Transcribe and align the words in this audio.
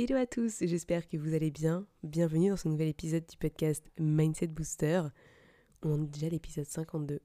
Hello 0.00 0.14
à 0.14 0.26
tous, 0.26 0.58
j'espère 0.60 1.08
que 1.08 1.16
vous 1.16 1.34
allez 1.34 1.50
bien. 1.50 1.84
Bienvenue 2.04 2.50
dans 2.50 2.56
ce 2.56 2.68
nouvel 2.68 2.86
épisode 2.86 3.26
du 3.26 3.36
podcast 3.36 3.84
Mindset 3.98 4.46
Booster. 4.46 5.02
On 5.82 6.04
est 6.04 6.06
déjà 6.06 6.28
à 6.28 6.30
l'épisode 6.30 6.66
52. 6.66 7.20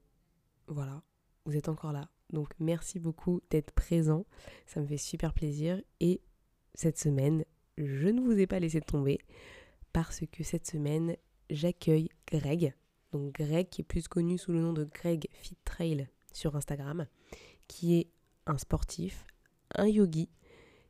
Voilà, 0.66 1.00
vous 1.44 1.56
êtes 1.56 1.68
encore 1.68 1.92
là. 1.92 2.10
Donc 2.32 2.48
merci 2.58 2.98
beaucoup 2.98 3.40
d'être 3.48 3.70
présent, 3.70 4.26
ça 4.66 4.80
me 4.80 4.88
fait 4.88 4.96
super 4.96 5.34
plaisir. 5.34 5.80
Et 6.00 6.20
cette 6.74 6.98
semaine, 6.98 7.44
je 7.78 8.08
ne 8.08 8.20
vous 8.20 8.36
ai 8.40 8.48
pas 8.48 8.58
laissé 8.58 8.80
tomber 8.80 9.20
parce 9.92 10.24
que 10.32 10.42
cette 10.42 10.66
semaine, 10.66 11.16
j'accueille 11.50 12.08
Greg. 12.26 12.74
Donc 13.12 13.34
Greg 13.34 13.68
qui 13.68 13.82
est 13.82 13.84
plus 13.84 14.08
connu 14.08 14.36
sous 14.36 14.50
le 14.50 14.58
nom 14.58 14.72
de 14.72 14.82
Greg 14.82 15.28
Fit 15.30 15.58
Trail 15.64 16.08
sur 16.32 16.56
Instagram, 16.56 17.06
qui 17.68 18.00
est 18.00 18.08
un 18.48 18.58
sportif, 18.58 19.28
un 19.76 19.86
yogi 19.86 20.28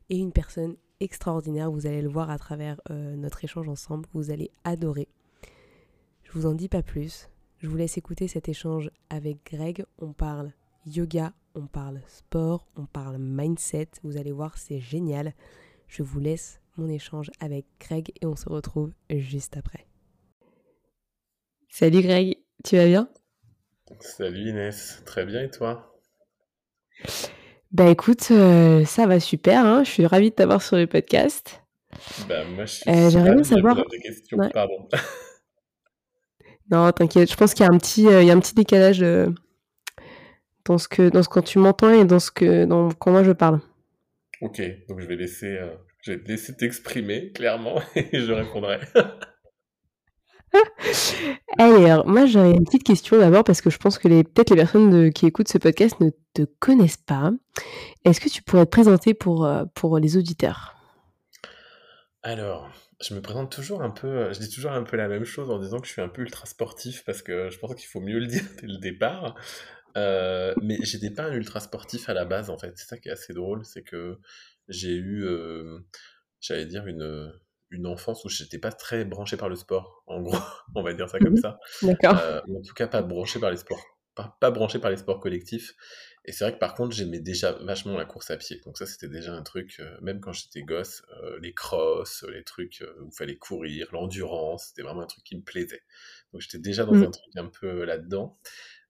et 0.09 0.17
une 0.17 0.31
personne 0.31 0.77
extraordinaire. 1.05 1.71
Vous 1.71 1.87
allez 1.87 2.01
le 2.01 2.09
voir 2.09 2.29
à 2.29 2.37
travers 2.37 2.81
euh, 2.89 3.15
notre 3.15 3.43
échange 3.43 3.69
ensemble. 3.69 4.07
Vous 4.13 4.31
allez 4.31 4.51
adorer. 4.63 5.07
Je 6.23 6.31
vous 6.33 6.45
en 6.45 6.53
dis 6.53 6.67
pas 6.67 6.83
plus. 6.83 7.29
Je 7.59 7.67
vous 7.67 7.77
laisse 7.77 7.97
écouter 7.97 8.27
cet 8.27 8.49
échange 8.49 8.91
avec 9.09 9.37
Greg. 9.45 9.85
On 9.99 10.11
parle 10.11 10.51
yoga, 10.85 11.33
on 11.55 11.67
parle 11.67 12.01
sport, 12.07 12.67
on 12.75 12.85
parle 12.85 13.17
mindset. 13.17 13.87
Vous 14.03 14.17
allez 14.17 14.31
voir, 14.31 14.57
c'est 14.57 14.79
génial. 14.79 15.33
Je 15.87 16.03
vous 16.03 16.19
laisse 16.19 16.59
mon 16.77 16.89
échange 16.89 17.31
avec 17.39 17.65
Greg 17.79 18.11
et 18.21 18.25
on 18.25 18.35
se 18.35 18.49
retrouve 18.49 18.91
juste 19.09 19.55
après. 19.55 19.87
Salut 21.69 22.01
Greg, 22.01 22.37
tu 22.63 22.77
vas 22.77 22.85
bien? 22.85 23.09
Salut 23.99 24.49
Inès, 24.49 25.01
très 25.05 25.25
bien 25.25 25.43
et 25.43 25.51
toi? 25.51 25.91
Bah 27.75 27.89
écoute, 27.89 28.29
euh, 28.31 28.85
ça 28.85 29.05
va 29.05 29.19
super, 29.19 29.65
hein. 29.65 29.83
Je 29.83 29.89
suis 29.89 30.05
ravie 30.05 30.29
de 30.29 30.35
t'avoir 30.35 30.61
sur 30.61 30.77
le 30.77 30.87
podcast. 30.87 31.61
Bah 32.29 32.45
moi 32.55 32.63
je 32.63 32.75
suis 32.75 32.89
euh, 32.89 33.09
J'aimerais 33.09 33.35
bien 33.35 33.43
savoir. 33.43 33.75
Des 33.91 33.99
questions. 33.99 34.37
Pardon. 34.53 34.87
non, 36.71 36.89
t'inquiète. 36.93 37.29
Je 37.29 37.35
pense 37.35 37.53
qu'il 37.53 37.65
y 37.65 37.67
a 37.67 37.73
un 37.73 37.77
petit, 37.77 38.07
euh, 38.07 38.21
il 38.21 38.27
y 38.29 38.31
a 38.31 38.33
un 38.33 38.39
petit 38.39 38.55
décalage 38.55 39.03
dans 40.63 40.77
ce 40.77 40.87
que, 40.87 41.09
dans 41.09 41.21
ce 41.21 41.27
quand 41.27 41.41
tu 41.41 41.59
m'entends 41.59 41.89
et 41.89 42.05
dans 42.05 42.19
ce 42.19 42.31
que, 42.31 42.63
dans 42.63 42.93
quand 42.93 43.11
moi 43.11 43.25
je 43.25 43.33
parle. 43.33 43.59
Ok, 44.39 44.61
donc 44.87 45.01
je 45.01 45.07
vais 45.07 45.17
laisser, 45.17 45.59
je 45.99 46.13
vais 46.13 46.23
te 46.23 46.29
laisser 46.29 46.55
t'exprimer 46.55 47.33
clairement 47.33 47.81
et 47.97 48.21
je 48.21 48.31
répondrai. 48.31 48.79
Alors, 51.57 52.05
moi 52.07 52.25
j'aurais 52.25 52.51
une 52.51 52.65
petite 52.65 52.83
question 52.83 53.17
d'abord 53.17 53.43
parce 53.43 53.61
que 53.61 53.69
je 53.69 53.77
pense 53.77 53.97
que 53.97 54.07
les, 54.07 54.23
peut-être 54.23 54.49
les 54.49 54.55
personnes 54.55 55.11
qui 55.13 55.25
écoutent 55.25 55.47
ce 55.47 55.57
podcast 55.57 55.99
ne 55.99 56.09
te 56.33 56.43
connaissent 56.59 56.97
pas. 56.97 57.31
Est-ce 58.03 58.19
que 58.19 58.29
tu 58.29 58.41
pourrais 58.43 58.65
te 58.65 58.71
présenter 58.71 59.13
pour, 59.13 59.45
euh, 59.45 59.65
pour 59.73 59.97
les 59.99 60.17
auditeurs? 60.17 60.75
Alors, 62.23 62.69
je 63.01 63.13
me 63.13 63.21
présente 63.21 63.51
toujours 63.51 63.81
un 63.81 63.89
peu, 63.89 64.33
je 64.33 64.39
dis 64.39 64.49
toujours 64.49 64.71
un 64.71 64.83
peu 64.83 64.97
la 64.97 65.07
même 65.07 65.25
chose 65.25 65.49
en 65.51 65.59
disant 65.59 65.79
que 65.79 65.87
je 65.87 65.91
suis 65.91 66.01
un 66.01 66.09
peu 66.09 66.21
ultra 66.21 66.45
sportif 66.45 67.03
parce 67.05 67.21
que 67.21 67.49
je 67.49 67.59
pense 67.59 67.75
qu'il 67.75 67.87
faut 67.87 68.01
mieux 68.01 68.19
le 68.19 68.27
dire 68.27 68.43
dès 68.61 68.67
le 68.67 68.77
départ. 68.77 69.35
Euh, 69.97 70.53
mais 70.61 70.77
j'étais 70.81 71.09
pas 71.09 71.23
un 71.23 71.33
ultra 71.33 71.59
sportif 71.61 72.09
à 72.09 72.13
la 72.13 72.25
base 72.25 72.49
en 72.49 72.57
fait. 72.57 72.73
C'est 72.75 72.87
ça 72.87 72.97
qui 72.97 73.09
est 73.09 73.11
assez 73.11 73.33
drôle, 73.33 73.63
c'est 73.63 73.83
que 73.83 74.17
j'ai 74.67 74.95
eu, 74.95 75.25
euh, 75.25 75.79
j'allais 76.41 76.65
dire 76.65 76.85
une 76.87 77.31
une 77.75 77.87
enfance 77.87 78.25
où 78.25 78.29
j'étais 78.29 78.57
pas 78.57 78.71
très 78.71 79.05
branché 79.05 79.37
par 79.37 79.49
le 79.49 79.55
sport, 79.55 80.03
en 80.07 80.21
gros, 80.21 80.37
on 80.75 80.83
va 80.83 80.93
dire 80.93 81.09
ça 81.09 81.19
comme 81.19 81.33
mhm. 81.33 81.41
ça. 81.41 81.59
D'accord. 81.81 82.17
Euh, 82.19 82.41
en 82.41 82.61
tout 82.61 82.73
cas, 82.73 82.87
pas 82.87 83.01
branché 83.01 83.39
par 83.39 83.51
les 83.51 83.57
sports, 83.57 83.83
pas, 84.15 84.51
branché 84.51 84.79
par 84.79 84.91
les 84.91 84.97
sports 84.97 85.19
collectifs. 85.19 85.73
Et 86.27 86.31
c'est 86.31 86.43
vrai 86.43 86.53
que 86.53 86.59
par 86.59 86.73
contre, 86.73 86.95
j'aimais 86.95 87.19
déjà 87.19 87.51
vachement 87.51 87.97
la 87.97 88.05
course 88.05 88.31
à 88.31 88.37
pied. 88.37 88.59
Donc 88.65 88.77
ça, 88.79 88.87
c'était 88.87 89.09
déjà 89.09 89.33
un 89.33 89.43
truc, 89.43 89.75
euh, 89.79 89.97
même 90.01 90.19
quand 90.19 90.31
j'étais 90.31 90.63
gosse, 90.63 91.03
euh, 91.21 91.37
les 91.39 91.53
crosses, 91.53 92.25
les 92.33 92.43
trucs 92.43 92.83
où 92.99 93.09
il 93.11 93.15
fallait 93.15 93.37
courir, 93.37 93.87
l'endurance, 93.91 94.67
c'était 94.69 94.81
vraiment 94.81 95.01
un 95.01 95.07
truc 95.07 95.23
qui 95.23 95.35
me 95.35 95.43
plaisait. 95.43 95.83
Donc 96.33 96.41
j'étais 96.41 96.57
déjà 96.57 96.83
dans 96.83 96.95
mmh. 96.95 97.03
un 97.03 97.11
truc 97.11 97.35
un 97.35 97.47
peu 97.47 97.83
là-dedans. 97.83 98.39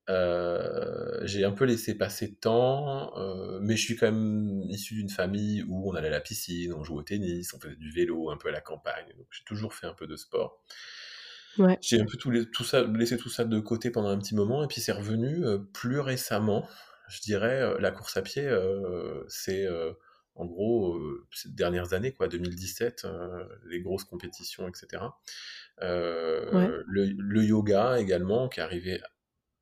Euh, 0.09 1.19
j'ai 1.23 1.45
un 1.45 1.51
peu 1.51 1.65
laissé 1.65 1.97
passer 1.97 2.27
de 2.27 2.35
temps, 2.35 3.17
euh, 3.17 3.59
mais 3.61 3.75
je 3.75 3.83
suis 3.83 3.95
quand 3.95 4.11
même 4.11 4.61
issu 4.69 4.93
d'une 4.95 5.09
famille 5.09 5.63
où 5.67 5.89
on 5.89 5.95
allait 5.95 6.09
à 6.09 6.11
la 6.11 6.21
piscine, 6.21 6.73
on 6.73 6.83
jouait 6.83 6.99
au 6.99 7.03
tennis, 7.03 7.53
on 7.53 7.59
faisait 7.59 7.75
du 7.75 7.91
vélo 7.91 8.29
un 8.29 8.37
peu 8.37 8.49
à 8.49 8.51
la 8.51 8.61
campagne, 8.61 9.07
donc 9.17 9.25
j'ai 9.31 9.43
toujours 9.45 9.73
fait 9.73 9.87
un 9.87 9.93
peu 9.93 10.05
de 10.05 10.15
sport. 10.15 10.61
Ouais. 11.57 11.77
J'ai 11.81 11.99
un 12.01 12.05
peu 12.05 12.17
tout, 12.17 12.31
tout, 12.45 12.63
ça, 12.63 12.83
laissé 12.83 13.17
tout 13.17 13.29
ça 13.29 13.45
de 13.45 13.59
côté 13.59 13.89
pendant 13.89 14.09
un 14.09 14.17
petit 14.19 14.35
moment, 14.35 14.63
et 14.63 14.67
puis 14.67 14.79
c'est 14.79 14.91
revenu 14.91 15.43
euh, 15.43 15.57
plus 15.57 15.99
récemment. 15.99 16.67
Je 17.07 17.21
dirais, 17.21 17.79
la 17.79 17.91
course 17.91 18.17
à 18.17 18.23
pied, 18.23 18.49
c'est 19.27 19.67
en 20.33 20.45
gros 20.45 20.99
ces 21.31 21.49
dernières 21.49 21.93
années, 21.93 22.13
quoi, 22.13 22.27
2017, 22.27 23.05
les 23.67 23.79
grosses 23.79 24.05
compétitions, 24.05 24.67
etc. 24.67 25.03
le, 25.81 26.83
le, 26.87 27.43
yoga 27.43 27.99
également, 27.99 28.49
qui 28.49 28.59
est 28.59 28.63
arrivé 28.63 29.01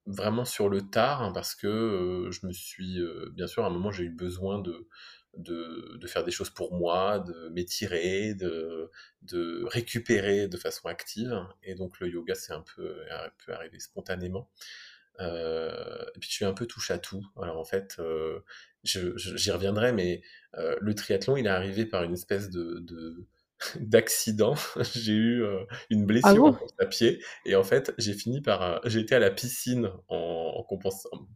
vraiment 0.06 0.46
sur 0.46 0.70
le 0.70 0.82
tard 0.82 1.22
hein, 1.22 1.32
parce 1.34 1.56
que 1.56 2.30
je 2.32 2.46
me 2.46 2.52
suis 2.52 3.00
bien 3.32 3.48
sûr 3.48 3.64
à 3.64 3.68
un 3.68 3.70
moment 3.70 3.92
j'ai 3.92 4.04
eu 4.04 4.10
besoin 4.10 4.60
de, 4.60 4.88
de, 5.38 6.08
faire 6.08 6.24
des 6.24 6.32
choses 6.32 6.50
pour 6.50 6.74
moi 6.74 7.20
de 7.20 7.50
m'étirer 7.50 8.34
de, 8.34 8.92
de 9.24 9.64
récupérer 9.66 10.48
de 10.48 10.58
façon 10.58 10.88
active. 10.88 11.34
Et 11.64 11.76
donc 11.76 12.00
le 12.00 12.10
yoga 12.10 12.36
c'est 12.36 12.54
un 12.54 12.64
peu 12.76 13.02
un 13.12 13.30
peu 13.46 13.54
arrivé 13.54 13.80
spontanément. 13.80 14.50
Euh, 15.20 16.06
et 16.16 16.20
puis 16.20 16.30
je 16.30 16.36
suis 16.36 16.46
un 16.46 16.54
peu 16.54 16.66
touche 16.66 16.92
à 16.92 16.98
tout. 17.00 17.26
Alors 17.42 17.58
en 17.58 17.66
fait 17.66 18.02
j'y 18.84 19.52
reviendrai 19.52 19.94
mais 19.94 20.22
le 20.54 20.94
triathlon 20.94 21.38
il 21.38 21.46
est 21.46 21.50
arrivé 21.50 21.86
par 21.86 22.04
une 22.04 22.14
espèce 22.14 22.50
de 22.50 23.26
d'accident. 23.80 24.56
j'ai 24.96 25.14
eu 25.14 25.44
euh, 25.44 25.64
une 25.90 26.06
blessure 26.06 26.60
à 26.80 26.86
pied 26.86 27.24
et 27.46 27.56
en 27.56 27.64
fait 27.64 27.94
j'ai 27.98 28.14
fini 28.14 28.42
par 28.42 28.62
euh, 28.62 28.78
j'ai 28.86 29.00
été 29.00 29.16
à 29.16 29.20
la 29.20 29.32
piscine 29.32 29.90
en, 30.08 30.66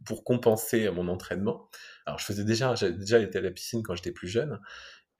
pour 0.04 0.24
compenser 0.24 0.90
mon 0.90 1.08
entraînement. 1.08 1.68
Alors 2.06 2.18
je 2.18 2.24
faisais 2.24 2.44
déjà 2.44 2.74
j'avais 2.74 2.92
déjà 2.92 3.18
été 3.18 3.38
à 3.38 3.40
la 3.40 3.50
piscine 3.50 3.82
quand 3.82 3.94
j'étais 3.94 4.12
plus 4.12 4.28
jeune 4.28 4.60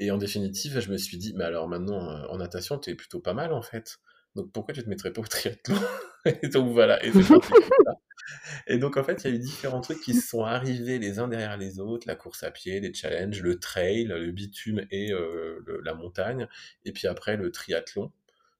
et 0.00 0.10
en 0.10 0.18
définitive 0.18 0.80
je 0.80 0.90
me 0.90 0.96
suis 0.96 1.18
dit 1.18 1.34
mais 1.36 1.44
alors 1.44 1.68
maintenant 1.68 2.10
euh, 2.10 2.26
en 2.28 2.38
natation 2.38 2.78
tu 2.78 2.90
es 2.90 2.94
plutôt 2.94 3.20
pas 3.20 3.34
mal 3.34 3.52
en 3.52 3.62
fait. 3.62 3.98
Donc 4.38 4.52
pourquoi 4.52 4.72
tu 4.72 4.82
te 4.82 4.88
mettrais 4.88 5.12
pas 5.12 5.20
au 5.20 5.26
triathlon? 5.26 5.76
Et 6.42 6.48
donc 6.48 6.72
voilà 6.72 7.00
et 8.66 8.78
donc, 8.78 8.96
en 8.96 9.04
fait, 9.04 9.24
il 9.24 9.30
y 9.30 9.32
a 9.32 9.36
eu 9.36 9.38
différents 9.38 9.80
trucs 9.80 10.00
qui 10.00 10.14
sont 10.14 10.44
arrivés 10.44 10.98
les 10.98 11.18
uns 11.18 11.28
derrière 11.28 11.56
les 11.56 11.80
autres, 11.80 12.06
la 12.06 12.14
course 12.14 12.42
à 12.42 12.50
pied, 12.50 12.80
les 12.80 12.92
challenges, 12.92 13.40
le 13.42 13.58
trail, 13.58 14.04
le 14.04 14.30
bitume 14.30 14.84
et 14.90 15.12
euh, 15.12 15.60
la 15.84 15.94
montagne, 15.94 16.46
et 16.84 16.92
puis 16.92 17.06
après 17.06 17.36
le 17.36 17.50
triathlon, 17.50 18.12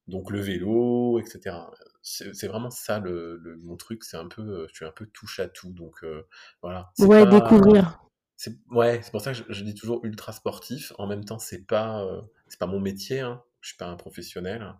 donc 0.06 0.30
le 0.30 0.40
vélo, 0.40 1.20
etc. 1.20 1.56
C'est 2.02 2.46
vraiment 2.46 2.70
ça 2.70 2.98
le, 2.98 3.58
mon 3.62 3.76
truc, 3.76 4.04
c'est 4.04 4.16
un 4.16 4.28
peu, 4.28 4.66
je 4.70 4.74
suis 4.74 4.86
un 4.86 4.92
peu 4.92 5.06
touche 5.06 5.40
à 5.40 5.48
tout, 5.48 5.72
donc 5.72 6.02
euh, 6.02 6.26
voilà. 6.62 6.90
Ouais, 6.98 7.26
découvrir. 7.26 8.00
Ouais, 8.70 9.00
c'est 9.02 9.10
pour 9.10 9.20
ça 9.20 9.32
que 9.32 9.52
je, 9.52 9.64
dis 9.64 9.74
toujours 9.74 10.02
ultra 10.04 10.32
sportif. 10.32 10.92
En 10.96 11.06
même 11.06 11.24
temps, 11.24 11.40
c'est 11.40 11.66
pas, 11.66 12.04
euh, 12.04 12.22
c'est 12.46 12.58
pas 12.58 12.68
mon 12.68 12.80
métier. 12.80 13.20
Hein. 13.20 13.42
Je 13.60 13.70
suis 13.70 13.76
pas 13.76 13.88
un 13.88 13.96
professionnel 13.96 14.74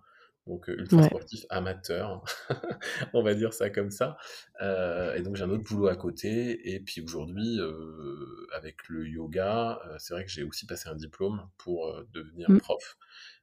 donc 0.48 0.66
ultra 0.68 1.02
sportif 1.04 1.44
amateur, 1.50 2.24
on 3.12 3.22
va 3.22 3.34
dire 3.34 3.52
ça 3.52 3.68
comme 3.70 3.90
ça. 3.90 4.16
Euh, 4.62 5.14
et 5.14 5.22
donc 5.22 5.36
j'ai 5.36 5.44
un 5.44 5.50
autre 5.50 5.62
boulot 5.62 5.88
à 5.88 5.96
côté. 5.96 6.74
Et 6.74 6.80
puis 6.80 7.02
aujourd'hui, 7.02 7.60
euh, 7.60 8.46
avec 8.54 8.88
le 8.88 9.06
yoga, 9.06 9.78
euh, 9.86 9.96
c'est 9.98 10.14
vrai 10.14 10.24
que 10.24 10.30
j'ai 10.30 10.42
aussi 10.42 10.66
passé 10.66 10.88
un 10.88 10.96
diplôme 10.96 11.48
pour 11.58 12.02
devenir 12.12 12.50
mmh. 12.50 12.58
prof. 12.58 12.96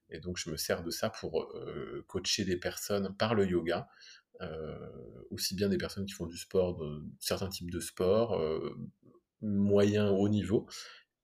Et 0.09 0.19
donc 0.19 0.38
je 0.38 0.50
me 0.50 0.57
sers 0.57 0.83
de 0.83 0.89
ça 0.89 1.09
pour 1.09 1.53
coacher 2.07 2.44
des 2.44 2.57
personnes 2.57 3.15
par 3.18 3.35
le 3.35 3.45
yoga. 3.47 3.88
aussi 5.29 5.56
bien 5.56 5.69
des 5.69 5.77
personnes 5.77 6.06
qui 6.06 6.13
font 6.13 6.27
du 6.27 6.38
sport, 6.38 6.75
de, 6.77 7.03
certains 7.19 7.50
types 7.50 7.71
de 7.71 7.79
sports, 7.79 8.39
moyen, 9.41 10.09
haut 10.09 10.29
niveau, 10.29 10.68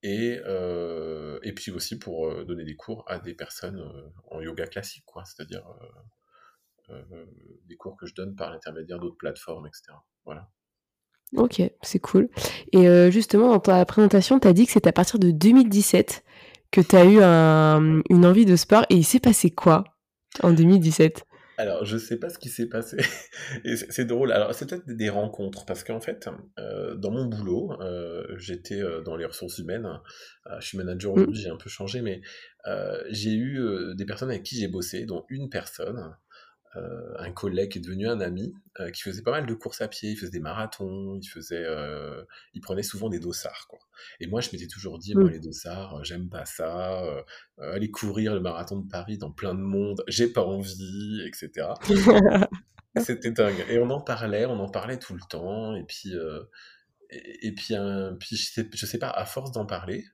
et, 0.02 0.40
euh, 0.46 1.38
et 1.42 1.52
puis 1.52 1.70
aussi 1.70 1.98
pour 1.98 2.28
euh, 2.28 2.44
donner 2.44 2.64
des 2.64 2.74
cours 2.74 3.04
à 3.06 3.18
des 3.18 3.34
personnes 3.34 3.78
euh, 3.78 4.10
en 4.30 4.40
yoga 4.40 4.66
classique, 4.66 5.04
quoi, 5.06 5.24
c'est-à-dire 5.24 5.64
des 7.64 7.76
cours 7.76 7.96
que 7.96 8.04
je 8.04 8.14
donne 8.14 8.36
par 8.36 8.50
l'intermédiaire 8.50 8.98
d'autres 8.98 9.16
plateformes, 9.16 9.66
etc. 9.66 9.96
Voilà. 10.26 10.50
Ok, 11.36 11.62
c'est 11.80 12.00
cool. 12.00 12.28
Et 12.72 13.10
justement, 13.10 13.48
dans 13.48 13.60
ta 13.60 13.82
présentation, 13.86 14.38
tu 14.38 14.46
as 14.46 14.52
dit 14.52 14.66
que 14.66 14.72
c'est 14.72 14.86
à 14.86 14.92
partir 14.92 15.18
de 15.18 15.30
2017 15.30 16.22
que 16.70 16.82
tu 16.82 16.96
as 16.96 17.06
eu 17.06 17.22
un, 17.22 18.02
une 18.10 18.26
envie 18.26 18.44
de 18.44 18.56
sport 18.56 18.84
et 18.90 18.96
il 18.96 19.04
s'est 19.04 19.20
passé 19.20 19.50
quoi 19.50 19.84
en 20.42 20.52
2017 20.52 21.24
Alors, 21.58 21.84
je 21.84 21.96
sais 21.98 22.16
pas 22.16 22.28
ce 22.28 22.38
qui 22.38 22.48
s'est 22.48 22.68
passé. 22.68 22.96
Et 23.64 23.76
c'est 23.76 24.04
drôle. 24.04 24.32
Alors, 24.32 24.54
c'est 24.54 24.68
peut-être 24.68 24.86
des 24.86 25.08
rencontres, 25.08 25.66
parce 25.66 25.84
qu'en 25.84 26.00
fait, 26.00 26.28
euh, 26.58 26.94
dans 26.94 27.10
mon 27.10 27.26
boulot, 27.26 27.72
euh, 27.80 28.24
j'étais 28.38 28.80
euh, 28.80 29.02
dans 29.02 29.16
les 29.16 29.26
ressources 29.26 29.58
humaines. 29.58 29.88
Je 30.60 30.66
suis 30.66 30.78
manager 30.78 31.12
Mm. 31.12 31.14
aujourd'hui, 31.14 31.42
j'ai 31.42 31.50
un 31.50 31.56
peu 31.56 31.70
changé, 31.70 32.00
mais 32.00 32.20
j'ai 33.10 33.34
eu 33.34 33.60
des 33.94 34.04
personnes 34.04 34.30
avec 34.30 34.42
qui 34.42 34.56
j'ai 34.56 34.68
bossé, 34.68 35.04
dont 35.04 35.24
une 35.28 35.50
personne 35.50 36.16
euh, 36.76 37.12
un 37.18 37.32
collègue 37.32 37.72
qui 37.72 37.78
est 37.78 37.80
devenu 37.82 38.08
un 38.08 38.20
ami, 38.20 38.54
euh, 38.80 38.90
qui 38.90 39.02
faisait 39.02 39.22
pas 39.22 39.30
mal 39.30 39.46
de 39.46 39.54
courses 39.54 39.80
à 39.82 39.88
pied, 39.88 40.10
il 40.10 40.16
faisait 40.16 40.30
des 40.30 40.40
marathons, 40.40 41.18
il 41.20 41.26
faisait, 41.26 41.64
euh, 41.66 42.22
il 42.54 42.60
prenait 42.60 42.82
souvent 42.82 43.10
des 43.10 43.18
dossards, 43.18 43.66
quoi. 43.68 43.78
Et 44.20 44.26
moi, 44.26 44.40
je 44.40 44.50
m'étais 44.52 44.66
toujours 44.66 44.98
dit, 44.98 45.14
moi, 45.14 45.24
Mm. 45.24 45.30
les 45.30 45.40
dossards, 45.40 46.04
j'aime 46.04 46.28
pas 46.28 46.44
ça, 46.44 47.04
aller 47.58 47.90
courir 47.90 48.34
le 48.34 48.40
marathon 48.40 48.78
de 48.78 48.88
Paris 48.88 49.18
dans 49.18 49.30
plein 49.30 49.54
de 49.54 49.60
monde, 49.60 50.02
j'ai 50.08 50.28
pas 50.28 50.44
envie, 50.44 51.22
etc. 51.26 51.68
C'était 52.96 53.30
dingue. 53.30 53.64
Et 53.68 53.78
on 53.78 53.90
en 53.90 54.00
parlait, 54.00 54.46
on 54.46 54.58
en 54.58 54.68
parlait 54.68 54.98
tout 54.98 55.14
le 55.14 55.22
temps, 55.28 55.74
et 55.74 55.84
puis, 55.84 56.14
et, 57.10 57.48
et 57.48 57.52
puis, 57.52 57.74
un, 57.74 58.14
puis 58.18 58.36
je 58.36 58.50
sais, 58.50 58.68
je 58.74 58.86
sais 58.86 58.98
pas, 58.98 59.10
à 59.10 59.26
force 59.26 59.52
d'en 59.52 59.66
parler, 59.66 60.04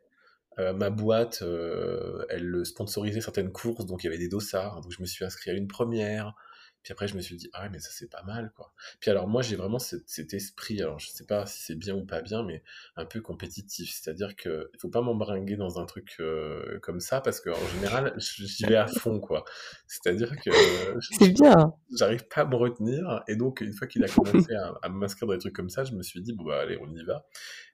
euh, 0.58 0.72
ma 0.72 0.90
boîte, 0.90 1.42
euh, 1.42 2.24
elle 2.30 2.64
sponsorisait 2.64 3.20
certaines 3.20 3.52
courses, 3.52 3.86
donc 3.86 4.02
il 4.02 4.06
y 4.06 4.08
avait 4.08 4.18
des 4.18 4.28
dossards, 4.28 4.80
donc 4.80 4.90
je 4.90 5.00
me 5.00 5.06
suis 5.06 5.24
inscrit 5.24 5.50
à 5.50 5.54
une 5.54 5.68
première. 5.68 6.34
Puis 6.82 6.92
après, 6.92 7.08
je 7.08 7.16
me 7.16 7.20
suis 7.20 7.36
dit, 7.36 7.50
ah 7.52 7.68
mais 7.68 7.78
ça 7.78 7.90
c'est 7.92 8.10
pas 8.10 8.22
mal, 8.22 8.52
quoi. 8.56 8.72
Puis 9.00 9.10
alors, 9.10 9.28
moi, 9.28 9.42
j'ai 9.42 9.56
vraiment 9.56 9.78
cet, 9.78 10.08
cet 10.08 10.34
esprit, 10.34 10.80
alors 10.80 10.98
je 10.98 11.08
sais 11.08 11.24
pas 11.26 11.46
si 11.46 11.62
c'est 11.62 11.74
bien 11.74 11.94
ou 11.94 12.04
pas 12.04 12.22
bien, 12.22 12.42
mais 12.42 12.62
un 12.96 13.04
peu 13.04 13.20
compétitif. 13.20 13.90
C'est-à-dire 13.92 14.36
que 14.36 14.70
il 14.74 14.80
faut 14.80 14.88
pas 14.88 15.02
m'embringuer 15.02 15.56
dans 15.56 15.78
un 15.80 15.86
truc 15.86 16.16
euh, 16.20 16.78
comme 16.80 17.00
ça, 17.00 17.20
parce 17.20 17.40
qu'en 17.40 17.68
général, 17.74 18.14
j'y 18.18 18.64
vais 18.64 18.76
à 18.76 18.86
fond, 18.86 19.20
quoi. 19.20 19.44
C'est-à-dire 19.86 20.34
que 20.36 20.50
C'est 21.00 21.30
bien. 21.30 21.74
j'arrive 21.96 22.26
pas 22.28 22.42
à 22.42 22.44
me 22.46 22.56
retenir, 22.56 23.22
et 23.28 23.36
donc, 23.36 23.60
une 23.60 23.72
fois 23.72 23.86
qu'il 23.86 24.04
a 24.04 24.08
commencé 24.08 24.54
à, 24.54 24.74
à 24.82 24.88
m'inscrire 24.88 25.28
dans 25.28 25.34
des 25.34 25.40
trucs 25.40 25.54
comme 25.54 25.70
ça, 25.70 25.84
je 25.84 25.92
me 25.94 26.02
suis 26.02 26.20
dit, 26.20 26.32
bon, 26.32 26.44
bah, 26.44 26.60
allez, 26.60 26.78
on 26.80 26.90
y 26.94 27.04
va. 27.04 27.26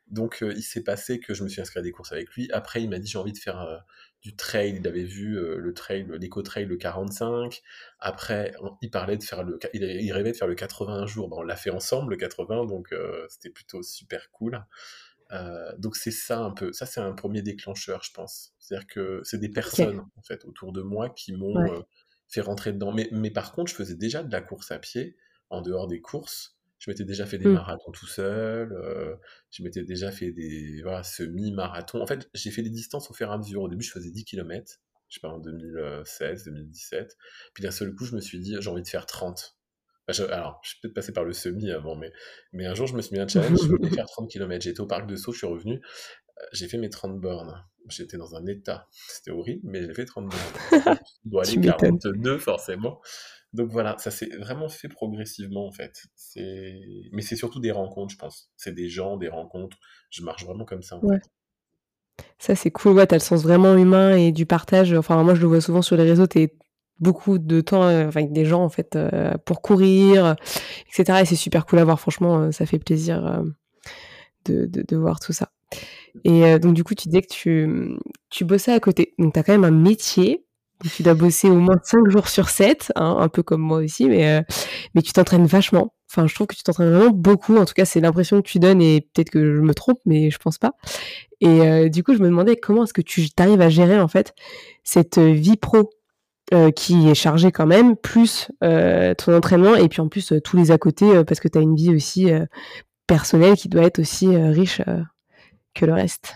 Donc, 0.08 0.42
euh, 0.42 0.52
il 0.54 0.62
s'est 0.62 0.82
passé 0.84 1.18
que 1.20 1.34
je 1.34 1.42
me 1.44 1.48
suis 1.48 1.60
inscrit 1.60 1.80
à 1.80 1.82
des 1.82 1.90
courses 1.92 2.12
avec 2.12 2.30
lui. 2.34 2.50
Après, 2.52 2.82
il 2.82 2.90
m'a 2.90 2.98
dit 2.98 3.08
j'ai 3.08 3.18
envie 3.18 3.32
de 3.32 3.38
faire 3.38 3.60
euh, 3.60 3.78
du 4.22 4.36
trail. 4.36 4.76
Il 4.78 4.86
avait 4.86 5.04
vu 5.04 5.38
euh, 5.38 5.56
le 5.58 5.74
trail, 5.74 6.06
l'éco-trail, 6.20 6.66
le 6.66 6.76
45. 6.76 7.62
Après, 8.00 8.52
on- 8.60 8.76
il 8.82 8.90
parlait 8.90 9.16
de 9.16 9.22
faire 9.22 9.42
le, 9.44 9.58
il, 9.72 9.82
il 9.82 10.12
rêvait 10.12 10.32
de 10.32 10.36
faire 10.36 10.48
le 10.48 10.54
81 10.54 11.06
jours. 11.06 11.28
Ben, 11.28 11.36
on 11.38 11.42
l'a 11.42 11.56
fait 11.56 11.70
ensemble, 11.70 12.10
le 12.12 12.16
80, 12.16 12.66
donc 12.66 12.94
c'était 13.28 13.50
plutôt 13.50 13.82
super 13.82 14.30
cool. 14.30 14.64
Donc 15.78 15.96
c'est 15.96 16.10
ça 16.12 16.38
un 16.40 16.52
peu, 16.52 16.72
ça 16.72 16.86
c'est 16.86 17.00
un 17.00 17.12
premier 17.12 17.42
déclencheur, 17.42 18.02
je 18.04 18.12
pense. 18.12 18.52
C'est-à-dire 18.58 18.86
que 18.86 19.20
c'est 19.24 19.38
des 19.38 19.48
personnes 19.48 19.98
en 20.00 20.22
fait 20.22 20.44
autour 20.44 20.72
de 20.72 20.80
moi 20.82 21.10
qui 21.10 21.32
m'ont 21.32 21.54
Ouais. 21.54 21.82
fait 22.28 22.40
rentrer 22.40 22.72
dedans. 22.72 22.92
Mais, 22.92 23.08
mais 23.10 23.30
par 23.30 23.52
contre, 23.52 23.70
je 23.70 23.76
faisais 23.76 23.96
déjà 23.96 24.22
de 24.22 24.30
la 24.30 24.40
course 24.42 24.70
à 24.70 24.78
pied 24.78 25.16
en 25.50 25.60
dehors 25.60 25.88
des 25.88 26.00
courses. 26.00 26.56
Je 26.84 26.90
m'étais 26.90 27.04
déjà 27.04 27.24
fait 27.24 27.38
des 27.38 27.46
Mm. 27.48 27.54
marathons 27.54 27.92
tout 27.92 28.06
seul. 28.06 28.70
euh, 28.72 29.16
je 29.50 29.62
m'étais 29.62 29.84
déjà 29.84 30.12
fait 30.12 30.32
des 30.32 30.82
voilà, 30.82 31.02
semi-marathons. 31.02 32.02
En 32.02 32.06
fait, 32.06 32.28
j'ai 32.34 32.50
fait 32.50 32.60
des 32.62 32.68
distances 32.68 33.10
au 33.10 33.14
fur 33.14 33.30
et 33.30 33.32
à 33.32 33.38
mesure. 33.38 33.62
Au 33.62 33.68
début, 33.70 33.82
je 33.84 33.90
faisais 33.90 34.10
10 34.10 34.24
km, 34.26 34.80
je 35.08 35.14
sais 35.14 35.20
pas, 35.20 35.28
en 35.30 35.38
2016, 35.38 36.44
2017. 36.44 37.16
Puis 37.54 37.62
d'un 37.62 37.70
seul 37.70 37.94
coup, 37.94 38.04
je 38.04 38.14
me 38.14 38.20
suis 38.20 38.38
dit, 38.38 38.54
j'ai 38.60 38.68
envie 38.68 38.82
de 38.82 38.88
faire 38.88 39.06
30. 39.06 39.56
Enfin, 40.06 40.24
je- 40.26 40.30
alors, 40.30 40.60
je 40.62 40.70
suis 40.70 40.80
peut-être 40.82 40.92
passé 40.94 41.12
par 41.14 41.24
le 41.24 41.32
semi 41.32 41.70
avant, 41.70 41.96
mais, 41.96 42.12
mais 42.52 42.66
un 42.66 42.74
jour, 42.74 42.86
je 42.86 42.94
me 42.94 43.00
suis 43.00 43.14
mis 43.14 43.20
un 43.20 43.28
challenge, 43.28 43.58
je 43.62 43.68
voulais 43.68 43.88
faire 44.02 44.06
30 44.06 44.30
km. 44.30 44.62
J'étais 44.62 44.80
au 44.80 44.86
parc 44.86 45.06
de 45.06 45.16
Sceaux, 45.16 45.32
je 45.32 45.38
suis 45.38 45.46
revenu, 45.46 45.80
j'ai 46.52 46.68
fait 46.68 46.76
mes 46.78 46.90
30 46.90 47.18
bornes. 47.20 47.64
J'étais 47.88 48.16
dans 48.16 48.34
un 48.34 48.44
état, 48.46 48.88
c'était 48.92 49.30
horrible, 49.30 49.60
mais 49.64 49.82
j'ai 49.82 49.92
fait 49.94 50.04
30 50.06 50.26
bornes. 50.28 50.98
Doit 51.24 51.42
Tu 51.44 51.50
aller 51.52 51.58
m'étonnes. 51.68 51.98
42 51.98 52.38
forcément. 52.38 53.00
Donc 53.54 53.70
voilà, 53.70 53.96
ça 53.98 54.10
s'est 54.10 54.28
vraiment 54.38 54.68
fait 54.68 54.88
progressivement 54.88 55.66
en 55.66 55.72
fait. 55.72 56.02
C'est... 56.16 56.80
Mais 57.12 57.22
c'est 57.22 57.36
surtout 57.36 57.60
des 57.60 57.70
rencontres, 57.70 58.12
je 58.12 58.18
pense. 58.18 58.50
C'est 58.56 58.74
des 58.74 58.88
gens, 58.88 59.16
des 59.16 59.28
rencontres. 59.28 59.78
Je 60.10 60.22
marche 60.22 60.44
vraiment 60.44 60.64
comme 60.64 60.82
ça 60.82 60.96
en 60.96 61.00
Ouais. 61.00 61.16
fait. 61.20 61.30
Ça, 62.38 62.54
c'est 62.54 62.70
cool. 62.70 62.92
Ouais, 62.92 63.06
tu 63.06 63.14
as 63.14 63.18
le 63.18 63.22
sens 63.22 63.42
vraiment 63.42 63.76
humain 63.76 64.16
et 64.16 64.30
du 64.32 64.44
partage. 64.46 64.92
Enfin, 64.92 65.22
moi, 65.22 65.34
je 65.34 65.40
le 65.40 65.46
vois 65.48 65.60
souvent 65.60 65.82
sur 65.82 65.96
les 65.96 66.04
réseaux. 66.04 66.26
Tu 66.26 66.40
es 66.42 66.54
beaucoup 67.00 67.38
de 67.38 67.60
temps 67.60 67.82
euh, 67.84 68.06
avec 68.06 68.32
des 68.32 68.44
gens, 68.44 68.62
en 68.62 68.68
fait, 68.68 68.94
euh, 68.96 69.34
pour 69.44 69.62
courir, 69.62 70.36
etc. 70.88 71.20
Et 71.22 71.24
c'est 71.24 71.36
super 71.36 71.66
cool 71.66 71.80
à 71.80 71.84
voir. 71.84 71.98
Franchement, 71.98 72.38
euh, 72.40 72.50
ça 72.52 72.66
fait 72.66 72.78
plaisir 72.78 73.42
de, 74.44 74.66
de, 74.66 74.84
de 74.86 74.96
voir 74.96 75.18
tout 75.20 75.32
ça. 75.32 75.50
Et 76.22 76.58
donc, 76.60 76.74
du 76.74 76.84
coup, 76.84 76.94
tu 76.94 77.08
disais 77.08 77.22
que 77.22 77.32
tu, 77.32 77.98
tu 78.30 78.44
bossais 78.44 78.72
à 78.72 78.78
côté. 78.78 79.14
Donc, 79.18 79.32
tu 79.34 79.40
as 79.40 79.42
quand 79.42 79.52
même 79.52 79.64
un 79.64 79.70
métier. 79.72 80.43
Tu 80.94 81.02
dois 81.02 81.14
bosser 81.14 81.48
au 81.48 81.54
moins 81.54 81.78
5 81.82 82.10
jours 82.10 82.28
sur 82.28 82.48
7, 82.48 82.92
hein, 82.96 83.16
un 83.18 83.28
peu 83.28 83.42
comme 83.42 83.60
moi 83.60 83.78
aussi, 83.78 84.06
mais, 84.06 84.28
euh, 84.28 84.42
mais 84.94 85.02
tu 85.02 85.12
t'entraînes 85.12 85.46
vachement. 85.46 85.94
Enfin, 86.10 86.26
je 86.26 86.34
trouve 86.34 86.46
que 86.46 86.54
tu 86.54 86.62
t'entraînes 86.62 86.90
vraiment 86.90 87.10
beaucoup. 87.10 87.56
En 87.56 87.64
tout 87.64 87.74
cas, 87.74 87.84
c'est 87.84 88.00
l'impression 88.00 88.42
que 88.42 88.48
tu 88.48 88.58
donnes 88.58 88.82
et 88.82 89.00
peut-être 89.00 89.30
que 89.30 89.56
je 89.56 89.60
me 89.60 89.72
trompe, 89.72 89.98
mais 90.04 90.30
je 90.30 90.38
pense 90.38 90.58
pas. 90.58 90.72
Et 91.40 91.62
euh, 91.62 91.88
du 91.88 92.02
coup, 92.04 92.14
je 92.14 92.20
me 92.20 92.26
demandais 92.26 92.56
comment 92.56 92.84
est-ce 92.84 92.92
que 92.92 93.02
tu 93.02 93.26
arrives 93.38 93.60
à 93.60 93.68
gérer 93.68 93.98
en 93.98 94.08
fait 94.08 94.34
cette 94.82 95.18
euh, 95.18 95.32
vie 95.32 95.56
pro 95.56 95.90
qui 96.76 97.08
est 97.08 97.14
chargée 97.14 97.50
quand 97.50 97.66
même, 97.66 97.96
plus 97.96 98.50
ton 98.60 99.34
entraînement 99.34 99.74
et 99.76 99.88
puis 99.88 100.02
en 100.02 100.08
plus 100.08 100.34
tous 100.44 100.56
les 100.58 100.70
à 100.70 100.78
côté 100.78 101.24
parce 101.24 101.40
que 101.40 101.48
tu 101.48 101.56
as 101.56 101.62
une 101.62 101.74
vie 101.74 101.92
aussi 101.92 102.30
personnelle 103.06 103.56
qui 103.56 103.70
doit 103.70 103.82
être 103.82 103.98
aussi 103.98 104.36
riche 104.36 104.82
que 105.74 105.86
le 105.86 105.94
reste. 105.94 106.34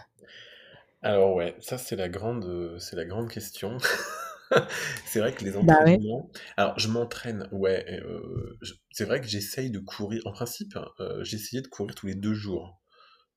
Alors 1.03 1.35
ouais, 1.35 1.55
ça 1.61 1.77
c'est 1.77 1.95
la 1.95 2.09
grande, 2.09 2.75
c'est 2.79 2.97
la 2.97 3.05
grande 3.05 3.29
question. 3.29 3.77
C'est 5.05 5.21
vrai 5.21 5.35
que 5.35 5.45
les 5.45 5.57
Bah 5.61 5.75
ouais. 5.85 5.99
entraînements. 5.99 6.31
Alors 6.57 6.79
je 6.79 6.89
m'entraîne, 6.89 7.49
ouais. 7.53 8.01
euh, 8.05 8.57
je- 8.63 8.75
c'est 8.93 9.05
vrai 9.05 9.21
que 9.21 9.27
j'essaye 9.27 9.71
de 9.71 9.79
courir. 9.79 10.23
En 10.27 10.33
principe, 10.33 10.79
euh, 11.01 11.23
j'essayais 11.25 11.63
de 11.63 11.69
courir 11.69 11.95
tous 11.95 12.07
les 12.07 12.15
deux 12.15 12.35
jours. 12.35 12.81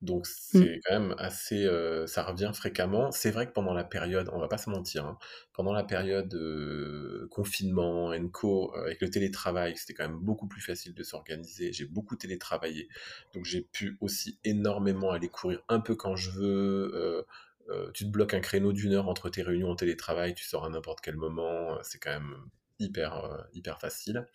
Donc 0.02 0.28
Mm. 0.54 0.66
c'est 0.66 0.80
quand 0.86 1.00
même 1.00 1.16
assez, 1.19 1.66
euh, 1.66 2.08
ça 2.08 2.24
revient 2.24 2.52
fréquemment. 2.56 3.12
C'est 3.12 3.31
vrai 3.31 3.48
que 3.48 3.54
pendant 3.54 3.74
la 3.74 3.84
période, 3.86 4.30
on 4.34 4.40
va 4.40 4.48
pas 4.50 4.58
se 4.60 4.69
mentir, 4.69 5.06
hein, 5.06 5.18
pendant 5.54 5.74
la 5.74 5.84
période 5.84 6.34
confinement, 7.30 8.12
co, 8.31 8.74
euh, 8.75 8.86
avec 8.86 9.02
le 9.02 9.10
télétravail, 9.10 9.75
c'était 9.78 9.94
quand 9.94 10.07
même 10.07 10.19
beaucoup 10.19 10.48
plus 10.48 10.62
facile 10.62 10.94
de 10.94 11.04
s'organiser. 11.04 11.74
J'ai 11.74 11.86
beaucoup 11.86 12.16
télétravaillé, 12.16 12.90
donc 13.34 13.46
j'ai 13.46 13.62
pu 13.62 13.98
aussi 14.02 14.40
énormément 14.44 15.12
aller 15.12 15.30
courir 15.30 15.62
un 15.69 15.80
peu 15.80 15.96
quand 15.96 16.16
je 16.16 16.31
veux. 16.31 17.25
Euh, 17.69 17.92
tu 17.94 18.06
te 18.06 18.10
bloques 18.10 18.34
un 18.34 18.40
créneau 18.42 18.74
d'une 18.74 18.94
heure 18.94 19.08
entre 19.10 19.30
tes 19.30 19.42
réunions 19.44 19.69
en 19.72 19.75
télétravail, 19.75 20.34
tu 20.36 20.46
sors 20.46 20.66
à 20.66 20.69
n'importe 20.69 21.02
quel 21.02 21.16
moment. 21.16 21.75
euh, 21.78 21.80
C'est 21.84 22.00
quand 22.00 22.12
même 22.12 22.36
hyper, 22.80 23.16
euh, 23.25 23.38
hyper 23.54 23.80
facile. 23.80 24.28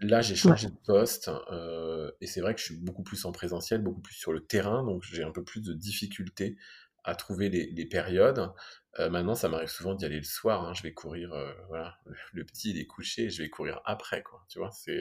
Là, 0.00 0.22
j'ai 0.22 0.36
Ouais. 0.44 0.56
changé 0.56 0.68
de 0.68 0.76
poste 0.86 1.30
euh, 1.52 2.10
et 2.20 2.26
c'est 2.26 2.40
vrai 2.40 2.54
que 2.54 2.60
je 2.60 2.66
suis 2.66 2.76
beaucoup 2.76 3.02
plus 3.02 3.24
en 3.26 3.32
présentiel, 3.32 3.82
beaucoup 3.82 4.00
plus 4.00 4.14
sur 4.14 4.32
le 4.32 4.40
terrain, 4.46 4.84
donc 4.84 5.02
j'ai 5.04 5.22
un 5.24 5.32
peu 5.32 5.44
plus 5.44 5.62
de 5.62 5.74
difficultés 5.74 6.56
à 7.04 7.14
trouver 7.14 7.50
les, 7.50 7.66
les 7.70 7.86
périodes. 7.86 8.50
Euh, 8.98 9.10
maintenant, 9.10 9.34
ça 9.34 9.48
m'arrive 9.48 9.68
souvent 9.68 9.94
d'y 9.94 10.04
aller 10.06 10.16
le 10.18 10.22
soir. 10.24 10.66
hein, 10.66 10.74
je 10.74 10.82
vais 10.82 10.92
courir, 10.94 11.32
euh, 11.34 11.52
voilà, 11.68 11.98
le 12.32 12.44
petit 12.44 12.70
il 12.70 12.78
est 12.78 12.86
couché, 12.86 13.30
je 13.30 13.42
vais 13.42 13.50
courir 13.50 13.80
après, 13.84 14.22
quoi. 14.22 14.44
Tu 14.48 14.58
vois, 14.58 14.70
c'est 14.72 15.00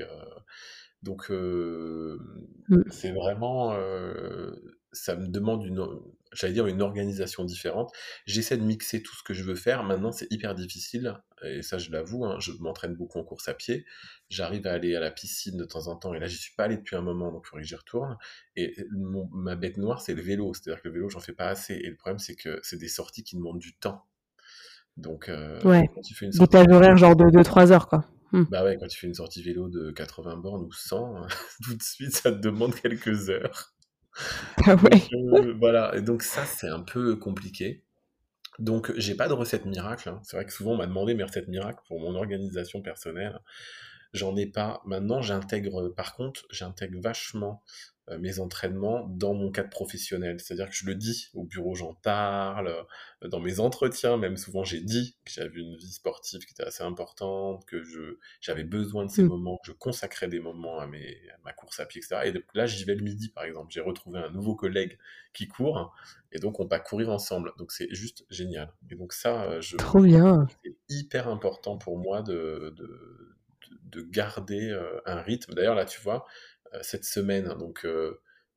donc 1.01 1.31
Mm. 2.69 2.85
c'est 2.89 3.11
vraiment, 3.11 3.73
ça 4.91 5.15
me 5.15 5.27
demande 5.27 5.63
une, 5.65 5.85
j'allais 6.33 6.53
dire 6.53 6.67
une 6.67 6.81
organisation 6.81 7.43
différente. 7.43 7.91
J'essaie 8.25 8.57
de 8.57 8.63
mixer 8.63 9.01
tout 9.03 9.15
ce 9.15 9.23
que 9.23 9.33
je 9.33 9.43
veux 9.43 9.55
faire. 9.55 9.83
Maintenant, 9.83 10.11
c'est 10.11 10.27
hyper 10.31 10.55
difficile 10.55 11.15
et 11.43 11.61
ça, 11.61 11.77
je 11.77 11.91
l'avoue. 11.91 12.25
hein, 12.25 12.37
je 12.39 12.51
m'entraîne 12.59 12.95
beaucoup 12.95 13.17
en 13.19 13.23
course 13.23 13.47
à 13.47 13.53
pied. 13.53 13.85
J'arrive 14.29 14.67
à 14.67 14.73
aller 14.73 14.95
à 14.95 14.99
la 14.99 15.11
piscine 15.11 15.57
de 15.57 15.65
temps 15.65 15.87
en 15.87 15.95
temps 15.95 16.13
et 16.13 16.19
là, 16.19 16.27
j'y 16.27 16.37
suis 16.37 16.53
pas 16.55 16.65
allé 16.65 16.77
depuis 16.77 16.95
un 16.95 17.01
moment, 17.01 17.31
donc 17.31 17.43
il 17.45 17.49
faudrait 17.49 17.63
que 17.63 17.67
j'y 17.67 17.75
retourne. 17.75 18.17
Et 18.55 18.75
mon- 18.91 19.29
ma 19.31 19.55
bête 19.55 19.77
noire, 19.77 20.01
c'est 20.01 20.13
le 20.13 20.21
vélo. 20.21 20.53
C'est-à-dire 20.53 20.81
que 20.81 20.87
le 20.87 20.93
vélo, 20.95 21.09
j'en 21.09 21.19
fais 21.19 21.33
pas 21.33 21.47
assez. 21.49 21.73
Et 21.75 21.89
le 21.89 21.95
problème, 21.95 22.19
c'est 22.19 22.35
que 22.35 22.59
c'est 22.63 22.77
des 22.77 22.89
sorties 22.89 23.23
qui 23.23 23.35
demandent 23.35 23.59
du 23.59 23.73
temps. 23.75 24.05
Donc, 24.97 25.29
euh, 25.29 25.59
Ouais. 25.63 25.89
quand 25.93 26.01
tu 26.01 26.13
fais 26.13 26.25
une 26.25 26.31
Des 26.31 26.37
sortie 26.37 26.57
vélo, 26.57 26.75
horaires 26.75 26.97
genre 26.97 27.15
de 27.15 27.29
2-3 27.29 27.71
heures 27.71 27.87
quoi. 27.87 28.05
Mm. 28.31 28.43
bah 28.51 28.63
ouais, 28.63 28.77
quand 28.79 28.87
tu 28.87 28.99
fais 28.99 29.07
une 29.07 29.13
sortie 29.15 29.41
vélo 29.41 29.69
de 29.69 29.91
80 29.91 30.37
bornes 30.37 30.63
ou 30.65 30.71
100, 30.73 31.25
tout 31.63 31.75
de 31.75 31.81
suite, 31.81 32.11
ça 32.15 32.31
te 32.31 32.37
demande 32.37 32.75
quelques 32.75 33.29
heures. 33.29 33.73
Ah 34.65 34.75
ouais. 34.75 35.11
euh, 35.13 35.53
voilà, 35.59 35.99
donc 36.01 36.23
ça, 36.23 36.45
c'est 36.45 36.67
un 36.67 36.81
peu 36.81 37.15
compliqué. 37.15 37.83
Donc 38.59 38.93
j'ai 38.97 39.15
pas 39.15 39.27
de 39.29 39.33
recette 39.33 39.65
miracle. 39.65 40.09
hein. 40.09 40.21
C'est 40.23 40.37
vrai 40.37 40.45
que 40.45 40.53
souvent 40.53 40.73
on 40.73 40.77
m'a 40.77 40.87
demandé 40.87 41.15
mes 41.15 41.23
recettes 41.23 41.47
miracles 41.49 41.81
pour 41.87 41.99
mon 42.01 42.15
organisation 42.15 42.81
personnelle. 42.81 43.39
J'en 44.13 44.35
ai 44.37 44.47
pas. 44.47 44.81
Maintenant, 44.85 45.21
j'intègre, 45.21 45.89
par 45.89 46.15
contre, 46.15 46.45
j'intègre 46.51 46.99
vachement 47.01 47.63
mes 48.17 48.39
entraînements 48.39 49.07
dans 49.09 49.33
mon 49.33 49.51
cadre 49.51 49.69
professionnel. 49.69 50.39
C'est-à-dire 50.39 50.67
que 50.69 50.75
je 50.75 50.85
le 50.85 50.95
dis 50.95 51.29
au 51.33 51.43
bureau, 51.43 51.75
j'en 51.75 51.93
parle, 51.93 52.67
euh, 53.23 53.27
dans 53.27 53.39
mes 53.39 53.59
entretiens, 53.59 54.17
même 54.17 54.37
souvent 54.37 54.63
j'ai 54.63 54.81
dit 54.81 55.15
que 55.25 55.31
j'avais 55.31 55.59
une 55.59 55.75
vie 55.75 55.91
sportive 55.91 56.39
qui 56.45 56.51
était 56.53 56.63
assez 56.63 56.83
importante, 56.83 57.65
que 57.65 57.83
je, 57.83 58.17
j'avais 58.41 58.63
besoin 58.63 59.05
de 59.05 59.11
ces 59.11 59.23
Mm. 59.23 59.27
moments, 59.27 59.57
que 59.57 59.67
je 59.67 59.77
consacrais 59.77 60.27
des 60.27 60.39
moments 60.39 60.79
à, 60.79 60.87
mes, 60.87 61.17
à 61.33 61.37
ma 61.43 61.53
course 61.53 61.79
à 61.79 61.85
pied, 61.85 61.99
etc. 62.01 62.21
Et 62.25 62.31
donc 62.31 62.43
là, 62.53 62.65
j'y 62.65 62.83
vais 62.85 62.95
le 62.95 63.03
midi, 63.03 63.29
par 63.29 63.43
exemple. 63.43 63.67
J'ai 63.71 63.81
retrouvé 63.81 64.19
un 64.19 64.31
nouveau 64.31 64.55
collègue 64.55 64.97
qui 65.33 65.47
court, 65.47 65.93
et 66.31 66.39
donc 66.39 66.59
on 66.59 66.65
va 66.65 66.79
courir 66.79 67.09
ensemble. 67.09 67.51
Donc 67.57 67.71
c'est 67.71 67.93
juste 67.93 68.25
génial. 68.29 68.73
Et 68.89 68.95
donc 68.95 69.13
ça, 69.13 69.43
euh, 69.43 69.61
je, 69.61 69.77
Trop 69.77 70.01
bien. 70.01 70.47
c'est 70.63 70.75
hyper 70.89 71.27
important 71.27 71.77
pour 71.77 71.97
moi 71.99 72.21
de, 72.23 72.73
de, 72.75 73.35
de 73.83 74.01
garder 74.01 74.75
un 75.05 75.21
rythme. 75.21 75.53
D'ailleurs, 75.53 75.75
là, 75.75 75.85
tu 75.85 75.99
vois, 76.01 76.25
cette 76.81 77.05
semaine, 77.05 77.47
donc 77.59 77.85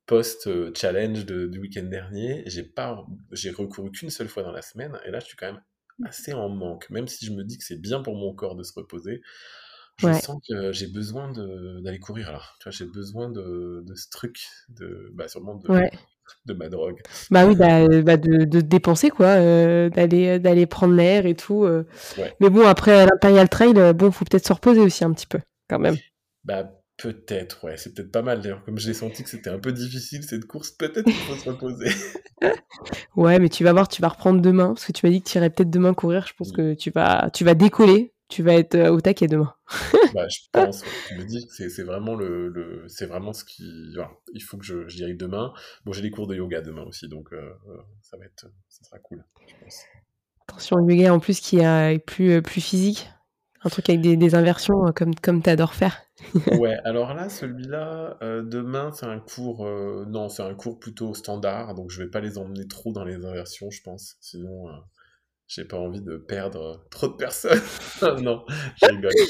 post-challenge 0.05 1.25
du 1.25 1.59
week-end 1.59 1.83
dernier, 1.83 2.43
j'ai 2.45 2.63
pas, 2.63 3.05
j'ai 3.31 3.51
recouru 3.51 3.91
qu'une 3.91 4.09
seule 4.09 4.27
fois 4.27 4.43
dans 4.43 4.51
la 4.51 4.61
semaine, 4.61 4.99
et 5.05 5.11
là, 5.11 5.19
je 5.19 5.25
suis 5.25 5.37
quand 5.37 5.51
même 5.51 5.61
assez 6.05 6.33
en 6.33 6.49
manque, 6.49 6.89
même 6.89 7.07
si 7.07 7.25
je 7.25 7.31
me 7.31 7.43
dis 7.43 7.57
que 7.57 7.63
c'est 7.63 7.79
bien 7.79 8.01
pour 8.01 8.15
mon 8.15 8.33
corps 8.33 8.55
de 8.55 8.63
se 8.63 8.73
reposer. 8.73 9.21
Je 9.97 10.11
sens 10.13 10.41
que 10.49 10.71
j'ai 10.71 10.87
besoin 10.87 11.31
d'aller 11.81 11.99
courir 11.99 12.31
là. 12.31 12.41
Tu 12.59 12.63
vois, 12.63 12.71
j'ai 12.71 12.85
besoin 12.85 13.29
de, 13.29 13.83
de, 13.85 13.93
ce 13.93 14.09
truc, 14.09 14.39
de, 14.69 15.11
bah, 15.13 15.27
sûrement 15.27 15.55
de, 15.55 15.67
de 16.45 16.53
ma 16.53 16.67
drogue. 16.67 16.99
Bah 17.29 17.45
oui, 17.45 17.55
bah, 17.55 17.87
bah 18.01 18.17
de, 18.17 18.43
de, 18.43 18.61
dépenser 18.61 19.11
quoi, 19.11 19.27
euh, 19.27 19.89
d'aller 19.89 20.39
d'aller 20.39 20.65
prendre 20.65 20.95
l'air 20.95 21.27
et 21.27 21.35
tout. 21.35 21.63
Euh. 21.63 21.85
Mais 22.39 22.49
bon, 22.49 22.65
après 22.65 23.05
l'Imperial 23.05 23.47
Trail, 23.49 23.73
euh, 23.77 23.93
bon, 23.93 24.11
faut 24.11 24.25
peut-être 24.25 24.47
se 24.47 24.53
reposer 24.53 24.81
aussi 24.81 25.03
un 25.03 25.13
petit 25.13 25.27
peu, 25.27 25.39
quand 25.69 25.79
même. 25.79 25.97
Bah 26.43 26.71
peut-être, 27.03 27.65
ouais, 27.65 27.75
c'est 27.75 27.93
peut-être 27.93 28.11
pas 28.11 28.21
mal 28.21 28.41
d'ailleurs. 28.41 28.63
Comme 28.63 28.79
j'ai 28.79 28.93
senti 28.93 29.23
que 29.23 29.29
c'était 29.29 29.49
un 29.49 29.59
peu 29.59 29.73
difficile 29.73 30.23
cette 30.23 30.45
course, 30.45 30.71
peut-être 30.71 31.03
qu'il 31.03 31.13
faut 31.13 31.35
se 31.35 31.49
reposer. 31.49 31.89
ouais, 33.17 33.39
mais 33.39 33.49
tu 33.49 33.65
vas 33.65 33.73
voir, 33.73 33.89
tu 33.89 34.01
vas 34.01 34.07
reprendre 34.07 34.41
demain, 34.41 34.67
parce 34.69 34.85
que 34.85 34.93
tu 34.93 35.05
m'as 35.05 35.11
dit 35.11 35.21
que 35.21 35.29
tu 35.29 35.37
irais 35.37 35.49
peut-être 35.49 35.69
demain 35.69 35.93
courir. 35.93 36.25
Je 36.25 36.33
pense 36.33 36.53
que 36.53 36.73
tu 36.73 36.91
vas, 36.91 37.29
tu 37.33 37.43
vas 37.43 37.55
décoller 37.55 38.13
tu 38.29 38.41
vas 38.41 38.55
être 38.55 38.89
au 38.89 38.99
taquet 38.99 39.27
demain. 39.27 39.53
bah, 40.15 40.27
je 40.27 40.39
pense, 40.51 40.83
tu 41.07 41.15
me 41.17 41.23
dis 41.23 41.45
que 41.45 41.69
c'est 41.69 41.83
vraiment 41.83 42.15
le, 42.15 42.47
le 42.49 42.83
c'est 42.87 43.05
vraiment 43.05 43.31
ce 43.31 43.43
qui, 43.43 43.63
il 44.33 44.41
faut 44.41 44.57
que 44.57 44.65
je, 44.65 44.87
j'y 44.87 45.03
aille 45.03 45.15
demain. 45.15 45.53
Bon, 45.85 45.91
j'ai 45.91 46.01
des 46.01 46.09
cours 46.09 46.25
de 46.25 46.33
yoga 46.33 46.61
demain 46.61 46.81
aussi, 46.81 47.07
donc 47.07 47.31
euh, 47.31 47.37
euh, 47.67 47.77
ça 48.01 48.17
va 48.17 48.25
être, 48.25 48.47
ça 48.69 48.83
sera 48.85 48.97
cool, 48.97 49.23
je 49.47 49.53
pense. 49.61 49.83
Attention, 50.47 50.77
le 50.77 50.91
yoga 50.91 51.13
en 51.13 51.19
plus 51.19 51.39
qui 51.41 51.59
est 51.59 51.99
plus, 51.99 52.31
euh, 52.31 52.41
plus 52.41 52.61
physique, 52.61 53.07
un 53.63 53.69
truc 53.69 53.89
avec 53.89 54.01
des, 54.01 54.17
des 54.17 54.35
inversions 54.35 54.91
comme, 54.95 55.15
comme 55.15 55.41
tu 55.41 55.49
adores 55.49 55.73
faire. 55.73 56.01
ouais, 56.59 56.77
alors 56.83 57.13
là, 57.13 57.29
celui-là, 57.29 58.17
demain, 58.21 58.91
c'est 58.93 59.05
un 59.05 59.19
cours, 59.19 59.67
non, 60.07 60.29
c'est 60.29 60.43
un 60.43 60.53
cours 60.53 60.79
plutôt 60.79 61.13
standard, 61.13 61.73
donc 61.73 61.89
je 61.89 62.01
vais 62.01 62.09
pas 62.09 62.19
les 62.19 62.37
emmener 62.37 62.67
trop 62.67 62.91
dans 62.91 63.03
les 63.03 63.25
inversions, 63.25 63.69
je 63.71 63.81
pense, 63.81 64.17
sinon 64.21 64.67
j'ai 65.47 65.65
pas 65.65 65.77
envie 65.77 66.01
de 66.01 66.17
perdre 66.17 66.85
trop 66.89 67.07
de 67.07 67.13
personnes. 67.13 67.61
non, 68.21 68.45
je 68.77 68.85
rigole. 68.87 69.11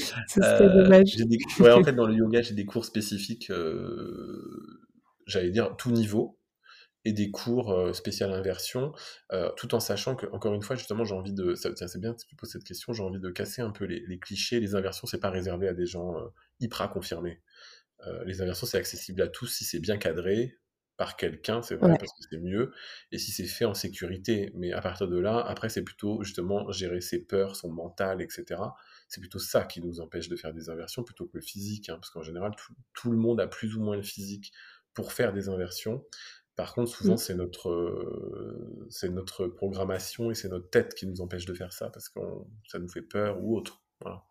Euh, 0.41 0.83
dommage. 0.83 1.15
Ouais, 1.59 1.71
en 1.71 1.83
fait, 1.83 1.93
dans 1.93 2.07
le 2.07 2.15
yoga, 2.15 2.41
j'ai 2.41 2.53
des 2.53 2.65
cours 2.65 2.85
spécifiques, 2.85 3.49
euh, 3.51 4.89
j'allais 5.27 5.51
dire 5.51 5.75
tout 5.77 5.91
niveau, 5.91 6.39
et 7.05 7.13
des 7.13 7.31
cours 7.31 7.71
euh, 7.71 7.93
spécial 7.93 8.31
inversion, 8.31 8.93
euh, 9.31 9.51
tout 9.57 9.75
en 9.75 9.79
sachant 9.79 10.15
que, 10.15 10.25
encore 10.27 10.53
une 10.53 10.61
fois, 10.61 10.75
justement, 10.75 11.03
j'ai 11.03 11.15
envie 11.15 11.33
de. 11.33 11.53
tiens, 11.53 11.87
c'est 11.87 11.99
bien 11.99 12.13
que 12.13 12.23
tu 12.25 12.35
poses 12.35 12.51
cette 12.51 12.63
question, 12.63 12.93
j'ai 12.93 13.03
envie 13.03 13.19
de 13.19 13.29
casser 13.29 13.61
un 13.61 13.71
peu 13.71 13.85
les, 13.85 14.03
les 14.07 14.19
clichés. 14.19 14.59
Les 14.59 14.75
inversions, 14.75 15.07
c'est 15.07 15.19
pas 15.19 15.29
réservé 15.29 15.67
à 15.67 15.73
des 15.73 15.85
gens 15.85 16.15
hyper 16.59 16.89
confirmés. 16.89 17.41
les 18.25 18.41
inversions, 18.41 18.67
c'est 18.67 18.77
accessible 18.77 19.21
à 19.21 19.27
tous 19.27 19.47
si 19.47 19.65
c'est 19.65 19.79
bien 19.79 19.97
cadré, 19.97 20.57
par 20.97 21.15
quelqu'un, 21.15 21.61
c'est 21.61 21.75
vrai, 21.75 21.97
parce 21.97 22.11
que 22.11 22.23
c'est 22.29 22.37
mieux, 22.37 22.71
et 23.11 23.17
si 23.17 23.31
c'est 23.31 23.45
fait 23.45 23.65
en 23.65 23.73
sécurité. 23.73 24.51
Mais 24.55 24.73
à 24.73 24.81
partir 24.81 25.07
de 25.07 25.17
là, 25.17 25.39
après, 25.39 25.69
c'est 25.69 25.81
plutôt 25.81 26.21
justement 26.23 26.71
gérer 26.71 27.01
ses 27.01 27.25
peurs, 27.25 27.55
son 27.55 27.71
mental, 27.71 28.21
etc. 28.21 28.61
C'est 29.07 29.19
plutôt 29.19 29.39
ça 29.39 29.63
qui 29.63 29.81
nous 29.81 29.99
empêche 29.99 30.29
de 30.29 30.35
faire 30.35 30.53
des 30.53 30.69
inversions 30.69 31.03
plutôt 31.03 31.25
que 31.25 31.37
le 31.37 31.41
physique, 31.41 31.89
hein, 31.89 31.95
parce 31.95 32.09
qu'en 32.11 32.21
général, 32.21 32.51
tout, 32.93 33.11
le 33.11 33.17
monde 33.17 33.41
a 33.41 33.47
plus 33.47 33.75
ou 33.75 33.81
moins 33.81 33.95
le 33.95 34.03
physique 34.03 34.53
pour 34.93 35.11
faire 35.11 35.33
des 35.33 35.49
inversions. 35.49 36.05
Par 36.55 36.75
contre, 36.75 36.91
souvent, 36.91 37.17
c'est 37.17 37.33
notre, 37.33 37.69
euh, 37.69 38.87
c'est 38.89 39.09
notre 39.09 39.47
programmation 39.47 40.29
et 40.29 40.35
c'est 40.35 40.49
notre 40.49 40.69
tête 40.69 40.93
qui 40.93 41.07
nous 41.07 41.19
empêche 41.21 41.45
de 41.45 41.53
faire 41.53 41.73
ça, 41.73 41.89
parce 41.89 42.09
que 42.09 42.19
ça 42.67 42.77
nous 42.77 42.87
fait 42.87 43.01
peur 43.01 43.43
ou 43.43 43.57
autre. 43.57 43.81
Voilà. 44.01 44.23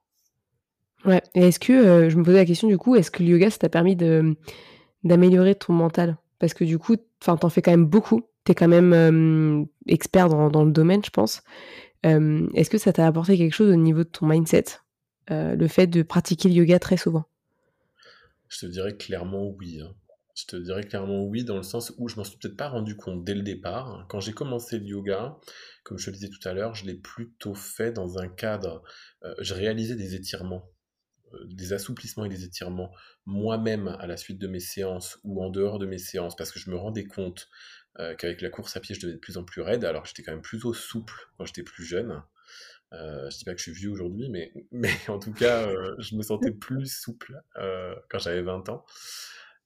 Ouais, 1.04 1.20
et 1.34 1.48
est-ce 1.48 1.58
que, 1.58 1.72
euh, 1.72 2.10
je 2.10 2.16
me 2.16 2.22
posais 2.22 2.36
la 2.36 2.44
question 2.44 2.68
du 2.68 2.78
coup, 2.78 2.94
est-ce 2.94 3.10
que 3.10 3.24
le 3.24 3.30
yoga, 3.30 3.50
ça 3.50 3.58
t'a 3.58 3.68
permis 3.68 3.96
de 3.96 4.36
d'améliorer 5.02 5.56
ton 5.56 5.72
mental? 5.72 6.16
Parce 6.38 6.54
que 6.54 6.62
du 6.62 6.78
coup, 6.78 6.94
t'en 7.18 7.48
fais 7.48 7.60
quand 7.60 7.72
même 7.72 7.86
beaucoup. 7.86 8.22
T'es 8.44 8.54
quand 8.54 8.68
même 8.68 8.92
euh, 8.92 9.64
expert 9.88 10.28
dans, 10.28 10.64
le 10.64 10.70
domaine, 10.70 11.04
je 11.04 11.10
pense. 11.10 11.42
Est-ce 12.04 12.70
que 12.70 12.78
ça 12.78 12.92
t'a 12.92 13.06
apporté 13.06 13.36
quelque 13.36 13.54
chose 13.54 13.72
au 13.72 13.76
niveau 13.76 14.04
de 14.04 14.08
ton 14.08 14.26
mindset, 14.26 14.64
le 15.28 15.66
fait 15.68 15.88
de 15.88 16.02
pratiquer 16.02 16.48
le 16.48 16.54
yoga 16.54 16.78
très 16.78 16.96
souvent? 16.96 17.24
Je 18.48 18.60
te 18.60 18.66
dirais 18.66 18.96
clairement 18.96 19.48
oui. 19.58 19.80
Hein. 19.80 19.94
Je 20.34 20.46
te 20.46 20.56
dirais 20.56 20.84
clairement 20.84 21.24
oui, 21.24 21.44
dans 21.44 21.56
le 21.56 21.62
sens 21.62 21.92
où 21.98 22.08
je 22.08 22.16
m'en 22.16 22.24
suis 22.24 22.38
peut-être 22.38 22.56
pas 22.56 22.68
rendu 22.68 22.96
compte 22.96 23.24
dès 23.24 23.34
le 23.34 23.42
départ. 23.42 24.06
Quand 24.08 24.20
j'ai 24.20 24.32
commencé 24.32 24.78
le 24.78 24.86
yoga, 24.86 25.36
comme 25.84 25.98
je 25.98 26.06
te 26.06 26.10
le 26.10 26.16
disais 26.16 26.30
tout 26.30 26.48
à 26.48 26.54
l'heure, 26.54 26.74
je 26.74 26.86
l'ai 26.86 26.94
plutôt 26.94 27.54
fait 27.54 27.92
dans 27.92 28.18
un 28.18 28.28
cadre. 28.28 28.82
je 29.38 29.54
réalisais 29.54 29.96
des 29.96 30.14
étirements 30.14 30.70
euh, 31.34 31.44
des 31.46 31.72
assouplissements 31.72 32.24
et 32.24 32.28
des 32.28 32.44
étirements 32.44 32.92
moi-même 33.26 33.88
à 34.00 34.06
la 34.06 34.16
suite 34.16 34.38
de 34.38 34.46
mes 34.46 34.60
séances 34.60 35.18
ou 35.24 35.42
en 35.42 35.50
dehors 35.50 35.78
de 35.78 35.86
mes 35.86 35.98
séances 35.98 36.36
parce 36.36 36.50
que 36.50 36.58
je 36.58 36.70
me 36.70 36.76
rendais 36.76 37.04
compte 37.04 37.48
euh, 38.00 38.14
qu'avec 38.14 38.40
la 38.40 38.48
course 38.48 38.76
à 38.76 38.80
pied 38.80 38.94
je 38.94 39.00
devenais 39.00 39.16
de 39.16 39.20
plus 39.20 39.36
en 39.36 39.44
plus 39.44 39.60
raide 39.60 39.84
alors 39.84 40.06
j'étais 40.06 40.22
quand 40.22 40.32
même 40.32 40.42
plutôt 40.42 40.72
souple 40.72 41.14
quand 41.36 41.44
j'étais 41.44 41.62
plus 41.62 41.84
jeune 41.84 42.22
euh, 42.92 43.28
je 43.30 43.38
dis 43.38 43.44
pas 43.44 43.52
que 43.52 43.58
je 43.58 43.64
suis 43.64 43.72
vieux 43.72 43.90
aujourd'hui 43.90 44.28
mais, 44.30 44.52
mais 44.72 44.94
en 45.08 45.18
tout 45.18 45.32
cas 45.32 45.68
euh, 45.68 45.94
je 45.98 46.16
me 46.16 46.22
sentais 46.22 46.52
plus 46.52 46.86
souple 46.86 47.40
quand 48.08 48.18
j'avais 48.18 48.42
20 48.42 48.68
ans 48.70 48.84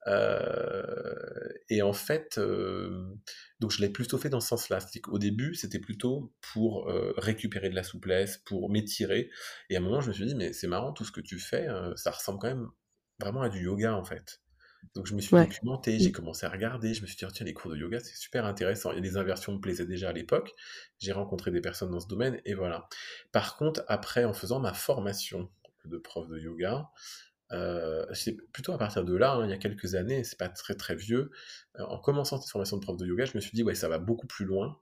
euh, 0.07 1.49
et 1.69 1.83
en 1.83 1.93
fait, 1.93 2.39
euh, 2.39 3.05
donc 3.61 3.73
je 3.73 3.81
l'ai 3.81 3.89
plutôt 3.89 4.19
fait 4.19 4.29
dans 4.29 4.41
ce 4.41 4.49
sens-là. 4.49 4.79
Au 5.09 5.19
début, 5.19 5.55
c'était 5.55 5.79
plutôt 5.79 6.33
pour 6.53 6.89
euh, 6.89 7.13
récupérer 7.17 7.71
de 7.71 7.75
la 7.75 7.83
souplesse, 7.83 8.39
pour 8.39 8.71
m'étirer. 8.71 9.31
Et 9.71 9.77
à 9.77 9.81
un 9.81 9.83
moment, 9.83 10.01
je 10.01 10.09
me 10.09 10.13
suis 10.13 10.27
dit, 10.27 10.35
mais 10.35 10.53
c'est 10.53 10.69
marrant, 10.69 10.93
tout 10.93 11.05
ce 11.05 11.13
que 11.13 11.21
tu 11.21 11.39
fais, 11.39 11.69
ça 11.97 12.11
ressemble 12.11 12.39
quand 12.39 12.49
même 12.49 12.69
vraiment 13.19 13.43
à 13.43 13.49
du 13.49 13.65
yoga, 13.65 13.95
en 13.95 14.05
fait. 14.05 14.41
Donc 14.95 15.07
je 15.07 15.15
me 15.15 15.21
suis 15.21 15.35
documenté, 15.37 15.99
j'ai 15.99 16.13
commencé 16.13 16.47
à 16.47 16.49
regarder, 16.49 16.95
je 16.95 17.03
me 17.03 17.07
suis 17.07 17.17
dit, 17.17 17.27
tiens, 17.33 17.45
les 17.45 17.55
cours 17.55 17.73
de 17.73 17.77
yoga, 17.77 17.99
c'est 17.99 18.15
super 18.15 18.45
intéressant. 18.45 18.93
Et 18.93 19.01
les 19.01 19.17
inversions 19.17 19.53
me 19.53 19.59
plaisaient 19.59 19.87
déjà 19.87 20.11
à 20.11 20.13
l'époque. 20.13 20.55
J'ai 20.99 21.13
rencontré 21.13 21.51
des 21.51 21.61
personnes 21.61 21.91
dans 21.91 22.01
ce 22.01 22.07
domaine, 22.07 22.41
et 22.45 22.55
voilà. 22.55 22.89
Par 23.33 23.57
contre, 23.57 23.85
après, 23.89 24.25
en 24.25 24.33
faisant 24.33 24.61
ma 24.61 24.73
formation 24.73 25.51
de 25.85 25.99
prof 25.99 26.29
de 26.29 26.39
yoga, 26.39 26.91
euh, 27.53 28.05
c'est 28.13 28.37
plutôt 28.53 28.73
à 28.73 28.79
partir 28.79 29.05
de 29.05 29.17
là, 29.17 29.35
hein, 29.35 29.45
il 29.45 29.51
y 29.51 29.53
a 29.53 29.59
quelques 29.59 29.95
années, 29.95 30.25
c'est 30.25 30.39
pas 30.39 30.49
très 30.49 30.75
très 30.75 30.95
vieux, 30.95 31.31
euh, 31.79 31.85
en 31.85 31.99
commençant 31.99 32.41
cette 32.41 32.51
formation 32.51 32.77
de 32.77 32.83
prof 32.83 32.97
de 32.97 33.07
yoga, 33.07 33.25
je 33.25 33.37
me 33.37 33.41
suis 33.41 33.53
dit, 33.53 33.63
ouais, 33.63 33.75
ça 33.75 33.89
va 33.89 33.99
beaucoup 33.99 34.27
plus 34.27 34.45
loin 34.45 34.81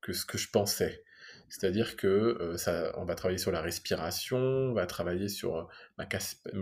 que 0.00 0.12
ce 0.12 0.24
que 0.24 0.38
je 0.38 0.48
pensais. 0.50 1.02
C'est-à-dire 1.48 1.96
que 1.96 2.06
euh, 2.06 2.56
ça, 2.56 2.92
on 2.96 3.04
va 3.04 3.14
travailler 3.14 3.38
sur 3.38 3.50
la 3.52 3.60
respiration, 3.60 4.38
on 4.38 4.72
va 4.72 4.86
travailler 4.86 5.28
sur 5.28 5.68
ma, 5.96 6.06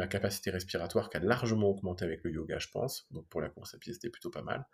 capacité 0.07 0.51
respiratoire 0.51 1.11
qui 1.11 1.17
a 1.17 1.21
largement 1.21 1.69
augmenté 1.69 2.05
avec 2.05 2.23
le 2.25 2.33
yoga, 2.33 2.59
je 2.59 2.69
pense. 2.69 3.07
Donc 3.11 3.29
pour 3.29 3.41
la 3.41 3.51
course 3.51 3.75
à 3.75 3.79
pied, 3.79 3.93
c'était 3.93 4.11
plutôt 4.11 4.31
pas 4.31 4.43
mal. 4.43 4.67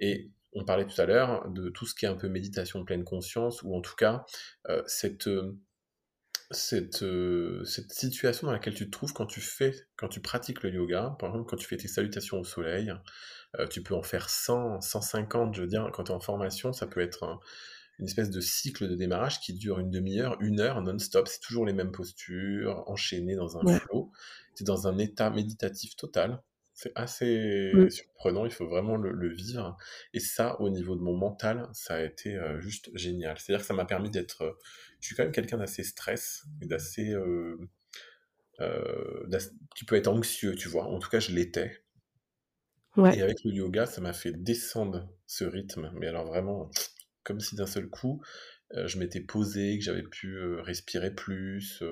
Et 0.00 0.30
on 0.52 0.64
parlait 0.64 0.86
tout 0.86 1.00
à 1.00 1.06
l'heure 1.06 1.48
de 1.50 1.68
tout 1.68 1.86
ce 1.86 1.94
qui 1.94 2.04
est 2.04 2.08
un 2.08 2.16
peu 2.16 2.28
méditation 2.28 2.84
pleine 2.84 3.04
conscience, 3.04 3.62
ou 3.62 3.74
en 3.74 3.80
tout 3.80 3.96
cas 3.96 4.24
cette 4.86 5.28
cette, 6.50 7.02
euh, 7.02 7.64
cette 7.64 7.92
situation 7.92 8.46
dans 8.46 8.52
laquelle 8.52 8.74
tu 8.74 8.86
te 8.86 8.90
trouves 8.90 9.12
quand 9.12 9.26
tu 9.26 9.40
fais, 9.40 9.74
quand 9.96 10.08
tu 10.08 10.20
pratiques 10.20 10.62
le 10.62 10.70
yoga, 10.70 11.16
par 11.18 11.30
exemple 11.30 11.48
quand 11.48 11.56
tu 11.56 11.66
fais 11.66 11.76
tes 11.76 11.88
salutations 11.88 12.38
au 12.40 12.44
soleil, 12.44 12.92
euh, 13.58 13.66
tu 13.66 13.82
peux 13.82 13.94
en 13.94 14.02
faire 14.02 14.28
100, 14.28 14.80
150, 14.80 15.54
je 15.54 15.62
veux 15.62 15.66
dire, 15.66 15.88
quand 15.92 16.04
tu 16.04 16.12
es 16.12 16.14
en 16.14 16.20
formation, 16.20 16.72
ça 16.72 16.86
peut 16.86 17.00
être 17.00 17.40
une 17.98 18.06
espèce 18.06 18.30
de 18.30 18.40
cycle 18.40 18.88
de 18.88 18.96
démarrage 18.96 19.40
qui 19.40 19.54
dure 19.54 19.78
une 19.78 19.90
demi-heure, 19.90 20.36
une 20.40 20.60
heure 20.60 20.82
non-stop, 20.82 21.28
c'est 21.28 21.40
toujours 21.40 21.64
les 21.64 21.72
mêmes 21.72 21.92
postures, 21.92 22.82
enchaînées 22.86 23.36
dans 23.36 23.56
un 23.56 23.78
flow, 23.78 24.10
tu 24.56 24.62
es 24.62 24.66
dans 24.66 24.88
un 24.88 24.98
état 24.98 25.30
méditatif 25.30 25.96
total, 25.96 26.42
c'est 26.74 26.92
assez 26.96 27.72
surprenant, 27.88 28.44
il 28.44 28.50
faut 28.50 28.66
vraiment 28.66 28.96
le, 28.96 29.32
vivre. 29.32 29.76
Et 30.12 30.18
ça, 30.18 30.60
au 30.60 30.68
niveau 30.70 30.96
de 30.96 31.00
mon 31.00 31.16
mental, 31.16 31.68
ça 31.72 31.94
a 31.94 32.02
été 32.02 32.34
euh, 32.34 32.60
juste 32.60 32.90
génial. 32.94 33.38
C'est-à-dire 33.38 33.60
que 33.60 33.66
ça 33.66 33.74
m'a 33.74 33.84
permis 33.84 34.10
d'être 34.10 34.58
je 35.04 35.08
suis 35.08 35.16
quand 35.16 35.24
même 35.24 35.32
quelqu'un 35.32 35.58
d'assez 35.58 35.84
stress 35.84 36.46
et 36.62 36.66
d'assez. 36.66 37.12
Euh, 37.12 37.58
euh, 38.60 39.28
qui 39.76 39.84
peut 39.84 39.96
être 39.96 40.08
anxieux, 40.08 40.54
tu 40.54 40.70
vois. 40.70 40.86
En 40.86 40.98
tout 40.98 41.10
cas, 41.10 41.20
je 41.20 41.32
l'étais. 41.32 41.84
Et 42.96 43.20
avec 43.20 43.44
le 43.44 43.52
yoga, 43.52 43.84
ça 43.84 44.00
m'a 44.00 44.14
fait 44.14 44.32
descendre 44.32 45.12
ce 45.26 45.44
rythme. 45.44 45.90
Mais 45.96 46.06
alors 46.06 46.24
vraiment, 46.24 46.70
comme 47.22 47.40
si 47.40 47.54
d'un 47.54 47.66
seul 47.66 47.90
coup, 47.90 48.22
euh, 48.72 48.86
je 48.86 48.98
m'étais 48.98 49.20
posé, 49.20 49.76
que 49.76 49.84
j'avais 49.84 50.04
pu 50.04 50.38
respirer 50.60 51.14
plus, 51.14 51.82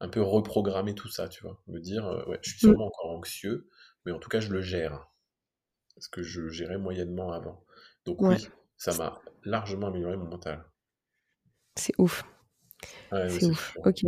un 0.00 0.08
peu 0.08 0.22
reprogrammer 0.22 0.94
tout 0.94 1.08
ça, 1.08 1.28
tu 1.28 1.42
vois. 1.42 1.62
Me 1.66 1.80
dire, 1.80 2.24
ouais, 2.28 2.38
je 2.40 2.50
suis 2.50 2.66
mm. 2.66 2.70
sûrement 2.70 2.86
encore 2.86 3.10
anxieux, 3.10 3.68
mais 4.06 4.12
en 4.12 4.18
tout 4.18 4.30
cas, 4.30 4.40
je 4.40 4.50
le 4.50 4.62
gère. 4.62 5.10
Parce 5.96 6.08
que 6.08 6.22
je 6.22 6.48
gérais 6.48 6.78
moyennement 6.78 7.30
avant. 7.32 7.62
Donc 8.06 8.22
oui, 8.22 8.36
ça 8.78 8.96
m'a 8.96 9.20
largement 9.42 9.88
amélioré 9.88 10.16
mon 10.16 10.28
mental. 10.28 10.64
C'est 11.76 11.94
ouf 11.98 12.24
c'est 13.10 13.46
ouf. 13.46 13.76
Ok. 13.84 14.04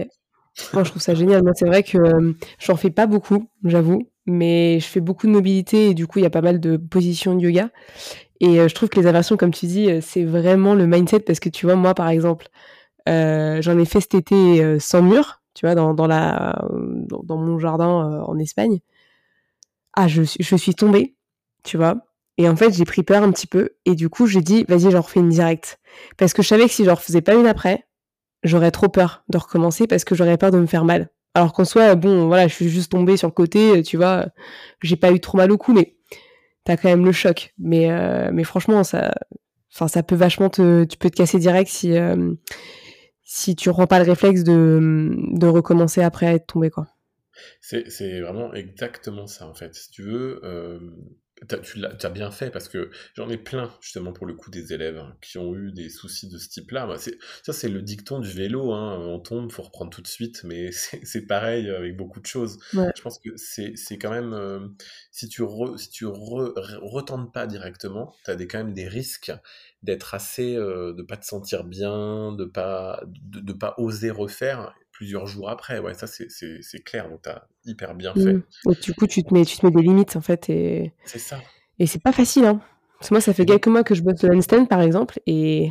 Moi, 0.73 0.85
je 0.85 0.91
trouve 0.91 1.03
ça 1.03 1.15
génial. 1.15 1.43
Moi, 1.43 1.53
c'est 1.55 1.67
vrai 1.67 1.83
que 1.83 1.99
euh, 1.99 2.33
j'en 2.59 2.76
fais 2.76 2.91
pas 2.91 3.07
beaucoup, 3.07 3.49
j'avoue, 3.65 4.09
mais 4.26 4.81
je 4.81 4.87
fais 4.87 5.00
beaucoup 5.00 5.26
de 5.26 5.33
mobilité 5.33 5.91
et 5.91 5.95
du 5.95 6.07
coup, 6.07 6.19
il 6.19 6.23
y 6.23 6.26
a 6.26 6.31
pas 6.31 6.41
mal 6.41 6.61
de 6.61 6.76
positions 6.76 7.35
de 7.35 7.41
yoga. 7.41 7.71
Et 8.41 8.61
euh, 8.61 8.69
je 8.69 8.75
trouve 8.75 8.88
que 8.88 8.99
les 8.99 9.07
inversions, 9.07 9.37
comme 9.37 9.53
tu 9.53 9.67
dis, 9.67 9.91
euh, 9.91 10.00
c'est 10.00 10.25
vraiment 10.25 10.75
le 10.75 10.87
mindset 10.87 11.21
parce 11.21 11.41
que 11.41 11.49
tu 11.49 11.67
vois, 11.67 11.76
moi, 11.76 11.95
par 11.95 12.09
exemple, 12.09 12.49
j'en 13.07 13.79
ai 13.79 13.85
fait 13.85 14.00
cet 14.00 14.15
été 14.15 14.81
sans 14.81 15.03
mur, 15.03 15.41
tu 15.55 15.65
vois, 15.65 15.76
dans, 15.76 15.95
dans 15.95 16.09
la, 16.09 16.67
dans, 16.73 17.37
mon 17.37 17.59
jardin 17.59 18.25
en 18.26 18.37
Espagne. 18.38 18.81
Ah, 19.95 20.09
je, 20.09 20.23
je 20.23 20.57
suis 20.57 20.75
tombée, 20.75 21.15
tu 21.62 21.76
vois. 21.76 21.99
Et 22.37 22.49
en 22.49 22.57
fait, 22.57 22.73
j'ai 22.75 22.85
pris 22.85 23.05
peur 23.05 23.23
un 23.23 23.31
petit 23.31 23.47
peu. 23.47 23.71
Et 23.85 23.95
du 23.95 24.09
coup, 24.09 24.26
j'ai 24.26 24.41
dit, 24.41 24.65
vas-y, 24.69 24.91
j'en 24.91 25.03
refais 25.03 25.21
une 25.21 25.29
directe. 25.29 25.79
Parce 26.17 26.33
que 26.33 26.43
je 26.43 26.49
savais 26.49 26.65
que 26.65 26.73
si 26.73 26.85
j'en 26.85 26.97
refaisais 26.97 27.23
pas 27.23 27.35
une 27.35 27.47
après, 27.47 27.87
j'aurais 28.43 28.71
trop 28.71 28.88
peur 28.88 29.25
de 29.28 29.38
recommencer 29.38 29.87
parce 29.87 30.05
que 30.05 30.14
j'aurais 30.14 30.38
peur 30.38 30.50
de 30.50 30.59
me 30.59 30.66
faire 30.66 30.85
mal. 30.85 31.11
Alors 31.35 31.52
qu'en 31.52 31.64
soit, 31.64 31.95
bon, 31.97 32.26
voilà, 32.28 32.49
je 32.49 32.55
suis 32.55 32.69
juste 32.69 32.93
tombée 32.93 33.16
sur 33.16 33.28
le 33.28 33.33
côté, 33.33 33.83
tu 33.83 33.97
vois, 33.97 34.26
j'ai 34.83 34.97
pas 34.97 35.12
eu 35.12 35.21
trop 35.21 35.37
mal 35.37 35.52
au 35.52 35.59
cou, 35.59 35.75
mais 35.75 35.97
t'as 36.64 36.76
quand 36.76 36.88
même 36.88 37.05
le 37.05 37.12
choc. 37.12 37.52
Mais, 37.59 37.90
euh, 37.90 38.31
mais 38.33 38.45
franchement, 38.45 38.85
ça, 38.85 39.12
enfin, 39.73 39.88
ça 39.88 40.02
peut 40.02 40.14
vachement 40.14 40.49
te, 40.49 40.85
tu 40.85 40.97
peux 40.97 41.11
te 41.11 41.16
casser 41.16 41.38
direct 41.38 41.71
si, 41.71 41.97
euh, 41.97 42.33
si 43.23 43.55
tu 43.55 43.69
rends 43.69 43.87
pas 43.87 43.99
le 43.99 44.09
réflexe 44.11 44.45
de, 44.45 45.14
de 45.33 45.47
recommencer 45.47 46.02
après 46.02 46.26
être 46.26 46.47
tombé, 46.47 46.71
quoi. 46.71 46.87
C'est 47.61 48.21
vraiment 48.21 48.55
exactement 48.55 49.26
ça, 49.26 49.47
en 49.47 49.55
fait. 49.55 49.75
Si 49.75 49.90
tu 49.90 50.02
veux, 50.02 50.40
euh, 50.45 50.78
tu 51.47 51.85
as, 51.85 52.11
bien 52.11 52.31
fait 52.31 52.50
parce 52.50 52.69
que 52.69 52.90
j'en 53.14 53.28
ai 53.28 53.37
plein 53.37 53.71
justement 53.81 54.12
pour 54.12 54.26
le 54.26 54.33
coup 54.33 54.50
des 54.50 54.73
élèves 54.73 54.97
hein, 54.97 55.16
qui 55.21 55.37
ont 55.37 55.55
eu 55.55 55.71
des 55.71 55.90
soucis 55.90 56.28
de 56.28 56.38
ce 56.38 56.49
type-là. 56.49 56.87
Bah, 56.87 56.97
ça 56.99 57.52
c'est 57.52 57.69
le 57.69 57.83
dicton 57.83 58.21
du 58.21 58.31
vélo, 58.31 58.73
hein, 58.73 58.99
on 58.99 59.19
tombe, 59.21 59.52
faut 59.52 59.62
reprendre 59.62 59.90
tout 59.90 60.00
de 60.00 60.07
suite, 60.07 60.43
mais 60.45 60.71
c'est 60.73 61.26
pareil 61.26 61.69
avec 61.69 61.97
beaucoup 61.97 62.21
de 62.21 62.26
choses. 62.26 62.59
Je 62.73 63.02
pense 63.02 63.19
que 63.19 63.37
c'est 63.37 63.99
quand 63.99 64.11
même, 64.11 64.33
euh, 64.33 64.61
si 65.11 65.28
tu, 65.28 65.43
re, 65.43 65.78
si 65.78 65.90
tu 65.90 66.07
retentes 66.07 67.33
pas 67.33 67.47
directement, 67.47 68.14
tu 68.25 68.31
as 68.31 68.37
des, 68.37 68.47
quand 68.47 68.59
même 68.59 68.73
des 68.73 68.88
risques 68.88 69.33
d'être 69.83 70.14
assez, 70.14 70.57
euh, 70.57 70.95
de 70.95 71.02
pas 71.02 71.16
te 71.16 71.26
sentir 71.26 71.64
bien, 71.64 72.33
de 72.33 72.45
pas, 72.45 73.02
de, 73.07 73.40
de 73.40 73.52
pas 73.52 73.75
oser 73.76 74.11
refaire 74.11 74.75
plusieurs 74.97 75.26
jours 75.26 75.50
après. 75.50 75.79
Ouais, 75.79 75.93
ça, 75.93 76.07
c'est 76.07 76.79
clair. 76.85 77.11
Donc, 77.11 77.23
tu 77.23 77.29
as 77.29 77.47
hyper 77.67 77.95
bien 77.95 78.15
fait. 78.15 78.33
Mmh. 78.33 78.43
Du 78.83 78.95
coup, 78.95 79.07
tu 79.07 79.23
te, 79.23 79.35
mets, 79.35 79.45
tu 79.45 79.59
te 79.59 79.67
mets 79.67 79.73
des 79.73 79.83
limites, 79.83 80.17
en 80.17 80.23
fait. 80.23 80.49
Et... 80.49 80.95
C'est 81.05 81.19
ça. 81.19 81.38
Et 81.79 81.87
c'est 81.87 82.03
pas 82.03 82.12
facile, 82.12 82.47
hein. 82.47 82.61
Parce 82.99 83.11
que 83.11 83.15
moi, 83.15 83.21
ça 83.21 83.35
fait 83.35 83.45
quelques 83.45 83.67
mois 83.67 83.85
que 83.85 83.95
je 83.95 84.03
bosse 84.03 84.23
le 84.23 84.35
handstand, 84.35 84.65
par 84.65 84.81
exemple, 84.81 85.21
et 85.26 85.71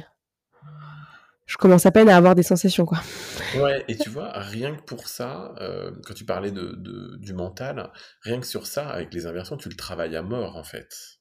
je 1.47 1.57
commence 1.57 1.87
à 1.87 1.91
peine 1.91 2.07
à 2.07 2.17
avoir 2.17 2.35
des 2.35 2.43
sensations, 2.43 2.85
quoi. 2.85 2.99
Ouais, 3.57 3.83
et 3.87 3.97
tu 3.97 4.11
vois, 4.11 4.31
rien 4.35 4.75
que 4.75 4.83
pour 4.83 5.07
ça, 5.07 5.55
euh, 5.59 5.91
quand 6.05 6.13
tu 6.13 6.23
parlais 6.23 6.51
de, 6.51 6.75
de, 6.77 7.17
du 7.17 7.33
mental, 7.33 7.89
rien 8.21 8.39
que 8.39 8.45
sur 8.45 8.67
ça, 8.67 8.87
avec 8.89 9.11
les 9.11 9.25
inversions, 9.25 9.57
tu 9.57 9.69
le 9.69 9.75
travailles 9.75 10.15
à 10.15 10.21
mort, 10.21 10.55
en 10.55 10.63
fait 10.63 11.14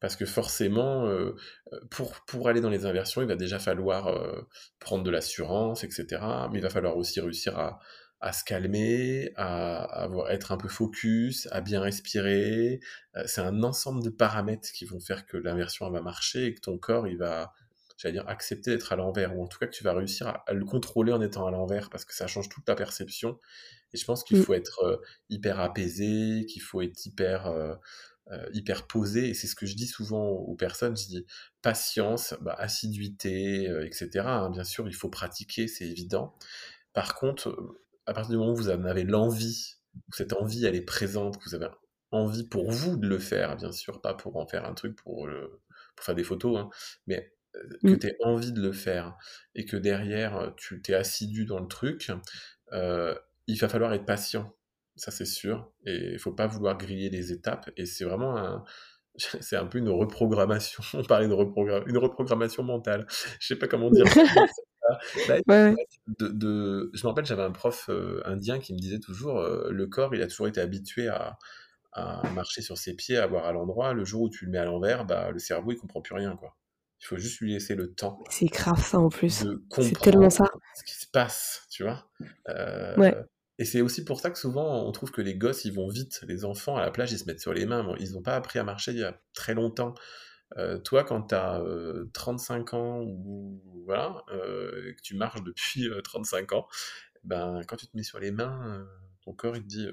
parce 0.00 0.16
que 0.16 0.26
forcément, 0.26 1.06
euh, 1.06 1.34
euh, 1.72 1.80
pour, 1.90 2.20
pour 2.26 2.48
aller 2.48 2.60
dans 2.60 2.70
les 2.70 2.86
inversions, 2.86 3.22
il 3.22 3.28
va 3.28 3.36
déjà 3.36 3.58
falloir 3.58 4.08
euh, 4.08 4.40
prendre 4.78 5.02
de 5.02 5.10
l'assurance, 5.10 5.84
etc. 5.84 6.06
Mais 6.52 6.58
il 6.58 6.62
va 6.62 6.70
falloir 6.70 6.96
aussi 6.96 7.20
réussir 7.20 7.58
à, 7.58 7.80
à 8.20 8.32
se 8.32 8.44
calmer, 8.44 9.32
à, 9.36 9.82
avoir, 10.02 10.30
être 10.30 10.52
un 10.52 10.56
peu 10.56 10.68
focus, 10.68 11.48
à 11.50 11.60
bien 11.60 11.80
respirer. 11.80 12.80
c'est 13.26 13.40
un 13.40 13.62
ensemble 13.62 14.02
de 14.02 14.10
paramètres 14.10 14.70
qui 14.72 14.84
vont 14.84 15.00
faire 15.00 15.26
que 15.26 15.36
l'inversion 15.36 15.90
va 15.90 16.00
marcher 16.00 16.46
et 16.46 16.54
que 16.54 16.60
ton 16.60 16.78
corps, 16.78 17.06
il 17.08 17.18
va, 17.18 17.52
j'allais 17.98 18.14
dire, 18.14 18.28
accepter 18.28 18.70
d'être 18.70 18.90
à 18.92 18.96
l'envers, 18.96 19.36
ou 19.36 19.42
en 19.42 19.46
tout 19.46 19.58
cas 19.58 19.66
que 19.66 19.74
tu 19.74 19.84
vas 19.84 19.92
réussir 19.92 20.28
à, 20.46 20.52
le 20.54 20.64
contrôler 20.64 21.12
en 21.12 21.20
étant 21.20 21.46
à 21.46 21.50
l'envers, 21.50 21.90
parce 21.90 22.06
que 22.06 22.14
ça 22.14 22.26
change 22.26 22.48
toute 22.48 22.64
ta 22.64 22.74
perception. 22.74 23.38
Et 23.92 23.98
je 23.98 24.04
pense 24.06 24.24
qu'il 24.24 24.38
mmh. 24.38 24.42
faut 24.42 24.54
être 24.54 25.02
hyper 25.28 25.60
apaisé, 25.60 26.46
qu'il 26.46 26.62
faut 26.62 26.80
être 26.80 27.04
hyper 27.04 27.52
euh, 28.30 28.46
hyper 28.52 28.86
posé, 28.86 29.30
et 29.30 29.34
c'est 29.34 29.46
ce 29.46 29.54
que 29.54 29.64
je 29.64 29.74
dis 29.74 29.86
souvent 29.86 30.28
aux 30.28 30.54
personnes, 30.54 30.94
je 30.98 31.06
dis 31.06 31.26
patience, 31.62 32.34
bah, 32.42 32.54
assiduité, 32.58 33.66
euh, 33.70 33.86
etc. 33.86 34.10
Hein, 34.26 34.50
bien 34.50 34.64
sûr, 34.64 34.86
il 34.86 34.94
faut 34.94 35.08
pratiquer, 35.08 35.66
c'est 35.66 35.86
évident. 35.86 36.34
Par 36.92 37.14
contre, 37.14 37.56
à 38.04 38.12
partir 38.12 38.32
du 38.32 38.36
moment 38.36 38.52
où 38.52 38.56
vous 38.56 38.68
en 38.68 38.84
avez 38.84 39.04
l'envie, 39.04 39.76
où 39.94 40.12
cette 40.12 40.34
envie, 40.34 40.66
elle 40.66 40.74
est 40.74 40.82
présente, 40.82 41.38
que 41.38 41.48
vous 41.48 41.54
avez 41.54 41.68
envie 42.10 42.46
pour 42.46 42.70
vous 42.70 42.98
de 42.98 43.08
le 43.08 43.18
faire, 43.18 43.56
bien 43.56 43.72
sûr, 43.72 44.02
pas 44.02 44.12
pour 44.12 44.36
en 44.36 44.46
faire 44.46 44.66
un 44.66 44.74
truc 44.74 44.94
pour, 44.96 45.26
pour 45.96 46.04
faire 46.04 46.14
des 46.14 46.24
photos, 46.24 46.58
hein, 46.58 46.68
mais 47.06 47.32
euh, 47.32 47.37
que 47.82 47.88
mmh. 47.88 47.98
tu 47.98 48.06
aies 48.06 48.16
envie 48.22 48.52
de 48.52 48.60
le 48.60 48.72
faire, 48.72 49.16
et 49.54 49.64
que 49.64 49.76
derrière, 49.76 50.54
tu 50.56 50.82
t'es 50.82 50.94
assidu 50.94 51.44
dans 51.44 51.60
le 51.60 51.68
truc, 51.68 52.10
il 52.72 53.58
va 53.58 53.68
falloir 53.68 53.92
être 53.94 54.06
patient 54.06 54.54
ça 54.98 55.10
c'est 55.10 55.24
sûr. 55.24 55.72
Et 55.86 56.12
il 56.12 56.18
faut 56.18 56.32
pas 56.32 56.46
vouloir 56.46 56.76
griller 56.76 57.08
les 57.08 57.32
étapes. 57.32 57.70
Et 57.76 57.86
c'est 57.86 58.04
vraiment 58.04 58.36
un, 58.36 58.64
c'est 59.16 59.56
un 59.56 59.66
peu 59.66 59.78
une 59.78 59.88
reprogrammation. 59.88 60.82
On 60.94 61.02
parlait 61.02 61.28
de 61.28 61.32
reprogrammation, 61.32 61.88
une 61.88 61.98
reprogrammation 61.98 62.62
mentale. 62.62 63.06
Je 63.40 63.46
sais 63.46 63.56
pas 63.56 63.68
comment 63.68 63.90
dire. 63.90 64.04
de, 66.18 66.90
je 66.94 67.02
me 67.02 67.08
rappelle, 67.08 67.26
j'avais 67.26 67.42
un 67.42 67.52
prof 67.52 67.90
euh, 67.90 68.22
indien 68.24 68.58
qui 68.58 68.72
me 68.72 68.78
disait 68.78 69.00
toujours, 69.00 69.38
euh, 69.38 69.68
le 69.70 69.86
corps, 69.86 70.14
il 70.14 70.22
a 70.22 70.26
toujours 70.26 70.48
été 70.48 70.60
habitué 70.60 71.08
à, 71.08 71.38
à, 71.92 72.22
marcher 72.30 72.62
sur 72.62 72.78
ses 72.78 72.96
pieds, 72.96 73.18
à 73.18 73.26
voir 73.26 73.44
à 73.46 73.52
l'endroit. 73.52 73.92
Le 73.92 74.04
jour 74.04 74.22
où 74.22 74.30
tu 74.30 74.46
le 74.46 74.50
mets 74.50 74.58
à 74.58 74.64
l'envers, 74.64 75.04
bah, 75.04 75.30
le 75.30 75.38
cerveau, 75.38 75.72
il 75.72 75.76
comprend 75.76 76.00
plus 76.00 76.14
rien, 76.14 76.36
quoi. 76.36 76.56
Il 77.00 77.06
faut 77.06 77.16
juste 77.16 77.40
lui 77.40 77.52
laisser 77.52 77.74
le 77.74 77.92
temps. 77.94 78.18
C'est 78.28 78.46
grave 78.46 78.84
ça 78.84 78.98
en 78.98 79.08
plus. 79.08 79.44
C'est 79.76 79.98
tellement 80.00 80.30
ça. 80.30 80.46
Ce 80.74 80.82
qui 80.84 80.94
se 80.94 81.06
passe, 81.06 81.66
tu 81.70 81.84
vois. 81.84 82.10
Euh, 82.48 82.96
ouais. 82.96 83.16
Et 83.58 83.64
c'est 83.64 83.80
aussi 83.80 84.04
pour 84.04 84.20
ça 84.20 84.30
que 84.30 84.38
souvent 84.38 84.86
on 84.86 84.92
trouve 84.92 85.10
que 85.10 85.20
les 85.20 85.34
gosses 85.34 85.64
ils 85.64 85.72
vont 85.72 85.88
vite, 85.88 86.20
les 86.28 86.44
enfants 86.44 86.76
à 86.76 86.82
la 86.82 86.90
plage 86.90 87.10
ils 87.12 87.18
se 87.18 87.24
mettent 87.24 87.40
sur 87.40 87.52
les 87.52 87.66
mains, 87.66 87.94
ils 87.98 88.12
n'ont 88.12 88.22
pas 88.22 88.36
appris 88.36 88.58
à 88.58 88.64
marcher 88.64 88.92
il 88.92 88.98
y 88.98 89.04
a 89.04 89.20
très 89.34 89.54
longtemps. 89.54 89.94
Euh, 90.56 90.78
toi 90.78 91.04
quand 91.04 91.22
tu 91.28 91.34
as 91.34 91.60
35 92.12 92.74
ans 92.74 93.00
ou 93.02 93.60
voilà, 93.84 94.22
euh, 94.32 94.92
que 94.94 95.02
tu 95.02 95.16
marches 95.16 95.42
depuis 95.42 95.88
35 96.04 96.52
euh, 96.52 96.56
ans, 96.56 96.68
ben 97.24 97.60
quand 97.66 97.76
tu 97.76 97.88
te 97.88 97.96
mets 97.96 98.04
sur 98.04 98.20
les 98.20 98.30
mains, 98.30 98.86
ton 99.22 99.32
corps 99.32 99.56
il 99.56 99.62
te 99.62 99.68
dit 99.68 99.88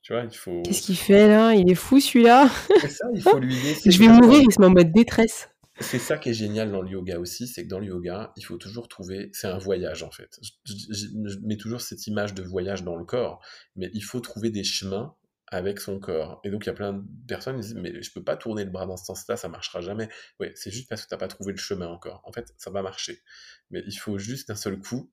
tu 0.00 0.14
vois, 0.14 0.22
il 0.22 0.34
faut. 0.34 0.62
Qu'est-ce 0.62 0.80
qu'il 0.80 0.96
fait 0.96 1.28
là? 1.28 1.52
Il 1.52 1.70
est 1.70 1.74
fou 1.74 2.00
celui-là? 2.00 2.48
C'est 2.80 2.88
ça, 2.88 3.06
il 3.12 3.20
faut 3.20 3.38
lui 3.38 3.54
laisser. 3.54 3.90
Je 3.90 3.98
vais 3.98 4.08
mourir, 4.08 4.40
il 4.40 4.50
se 4.50 4.58
met 4.58 4.66
en 4.66 4.70
mode 4.70 4.90
détresse. 4.90 5.50
C'est 5.80 5.98
ça 5.98 6.18
qui 6.18 6.30
est 6.30 6.34
génial 6.34 6.72
dans 6.72 6.82
le 6.82 6.90
yoga 6.90 7.18
aussi, 7.18 7.46
c'est 7.46 7.64
que 7.64 7.68
dans 7.68 7.78
le 7.78 7.86
yoga, 7.86 8.32
il 8.36 8.44
faut 8.44 8.56
toujours 8.56 8.88
trouver, 8.88 9.30
c'est 9.32 9.46
un 9.46 9.58
voyage 9.58 10.02
en 10.02 10.10
fait. 10.10 10.38
Je, 10.64 11.38
mets 11.46 11.56
toujours 11.56 11.80
cette 11.80 12.06
image 12.06 12.34
de 12.34 12.42
voyage 12.42 12.82
dans 12.82 12.96
le 12.96 13.04
corps, 13.04 13.40
mais 13.76 13.90
il 13.94 14.02
faut 14.02 14.20
trouver 14.20 14.50
des 14.50 14.64
chemins 14.64 15.14
avec 15.46 15.80
son 15.80 16.00
corps. 16.00 16.40
Et 16.44 16.50
donc 16.50 16.64
il 16.64 16.66
y 16.66 16.70
a 16.70 16.74
plein 16.74 16.94
de 16.94 17.04
personnes 17.26 17.56
qui 17.56 17.62
disent 17.62 17.74
mais 17.76 18.02
je 18.02 18.12
peux 18.12 18.24
pas 18.24 18.36
tourner 18.36 18.64
le 18.64 18.70
bras 18.70 18.86
dans 18.86 18.96
ce 18.96 19.04
sens-là, 19.04 19.36
ça 19.36 19.48
marchera 19.48 19.80
jamais. 19.80 20.08
Oui, 20.40 20.48
c'est 20.54 20.70
juste 20.70 20.88
parce 20.88 21.02
que 21.02 21.08
tu 21.08 21.14
n'as 21.14 21.18
pas 21.18 21.28
trouvé 21.28 21.52
le 21.52 21.58
chemin 21.58 21.88
encore. 21.88 22.22
En 22.24 22.32
fait, 22.32 22.52
ça 22.56 22.70
va 22.70 22.82
marcher, 22.82 23.22
mais 23.70 23.82
il 23.86 23.96
faut 23.96 24.18
juste 24.18 24.48
d'un 24.48 24.56
seul 24.56 24.78
coup. 24.78 25.12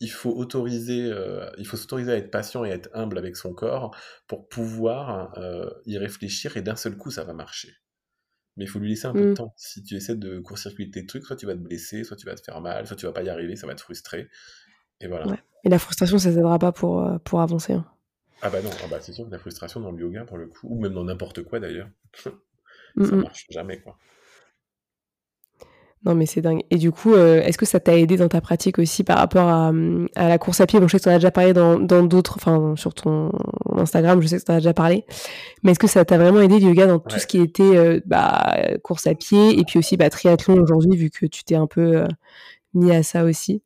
Il 0.00 0.10
faut 0.10 0.32
autoriser, 0.32 1.04
euh, 1.10 1.50
il 1.58 1.66
faut 1.66 1.76
s'autoriser 1.76 2.12
à 2.12 2.16
être 2.16 2.30
patient 2.30 2.64
et 2.64 2.70
à 2.72 2.74
être 2.74 2.90
humble 2.94 3.16
avec 3.18 3.36
son 3.36 3.54
corps 3.54 3.96
pour 4.26 4.48
pouvoir 4.48 5.36
euh, 5.38 5.70
y 5.86 5.98
réfléchir 5.98 6.56
et 6.56 6.62
d'un 6.62 6.76
seul 6.76 6.96
coup 6.96 7.10
ça 7.10 7.24
va 7.24 7.32
marcher. 7.32 7.74
Mais 8.56 8.64
il 8.64 8.68
faut 8.68 8.78
lui 8.78 8.88
laisser 8.88 9.06
un 9.06 9.12
peu 9.12 9.20
de 9.20 9.30
mmh. 9.30 9.34
temps. 9.34 9.54
Si 9.56 9.82
tu 9.82 9.96
essaies 9.96 10.14
de 10.14 10.38
court-circuiter 10.38 11.00
tes 11.00 11.06
trucs, 11.06 11.24
soit 11.24 11.36
tu 11.36 11.46
vas 11.46 11.54
te 11.54 11.58
blesser, 11.58 12.04
soit 12.04 12.16
tu 12.16 12.26
vas 12.26 12.34
te 12.34 12.40
faire 12.40 12.60
mal, 12.60 12.86
soit 12.86 12.96
tu 12.96 13.06
vas 13.06 13.12
pas 13.12 13.22
y 13.22 13.28
arriver, 13.28 13.56
ça 13.56 13.66
va 13.66 13.74
te 13.74 13.80
frustrer. 13.80 14.28
Et 15.00 15.08
voilà. 15.08 15.36
Et 15.64 15.68
la 15.68 15.78
frustration, 15.78 16.18
ça 16.18 16.32
t'aidera 16.32 16.58
pas 16.58 16.72
pour, 16.72 17.02
euh, 17.02 17.18
pour 17.18 17.40
avancer. 17.40 17.72
Hein. 17.72 17.84
Ah 18.42 18.50
bah 18.50 18.60
non, 18.62 18.70
ah 18.84 18.86
bah 18.90 18.98
c'est 19.00 19.12
sûr 19.12 19.26
que 19.26 19.30
la 19.30 19.38
frustration 19.38 19.80
dans 19.80 19.90
le 19.90 19.98
yoga, 19.98 20.24
pour 20.24 20.36
le 20.36 20.46
coup, 20.46 20.68
ou 20.68 20.80
même 20.80 20.92
dans 20.92 21.04
n'importe 21.04 21.42
quoi 21.42 21.60
d'ailleurs, 21.60 21.88
ça 22.14 22.30
mmh, 22.96 23.16
marche 23.16 23.46
jamais, 23.50 23.80
quoi. 23.80 23.96
Non, 26.04 26.14
mais 26.14 26.26
c'est 26.26 26.42
dingue. 26.42 26.60
Et 26.70 26.76
du 26.76 26.92
coup, 26.92 27.14
euh, 27.14 27.40
est-ce 27.40 27.56
que 27.56 27.64
ça 27.64 27.80
t'a 27.80 27.96
aidé 27.96 28.18
dans 28.18 28.28
ta 28.28 28.42
pratique 28.42 28.78
aussi 28.78 29.04
par 29.04 29.16
rapport 29.16 29.48
à, 29.48 29.72
à 30.16 30.28
la 30.28 30.38
course 30.38 30.60
à 30.60 30.66
pied? 30.66 30.78
Bon, 30.78 30.86
je 30.86 30.92
sais 30.92 30.98
que 30.98 31.04
tu 31.04 31.08
en 31.08 31.12
as 31.12 31.16
déjà 31.16 31.30
parlé 31.30 31.54
dans 31.54 31.78
d'autres, 31.78 32.34
enfin, 32.36 32.74
sur 32.76 32.92
ton 32.92 33.32
Instagram, 33.80 34.20
je 34.22 34.28
sais 34.28 34.38
que 34.38 34.44
tu 34.44 34.52
en 34.52 34.54
as 34.54 34.58
déjà 34.58 34.74
parlé. 34.74 35.04
Mais 35.62 35.72
est-ce 35.72 35.78
que 35.78 35.86
ça 35.86 36.04
t'a 36.04 36.18
vraiment 36.18 36.40
aidé, 36.40 36.60
le 36.60 36.66
yoga, 36.66 36.86
dans 36.86 36.98
tout 36.98 37.18
ce 37.18 37.26
qui 37.26 37.40
était 37.40 37.62
euh, 37.76 38.00
bah, 38.06 38.56
course 38.82 39.06
à 39.06 39.14
pied 39.14 39.58
et 39.58 39.64
puis 39.64 39.78
aussi 39.78 39.96
bah, 39.96 40.10
triathlon 40.10 40.62
aujourd'hui, 40.62 40.96
vu 40.96 41.10
que 41.10 41.26
tu 41.26 41.44
t'es 41.44 41.56
un 41.56 41.66
peu 41.66 41.98
euh, 41.98 42.06
mis 42.74 42.92
à 42.92 43.02
ça 43.02 43.24
aussi? 43.24 43.62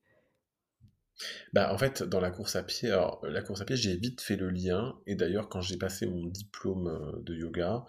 Bah, 1.53 1.73
en 1.73 1.79
fait, 1.79 2.03
dans 2.03 2.21
la 2.21 2.31
course 2.31 2.57
à 2.57 2.63
pied, 2.63 2.91
alors 2.91 3.21
la 3.27 3.43
course 3.43 3.61
à 3.61 3.65
pied, 3.65 3.77
j'ai 3.77 3.97
vite 3.97 4.21
fait 4.21 4.37
le 4.37 4.51
lien. 4.51 4.97
Et 5.07 5.15
d'ailleurs, 5.15 5.49
quand 5.49 5.61
j'ai 5.61 5.77
passé 5.77 6.07
mon 6.07 6.27
diplôme 6.27 6.89
euh, 6.89 7.21
de 7.23 7.35
yoga, 7.35 7.85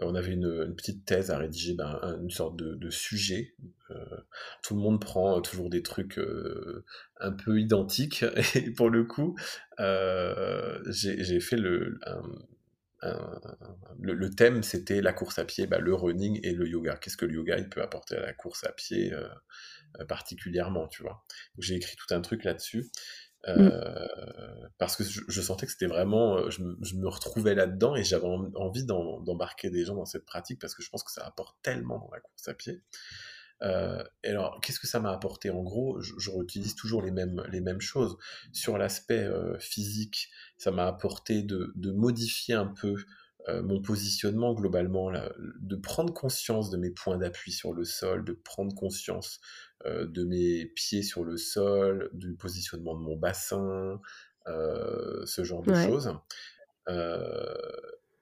euh, 0.00 0.06
on 0.06 0.14
avait 0.14 0.32
une, 0.32 0.74
petite 0.76 1.04
thèse 1.04 1.30
à 1.30 1.38
rédiger, 1.38 1.74
ben, 1.74 2.18
une 2.22 2.30
sorte 2.30 2.56
de, 2.56 2.90
sujet. 2.90 3.54
Euh, 3.90 4.04
tout 4.62 4.74
le 4.74 4.80
monde 4.80 5.00
prend 5.00 5.40
toujours 5.40 5.70
des 5.70 5.82
trucs 5.82 6.20
un 7.20 7.32
peu 7.32 7.60
identiques. 7.60 8.24
Et 8.54 8.70
pour 8.70 8.90
le 8.90 9.04
coup, 9.04 9.36
j'ai 9.78 11.40
fait 11.40 11.56
le, 11.56 11.98
le, 14.00 14.30
thème, 14.30 14.62
c'était 14.62 15.00
la 15.00 15.12
course 15.12 15.38
à 15.38 15.44
pied, 15.44 15.66
bah, 15.66 15.78
le 15.78 15.94
running 15.94 16.40
et 16.42 16.52
le 16.52 16.66
yoga. 16.66 16.96
Qu'est-ce 16.96 17.16
que 17.16 17.26
le 17.26 17.34
yoga 17.34 17.56
peut 17.64 17.82
apporter 17.82 18.16
à 18.16 18.20
la 18.20 18.32
course 18.32 18.64
à 18.64 18.72
pied 18.72 19.12
euh, 19.12 19.28
particulièrement, 20.08 20.88
tu 20.88 21.02
vois. 21.02 21.24
J'ai 21.58 21.76
écrit 21.76 21.96
tout 21.96 22.12
un 22.14 22.20
truc 22.20 22.44
là-dessus. 22.44 22.90
Mm. 23.46 23.68
Euh, 23.68 24.06
parce 24.78 24.96
que 24.96 25.04
je, 25.04 25.40
sentais 25.42 25.66
que 25.66 25.72
c'était 25.72 25.86
vraiment, 25.86 26.38
euh, 26.38 26.50
je, 26.50 26.62
me 26.62 27.08
retrouvais 27.08 27.54
là-dedans 27.54 27.94
et 27.94 28.04
j'avais 28.04 28.26
envie 28.26 28.84
d'embarquer 28.84 29.70
des 29.70 29.84
gens 29.84 29.94
dans 29.94 30.06
cette 30.06 30.24
pratique 30.24 30.60
parce 30.60 30.74
que 30.74 30.82
je 30.82 30.88
pense 30.88 31.04
que 31.04 31.12
ça 31.12 31.26
apporte 31.26 31.56
tellement 31.62 31.98
dans 31.98 32.10
la 32.12 32.20
course 32.20 32.48
à 32.48 32.54
pied. 32.54 32.82
et 33.62 34.28
alors, 34.28 34.60
qu'est-ce 34.60 34.80
que 34.80 34.86
ça 34.86 35.00
m'a 35.00 35.12
apporté? 35.12 35.50
En 35.50 35.62
gros, 35.62 36.00
je, 36.00 36.12
je, 36.18 36.30
réutilise 36.30 36.74
toujours 36.74 37.02
les 37.02 37.10
mêmes, 37.10 37.42
les 37.50 37.60
mêmes 37.60 37.80
choses. 37.80 38.16
Sur 38.52 38.78
l'aspect 38.78 39.28
physique, 39.58 40.28
ça 40.56 40.70
m'a 40.70 40.86
apporté 40.86 41.42
de, 41.42 41.72
de, 41.76 41.92
modifier 41.92 42.54
un 42.54 42.66
peu 42.66 42.96
mon 43.48 43.82
positionnement 43.82 44.54
globalement, 44.54 45.10
là, 45.10 45.30
de 45.60 45.76
prendre 45.76 46.14
conscience 46.14 46.70
de 46.70 46.78
mes 46.78 46.90
points 46.90 47.18
d'appui 47.18 47.52
sur 47.52 47.74
le 47.74 47.84
sol, 47.84 48.24
de 48.24 48.32
prendre 48.32 48.74
conscience 48.74 49.40
de 49.84 50.24
mes 50.24 50.66
pieds 50.66 51.02
sur 51.02 51.24
le 51.24 51.36
sol, 51.36 52.10
du 52.12 52.34
positionnement 52.34 52.94
de 52.94 53.02
mon 53.02 53.16
bassin, 53.16 54.00
ce 54.46 55.44
genre 55.44 55.62
de 55.62 55.74
choses. 55.74 56.12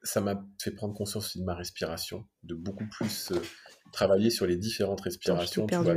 ça 0.03 0.21
m'a 0.21 0.45
fait 0.61 0.73
prendre 0.73 0.95
conscience 0.95 1.37
de 1.37 1.45
ma 1.45 1.55
respiration, 1.55 2.25
de 2.43 2.55
beaucoup 2.55 2.87
plus 2.89 3.33
travailler 3.93 4.31
sur 4.31 4.47
les 4.47 4.57
différentes 4.57 5.03
respirations, 5.03 5.67
tu 5.67 5.77
vois, 5.77 5.95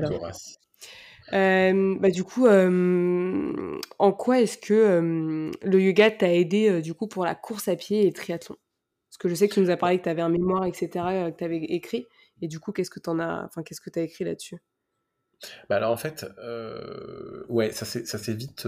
euh, 1.33 1.95
bah, 1.99 2.11
du 2.11 2.23
coup, 2.23 2.45
euh, 2.45 3.79
en 3.97 4.11
quoi 4.13 4.41
est-ce 4.41 4.57
que 4.57 4.73
euh, 4.73 5.51
le 5.63 5.81
yoga 5.81 6.11
t'a 6.11 6.33
aidé 6.33 6.81
du 6.81 6.93
coup 6.93 7.07
pour 7.07 7.25
la 7.25 7.35
course 7.35 7.67
à 7.67 7.75
pied 7.75 8.03
et 8.03 8.05
le 8.05 8.13
triathlon? 8.13 8.55
Parce 9.09 9.17
que 9.17 9.29
je 9.29 9.35
sais 9.35 9.47
que 9.47 9.53
tu 9.53 9.61
nous 9.61 9.69
as 9.69 9.77
parlé 9.77 9.97
que 9.97 10.03
tu 10.03 10.09
avais 10.09 10.21
un 10.21 10.29
mémoire, 10.29 10.65
etc., 10.65 10.87
que 11.31 11.37
tu 11.37 11.43
avais 11.43 11.57
écrit. 11.57 12.05
Et 12.41 12.47
du 12.47 12.59
coup, 12.59 12.71
qu'est-ce 12.71 12.89
que 12.89 12.99
tu 12.99 13.09
as, 13.09 13.45
enfin, 13.45 13.63
qu'est-ce 13.63 13.81
que 13.81 13.89
tu 13.89 13.99
as 13.99 14.03
écrit 14.03 14.25
là-dessus? 14.25 14.57
Bah 15.69 15.77
alors 15.77 15.91
en 15.91 15.97
fait, 15.97 16.25
ouais, 17.49 17.71
ça 17.71 17.85
s'est 17.85 18.33
vite 18.33 18.67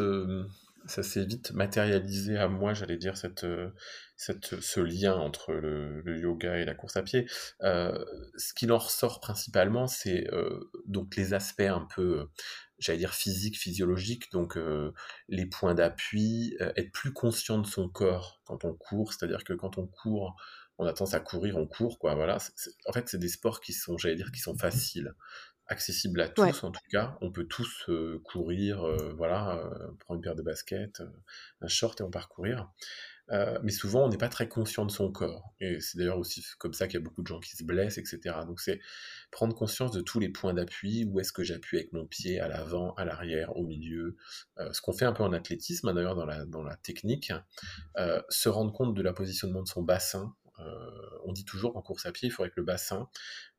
s'est 0.87 1.25
vite 1.25 1.51
matérialisé 1.51 2.37
à 2.37 2.47
moi, 2.47 2.73
j'allais 2.73 2.97
dire, 2.97 3.17
cette, 3.17 3.43
euh, 3.43 3.69
cette, 4.15 4.59
ce 4.61 4.79
lien 4.79 5.15
entre 5.15 5.53
le, 5.53 6.01
yoga 6.19 6.57
et 6.57 6.65
la 6.65 6.73
course 6.73 6.97
à 6.97 7.03
pied. 7.03 7.27
Euh, 7.61 8.03
ce 8.37 8.53
qui 8.53 8.69
en 8.71 8.77
ressort 8.77 9.19
principalement, 9.19 9.87
c'est 9.87 10.31
euh, 10.33 10.69
donc 10.85 11.15
les 11.15 11.33
aspects 11.33 11.61
un 11.61 11.87
peu, 11.93 12.27
j'allais 12.79 12.99
dire, 12.99 13.13
physiques, 13.13 13.57
physiologiques, 13.57 14.31
donc 14.31 14.57
les 15.27 15.45
points 15.45 15.75
d'appui, 15.75 16.55
être 16.59 16.91
plus 16.91 17.13
conscient 17.13 17.59
de 17.59 17.67
son 17.67 17.89
corps 17.89 18.41
quand 18.45 18.65
on 18.65 18.73
court, 18.73 19.13
c'est-à-dire 19.13 19.43
que 19.43 19.53
quand 19.53 19.77
on 19.77 19.87
court, 19.87 20.35
on 20.79 20.85
a 20.85 20.93
tendance 20.93 21.15
à 21.15 21.19
courir, 21.19 21.57
on 21.57 21.65
court, 21.65 21.97
quoi, 21.97 22.13
voilà. 22.13 22.37
en 22.85 22.93
fait, 22.93 23.09
c'est 23.09 23.17
des 23.17 23.29
sports 23.29 23.61
qui 23.61 23.73
sont, 23.73 23.97
j'allais 23.97 24.15
dire, 24.15 24.31
qui 24.31 24.39
sont 24.39 24.55
faciles 24.55 25.15
accessible 25.69 26.21
à 26.21 26.29
tous 26.29 26.63
en 26.63 26.71
tout 26.71 26.81
cas. 26.89 27.17
On 27.21 27.31
peut 27.31 27.45
tous 27.45 27.85
euh, 27.89 28.21
courir, 28.23 28.83
euh, 28.83 29.13
voilà, 29.15 29.57
euh, 29.57 29.91
prendre 29.99 30.17
une 30.17 30.21
paire 30.21 30.35
de 30.35 30.41
baskets, 30.41 31.01
un 31.61 31.67
short 31.67 31.99
et 32.01 32.03
en 32.03 32.09
parcourir. 32.09 32.69
mais 33.61 33.71
souvent, 33.71 34.05
on 34.05 34.09
n'est 34.09 34.17
pas 34.17 34.29
très 34.29 34.47
conscient 34.47 34.85
de 34.85 34.91
son 34.91 35.11
corps. 35.11 35.53
Et 35.59 35.81
c'est 35.81 35.97
d'ailleurs 35.97 36.17
aussi 36.17 36.45
comme 36.59 36.73
ça 36.73 36.87
qu'il 36.87 36.95
y 36.99 37.01
a 37.01 37.03
beaucoup 37.03 37.21
de 37.21 37.27
gens 37.27 37.41
qui 37.41 37.57
se 37.57 37.63
blessent, 37.65 37.97
etc. 37.97 38.19
Donc 38.45 38.61
c'est 38.61 38.79
prendre 39.31 39.53
conscience 39.53 39.91
de 39.91 39.99
tous 39.99 40.19
les 40.19 40.29
points 40.29 40.53
d'appui, 40.53 41.05
où 41.05 41.19
est-ce 41.19 41.33
que 41.33 41.43
j'appuie 41.43 41.77
avec 41.77 41.91
mon 41.91 42.05
pied, 42.05 42.39
à 42.39 42.47
l'avant, 42.47 42.93
à 42.93 43.03
l'arrière, 43.03 43.57
au 43.57 43.65
milieu. 43.65 44.15
ce 44.71 44.79
qu'on 44.81 44.93
fait 44.93 45.05
un 45.05 45.11
peu 45.11 45.23
en 45.23 45.33
athlétisme, 45.33 45.89
hein, 45.89 45.93
d'ailleurs 45.93 46.15
dans 46.15 46.25
la, 46.25 46.45
dans 46.45 46.63
la 46.63 46.77
technique. 46.77 47.33
se 48.29 48.49
rendre 48.49 48.71
compte 48.71 48.95
de 48.95 49.01
la 49.01 49.11
positionnement 49.11 49.61
de 49.61 49.67
son 49.67 49.83
bassin, 49.83 50.33
on 51.23 51.33
dit 51.33 51.45
toujours 51.45 51.73
qu'en 51.73 51.81
course 51.81 52.05
à 52.05 52.11
pied, 52.11 52.27
il 52.27 52.31
faudrait 52.31 52.49
que 52.49 52.57
le 52.57 52.63
bassin 52.63 53.09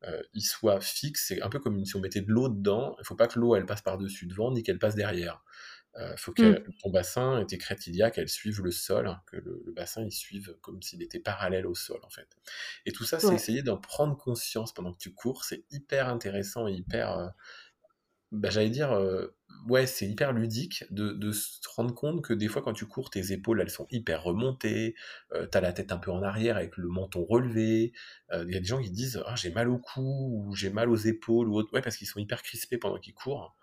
euh, 0.03 0.21
il 0.33 0.41
soit 0.41 0.81
fixe. 0.81 1.25
C'est 1.27 1.41
un 1.41 1.49
peu 1.49 1.59
comme 1.59 1.83
si 1.85 1.95
on 1.95 1.99
mettait 1.99 2.21
de 2.21 2.31
l'eau 2.31 2.49
dedans. 2.49 2.95
Il 2.97 3.01
ne 3.01 3.05
faut 3.05 3.15
pas 3.15 3.27
que 3.27 3.39
l'eau 3.39 3.55
elle 3.55 3.65
passe 3.65 3.81
par-dessus 3.81 4.27
devant 4.27 4.51
ni 4.51 4.63
qu'elle 4.63 4.79
passe 4.79 4.95
derrière. 4.95 5.43
Il 5.95 6.01
euh, 6.01 6.17
faut 6.17 6.31
que 6.31 6.59
mm. 6.59 6.73
ton 6.81 6.89
bassin 6.91 7.39
et 7.39 7.45
tes 7.45 7.57
crêtes 7.57 7.87
iliaques 7.87 8.17
elles 8.17 8.29
suivent 8.29 8.61
le 8.61 8.71
sol, 8.71 9.07
hein, 9.07 9.21
que 9.25 9.37
le, 9.37 9.73
bassin 9.75 10.03
il 10.03 10.11
suive 10.11 10.55
comme 10.61 10.81
s'il 10.81 11.01
était 11.01 11.19
parallèle 11.19 11.65
au 11.65 11.75
sol 11.75 11.99
en 12.03 12.09
fait. 12.09 12.27
Et 12.85 12.91
tout 12.91 13.05
ça, 13.05 13.19
c'est 13.19 13.33
essayer 13.33 13.63
d'en 13.63 13.77
prendre 13.77 14.15
conscience 14.17 14.73
pendant 14.73 14.93
que 14.93 14.99
tu 14.99 15.13
cours. 15.13 15.43
C'est 15.45 15.65
hyper 15.71 16.07
intéressant 16.07 16.67
et 16.67 16.73
hyper 16.73 17.33
bah, 18.31 18.49
j'allais 18.49 18.69
dire, 18.69 18.91
euh, 18.91 19.35
ouais, 19.67 19.87
c'est 19.87 20.07
hyper 20.07 20.33
ludique 20.33 20.83
de, 20.91 21.31
se 21.31 21.59
rendre 21.75 21.93
compte 21.93 22.23
que 22.23 22.33
des 22.33 22.47
fois, 22.47 22.61
quand 22.61 22.73
tu 22.73 22.85
cours, 22.85 23.09
tes 23.09 23.31
épaules, 23.31 23.61
elles 23.61 23.69
sont 23.69 23.87
hyper 23.91 24.23
remontées, 24.23 24.95
euh, 25.33 25.45
t'as 25.45 25.61
la 25.61 25.73
tête 25.73 25.91
un 25.91 25.97
peu 25.97 26.11
en 26.11 26.23
arrière 26.23 26.57
avec 26.57 26.77
le 26.77 26.87
menton 26.87 27.25
relevé. 27.25 27.93
Euh, 28.31 28.45
il 28.47 28.53
y 28.53 28.57
a 28.57 28.59
des 28.59 28.65
gens 28.65 28.81
qui 28.81 28.91
disent, 28.91 29.21
ah, 29.25 29.35
j'ai 29.35 29.51
mal 29.51 29.69
au 29.69 29.77
cou, 29.77 30.47
ou 30.47 30.55
j'ai 30.55 30.69
mal 30.69 30.89
aux 30.89 30.95
épaules, 30.95 31.49
ou 31.49 31.55
autre. 31.55 31.73
Ouais, 31.73 31.81
parce 31.81 31.97
qu'ils 31.97 32.07
sont 32.07 32.19
hyper 32.19 32.41
crispés 32.41 32.77
pendant 32.77 32.99
qu'ils 32.99 33.13
courent. 33.13 33.55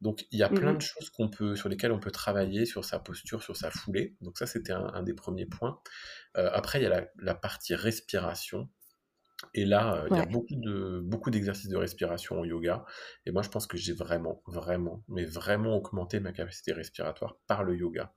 Donc, 0.00 0.26
il 0.30 0.38
y 0.38 0.42
a 0.42 0.48
plein 0.48 0.72
mmh 0.72 0.78
de 0.78 0.82
choses 0.82 1.10
qu'on 1.10 1.28
peut, 1.28 1.56
sur 1.56 1.68
lesquelles 1.68 1.92
on 1.92 2.00
peut 2.00 2.10
travailler, 2.10 2.64
sur 2.64 2.86
sa 2.86 2.98
posture, 2.98 3.42
sur 3.42 3.56
sa 3.56 3.70
foulée. 3.70 4.16
Donc, 4.22 4.38
ça, 4.38 4.46
c'était 4.46 4.72
un, 4.72 5.02
des 5.02 5.12
premiers 5.12 5.46
points. 5.46 5.78
après, 6.34 6.80
il 6.80 6.84
y 6.84 6.86
a 6.86 6.88
la, 6.88 7.06
la 7.18 7.34
partie 7.34 7.74
respiration. 7.74 8.70
Et 9.54 9.64
là, 9.64 10.04
il 10.10 10.16
y 10.16 10.20
a 10.20 10.26
beaucoup 10.26 10.54
de 10.54 11.00
beaucoup 11.02 11.30
d'exercices 11.30 11.68
de 11.68 11.76
respiration 11.76 12.40
au 12.40 12.44
yoga. 12.44 12.84
Et 13.26 13.32
moi, 13.32 13.42
je 13.42 13.48
pense 13.48 13.66
que 13.66 13.76
j'ai 13.76 13.92
vraiment, 13.92 14.42
vraiment, 14.46 15.02
mais 15.08 15.24
vraiment 15.24 15.76
augmenté 15.76 16.20
ma 16.20 16.32
capacité 16.32 16.72
respiratoire 16.72 17.36
par 17.46 17.64
le 17.64 17.76
yoga. 17.76 18.12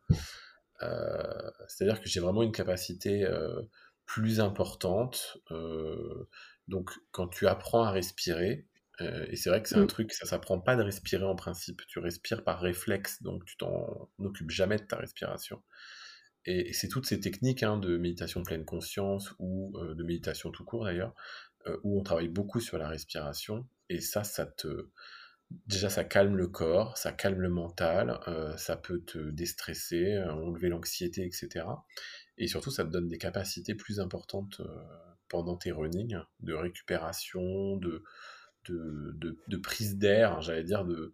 C'est-à-dire 1.68 2.02
que 2.02 2.10
j'ai 2.10 2.20
vraiment 2.20 2.44
une 2.44 2.52
capacité 2.52 3.28
plus 4.06 4.40
importante. 4.40 5.38
donc, 6.68 6.92
quand 7.12 7.28
tu 7.28 7.48
apprends 7.48 7.84
à 7.84 7.92
respirer, 7.92 8.68
et 9.00 9.36
c'est 9.36 9.50
vrai 9.50 9.62
que 9.62 9.70
c'est 9.70 9.78
un 9.78 9.84
mmh. 9.84 9.88
truc, 9.88 10.14
ça 10.14 10.26
s'apprend 10.26 10.60
pas 10.60 10.76
de 10.76 10.84
respirer 10.84 11.26
en 11.26 11.36
principe. 11.36 11.82
Tu 11.88 12.00
respires 12.00 12.44
par 12.44 12.60
réflexe, 12.60 13.24
donc 13.24 13.46
tu 13.46 13.58
t'en 13.58 14.10
occupes 14.20 14.52
jamais 14.52 14.78
de 14.78 14.84
ta 14.84 14.98
respiration. 14.98 15.62
Et, 16.46 16.74
c'est 16.74 16.88
toutes 16.88 17.06
ces 17.06 17.20
techniques 17.20 17.64
hein, 17.64 17.78
de 17.78 17.98
méditation 17.98 18.44
pleine 18.44 18.66
conscience 18.66 19.34
ou 19.40 19.78
euh, 19.78 19.96
de 19.96 20.04
méditation 20.04 20.52
tout 20.52 20.66
court 20.66 20.86
d'ailleurs, 20.86 21.14
euh, 21.68 21.78
où 21.84 22.00
on 22.00 22.04
travaille 22.04 22.28
beaucoup 22.28 22.60
sur 22.60 22.78
la 22.78 22.88
respiration. 22.88 23.68
Et 23.90 24.02
ça, 24.02 24.24
ça 24.24 24.46
te. 24.46 24.90
Déjà, 25.68 25.90
ça 25.90 26.04
calme 26.04 26.36
le 26.36 26.48
corps, 26.48 26.98
ça 26.98 27.12
calme 27.12 27.40
le 27.40 27.50
mental, 27.50 28.20
euh, 28.28 28.58
ça 28.58 28.76
peut 28.76 29.02
te 29.02 29.20
déstresser, 29.30 30.18
enlever 30.18 30.70
l'anxiété, 30.70 31.26
etc. 31.26 31.66
Et 32.40 32.48
surtout, 32.48 32.72
ça 32.72 32.84
te 32.84 32.90
donne 32.90 33.08
des 33.08 33.20
capacités 33.20 33.76
plus 33.76 34.00
importantes 34.00 34.62
pendant 35.30 35.56
tes 35.56 35.72
runnings, 35.72 36.18
de 36.40 36.54
récupération, 36.54 37.78
de, 37.78 38.04
de, 38.66 39.12
de, 39.16 39.38
de 39.48 39.58
prise 39.58 39.98
d'air, 39.98 40.42
j'allais 40.42 40.64
dire, 40.64 40.86
de, 40.86 41.12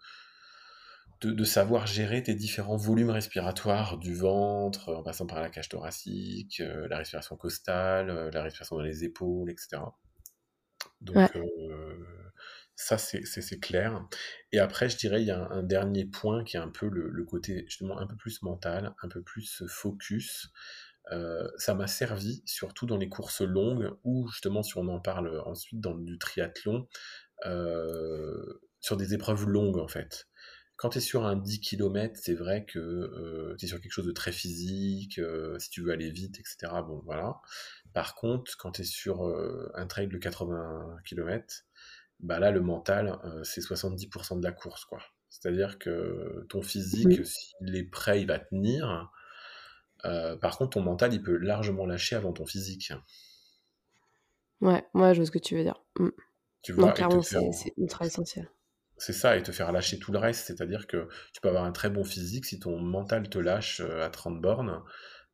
de, 1.21 1.43
savoir 1.43 1.85
gérer 1.85 2.23
tes 2.23 2.33
différents 2.33 2.77
volumes 2.77 3.09
respiratoires 3.09 3.97
du 3.97 4.15
ventre, 4.15 4.93
en 4.93 5.03
passant 5.03 5.27
par 5.27 5.41
la 5.41 5.49
cage 5.49 5.67
thoracique, 5.67 6.61
euh, 6.61 6.87
la 6.87 6.97
respiration 6.97 7.35
costale, 7.35 8.09
euh, 8.09 8.31
la 8.31 8.43
respiration 8.43 8.77
dans 8.77 8.83
les 8.83 9.03
épaules, 9.03 9.49
etc. 9.51 9.81
Donc 11.01 11.35
euh, 11.35 12.05
ça, 12.75 12.97
c'est 12.97 13.59
clair. 13.59 14.07
Et 14.53 14.59
après, 14.59 14.87
je 14.87 14.97
dirais, 14.97 15.21
il 15.21 15.27
y 15.27 15.31
a 15.31 15.49
un, 15.49 15.63
dernier 15.63 16.05
point 16.05 16.45
qui 16.45 16.55
est 16.55 16.61
un 16.61 16.69
peu 16.69 16.87
le, 16.87 17.25
côté 17.25 17.65
justement 17.65 17.99
un 17.99 18.07
peu 18.07 18.15
plus 18.15 18.41
mental, 18.41 18.95
un 19.01 19.09
peu 19.09 19.21
plus 19.21 19.63
focus. 19.67 20.49
ça 21.57 21.73
m'a 21.73 21.87
servi, 21.87 22.41
surtout 22.45 22.85
dans 22.85 22.97
les 22.97 23.09
courses 23.09 23.41
longues, 23.41 23.91
ou 24.05 24.29
justement, 24.29 24.63
si 24.63 24.77
on 24.77 24.87
en 24.87 25.01
parle 25.01 25.41
ensuite 25.45 25.81
dans 25.81 25.95
du 25.95 26.17
triathlon, 26.17 26.87
sur 28.79 28.95
des 28.95 29.13
épreuves 29.13 29.45
longues 29.45 29.79
en 29.79 29.89
fait. 29.89 30.29
Quand 30.79 30.91
tu 30.91 30.99
es 30.99 31.01
sur 31.01 31.25
un 31.25 31.35
10 31.35 31.59
km, 31.59 32.17
c'est 32.17 32.35
vrai 32.35 32.63
que 32.63 32.79
euh, 32.79 33.53
tu 33.59 33.65
es 33.65 33.67
sur 33.67 33.81
quelque 33.81 33.91
chose 33.91 34.05
de 34.05 34.13
très 34.13 34.31
physique, 34.31 35.19
euh, 35.19 35.59
si 35.59 35.69
tu 35.69 35.81
veux 35.81 35.91
aller 35.91 36.09
vite, 36.09 36.39
etc. 36.39 36.71
Bon, 36.87 37.01
voilà. 37.03 37.41
Par 37.91 38.15
contre, 38.15 38.55
quand 38.57 38.71
tu 38.71 38.83
es 38.83 38.85
sur 38.85 39.27
euh, 39.27 39.69
un 39.75 39.87
trail 39.87 40.07
de 40.07 40.17
80 40.17 40.99
km, 41.03 41.65
bah 42.21 42.39
là, 42.39 42.51
le 42.51 42.61
mental, 42.61 43.19
c'est 43.43 43.59
70% 43.59 44.39
de 44.39 44.43
la 44.43 44.53
course, 44.53 44.85
quoi. 44.85 44.99
C'est-à-dire 45.29 45.79
que 45.79 46.45
ton 46.47 46.61
physique, 46.61 47.25
s'il 47.25 47.75
est 47.75 47.83
prêt, 47.83 48.21
il 48.21 48.27
va 48.27 48.39
tenir. 48.39 49.11
par 50.01 50.57
contre, 50.57 50.71
ton 50.71 50.81
mental, 50.81 51.13
il 51.13 51.21
peut 51.21 51.35
largement 51.35 51.85
lâcher 51.85 52.15
avant 52.15 52.31
ton 52.31 52.45
physique. 52.45 52.93
Ouais, 54.61 54.85
moi, 54.93 55.11
je 55.11 55.19
vois 55.19 55.25
ce 55.25 55.31
que 55.31 55.39
tu 55.39 55.55
veux 55.55 55.63
dire. 55.63 55.83
Mm. 55.97 56.09
Tu 56.61 56.71
vois, 56.71 56.93
clairement, 56.93 57.21
c'est 57.21 57.73
ultra 57.77 58.05
essentiel 58.05 58.49
c'est 58.99 59.13
ça, 59.13 59.37
et 59.37 59.43
te 59.43 59.51
faire 59.51 59.71
lâcher 59.71 59.97
tout 59.97 60.11
le 60.11 60.19
reste. 60.19 60.45
C'est-à-dire 60.45 60.85
que 60.85 61.07
tu 61.33 61.41
peux 61.41 61.49
avoir 61.49 61.63
un 61.63 61.71
très 61.71 61.89
bon 61.89 62.03
physique, 62.03 62.45
si 62.45 62.59
ton 62.59 62.77
mental 62.79 63.29
te 63.29 63.39
lâche 63.39 63.79
euh, 63.79 64.05
à 64.05 64.09
30 64.09 64.41
bornes, 64.41 64.83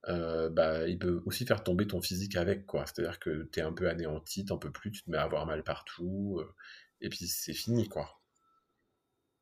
euh, 0.08 0.49
bah, 0.49 0.88
il 0.88 0.99
peut 0.99 1.21
aussi 1.25 1.45
faire 1.45 1.63
tomber 1.63 1.88
ton 1.88 1.99
physique 1.99 2.36
avec, 2.36 2.65
quoi. 2.65 2.86
C'est-à-dire 2.86 3.19
que 3.19 3.49
tu 3.51 3.60
es 3.60 3.63
un 3.63 3.73
peu 3.73 3.89
anéanti, 3.89 4.45
t'en 4.45 4.58
peux 4.58 4.71
plus, 4.71 4.91
tu 4.91 5.04
te 5.04 5.10
mets 5.10 5.17
à 5.17 5.23
avoir 5.23 5.45
mal 5.47 5.63
partout, 5.63 6.38
euh, 6.39 6.54
et 7.01 7.10
puis 7.10 7.28
c'est 7.28 7.54
fini, 7.54 7.89
quoi. 7.89 8.21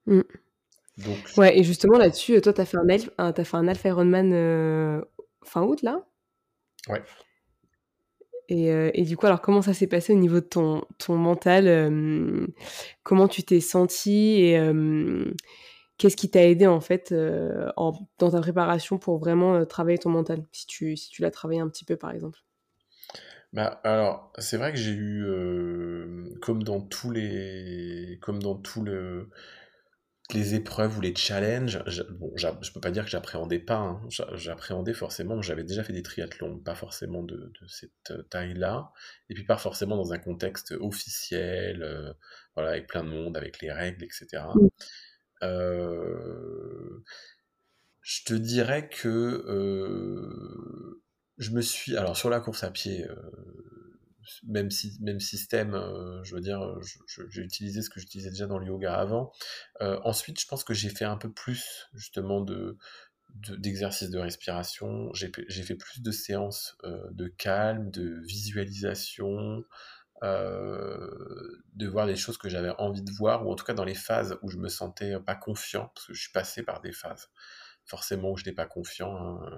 Donc... 0.06 1.18
Ouais, 1.38 1.58
et 1.58 1.64
justement 1.64 1.98
là-dessus, 1.98 2.40
toi, 2.42 2.54
t'as 2.54 2.66
fait 2.66 2.78
un, 2.78 2.88
elf, 2.88 3.10
as 3.18 3.34
fait 3.44 3.58
un 3.58 3.68
Alpha 3.68 3.90
Ironman 3.90 5.04
fin 5.44 5.64
août, 5.64 5.82
là? 5.82 6.06
Ouais. 6.88 7.04
Euh, 8.54 8.92
et, 8.94 9.04
du 9.04 9.18
coup, 9.18 9.26
alors 9.26 9.42
comment 9.42 9.62
ça 9.62 9.74
s'est 9.74 9.88
passé 9.88 10.14
au 10.14 10.18
niveau 10.18 10.36
de 10.36 10.46
ton, 10.46 10.84
ton 10.98 11.16
mental 11.16 11.68
euh, 11.68 12.46
Comment 13.04 13.28
tu 13.28 13.44
t'es 13.44 13.60
senti 13.60 14.42
et 14.42 14.60
euh, 14.60 15.26
qu'est-ce 15.98 16.16
qui 16.16 16.30
t'a 16.30 16.44
aidé 16.44 16.68
en 16.68 16.82
fait 16.82 17.14
dans 17.14 18.32
ta 18.32 18.40
préparation 18.42 18.98
pour 18.98 19.18
vraiment 19.18 19.66
travailler 19.66 19.98
ton 19.98 20.10
mental, 20.10 20.44
si 20.52 20.68
tu, 20.68 20.96
si 20.98 21.10
tu 21.10 21.22
l'as 21.22 21.32
travaillé 21.32 21.62
un 21.62 21.70
petit 21.70 21.86
peu 21.86 21.96
par 21.96 22.12
exemple? 22.12 22.40
Bah, 23.54 23.82
alors, 23.84 24.34
c'est 24.40 24.58
vrai 24.58 24.72
que 24.72 24.80
j'ai 24.80 24.94
eu, 24.94 25.26
comme 26.42 26.64
dans 26.64 26.82
tous 26.82 27.12
les, 27.12 28.18
comme 28.22 28.42
dans 28.42 28.56
tous 28.56 28.84
le, 28.84 29.30
les 30.32 30.56
épreuves 30.56 30.98
ou 30.98 31.02
les 31.02 31.14
challenges, 31.16 31.84
je, 31.86 32.02
bon, 32.04 32.32
je 32.36 32.72
peux 32.72 32.80
pas 32.80 32.92
dire 32.92 33.04
que 33.04 33.10
j'appréhendais 33.12 33.60
pas, 33.60 33.78
hein. 33.78 34.02
J'a- 34.10 34.34
j'appréhendais 34.36 34.94
forcément, 34.94 35.42
j'avais 35.42 35.64
déjà 35.64 35.84
fait 35.84 35.94
des 35.94 36.02
triathlons, 36.02 36.60
pas 36.60 36.76
forcément 36.76 37.24
de, 37.24 37.36
de 37.36 37.68
cette 37.68 38.30
taille-là, 38.30 38.92
et 39.30 39.34
puis 39.34 39.44
pas 39.44 39.58
forcément 39.58 39.98
dans 39.98 40.14
un 40.14 40.20
contexte 40.20 40.72
officiel, 40.80 41.84
euh, 41.84 42.14
voilà, 42.56 42.72
avec 42.72 42.88
plein 42.88 43.04
de 43.04 43.10
monde, 43.10 43.36
avec 43.36 43.60
les 43.62 43.72
règles, 43.72 44.06
etc. 44.06 44.54
Mm. 44.56 44.68
Euh, 45.44 47.04
je 48.02 48.24
te 48.24 48.34
dirais 48.34 48.90
que 48.90 49.08
euh, 49.10 51.02
je 51.38 51.52
me 51.52 51.62
suis, 51.62 51.98
alors 51.98 52.16
sur 52.18 52.30
la 52.30 52.40
course 52.40 52.64
à 52.64 52.72
pied, 52.72 53.06
euh, 53.10 53.16
même, 54.48 54.72
si, 54.72 54.98
même 55.02 55.20
système, 55.20 55.74
euh, 55.76 56.24
je 56.24 56.36
veux 56.36 56.42
dire, 56.42 56.62
je- 56.82 57.24
j'ai 57.30 57.42
utilisé 57.42 57.82
ce 57.82 57.90
que 57.90 58.00
j'utilisais 58.00 58.30
déjà 58.30 58.48
dans 58.48 58.58
le 58.60 58.68
yoga 58.68 58.96
avant. 58.96 59.32
Euh, 59.82 60.00
ensuite, 60.04 60.40
je 60.40 60.48
pense 60.48 60.64
que 60.64 60.74
j'ai 60.74 60.90
fait 60.90 61.06
un 61.06 61.18
peu 61.18 61.32
plus 61.32 61.88
justement 61.94 62.42
de, 62.42 62.78
de- 63.36 63.56
d'exercices 63.58 64.10
de 64.12 64.20
respiration. 64.20 65.14
J'ai, 65.14 65.32
fait- 65.32 65.76
plus 65.76 66.02
de 66.02 66.12
séances 66.12 66.78
euh, 66.86 67.08
de 67.12 67.28
calme, 67.28 67.92
de 67.92 68.22
visualisation, 68.26 69.64
euh, 70.24 71.08
de 71.76 71.88
voir 71.88 72.06
les 72.06 72.16
choses 72.16 72.38
que 72.38 72.50
j'avais 72.50 72.72
envie 72.80 73.02
de 73.04 73.12
voir, 73.12 73.46
ou 73.48 73.52
en 73.52 73.56
tout 73.56 73.66
cas 73.66 73.74
dans 73.74 73.84
les 73.86 73.96
phases 73.96 74.38
où 74.44 74.50
je 74.50 74.58
me 74.58 74.70
sentais 74.70 75.20
pas 75.22 75.36
confiant, 75.36 75.92
parce 75.96 76.08
que 76.08 76.14
je 76.14 76.22
suis 76.22 76.32
passé 76.32 76.64
par 76.64 76.82
des 76.82 76.92
phases 76.94 77.30
forcément 77.86 78.32
où 78.32 78.38
je 78.38 78.44
n'étais 78.44 78.54
pas 78.56 78.66
confiant. 78.68 79.16
hein. 79.18 79.52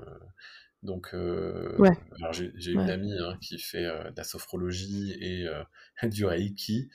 Donc, 0.86 1.10
euh, 1.14 1.84
Ouais, 1.84 1.98
j'ai 2.32 2.72
une 2.74 2.90
ouais. 2.90 2.92
amie 2.92 3.18
hein, 3.20 3.38
qui 3.42 3.60
fait 3.60 3.86
euh, 3.86 4.12
de 4.12 4.18
la 4.18 4.24
sophrologie 4.24 5.18
et 5.22 5.48
euh, 5.48 5.64
du 6.04 6.26
reiki, 6.26 6.90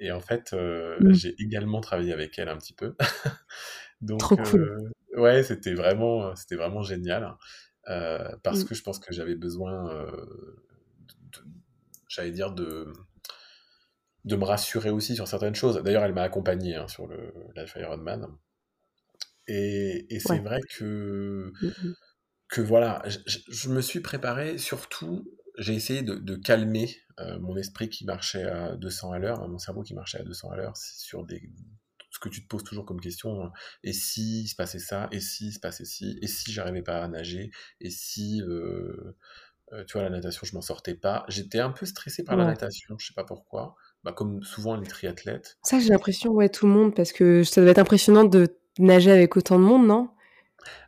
et 0.00 0.12
en 0.12 0.20
fait, 0.20 0.52
euh, 0.52 1.00
Mm. 1.00 1.12
j'ai 1.12 1.34
également 1.42 1.80
travaillé 1.80 2.12
avec 2.12 2.38
elle 2.38 2.48
un 2.48 2.58
petit 2.58 2.74
peu. 2.74 2.94
Trop 4.18 4.36
Donc, 4.36 4.38
cool. 4.38 4.68
euh, 4.68 4.78
ouais, 5.16 5.42
c'était 5.44 5.74
vraiment, 5.74 6.34
c'était 6.36 6.56
vraiment 6.56 6.82
génial, 6.82 7.36
parce 8.42 8.64
Mm. 8.64 8.66
que 8.66 8.74
je 8.74 8.82
pense 8.82 8.98
que 8.98 9.12
j'avais 9.14 9.36
besoin, 9.36 10.06
de- 11.32 11.44
j'allais 12.08 12.30
dire, 12.32 12.52
de, 12.52 12.92
de 14.26 14.36
me 14.36 14.44
rassurer 14.44 14.90
aussi 14.90 15.14
sur 15.14 15.26
certaines 15.26 15.54
choses. 15.54 15.82
D'ailleurs, 15.82 16.04
elle 16.04 16.12
m'a 16.12 16.20
accompagné 16.20 16.74
hein, 16.76 16.86
sur 16.86 17.06
le 17.06 17.32
Life 17.56 17.76
Ironman. 17.76 18.28
Et, 19.48 20.06
et 20.14 20.18
c'est 20.20 20.38
Ouais. 20.38 20.40
vrai 20.40 20.60
que, 20.68 21.52
Mm, 21.60 21.72
mm. 21.78 21.96
Que 22.48 22.60
voilà, 22.60 23.02
je, 23.06 23.68
me 23.68 23.80
suis 23.80 24.00
préparé, 24.00 24.58
surtout, 24.58 25.30
j'ai 25.58 25.74
essayé 25.74 26.02
de, 26.02 26.14
de 26.14 26.36
calmer 26.36 26.96
euh, 27.18 27.38
mon 27.40 27.56
esprit 27.56 27.88
qui 27.88 28.04
marchait 28.04 28.44
à 28.44 28.76
200 28.76 29.12
à 29.12 29.18
l'heure, 29.18 29.42
hein, 29.42 29.48
mon 29.48 29.58
cerveau 29.58 29.82
qui 29.82 29.94
marchait 29.94 30.18
à 30.18 30.22
200 30.22 30.50
à 30.50 30.56
l'heure, 30.56 30.76
sur 30.76 31.24
des, 31.24 31.50
ce 32.10 32.18
que 32.18 32.28
tu 32.28 32.42
te 32.42 32.48
poses 32.48 32.64
toujours 32.64 32.84
comme 32.84 33.00
question, 33.00 33.42
hein. 33.44 33.52
et 33.82 33.92
si 33.92 34.42
il 34.42 34.48
se 34.48 34.54
passait 34.54 34.78
ça, 34.78 35.08
et 35.12 35.20
si 35.20 35.48
il 35.48 35.52
se 35.52 35.60
passait 35.60 35.84
ci, 35.84 36.18
et 36.22 36.26
si 36.26 36.52
j'arrivais 36.52 36.82
pas 36.82 37.02
à 37.02 37.08
nager, 37.08 37.50
et 37.80 37.90
si, 37.90 38.42
euh, 38.42 39.16
euh, 39.72 39.84
tu 39.84 39.94
vois, 39.94 40.02
la 40.02 40.10
natation, 40.10 40.42
je 40.44 40.54
m'en 40.54 40.62
sortais 40.62 40.94
pas. 40.94 41.24
J'étais 41.28 41.58
un 41.58 41.70
peu 41.70 41.86
stressé 41.86 42.22
par 42.22 42.36
la 42.36 42.44
natation, 42.44 42.96
je 42.98 43.06
sais 43.08 43.14
pas 43.14 43.24
pourquoi, 43.24 43.74
bah, 44.04 44.12
comme 44.12 44.42
souvent 44.42 44.76
les 44.76 44.86
triathlètes. 44.86 45.58
Ça, 45.62 45.80
j'ai 45.80 45.88
l'impression, 45.88 46.30
ouais, 46.30 46.48
tout 46.48 46.66
le 46.66 46.72
monde, 46.72 46.94
parce 46.94 47.12
que 47.12 47.42
ça 47.42 47.60
doit 47.60 47.70
être 47.70 47.78
impressionnant 47.78 48.24
de 48.24 48.56
nager 48.78 49.10
avec 49.10 49.36
autant 49.36 49.58
de 49.58 49.64
monde, 49.64 49.86
non? 49.86 50.08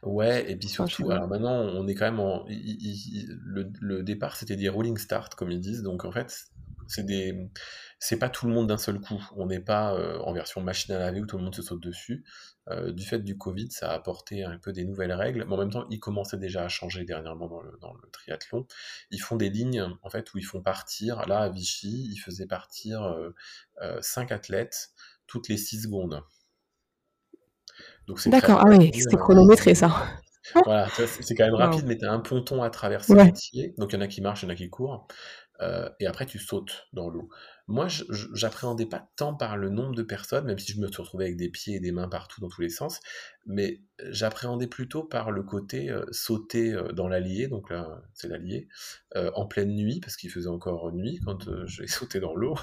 Ouais, 0.02 0.50
et 0.50 0.56
puis 0.56 0.68
surtout, 0.68 1.10
alors 1.10 1.28
maintenant, 1.28 1.60
on 1.60 1.86
est 1.86 1.94
quand 1.94 2.06
même 2.06 2.20
en. 2.20 2.44
le, 2.48 3.70
le 3.80 4.02
départ, 4.02 4.36
c'était 4.36 4.56
des 4.56 4.68
rolling 4.68 4.96
start, 4.98 5.34
comme 5.34 5.50
ils 5.50 5.60
disent. 5.60 5.82
Donc 5.82 6.04
en 6.04 6.12
fait, 6.12 6.46
c'est 6.86 7.04
des. 7.04 7.50
C'est 7.98 8.18
pas 8.18 8.28
tout 8.28 8.46
le 8.46 8.52
monde 8.52 8.68
d'un 8.68 8.78
seul 8.78 9.00
coup. 9.00 9.22
On 9.36 9.46
n'est 9.46 9.60
pas 9.60 9.94
euh, 9.94 10.18
en 10.20 10.32
version 10.32 10.60
machine 10.60 10.94
à 10.94 10.98
laver 10.98 11.20
où 11.20 11.26
tout 11.26 11.36
le 11.36 11.44
monde 11.44 11.54
se 11.54 11.62
saute 11.62 11.82
dessus. 11.82 12.24
Euh, 12.70 12.92
du 12.92 13.04
fait 13.04 13.20
du 13.20 13.38
Covid, 13.38 13.70
ça 13.70 13.90
a 13.90 13.94
apporté 13.94 14.44
un 14.44 14.58
peu 14.58 14.72
des 14.72 14.84
nouvelles 14.84 15.12
règles, 15.12 15.44
mais 15.46 15.54
en 15.54 15.58
même 15.58 15.70
temps, 15.70 15.86
ils 15.90 16.00
commençaient 16.00 16.36
déjà 16.36 16.64
à 16.64 16.68
changer 16.68 17.04
dernièrement 17.04 17.48
dans 17.48 17.62
le, 17.62 17.78
dans 17.80 17.94
le 17.94 18.10
triathlon. 18.10 18.66
Ils 19.10 19.20
font 19.20 19.36
des 19.36 19.48
lignes, 19.48 19.86
en 20.02 20.10
fait, 20.10 20.34
où 20.34 20.38
ils 20.38 20.44
font 20.44 20.60
partir. 20.60 21.26
Là, 21.26 21.40
à 21.40 21.48
Vichy, 21.48 22.08
ils 22.10 22.18
faisaient 22.18 22.46
partir 22.46 23.02
euh, 23.04 23.34
euh, 23.82 23.98
cinq 24.02 24.32
athlètes 24.32 24.90
toutes 25.26 25.48
les 25.48 25.56
6 25.56 25.84
secondes. 25.84 26.22
Donc 28.08 28.18
c'est 28.18 28.30
très 28.30 28.40
D'accord, 28.40 28.60
ah 28.64 28.68
oui, 28.68 28.90
c'était 28.94 29.14
hein, 29.14 29.18
chronométré, 29.18 29.74
ça. 29.74 29.94
voilà, 30.64 30.88
c'est 30.88 31.34
quand 31.34 31.44
même 31.44 31.54
rapide, 31.54 31.84
mais 31.86 31.98
tu 31.98 32.06
as 32.06 32.12
un 32.12 32.20
ponton 32.20 32.62
à 32.62 32.70
traverser 32.70 33.12
Ouais. 33.12 33.32
Donc 33.76 33.92
il 33.92 33.94
y 33.94 33.96
en 33.96 34.00
a 34.00 34.08
qui 34.08 34.22
marchent, 34.22 34.42
il 34.42 34.46
y 34.46 34.48
en 34.48 34.52
a 34.52 34.56
qui 34.56 34.70
courent. 34.70 35.06
Euh, 35.60 35.88
et 36.00 36.06
après, 36.06 36.26
tu 36.26 36.38
sautes 36.38 36.88
dans 36.92 37.08
l'eau. 37.08 37.28
Moi, 37.66 37.86
j'appréhendais 38.32 38.86
pas 38.86 39.10
tant 39.16 39.34
par 39.34 39.56
le 39.58 39.68
nombre 39.68 39.94
de 39.94 40.02
personnes, 40.02 40.46
même 40.46 40.58
si 40.58 40.72
je 40.72 40.80
me 40.80 40.86
suis 40.86 41.02
retrouvé 41.02 41.26
avec 41.26 41.36
des 41.36 41.50
pieds 41.50 41.74
et 41.76 41.80
des 41.80 41.92
mains 41.92 42.08
partout 42.08 42.40
dans 42.40 42.48
tous 42.48 42.62
les 42.62 42.70
sens, 42.70 43.00
mais 43.44 43.82
j'appréhendais 44.08 44.68
plutôt 44.68 45.02
par 45.04 45.30
le 45.30 45.42
côté 45.42 45.90
euh, 45.90 46.04
sauter 46.10 46.72
euh, 46.72 46.92
dans 46.92 47.08
l'allier, 47.08 47.48
donc 47.48 47.68
là, 47.70 48.00
c'est 48.14 48.28
l'allier, 48.28 48.68
euh, 49.16 49.30
en 49.34 49.46
pleine 49.46 49.74
nuit, 49.74 50.00
parce 50.00 50.16
qu'il 50.16 50.30
faisait 50.30 50.48
encore 50.48 50.92
nuit 50.92 51.20
quand 51.24 51.48
j'ai 51.66 51.86
sauté 51.88 52.20
dans 52.20 52.34
l'eau. 52.34 52.56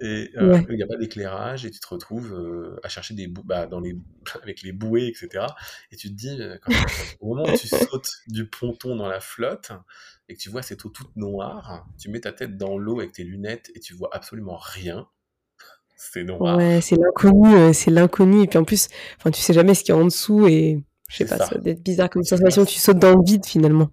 Et 0.00 0.30
Ouais. 0.40 0.64
il 0.68 0.76
n'y 0.76 0.82
a 0.82 0.86
pas 0.86 0.96
d'éclairage 0.96 1.64
et 1.66 1.70
tu 1.70 1.80
te 1.80 1.86
retrouves 1.86 2.78
à 2.82 2.88
chercher 2.88 3.14
des 3.14 3.28
bah, 3.28 3.66
dans 3.66 3.80
les 3.80 3.96
avec 4.42 4.62
les 4.62 4.72
bouées, 4.72 5.08
etc. 5.08 5.56
Et 5.90 5.96
tu 5.96 6.08
te 6.08 6.14
dis, 6.14 6.38
quand- 6.62 6.72
au 7.20 7.28
moment 7.34 7.48
où 7.48 7.52
tu 7.52 7.68
sautes 7.68 8.10
du 8.26 8.48
ponton 8.48 8.96
dans 8.96 9.08
la 9.08 9.20
flotte 9.20 9.72
et 10.28 10.34
que 10.34 10.40
tu 10.40 10.48
vois 10.50 10.62
cette 10.62 10.84
eau 10.84 10.88
toute 10.90 11.14
noire, 11.16 11.86
tu 11.98 12.10
mets 12.10 12.20
ta 12.20 12.32
tête 12.32 12.56
dans 12.56 12.78
l'eau 12.78 13.00
avec 13.00 13.12
tes 13.12 13.24
lunettes 13.24 13.70
et 13.74 13.80
tu 13.80 13.94
vois 13.94 14.10
absolument 14.12 14.56
rien. 14.56 15.08
C'est 15.96 16.22
Ouais, 16.38 16.80
noir. 16.80 16.82
c'est 16.82 16.96
l'inconnu, 16.96 17.54
euh, 17.54 17.72
c'est 17.72 17.90
l'inconnu. 17.90 18.42
Et 18.42 18.46
puis 18.46 18.58
en 18.58 18.64
plus, 18.64 18.88
enfin, 19.18 19.30
tu 19.30 19.40
sais 19.40 19.52
jamais 19.52 19.74
ce 19.74 19.84
qu'il 19.84 19.94
y 19.94 19.98
a 19.98 20.00
en 20.00 20.04
dessous 20.04 20.46
et 20.46 20.82
je 21.08 21.16
sais 21.16 21.26
pas, 21.26 21.38
ça 21.38 21.46
ça. 21.48 21.58
doit 21.58 21.72
être 21.72 21.82
bizarre 21.82 22.10
comme 22.10 22.24
sensation. 22.24 22.64
Tu 22.64 22.78
sautes 22.78 22.98
dans 22.98 23.14
le 23.14 23.24
vide 23.24 23.46
finalement. 23.46 23.90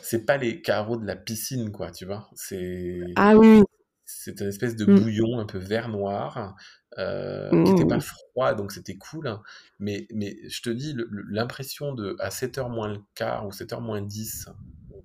c'est 0.00 0.24
pas 0.24 0.36
les 0.36 0.62
carreaux 0.62 0.96
de 0.96 1.06
la 1.06 1.16
piscine, 1.16 1.70
quoi, 1.72 1.90
tu 1.90 2.06
vois. 2.06 2.28
C'est 2.34 3.00
Ah 3.16 3.36
oui, 3.36 3.62
c'est 4.04 4.40
une 4.40 4.48
espèce 4.48 4.76
de 4.76 4.86
oui. 4.86 5.00
bouillon 5.00 5.38
un 5.38 5.46
peu 5.46 5.58
vert 5.58 5.88
noir 5.88 6.56
euh, 6.98 7.50
qui 7.64 7.72
n'était 7.72 7.84
pas 7.86 7.98
Mm. 7.98 8.00
froid 8.00 8.54
donc 8.54 8.72
c'était 8.72 8.96
cool 8.96 9.28
hein. 9.28 9.42
mais, 9.78 10.06
mais 10.12 10.36
je 10.48 10.62
te 10.62 10.70
dis 10.70 10.96
l'impression 11.28 11.92
de 11.94 12.16
à 12.18 12.30
7h 12.30 12.70
moins 12.70 12.88
le 12.88 12.98
quart 13.14 13.46
ou 13.46 13.50
7h 13.52 13.80
moins 13.82 14.00
10 14.00 14.48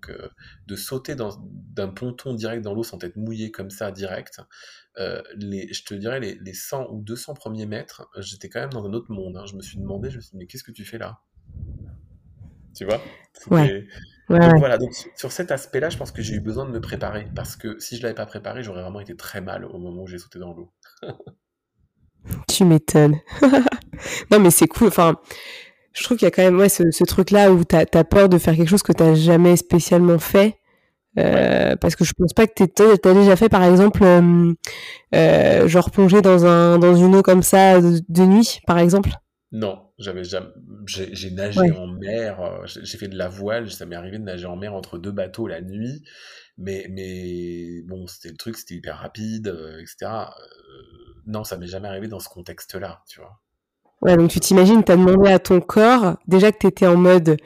donc 0.07 0.15
euh, 0.19 0.29
de 0.67 0.75
sauter 0.75 1.15
d'un 1.15 1.87
ponton 1.89 2.33
direct 2.33 2.63
dans 2.63 2.73
l'eau 2.73 2.83
sans 2.83 3.03
être 3.03 3.15
mouillé 3.15 3.51
comme 3.51 3.69
ça 3.69 3.91
direct 3.91 4.39
euh, 4.97 5.21
les, 5.35 5.71
je 5.73 5.83
te 5.83 5.93
dirais 5.93 6.19
les, 6.19 6.35
les 6.35 6.53
100 6.53 6.87
ou 6.91 7.01
200 7.01 7.33
premiers 7.33 7.65
mètres 7.65 8.09
j'étais 8.19 8.49
quand 8.49 8.59
même 8.61 8.71
dans 8.73 8.85
un 8.85 8.93
autre 8.93 9.11
monde 9.11 9.37
hein. 9.37 9.45
je 9.45 9.55
me 9.55 9.61
suis 9.61 9.79
demandé 9.79 10.09
je 10.09 10.17
me 10.17 10.21
suis 10.21 10.31
dit 10.31 10.37
mais 10.37 10.47
qu'est-ce 10.47 10.63
que 10.63 10.71
tu 10.71 10.85
fais 10.85 10.97
là? 10.97 11.19
Tu 12.75 12.85
vois? 12.85 13.03
Ouais, 13.49 13.67
C'était- 13.67 13.87
ouais, 14.29 14.39
donc 14.39 14.53
ouais. 14.53 14.59
voilà, 14.59 14.77
donc 14.77 14.93
sur 14.93 15.11
sur 15.15 15.31
cet 15.31 15.51
aspect-là, 15.51 15.89
je 15.89 15.97
pense 15.97 16.11
que 16.11 16.21
j'ai 16.21 16.35
eu 16.35 16.39
besoin 16.39 16.65
de 16.65 16.71
me 16.71 16.81
préparer 16.81 17.27
parce 17.35 17.55
que 17.55 17.79
si 17.79 17.97
je 17.97 18.03
l'avais 18.03 18.15
pas 18.15 18.25
préparé, 18.25 18.63
j'aurais 18.63 18.81
vraiment 18.81 18.99
été 18.99 19.15
très 19.15 19.41
mal 19.41 19.65
au 19.65 19.77
moment 19.77 20.03
où 20.03 20.07
j'ai 20.07 20.17
sauté 20.19 20.39
dans 20.39 20.53
l'eau. 20.53 20.73
Tu 22.47 22.65
m'étonnes. 22.65 23.19
Non, 24.31 24.39
mais 24.39 24.51
c'est 24.51 24.67
cool. 24.67 24.89
Enfin, 24.89 25.15
je 25.93 26.03
trouve 26.03 26.17
qu'il 26.17 26.25
y 26.25 26.27
a 26.27 26.31
quand 26.31 26.43
même 26.43 26.57
ouais, 26.59 26.69
ce, 26.69 26.91
ce 26.91 27.03
truc-là 27.03 27.51
où 27.51 27.63
t'as 27.63 27.85
as 27.93 28.03
peur 28.03 28.29
de 28.29 28.37
faire 28.37 28.55
quelque 28.55 28.69
chose 28.69 28.83
que 28.83 28.91
t'as 28.93 29.15
jamais 29.15 29.55
spécialement 29.57 30.19
fait. 30.19 30.57
Ouais. 31.15 31.63
Euh, 31.71 31.75
parce 31.77 31.95
que 31.95 32.03
je 32.05 32.13
pense 32.13 32.33
pas 32.33 32.47
que 32.47 32.63
t'as 32.65 32.97
t'as 32.97 33.13
déjà 33.13 33.35
fait, 33.35 33.49
par 33.49 33.63
exemple, 33.63 34.03
euh, 34.03 34.53
euh, 35.15 35.67
genre 35.67 35.91
plonger 35.91 36.21
dans 36.21 36.45
un 36.45 36.79
dans 36.79 36.95
une 36.95 37.15
eau 37.15 37.21
comme 37.23 37.43
ça 37.43 37.81
de, 37.81 38.01
de 38.09 38.23
nuit, 38.23 38.61
par 38.67 38.79
exemple? 38.79 39.11
Non, 39.51 39.91
j'avais 39.99 40.23
jamais, 40.23 40.49
j'ai 40.87 41.29
nagé 41.31 41.59
Ouais. 41.59 41.71
en 41.71 41.87
mer, 41.87 42.61
j'ai 42.65 42.97
fait 42.97 43.07
de 43.07 43.15
la 43.17 43.29
voile, 43.29 43.69
ça 43.71 43.85
m'est 43.85 43.95
arrivé 43.95 44.17
de 44.17 44.23
nager 44.23 44.47
en 44.47 44.55
mer 44.55 44.73
entre 44.73 44.97
deux 44.97 45.11
bateaux 45.11 45.47
la 45.47 45.61
nuit, 45.61 46.03
mais 46.57 46.87
mais 46.89 47.81
bon, 47.83 48.07
c'était 48.07 48.29
le 48.29 48.37
truc, 48.37 48.57
c'était 48.57 48.75
hyper 48.75 48.97
rapide, 48.97 49.47
etc. 49.79 50.11
Non, 51.27 51.43
ça 51.43 51.57
m'est 51.57 51.67
jamais 51.67 51.87
arrivé 51.87 52.07
dans 52.07 52.19
ce 52.19 52.29
contexte-là, 52.29 53.03
tu 53.07 53.19
vois. 53.19 53.39
Ouais, 54.03 54.17
donc 54.17 54.29
tu 54.29 54.39
t'imagines, 54.39 54.83
t'as 54.83 54.97
demandé 54.97 55.29
à 55.29 55.39
ton 55.39 55.61
corps, 55.61 56.17
déjà 56.27 56.51
que 56.51 56.57
t'étais 56.57 56.87
en 56.87 56.97
mode, 56.97 57.37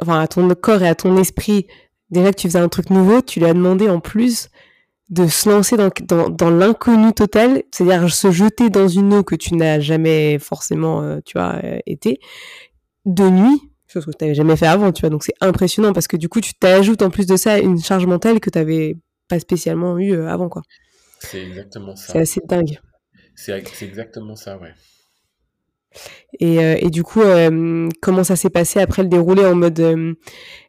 enfin 0.00 0.20
à 0.20 0.26
ton 0.28 0.48
corps 0.54 0.82
et 0.82 0.88
à 0.88 0.94
ton 0.94 1.16
esprit, 1.18 1.66
déjà 2.10 2.30
que 2.30 2.36
tu 2.36 2.48
faisais 2.48 2.58
un 2.58 2.68
truc 2.68 2.90
nouveau, 2.90 3.20
tu 3.20 3.38
lui 3.38 3.46
as 3.46 3.52
demandé 3.54 3.88
en 3.88 4.00
plus 4.00 4.48
de 5.10 5.26
se 5.26 5.48
lancer 5.50 5.76
dans, 5.76 5.90
dans, 6.04 6.30
dans 6.30 6.50
l'inconnu 6.50 7.12
total, 7.12 7.64
c'est-à-dire 7.72 8.10
se 8.12 8.30
jeter 8.30 8.70
dans 8.70 8.88
une 8.88 9.12
eau 9.12 9.24
que 9.24 9.34
tu 9.34 9.54
n'as 9.56 9.80
jamais 9.80 10.38
forcément, 10.38 11.02
euh, 11.02 11.18
tu 11.24 11.36
vois, 11.36 11.56
euh, 11.64 11.80
été, 11.84 12.20
de 13.04 13.28
nuit, 13.28 13.60
chose 13.88 14.06
que 14.06 14.12
tu 14.12 14.24
n'avais 14.24 14.34
jamais 14.36 14.56
fait 14.56 14.68
avant, 14.68 14.92
tu 14.92 15.00
vois. 15.00 15.10
Donc 15.10 15.24
c'est 15.24 15.34
impressionnant 15.40 15.92
parce 15.92 16.06
que 16.06 16.16
du 16.16 16.28
coup, 16.28 16.40
tu 16.40 16.54
t'ajoutes 16.54 17.02
en 17.02 17.10
plus 17.10 17.26
de 17.26 17.36
ça 17.36 17.58
une 17.58 17.82
charge 17.82 18.06
mentale 18.06 18.38
que 18.40 18.50
tu 18.50 18.58
n'avais 18.58 18.96
pas 19.28 19.40
spécialement 19.40 19.98
eu 19.98 20.12
euh, 20.12 20.28
avant, 20.28 20.48
quoi. 20.48 20.62
C'est 21.18 21.42
exactement 21.42 21.96
C'est 21.96 22.12
ça. 22.12 22.18
assez 22.20 22.40
dingue. 22.48 22.78
C'est 23.34 23.62
c'est 23.74 23.86
exactement 23.86 24.36
ça, 24.36 24.58
ouais. 24.58 24.72
Et, 26.38 26.58
euh, 26.58 26.76
et 26.78 26.90
du 26.90 27.02
coup, 27.02 27.22
euh, 27.22 27.88
comment 28.00 28.24
ça 28.24 28.36
s'est 28.36 28.50
passé 28.50 28.80
après 28.80 29.02
le 29.02 29.08
déroulé 29.08 29.44
en 29.44 29.54
mode, 29.54 29.80
euh, 29.80 30.14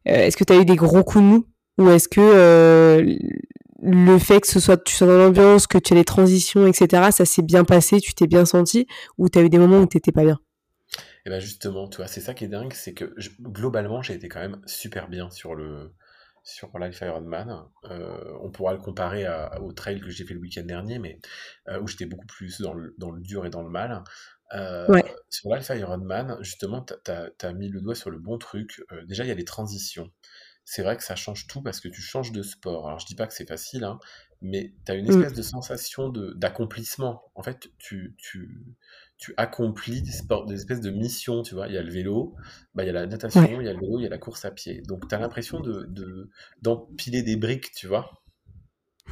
est-ce 0.05 0.37
que 0.37 0.43
tu 0.43 0.53
as 0.53 0.57
eu 0.57 0.65
des 0.65 0.75
gros 0.75 1.03
coups 1.03 1.23
de 1.23 1.29
mou 1.29 1.45
ou 1.77 1.89
est-ce 1.89 2.09
que 2.09 3.17
le 3.83 4.19
fait 4.19 4.41
que 4.41 4.47
ce 4.47 4.59
soit 4.59 4.77
tu 4.83 4.93
sois 4.93 5.07
dans 5.07 5.17
l'ambiance, 5.17 5.65
que 5.65 5.77
tu 5.77 5.93
aies 5.93 5.97
les 5.97 6.05
transitions, 6.05 6.67
etc. 6.67 7.09
Ça 7.11 7.25
s'est 7.25 7.41
bien 7.41 7.63
passé, 7.63 7.99
tu 7.99 8.13
t'es 8.13 8.27
bien 8.27 8.45
senti, 8.45 8.85
ou 9.17 9.29
tu 9.29 9.39
as 9.39 9.41
eu 9.41 9.49
des 9.49 9.57
moments 9.57 9.79
où 9.79 9.85
t'étais 9.87 10.11
pas 10.11 10.23
bien? 10.23 10.39
Et 11.25 11.29
ben 11.29 11.39
justement, 11.39 11.87
tu 11.87 11.97
vois, 11.97 12.07
c'est 12.07 12.21
ça 12.21 12.33
qui 12.33 12.43
est 12.45 12.47
dingue, 12.47 12.73
c'est 12.73 12.93
que 12.93 13.15
globalement, 13.41 14.01
j'ai 14.01 14.13
été 14.13 14.27
quand 14.27 14.39
même 14.39 14.61
super 14.65 15.07
bien 15.07 15.29
sur 15.29 15.55
le 15.55 15.93
sur 16.43 16.77
Life 16.79 17.01
Ironman. 17.01 17.65
Euh, 17.85 18.37
on 18.41 18.49
pourra 18.51 18.73
le 18.73 18.79
comparer 18.79 19.25
au 19.59 19.71
trail 19.73 19.99
que 20.01 20.09
j'ai 20.09 20.25
fait 20.25 20.33
le 20.33 20.39
week-end 20.39 20.63
dernier, 20.63 20.99
mais 20.99 21.19
où 21.81 21.87
j'étais 21.87 22.05
beaucoup 22.05 22.25
plus 22.25 22.61
dans 22.61 22.73
le, 22.73 22.93
dur 23.21 23.45
et 23.45 23.49
dans 23.49 23.61
le 23.61 23.69
mal. 23.69 24.03
Euh, 24.53 25.01
sur 25.29 25.53
Life 25.53 25.69
Ironman, 25.69 26.37
justement, 26.41 26.85
tu 26.85 27.11
as, 27.11 27.53
mis 27.53 27.69
le 27.69 27.81
doigt 27.81 27.95
sur 27.95 28.09
le 28.09 28.19
bon 28.19 28.37
truc. 28.37 28.83
Euh, 28.91 29.05
déjà, 29.05 29.23
il 29.23 29.27
y 29.27 29.31
a 29.31 29.35
les 29.35 29.45
transitions. 29.45 30.11
C'est 30.65 30.83
vrai 30.83 30.95
que 30.95 31.03
ça 31.03 31.15
change 31.15 31.47
tout 31.47 31.61
parce 31.61 31.79
que 31.79 31.87
tu 31.87 32.01
changes 32.01 32.31
de 32.31 32.43
sport. 32.43 32.87
Alors, 32.87 32.99
je 32.99 33.05
dis 33.05 33.15
pas 33.15 33.27
que 33.27 33.33
c'est 33.33 33.47
facile, 33.47 33.83
hein, 33.83 33.99
mais 34.41 34.73
tu 34.85 34.91
as 34.91 34.95
une 34.95 35.05
mmh. 35.05 35.09
espèce 35.09 35.33
de 35.33 35.41
sensation 35.41 36.09
d'accomplissement. 36.09 37.23
En 37.35 37.43
fait, 37.43 37.69
tu, 37.77 38.15
tu, 38.17 38.63
tu 39.17 39.33
accomplis 39.37 40.01
des, 40.01 40.11
sports, 40.11 40.45
des 40.45 40.55
espèces 40.55 40.81
de 40.81 40.91
missions, 40.91 41.41
tu 41.41 41.55
vois. 41.55 41.67
Il 41.67 41.73
y 41.73 41.77
a 41.77 41.81
le 41.81 41.91
vélo, 41.91 42.35
bah, 42.75 42.83
il 42.83 42.87
y 42.87 42.89
a 42.89 42.93
la 42.93 43.07
natation, 43.07 43.59
il 43.59 43.65
y 43.65 43.69
a 43.69 43.73
le 43.73 43.79
vélo, 43.79 43.99
il 43.99 44.03
y 44.03 44.05
a 44.05 44.09
la 44.09 44.17
course 44.17 44.45
à 44.45 44.51
pied. 44.51 44.81
Donc, 44.87 45.07
tu 45.07 45.15
as 45.15 45.19
l'impression 45.19 45.61
d'empiler 46.61 47.21
de, 47.21 47.25
des 47.25 47.35
briques, 47.35 47.71
tu 47.71 47.87
vois. 47.87 48.11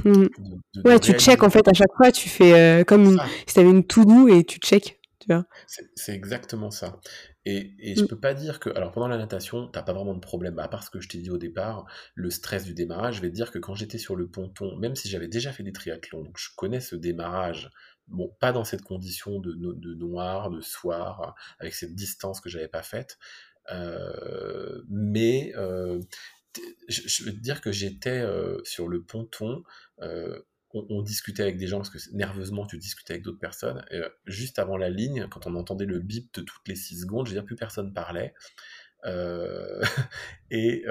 Mmh. 0.05 0.27
ouais, 0.85 0.99
tu 0.99 1.13
check 1.13 1.43
en 1.43 1.49
fait 1.49 1.67
à 1.67 1.73
chaque 1.73 1.91
fois, 1.97 2.11
tu 2.11 2.29
fais 2.29 2.53
euh, 2.53 2.83
comme 2.83 3.19
si 3.47 3.53
tu 3.53 3.59
avais 3.59 3.69
une 3.69 3.83
to-do 3.83 4.27
et 4.27 4.45
tu 4.45 4.59
check, 4.59 4.98
tu 5.19 5.27
vois. 5.27 5.45
C'est 5.67 6.13
exactement 6.13 6.71
ça. 6.71 6.99
Et, 7.45 7.75
et 7.79 7.95
je 7.95 8.03
mmh. 8.03 8.07
peux 8.07 8.19
pas 8.19 8.33
dire 8.33 8.59
que. 8.59 8.69
Alors, 8.69 8.91
pendant 8.91 9.07
la 9.07 9.17
natation, 9.17 9.67
t'as 9.67 9.83
pas 9.83 9.93
vraiment 9.93 10.13
de 10.13 10.19
problème. 10.19 10.57
À 10.59 10.67
part 10.67 10.83
ce 10.83 10.89
que 10.89 10.99
je 10.99 11.09
t'ai 11.09 11.17
dit 11.17 11.29
au 11.29 11.37
départ, 11.37 11.85
le 12.15 12.29
stress 12.29 12.63
du 12.63 12.73
démarrage, 12.73 13.17
je 13.17 13.21
vais 13.21 13.29
te 13.29 13.35
dire 13.35 13.51
que 13.51 13.59
quand 13.59 13.75
j'étais 13.75 13.97
sur 13.97 14.15
le 14.15 14.27
ponton, 14.27 14.75
même 14.77 14.95
si 14.95 15.09
j'avais 15.09 15.27
déjà 15.27 15.51
fait 15.51 15.63
des 15.63 15.73
triathlons, 15.73 16.23
donc 16.23 16.37
je 16.37 16.49
connais 16.55 16.79
ce 16.79 16.95
démarrage 16.95 17.69
bon, 18.09 18.35
pas 18.39 18.51
dans 18.51 18.63
cette 18.63 18.81
condition 18.81 19.39
de, 19.39 19.53
de 19.53 19.93
noir, 19.93 20.49
de 20.49 20.61
soir, 20.61 21.35
avec 21.59 21.73
cette 21.73 21.95
distance 21.95 22.41
que 22.41 22.49
j'avais 22.49 22.67
pas 22.67 22.81
faite, 22.81 23.17
euh, 23.71 24.81
mais 24.89 25.53
euh, 25.55 25.99
je, 26.87 27.23
veux 27.23 27.31
te 27.31 27.39
dire 27.39 27.61
que 27.61 27.71
j'étais 27.71 28.19
euh, 28.19 28.59
sur 28.63 28.87
le 28.87 29.03
ponton, 29.03 29.63
on, 30.73 31.01
discutait 31.01 31.43
avec 31.43 31.57
des 31.57 31.67
gens 31.67 31.77
parce 31.77 31.89
que 31.89 31.97
nerveusement 32.13 32.65
tu 32.65 32.77
discutais 32.77 33.13
avec 33.13 33.23
d'autres 33.23 33.39
personnes. 33.39 33.83
Et, 33.91 34.01
juste 34.25 34.59
avant 34.59 34.77
la 34.77 34.89
ligne, 34.89 35.27
quand 35.29 35.47
on 35.47 35.55
entendait 35.55 35.85
le 35.85 35.99
bip 35.99 36.33
de 36.33 36.41
toutes 36.41 36.67
les 36.67 36.75
6 36.75 37.01
secondes, 37.01 37.25
je 37.25 37.31
veux 37.31 37.39
dire, 37.39 37.45
plus 37.45 37.55
personne 37.55 37.93
parlait. 37.93 38.33
et 40.51 40.83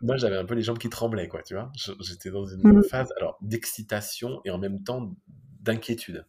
moi 0.00 0.16
j'avais 0.16 0.36
un 0.36 0.44
peu 0.44 0.54
les 0.54 0.62
jambes 0.62 0.78
qui 0.78 0.90
tremblaient 0.90 1.28
quoi 1.28 1.44
tu 1.44 1.54
vois 1.54 1.70
j'étais 2.00 2.30
dans 2.30 2.44
une 2.44 2.60
mmh. 2.60 2.82
phase 2.82 3.14
alors 3.18 3.38
d'excitation 3.40 4.40
et 4.44 4.50
en 4.50 4.58
même 4.58 4.82
temps 4.82 5.14
d'inquiétude 5.60 6.26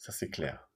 ça 0.00 0.10
c'est 0.10 0.30
clair. 0.30 0.66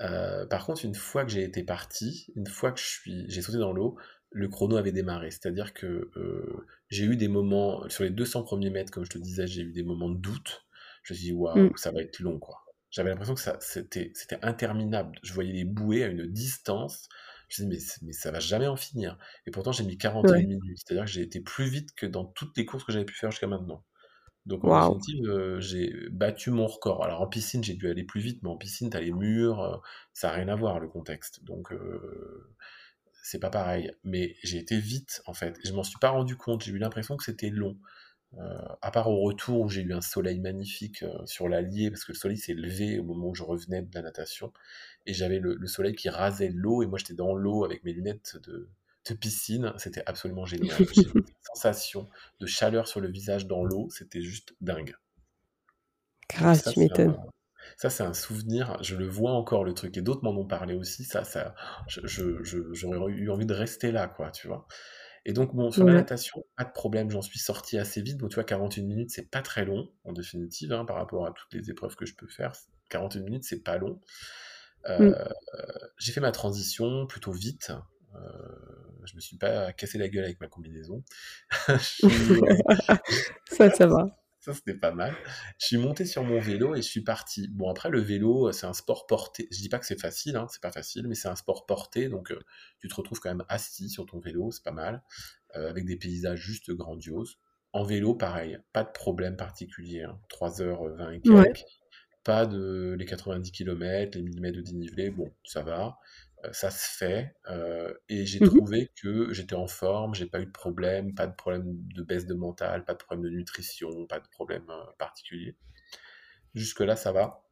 Euh, 0.00 0.46
par 0.46 0.64
contre, 0.64 0.84
une 0.84 0.94
fois 0.94 1.24
que 1.24 1.30
j'ai 1.30 1.44
été 1.44 1.62
parti, 1.62 2.32
une 2.34 2.46
fois 2.46 2.72
que 2.72 2.80
je 2.80 2.86
suis, 2.86 3.24
j'ai 3.28 3.42
sauté 3.42 3.58
dans 3.58 3.72
l'eau, 3.72 3.98
le 4.30 4.48
chrono 4.48 4.76
avait 4.76 4.92
démarré. 4.92 5.30
C'est-à-dire 5.30 5.72
que 5.74 6.10
euh, 6.16 6.66
j'ai 6.88 7.04
eu 7.04 7.16
des 7.16 7.28
moments, 7.28 7.88
sur 7.88 8.04
les 8.04 8.10
200 8.10 8.44
premiers 8.44 8.70
mètres, 8.70 8.92
comme 8.92 9.04
je 9.04 9.10
te 9.10 9.18
disais, 9.18 9.46
j'ai 9.46 9.62
eu 9.62 9.72
des 9.72 9.82
moments 9.82 10.08
de 10.08 10.18
doute. 10.18 10.66
Je 11.02 11.12
me 11.12 11.18
suis 11.18 11.26
dit, 11.28 11.32
waouh, 11.32 11.70
mm. 11.70 11.76
ça 11.76 11.90
va 11.90 12.00
être 12.02 12.20
long, 12.20 12.38
quoi. 12.38 12.64
J'avais 12.90 13.10
l'impression 13.10 13.34
que 13.34 13.40
ça, 13.40 13.56
c'était, 13.60 14.12
interminable. 14.42 15.18
Je 15.22 15.32
voyais 15.32 15.52
les 15.52 15.64
bouées 15.64 16.02
à 16.04 16.08
une 16.08 16.26
distance. 16.26 17.08
Je 17.48 17.62
me 17.62 17.70
suis 17.70 17.78
dit, 17.78 17.86
mais, 18.02 18.06
mais 18.08 18.12
ça 18.12 18.30
va 18.30 18.40
jamais 18.40 18.66
en 18.66 18.76
finir. 18.76 19.16
Et 19.46 19.50
pourtant, 19.50 19.72
j'ai 19.72 19.84
mis 19.84 19.96
41 19.96 20.38
minutes. 20.38 20.78
C'est-à-dire 20.84 21.04
que 21.04 21.10
j'ai 21.10 21.22
été 21.22 21.40
plus 21.40 21.68
vite 21.68 21.94
que 21.94 22.06
dans 22.06 22.24
toutes 22.24 22.56
les 22.56 22.64
courses 22.64 22.84
que 22.84 22.92
j'avais 22.92 23.04
pu 23.04 23.14
faire 23.14 23.30
jusqu'à 23.30 23.46
maintenant. 23.46 23.84
Donc 24.46 24.64
en 24.64 24.94
définitive, 24.96 25.28
euh, 25.28 25.60
j'ai 25.60 25.92
battu 26.10 26.50
mon 26.50 26.66
record. 26.66 27.04
Alors 27.04 27.20
en 27.20 27.26
piscine, 27.26 27.62
j'ai 27.62 27.74
dû 27.74 27.88
aller 27.88 28.04
plus 28.04 28.20
vite, 28.20 28.42
mais 28.42 28.48
en 28.48 28.56
piscine, 28.56 28.90
tu 28.90 28.96
as 28.96 29.00
les 29.00 29.12
murs, 29.12 29.60
euh, 29.60 29.76
ça 30.12 30.28
n'a 30.28 30.34
rien 30.34 30.48
à 30.48 30.56
voir 30.56 30.80
le 30.80 30.88
contexte. 30.88 31.44
Donc 31.44 31.72
euh, 31.72 32.54
c'est 33.22 33.38
pas 33.38 33.50
pareil. 33.50 33.92
Mais 34.04 34.36
j'ai 34.42 34.58
été 34.58 34.78
vite 34.78 35.22
en 35.26 35.34
fait. 35.34 35.56
Je 35.64 35.72
m'en 35.72 35.82
suis 35.82 35.98
pas 35.98 36.10
rendu 36.10 36.36
compte. 36.36 36.62
J'ai 36.64 36.72
eu 36.72 36.78
l'impression 36.78 37.16
que 37.16 37.24
c'était 37.24 37.50
long. 37.50 37.76
à 38.82 38.90
part 38.92 39.10
au 39.10 39.20
retour 39.20 39.60
où 39.62 39.68
j'ai 39.68 39.82
eu 39.82 39.92
un 39.92 40.00
soleil 40.00 40.38
magnifique 40.40 41.04
sur 41.26 41.48
l'Allier, 41.48 41.90
parce 41.90 42.04
que 42.04 42.12
le 42.12 42.16
soleil 42.18 42.38
s'est 42.38 42.54
levé 42.54 42.98
au 42.98 43.04
moment 43.04 43.28
où 43.28 43.34
je 43.34 43.42
revenais 43.42 43.82
de 43.82 43.94
la 43.94 44.02
natation, 44.02 44.52
et 45.06 45.14
j'avais 45.14 45.40
le, 45.40 45.54
le 45.56 45.66
soleil 45.66 45.94
qui 45.94 46.08
rasait 46.08 46.50
l'eau, 46.50 46.82
et 46.82 46.86
moi 46.86 46.98
j'étais 46.98 47.14
dans 47.14 47.34
l'eau 47.34 47.64
avec 47.64 47.82
mes 47.84 47.92
lunettes 47.92 48.36
de, 48.46 48.68
de 49.08 49.14
piscine, 49.14 49.72
c'était 49.78 50.02
absolument 50.06 50.46
génial. 50.46 50.76
J'ai 50.94 51.02
une 51.02 51.24
sensation 51.42 52.08
de 52.38 52.46
chaleur 52.46 52.86
sur 52.86 53.00
le 53.00 53.08
visage 53.10 53.46
dans 53.46 53.64
l'eau, 53.64 53.88
c'était 53.90 54.22
juste 54.22 54.54
dingue. 54.60 54.94
Grâce, 56.28 56.64
tu 56.72 56.78
m'étonnes. 56.80 57.16
Ça, 57.76 57.90
c'est 57.90 58.02
un 58.02 58.14
souvenir, 58.14 58.76
je 58.82 58.96
le 58.96 59.06
vois 59.06 59.32
encore 59.32 59.64
le 59.64 59.74
truc, 59.74 59.96
et 59.96 60.02
d'autres 60.02 60.22
m'en 60.22 60.38
ont 60.38 60.46
parlé 60.46 60.74
aussi, 60.74 61.04
ça, 61.04 61.24
ça 61.24 61.54
j'aurais 61.86 63.12
eu 63.12 63.30
envie 63.30 63.46
de 63.46 63.54
rester 63.54 63.92
là, 63.92 64.08
quoi, 64.08 64.30
tu 64.30 64.48
vois. 64.48 64.66
Et 65.26 65.32
donc, 65.32 65.54
bon, 65.54 65.70
sur 65.70 65.84
la 65.84 65.92
natation, 65.92 66.44
pas 66.56 66.64
de 66.64 66.72
problème, 66.72 67.10
j'en 67.10 67.20
suis 67.20 67.38
sorti 67.38 67.78
assez 67.78 68.00
vite. 68.00 68.16
Bon, 68.16 68.28
tu 68.28 68.36
vois, 68.36 68.44
41 68.44 68.84
minutes, 68.84 69.10
c'est 69.10 69.30
pas 69.30 69.42
très 69.42 69.66
long, 69.66 69.90
en 70.04 70.12
définitive, 70.12 70.72
hein, 70.72 70.86
par 70.86 70.96
rapport 70.96 71.26
à 71.26 71.32
toutes 71.32 71.52
les 71.52 71.70
épreuves 71.70 71.94
que 71.94 72.06
je 72.06 72.14
peux 72.14 72.26
faire. 72.26 72.52
41 72.88 73.22
minutes, 73.22 73.44
c'est 73.44 73.62
pas 73.62 73.76
long. 73.76 74.00
Euh, 74.88 75.10
mm. 75.10 75.34
J'ai 75.98 76.12
fait 76.12 76.20
ma 76.20 76.32
transition 76.32 77.06
plutôt 77.06 77.32
vite. 77.32 77.70
Euh, 78.14 78.18
je 79.04 79.14
me 79.14 79.20
suis 79.20 79.36
pas 79.36 79.72
cassé 79.72 79.98
la 79.98 80.08
gueule 80.08 80.24
avec 80.24 80.40
ma 80.40 80.46
combinaison. 80.46 81.04
ça, 83.50 83.70
ça 83.70 83.86
va. 83.86 84.19
Ça, 84.40 84.54
c'était 84.54 84.74
pas 84.74 84.90
mal. 84.90 85.14
Je 85.58 85.66
suis 85.66 85.76
monté 85.76 86.06
sur 86.06 86.24
mon 86.24 86.40
vélo 86.40 86.74
et 86.74 86.78
je 86.78 86.88
suis 86.88 87.02
parti. 87.02 87.48
Bon, 87.48 87.68
après, 87.68 87.90
le 87.90 88.00
vélo, 88.00 88.50
c'est 88.52 88.66
un 88.66 88.72
sport 88.72 89.06
porté. 89.06 89.46
Je 89.50 89.58
dis 89.58 89.68
pas 89.68 89.78
que 89.78 89.84
c'est 89.84 90.00
facile, 90.00 90.36
hein, 90.36 90.46
c'est 90.50 90.62
pas 90.62 90.72
facile, 90.72 91.06
mais 91.08 91.14
c'est 91.14 91.28
un 91.28 91.36
sport 91.36 91.66
porté. 91.66 92.08
Donc, 92.08 92.32
euh, 92.32 92.40
tu 92.78 92.88
te 92.88 92.94
retrouves 92.94 93.20
quand 93.20 93.28
même 93.28 93.44
assis 93.50 93.90
sur 93.90 94.06
ton 94.06 94.18
vélo, 94.18 94.50
c'est 94.50 94.64
pas 94.64 94.72
mal. 94.72 95.02
Euh, 95.56 95.68
avec 95.68 95.84
des 95.84 95.96
paysages 95.96 96.40
juste 96.40 96.70
grandioses. 96.70 97.38
En 97.72 97.84
vélo, 97.84 98.14
pareil, 98.14 98.58
pas 98.72 98.82
de 98.82 98.90
problème 98.90 99.36
particulier. 99.36 100.06
3h20 100.30 101.00
hein. 101.00 101.10
et 101.10 101.20
quelques. 101.20 101.64
Pas 102.24 102.44
de 102.46 102.96
les 102.98 103.06
90 103.06 103.50
km, 103.50 104.16
les 104.16 104.22
millimètres 104.22 104.56
de 104.58 104.62
dénivelé, 104.62 105.10
bon, 105.10 105.32
ça 105.44 105.62
va. 105.62 105.98
Euh, 106.44 106.52
ça 106.52 106.70
se 106.70 106.88
fait. 106.96 107.34
Euh, 107.48 107.92
et 108.08 108.24
j'ai 108.26 108.40
mmh 108.40 108.48
trouvé 108.48 108.92
que 109.00 109.32
j'étais 109.32 109.54
en 109.54 109.66
forme, 109.66 110.14
j'ai 110.14 110.26
pas 110.26 110.40
eu 110.40 110.46
de 110.46 110.50
problème, 110.50 111.14
pas 111.14 111.26
de 111.26 111.34
problème 111.34 111.64
de 111.66 112.02
baisse 112.02 112.26
de 112.26 112.34
mental, 112.34 112.84
pas 112.84 112.94
de 112.94 112.98
problème 112.98 113.30
de 113.30 113.36
nutrition, 113.36 114.06
pas 114.06 114.20
de 114.20 114.28
problème 114.28 114.64
euh, 114.70 114.84
particulier. 114.98 115.56
Jusque-là, 116.54 116.96
ça 116.96 117.12
va. 117.12 117.44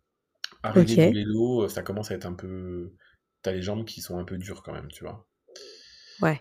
Arriver 0.62 1.08
du 1.08 1.20
vélo, 1.20 1.68
ça 1.68 1.82
commence 1.82 2.10
à 2.10 2.14
être 2.14 2.26
un 2.26 2.32
peu. 2.32 2.94
T'as 3.42 3.52
les 3.52 3.62
jambes 3.62 3.84
qui 3.84 4.00
sont 4.00 4.18
un 4.18 4.24
peu 4.24 4.38
dures 4.38 4.62
quand 4.62 4.72
même, 4.72 4.88
tu 4.88 5.04
vois. 5.04 5.26
Ouais. 6.20 6.40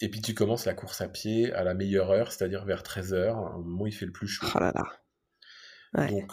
et, 0.00 0.08
puis 0.08 0.22
tu 0.22 0.32
commences 0.32 0.64
la 0.64 0.72
course 0.72 1.02
à 1.02 1.08
pied 1.08 1.52
à 1.52 1.64
la 1.64 1.74
meilleure 1.74 2.10
heure, 2.10 2.32
c'est-à-dire 2.32 2.64
vers 2.64 2.82
13h, 2.82 3.56
au 3.56 3.62
moment 3.62 3.82
où 3.82 3.86
il 3.86 3.92
fait 3.92 4.06
le 4.06 4.12
plus 4.12 4.26
chaud. 4.26 4.46
Oh 4.54 4.58
là 4.58 4.72
là. 4.74 5.01
Donc 5.94 6.32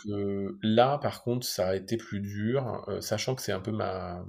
là, 0.62 0.98
par 1.00 1.22
contre, 1.22 1.46
ça 1.46 1.70
a 1.70 1.76
été 1.76 1.98
plus 1.98 2.22
dur, 2.22 2.86
sachant 3.02 3.36
que 3.36 3.42
c'est 3.42 3.52
un 3.52 3.60
peu 3.60 3.72
ma 3.72 4.24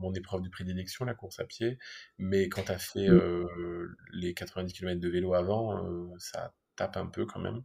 mon 0.00 0.14
épreuve 0.14 0.42
de 0.42 0.48
prédilection, 0.48 1.04
la 1.04 1.14
course 1.14 1.40
à 1.40 1.44
pied. 1.44 1.78
Mais 2.18 2.48
quand 2.48 2.62
tu 2.64 2.72
as 2.72 2.78
fait 2.78 3.08
mmh. 3.08 3.94
les 4.12 4.34
90 4.34 4.72
km 4.72 5.00
de 5.00 5.08
vélo 5.08 5.34
avant, 5.34 6.16
ça 6.18 6.54
tape 6.76 6.96
un 6.96 7.06
peu 7.06 7.26
quand 7.26 7.40
même. 7.40 7.62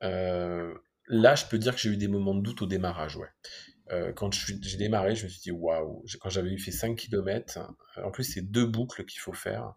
là, 0.00 1.34
je 1.34 1.46
peux 1.46 1.58
dire 1.58 1.74
que 1.74 1.80
j'ai 1.80 1.90
eu 1.90 1.96
des 1.96 2.08
moments 2.08 2.34
de 2.34 2.42
doute 2.42 2.62
au 2.62 2.66
démarrage, 2.66 3.16
ouais. 3.16 4.12
quand 4.14 4.32
j'ai 4.32 4.76
démarré, 4.76 5.14
je 5.14 5.24
me 5.24 5.28
suis 5.28 5.40
dit 5.40 5.50
waouh, 5.50 6.04
quand 6.20 6.30
j'avais 6.30 6.56
fait 6.58 6.72
5 6.72 6.96
km, 6.96 7.74
en 8.02 8.10
plus 8.10 8.24
c'est 8.24 8.42
deux 8.42 8.66
boucles 8.66 9.04
qu'il 9.04 9.20
faut 9.20 9.32
faire. 9.32 9.74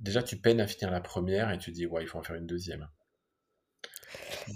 déjà, 0.00 0.22
tu 0.22 0.36
peines 0.36 0.60
à 0.60 0.66
finir 0.66 0.90
la 0.90 1.00
première 1.00 1.50
et 1.50 1.58
tu 1.58 1.70
dis 1.70 1.86
ouais, 1.86 2.02
il 2.02 2.06
faut 2.06 2.18
en 2.18 2.22
faire 2.22 2.36
une 2.36 2.46
deuxième. 2.46 2.88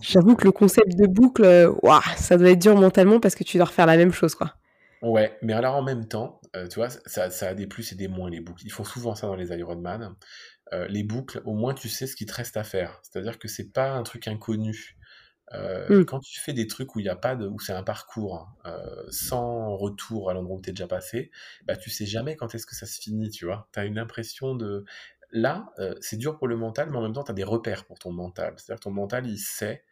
J'avoue 0.01 0.37
que 0.37 0.45
le 0.45 0.53
concept 0.53 0.97
de 0.97 1.07
boucle, 1.07 1.45
euh, 1.45 1.73
ça 2.17 2.37
doit 2.37 2.51
être 2.51 2.59
dur 2.59 2.77
mentalement 2.77 3.21
parce 3.21 3.35
que 3.35 3.45
tu 3.45 3.57
dois 3.57 3.67
refaire 3.67 3.87
la 3.87 3.97
même 3.97 4.13
chose, 4.13 4.35
quoi. 4.35 4.55
Ouais, 5.01 5.39
mais 5.43 5.53
alors 5.53 5.77
en 5.77 5.83
même 5.83 6.09
temps, 6.09 6.41
euh, 6.57 6.67
tu 6.67 6.77
vois, 6.77 6.91
ça, 6.91 7.29
a 7.47 7.55
des 7.55 7.67
plus 7.67 7.93
et 7.93 7.95
des 7.95 8.09
moins, 8.09 8.31
les 8.31 8.41
boucles. 8.41 8.63
Ils 8.65 8.73
font 8.73 8.85
souvent 8.85 9.15
ça 9.15 9.27
dans 9.27 9.37
les 9.37 9.49
Ironman. 9.57 10.15
Euh, 10.73 10.87
les 10.89 11.03
boucles, 11.03 11.41
au 11.45 11.55
moins 11.55 11.73
tu 11.73 11.89
sais 11.89 12.07
ce 12.07 12.17
qu'il 12.17 12.27
te 12.27 12.35
reste 12.35 12.57
à 12.57 12.65
faire. 12.65 13.01
C'est-à-dire 13.03 13.39
que 13.39 13.49
c'est 13.49 13.73
pas 13.73 13.93
un 13.93 14.03
truc 14.03 14.29
inconnu. 14.29 14.97
Hmm. 15.51 16.05
Quand 16.05 16.21
tu 16.21 16.39
fais 16.39 16.53
des 16.53 16.67
trucs 16.67 16.95
où 16.95 17.01
il 17.01 17.07
y 17.07 17.09
a 17.09 17.17
pas 17.17 17.35
de, 17.35 17.47
où 17.47 17.59
c'est 17.59 17.73
un 17.73 17.83
parcours 17.83 18.51
sans 19.09 19.75
retour 19.77 20.29
à 20.29 20.35
l'endroit 20.35 20.59
où 20.59 20.61
tu 20.61 20.69
es 20.69 20.73
déjà 20.75 20.87
passé, 20.87 21.31
bah 21.65 21.75
tu 21.75 21.89
sais 21.89 22.05
jamais 22.05 22.37
quand 22.37 22.55
est-ce 22.55 22.67
que 22.67 22.75
ça 22.75 22.85
se 22.85 23.01
finit, 23.01 23.31
tu 23.31 23.47
vois. 23.47 23.67
Tu 23.73 23.81
as 23.81 23.87
une 23.87 23.99
impression 23.99 24.55
de, 24.55 24.85
Là, 25.31 25.73
euh, 25.79 25.95
c'est 26.01 26.17
dur 26.17 26.39
pour 26.39 26.49
le 26.49 26.57
mental, 26.57 26.89
mais 26.91 26.97
en 26.97 27.03
même 27.03 27.13
temps, 27.13 27.25
tu 27.25 27.31
as 27.31 27.35
des 27.35 27.45
repères 27.45 27.85
pour 27.85 27.99
ton 27.99 28.13
mental. 28.13 28.55
C'est-à-dire 28.57 28.81
que 28.81 28.85
ton 28.85 28.91
mental, 28.91 29.27
il 29.27 29.39
sait, 29.39 29.85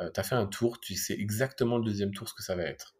euh, 0.00 0.10
tu 0.12 0.20
as 0.20 0.22
fait 0.22 0.34
un 0.34 0.46
tour, 0.46 0.80
tu 0.80 0.94
sais 0.94 1.14
exactement 1.14 1.78
le 1.78 1.84
deuxième 1.84 2.12
tour 2.12 2.28
ce 2.28 2.34
que 2.34 2.42
ça 2.42 2.56
va 2.56 2.62
être. 2.62 2.94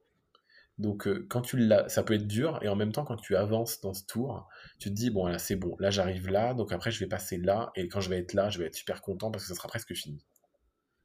Donc 0.79 1.09
euh, 1.09 1.27
quand 1.29 1.41
tu 1.41 1.57
l'as, 1.57 1.89
ça 1.89 2.03
peut 2.03 2.15
être 2.15 2.27
dur 2.27 2.61
et 2.63 2.69
en 2.69 2.77
même 2.77 2.93
temps 2.93 3.05
quand 3.05 3.17
tu 3.17 3.35
avances 3.35 3.81
dans 3.81 3.95
ce 3.95 4.05
tour, 4.07 4.49
tu 4.79 4.91
te 4.91 4.95
dis 4.95 5.11
bon 5.11 5.27
là 5.27 5.39
c'est 5.39 5.57
bon, 5.57 5.75
là 5.81 5.91
j'arrive 5.91 6.29
là, 6.29 6.55
donc 6.55 6.73
après 6.73 6.93
je 6.93 7.01
vais 7.01 7.09
passer 7.09 7.37
là 7.37 7.73
et 7.75 7.89
quand 7.89 8.01
je 8.01 8.09
vais 8.09 8.19
être 8.19 8.33
là, 8.33 8.49
je 8.49 8.61
vais 8.61 8.67
être 8.67 8.77
super 8.77 9.03
content 9.03 9.33
parce 9.33 9.43
que 9.43 9.49
ça 9.49 9.57
sera 9.57 9.69
presque 9.69 9.93
fini. 9.95 10.25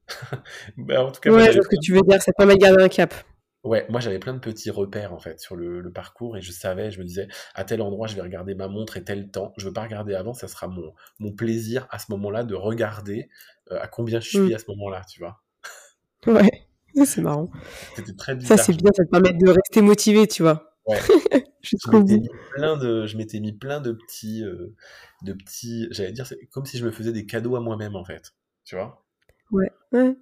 bah, 0.77 1.03
en 1.03 1.11
tout 1.11 1.21
cas, 1.21 1.31
ouais, 1.31 1.51
ce 1.51 1.57
que 1.59 1.79
tu 1.81 1.93
veux 1.93 2.01
dire, 2.01 2.21
ça 2.21 2.31
permet 2.33 2.53
de 2.53 2.59
garder 2.59 2.83
un 2.83 2.89
cap. 2.89 3.15
Ouais, 3.63 3.85
moi 3.89 4.01
j'avais 4.01 4.19
plein 4.19 4.33
de 4.33 4.39
petits 4.39 4.69
repères 4.69 5.13
en 5.13 5.19
fait 5.19 5.39
sur 5.39 5.55
le, 5.55 5.89
parcours 5.91 6.35
et 6.35 6.41
je 6.41 6.51
savais, 6.51 6.91
je 6.91 6.99
me 6.99 7.05
disais 7.05 7.29
à 7.55 7.63
tel 7.63 7.81
endroit 7.81 8.07
je 8.07 8.15
vais 8.15 8.21
regarder 8.21 8.55
ma 8.55 8.67
montre 8.67 8.97
et 8.97 9.03
tel 9.03 9.31
temps. 9.31 9.53
Je 9.57 9.65
veux 9.65 9.73
pas 9.73 9.83
regarder 9.83 10.13
avant, 10.15 10.33
ça 10.33 10.49
sera 10.49 10.67
mon, 10.67 10.93
mon 11.19 11.31
plaisir 11.31 11.87
à 11.89 11.97
ce 11.97 12.07
moment-là 12.11 12.43
de 12.43 12.55
regarder 12.55 13.29
euh, 13.71 13.79
à 13.79 13.87
combien 13.87 14.19
je 14.19 14.27
suis 14.27 14.39
mmh. 14.39 14.55
à 14.55 14.57
ce 14.57 14.65
moment-là, 14.67 15.01
tu 15.09 15.19
vois. 15.19 15.41
Ouais, 16.27 16.67
c'est 17.05 17.21
marrant. 17.21 17.49
C'était 17.95 18.13
très 18.13 18.35
bizarre. 18.35 18.57
Ça 18.57 18.63
c'est 18.65 18.73
bien, 18.73 18.91
ça 18.93 19.05
te 19.05 19.09
permet 19.09 19.31
de 19.31 19.49
rester 19.49 19.81
motivé, 19.81 20.27
tu 20.27 20.43
vois. 20.43 20.75
Ouais. 20.85 20.99
je, 21.61 21.77
m'étais 21.89 22.17
mis 22.17 22.29
plein 22.51 22.75
de, 22.75 23.05
je 23.05 23.17
m'étais 23.17 23.39
mis 23.39 23.53
plein 23.53 23.79
de 23.79 23.93
petits, 23.93 24.43
euh, 24.43 24.75
de 25.21 25.31
petits, 25.31 25.87
j'allais 25.91 26.11
dire, 26.11 26.27
c'est 26.27 26.45
comme 26.47 26.65
si 26.65 26.77
je 26.77 26.85
me 26.85 26.91
faisais 26.91 27.13
des 27.13 27.25
cadeaux 27.25 27.55
à 27.55 27.61
moi-même 27.61 27.95
en 27.95 28.03
fait, 28.03 28.33
tu 28.65 28.75
vois. 28.75 29.05
Ouais, 29.51 29.71
ouais. 29.93 30.17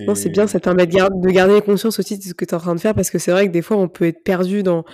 Non, 0.00 0.14
c'est 0.14 0.28
bien, 0.28 0.46
ça 0.46 0.60
te 0.60 0.64
permet 0.64 0.86
de, 0.86 1.30
garder 1.30 1.60
conscience 1.62 1.98
aussi 1.98 2.18
de 2.18 2.22
ce 2.22 2.34
que 2.34 2.44
tu 2.44 2.50
es 2.50 2.54
en 2.54 2.60
train 2.60 2.74
de 2.74 2.80
faire 2.80 2.94
parce 2.94 3.10
que 3.10 3.18
c'est 3.18 3.30
vrai 3.30 3.46
que 3.46 3.52
des 3.52 3.62
fois 3.62 3.78
on 3.78 3.88
peut 3.88 4.06
être 4.06 4.22
perdu 4.22 4.62
dans, 4.62 4.84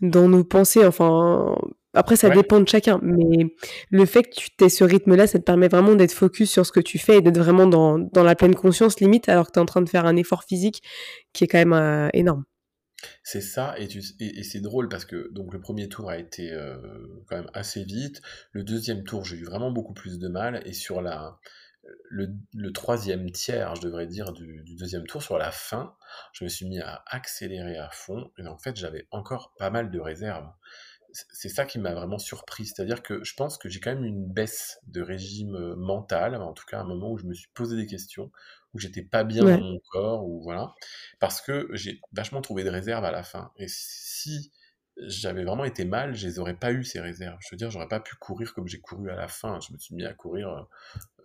dans 0.00 0.28
nos 0.28 0.44
pensées. 0.44 0.86
Enfin, 0.86 1.56
après 1.92 2.16
ça 2.16 2.30
dépend 2.30 2.60
de 2.60 2.68
chacun, 2.68 3.00
mais 3.02 3.46
le 3.90 4.06
fait 4.06 4.22
que 4.22 4.36
tu 4.36 4.64
aies 4.64 4.68
ce 4.68 4.84
rythme-là, 4.84 5.26
ça 5.26 5.38
te 5.38 5.44
permet 5.44 5.68
vraiment 5.68 5.94
d'être 5.94 6.12
focus 6.12 6.50
sur 6.50 6.64
ce 6.64 6.72
que 6.72 6.80
tu 6.80 6.98
fais 6.98 7.18
et 7.18 7.20
d'être 7.20 7.38
vraiment 7.38 7.66
dans, 7.66 7.98
dans, 7.98 8.22
la 8.22 8.36
pleine 8.36 8.54
conscience 8.54 9.00
limite 9.00 9.28
alors 9.28 9.46
que 9.46 9.52
tu 9.52 9.58
es 9.58 9.62
en 9.62 9.66
train 9.66 9.82
de 9.82 9.88
faire 9.88 10.06
un 10.06 10.16
effort 10.16 10.44
physique 10.44 10.82
qui 11.32 11.44
est 11.44 11.48
quand 11.48 11.58
même 11.58 11.72
euh, 11.72 12.08
énorme. 12.12 12.44
C'est 13.22 13.42
ça, 13.42 13.74
et, 13.78 13.88
et, 14.20 14.42
c'est 14.42 14.60
drôle 14.60 14.88
parce 14.88 15.04
que 15.04 15.30
donc 15.32 15.52
le 15.52 15.60
premier 15.60 15.88
tour 15.88 16.08
a 16.08 16.18
été 16.18 16.50
euh, 16.50 16.76
quand 17.28 17.36
même 17.36 17.50
assez 17.52 17.84
vite. 17.84 18.22
Le 18.52 18.62
deuxième 18.64 19.04
tour, 19.04 19.24
j'ai 19.24 19.36
eu 19.36 19.44
vraiment 19.44 19.70
beaucoup 19.70 19.92
plus 19.92 20.18
de 20.18 20.28
mal, 20.28 20.62
et 20.64 20.72
sur 20.72 21.02
la, 21.02 21.38
le, 22.08 22.72
troisième 22.72 23.30
tiers, 23.30 23.74
je 23.76 23.82
devrais 23.82 24.06
dire, 24.06 24.32
du, 24.32 24.62
deuxième 24.78 25.06
tour, 25.06 25.22
sur 25.22 25.38
la 25.38 25.50
fin, 25.50 25.94
je 26.32 26.44
me 26.44 26.48
suis 26.48 26.66
mis 26.66 26.80
à 26.80 27.02
accélérer 27.06 27.78
à 27.78 27.90
fond, 27.90 28.30
et 28.38 28.46
en 28.46 28.58
fait, 28.58 28.76
j'avais 28.76 29.06
encore 29.10 29.54
pas 29.58 29.70
mal 29.70 29.90
de 29.90 30.00
réserves. 30.00 30.48
C'est 31.12 31.48
ça 31.48 31.64
qui 31.64 31.78
m'a 31.78 31.94
vraiment 31.94 32.18
surpris, 32.18 32.66
c'est-à-dire 32.66 33.02
que 33.02 33.24
je 33.24 33.34
pense 33.34 33.56
que 33.56 33.70
j'ai 33.70 33.80
quand 33.80 33.94
même 33.94 34.04
une 34.04 34.26
baisse 34.26 34.78
de 34.86 35.00
régime 35.00 35.54
euh, 35.54 35.74
mental, 35.74 36.34
en 36.36 36.52
tout 36.52 36.66
cas 36.66 36.80
un 36.80 36.84
moment 36.84 37.10
où 37.10 37.16
je 37.16 37.24
me 37.24 37.32
suis 37.32 37.48
posé 37.54 37.74
des 37.74 37.86
questions, 37.86 38.30
où 38.74 38.78
j'étais 38.78 39.02
pas 39.02 39.24
bien 39.24 39.42
dans 39.44 39.58
mon 39.58 39.80
corps, 39.90 40.26
ou 40.26 40.42
voilà, 40.42 40.74
parce 41.18 41.40
que 41.40 41.68
j'ai 41.72 42.02
vachement 42.12 42.42
trouvé 42.42 42.64
de 42.64 42.70
réserves 42.70 43.04
à 43.04 43.12
la 43.12 43.22
fin. 43.22 43.50
Et 43.56 43.66
si 43.68 44.52
j'avais 44.98 45.44
vraiment 45.44 45.64
été 45.64 45.84
mal, 45.84 46.14
je 46.14 46.26
les 46.26 46.38
aurais 46.38 46.54
pas 46.54 46.72
eu 46.72 46.82
ces 46.84 47.00
réserves. 47.00 47.38
Je 47.40 47.48
veux 47.52 47.56
dire, 47.56 47.70
j'aurais 47.70 47.88
pas 47.88 48.00
pu 48.00 48.16
courir 48.16 48.54
comme 48.54 48.66
j'ai 48.66 48.80
couru 48.80 49.10
à 49.10 49.16
la 49.16 49.28
fin. 49.28 49.60
Je 49.60 49.72
me 49.72 49.78
suis 49.78 49.94
mis 49.94 50.04
à 50.04 50.14
courir, 50.14 50.48
euh, 50.48 50.62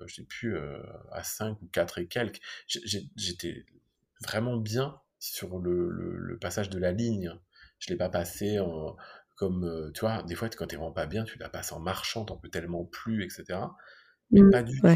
euh, 0.01 0.07
je 0.07 0.15
sais 0.15 0.23
plus, 0.23 0.55
euh, 0.55 0.81
à 1.11 1.23
5 1.23 1.61
ou 1.61 1.67
4 1.67 1.99
et 1.99 2.07
quelques. 2.07 2.41
J'étais 2.67 3.65
vraiment 4.21 4.57
bien 4.57 4.99
sur 5.19 5.59
le, 5.59 5.89
le, 5.89 6.37
passage 6.37 6.69
de 6.69 6.79
la 6.79 6.91
ligne. 6.91 7.33
Je 7.79 7.89
l'ai 7.89 7.95
pas 7.95 8.09
passé 8.09 8.59
en, 8.59 8.97
comme, 9.35 9.91
tu 9.93 10.01
vois, 10.01 10.21
des 10.23 10.35
fois, 10.35 10.49
quand 10.49 10.67
t'es 10.67 10.75
vraiment 10.75 10.91
pas 10.91 11.05
bien, 11.05 11.23
tu 11.23 11.37
la 11.37 11.49
passes 11.49 11.71
en 11.71 11.79
marchant, 11.79 12.25
t'en 12.25 12.37
peux 12.37 12.49
tellement 12.49 12.85
plus, 12.85 13.23
etc. 13.23 13.59
Mais 14.31 14.41
mmh, 14.41 14.51
pas 14.51 14.63
du 14.63 14.79
tout. 14.79 14.87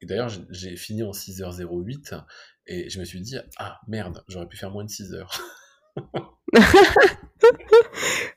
Et 0.00 0.06
d'ailleurs, 0.06 0.30
j'ai 0.50 0.76
fini 0.76 1.02
en 1.02 1.10
6h08 1.10 2.22
et 2.66 2.90
je 2.90 2.98
me 2.98 3.04
suis 3.04 3.20
dit, 3.20 3.36
ah 3.58 3.80
merde, 3.88 4.24
j'aurais 4.28 4.48
pu 4.48 4.56
faire 4.56 4.70
moins 4.70 4.84
de 4.84 4.90
6 4.90 5.14
heures. 5.14 5.40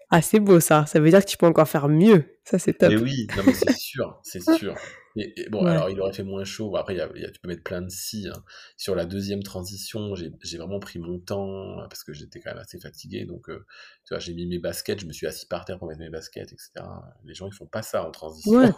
ah, 0.09 0.21
c'est 0.21 0.39
beau 0.39 0.59
ça. 0.59 0.85
Ça 0.85 0.99
veut 0.99 1.09
dire 1.09 1.23
que 1.23 1.29
tu 1.29 1.37
peux 1.37 1.45
encore 1.45 1.67
faire 1.67 1.87
mieux. 1.87 2.25
Ça, 2.43 2.59
c'est 2.59 2.73
top. 2.73 2.89
Mais 2.89 2.97
oui, 2.97 3.27
c'est 3.53 3.77
sûr, 3.77 4.19
c'est 4.23 4.41
sûr. 4.57 4.75
Et, 5.15 5.49
bon, 5.49 5.65
alors 5.65 5.89
il 5.89 5.99
aurait 5.99 6.13
fait 6.13 6.23
moins 6.23 6.43
chaud. 6.43 6.75
Après, 6.77 6.95
tu 6.95 7.39
peux 7.41 7.47
mettre 7.47 7.63
plein 7.63 7.81
de 7.81 7.89
si. 7.89 8.27
Hein. 8.27 8.43
Sur 8.77 8.95
la 8.95 9.05
deuxième 9.05 9.43
transition, 9.43 10.15
j'ai 10.15 10.57
vraiment 10.57 10.79
pris 10.79 10.99
mon 10.99 11.19
temps 11.19 11.77
parce 11.89 12.03
que 12.03 12.13
j'étais 12.13 12.39
quand 12.39 12.51
même 12.51 12.59
assez 12.59 12.79
fatigué. 12.79 13.25
Donc, 13.25 13.49
euh, 13.49 13.65
tu 14.05 14.13
vois, 14.13 14.19
j'ai 14.19 14.33
mis 14.33 14.47
mes 14.47 14.59
baskets, 14.59 14.99
je 14.99 15.05
me 15.05 15.13
suis 15.13 15.27
assis 15.27 15.47
par 15.47 15.65
terre 15.65 15.77
pour 15.77 15.87
mettre 15.87 15.99
mes 15.99 16.09
baskets, 16.09 16.51
etc. 16.51 16.71
Les 17.25 17.33
gens, 17.33 17.47
ils 17.47 17.53
font 17.53 17.67
pas 17.67 17.81
ça 17.81 18.05
en 18.07 18.11
transition. 18.11 18.51
Ouais. 18.51 18.71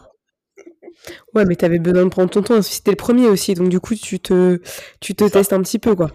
Ouais, 1.34 1.46
mais 1.46 1.56
t'avais 1.56 1.80
besoin 1.80 2.04
de 2.04 2.10
prendre 2.10 2.30
ton 2.30 2.42
temps. 2.42 2.62
C'était 2.62 2.92
le 2.92 2.98
premier 2.98 3.28
aussi, 3.28 3.54
donc 3.54 3.70
du 3.70 3.80
coup, 3.80 3.96
tu 3.96 4.20
te, 4.20 4.60
tu 5.00 5.16
te 5.16 5.28
testes 5.28 5.54
un 5.54 5.62
petit 5.62 5.80
peu, 5.80 5.96
quoi. 5.96 6.12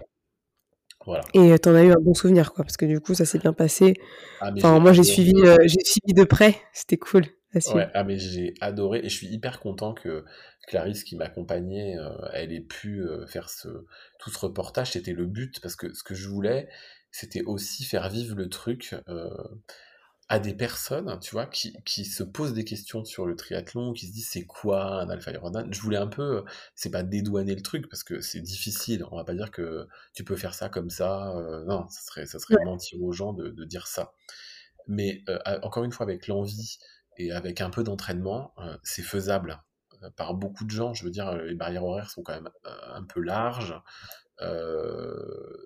Et 1.35 1.59
t'en 1.59 1.75
as 1.75 1.85
eu 1.85 1.93
un 1.93 2.01
bon 2.01 2.15
souvenir, 2.15 2.53
quoi, 2.53 2.65
parce 2.65 2.77
que 2.77 2.87
du 2.87 3.01
coup, 3.01 3.15
ça 3.15 3.25
s'est 3.25 3.39
bien 3.39 3.53
passé. 3.53 3.95
Ah, 4.41 4.51
enfin, 4.57 4.79
moi, 4.81 4.93
j'ai 4.93 5.05
suivi, 5.05 5.35
euh, 5.37 5.57
j'ai 5.63 5.85
suivi 5.85 6.15
de 6.15 6.25
près. 6.25 6.57
C'était 6.73 6.97
cool. 6.97 7.25
Ouais, 7.73 7.89
ah, 7.95 8.05
mais 8.05 8.19
j'ai 8.19 8.53
adoré 8.61 9.01
et 9.03 9.09
je 9.09 9.17
suis 9.17 9.29
hyper 9.29 9.61
content 9.61 9.95
que 9.95 10.25
Clarisse, 10.67 11.05
qui 11.05 11.17
m'accompagnait, 11.17 11.97
euh, 11.97 12.11
elle 12.35 12.53
ait 12.53 12.61
pu 12.61 13.01
euh, 13.01 13.27
faire 13.27 13.49
ce, 13.49 13.69
tout 14.19 14.31
ce 14.31 14.39
reportage. 14.39 14.93
C'était 14.93 15.15
le 15.15 15.25
but 15.25 15.59
parce 15.63 15.75
que 15.75 15.95
ce 15.95 16.03
que 16.03 16.15
je 16.15 16.29
voulais, 16.29 16.69
c'était 17.11 17.43
aussi 17.43 17.85
faire 17.85 18.11
vivre 18.11 18.37
le 18.37 18.51
truc 18.51 18.95
à 20.29 20.41
des 20.41 20.55
personnes, 20.55 21.19
tu 21.21 21.33
vois, 21.33 21.47
qui, 21.47 21.77
qui, 21.85 22.05
se 22.05 22.25
posent 22.25 22.53
des 22.53 22.65
questions 22.65 23.05
sur 23.05 23.27
le 23.27 23.37
triathlon, 23.37 23.93
qui 23.93 24.07
se 24.09 24.13
disent 24.13 24.29
c'est 24.29 24.45
quoi 24.45 25.03
un 25.03 25.09
Alpha 25.09 25.31
Ironman? 25.31 25.73
Je 25.73 25.81
voulais 25.81 25.99
un 25.99 26.09
peu, 26.09 26.45
c'est 26.75 26.91
pas 26.91 27.05
dédouaner 27.05 27.55
le 27.55 27.63
truc 27.63 27.89
parce 27.89 28.03
que 28.03 28.21
c'est 28.21 28.41
difficile. 28.41 29.05
On 29.13 29.17
va 29.17 29.25
pas 29.25 29.35
dire 29.35 29.53
que 29.53 29.87
tu 30.15 30.25
peux 30.25 30.37
faire 30.37 30.55
ça 30.55 30.69
comme 30.69 30.91
ça. 30.91 31.33
Euh, 31.37 31.65
non, 31.65 31.87
ça 31.89 32.01
serait, 32.01 32.27
ça 32.27 32.39
serait 32.41 32.57
mentir 32.65 33.01
aux 33.03 33.13
gens 33.13 33.33
de, 33.33 33.51
de 33.51 33.65
dire 33.65 33.87
ça. 33.87 34.13
Mais 34.89 35.23
euh, 35.29 35.39
encore 35.63 35.85
une 35.85 35.93
fois, 35.93 36.05
avec 36.05 36.27
l'envie 36.27 36.79
et 37.19 37.33
avec 37.33 37.61
un 37.61 37.71
peu 37.71 37.85
d'entraînement, 37.85 38.53
euh, 38.59 38.77
c'est 38.83 39.03
faisable 39.03 39.63
par 40.17 40.35
beaucoup 40.35 40.65
de 40.65 40.71
gens. 40.71 40.95
Je 40.95 41.05
veux 41.05 41.11
dire, 41.11 41.35
les 41.37 41.55
barrières 41.55 41.85
horaires 41.85 42.11
sont 42.11 42.23
quand 42.23 42.35
même 42.35 42.51
un 42.65 43.03
peu 43.03 43.21
larges. 43.21 43.75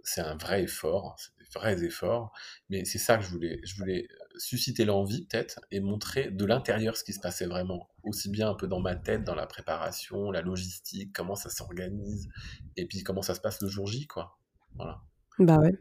c'est 0.04 0.20
un 0.20 0.36
vrai 0.36 0.62
effort, 0.62 1.16
c'est 1.18 1.32
des 1.38 1.50
vrais 1.54 1.84
efforts, 1.84 2.32
mais 2.68 2.84
c'est 2.84 2.98
ça 2.98 3.16
que 3.16 3.24
je 3.24 3.30
voulais. 3.30 3.60
Je 3.64 3.76
voulais 3.76 4.08
susciter 4.36 4.84
l'envie 4.84 5.26
peut-être 5.26 5.60
et 5.70 5.80
montrer 5.80 6.30
de 6.30 6.44
l'intérieur 6.44 6.96
ce 6.96 7.04
qui 7.04 7.12
se 7.12 7.20
passait 7.20 7.46
vraiment, 7.46 7.88
aussi 8.02 8.30
bien 8.30 8.50
un 8.50 8.54
peu 8.54 8.66
dans 8.66 8.80
ma 8.80 8.96
tête, 8.96 9.24
dans 9.24 9.34
la 9.34 9.46
préparation, 9.46 10.30
la 10.30 10.40
logistique, 10.40 11.12
comment 11.14 11.34
ça 11.36 11.50
s'organise, 11.50 12.28
et 12.76 12.86
puis 12.86 13.02
comment 13.02 13.22
ça 13.22 13.34
se 13.34 13.40
passe 13.40 13.60
le 13.60 13.68
jour 13.68 13.86
J, 13.86 14.06
quoi. 14.06 14.38
Voilà. 14.76 15.00
Bah 15.38 15.58
ouais. 15.58 15.74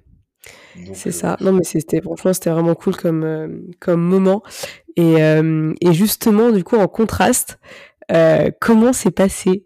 C'est 0.94 1.12
ça. 1.12 1.36
Non, 1.42 1.52
mais 1.52 1.64
c'était 1.64 2.02
franchement, 2.02 2.32
c'était 2.34 2.50
vraiment 2.50 2.76
cool 2.76 2.96
comme, 2.96 3.72
comme 3.80 4.02
moment. 4.02 4.42
Et, 4.96 5.16
et, 5.16 5.94
justement, 5.94 6.52
du 6.52 6.64
coup, 6.64 6.78
en 6.78 6.88
contraste, 6.88 7.60
comment 8.60 8.94
s'est 8.94 9.12
passé 9.12 9.66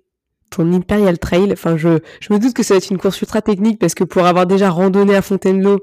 ton 0.49 0.71
Imperial 0.73 1.17
Trail? 1.17 1.51
Enfin, 1.51 1.77
je, 1.77 1.99
je 2.19 2.33
me 2.33 2.39
doute 2.39 2.53
que 2.53 2.63
ça 2.63 2.73
va 2.73 2.77
être 2.77 2.89
une 2.89 2.97
course 2.97 3.21
ultra 3.21 3.41
technique 3.41 3.79
parce 3.79 3.95
que 3.95 4.03
pour 4.03 4.25
avoir 4.25 4.45
déjà 4.45 4.69
randonné 4.69 5.15
à 5.15 5.21
Fontainebleau, 5.21 5.79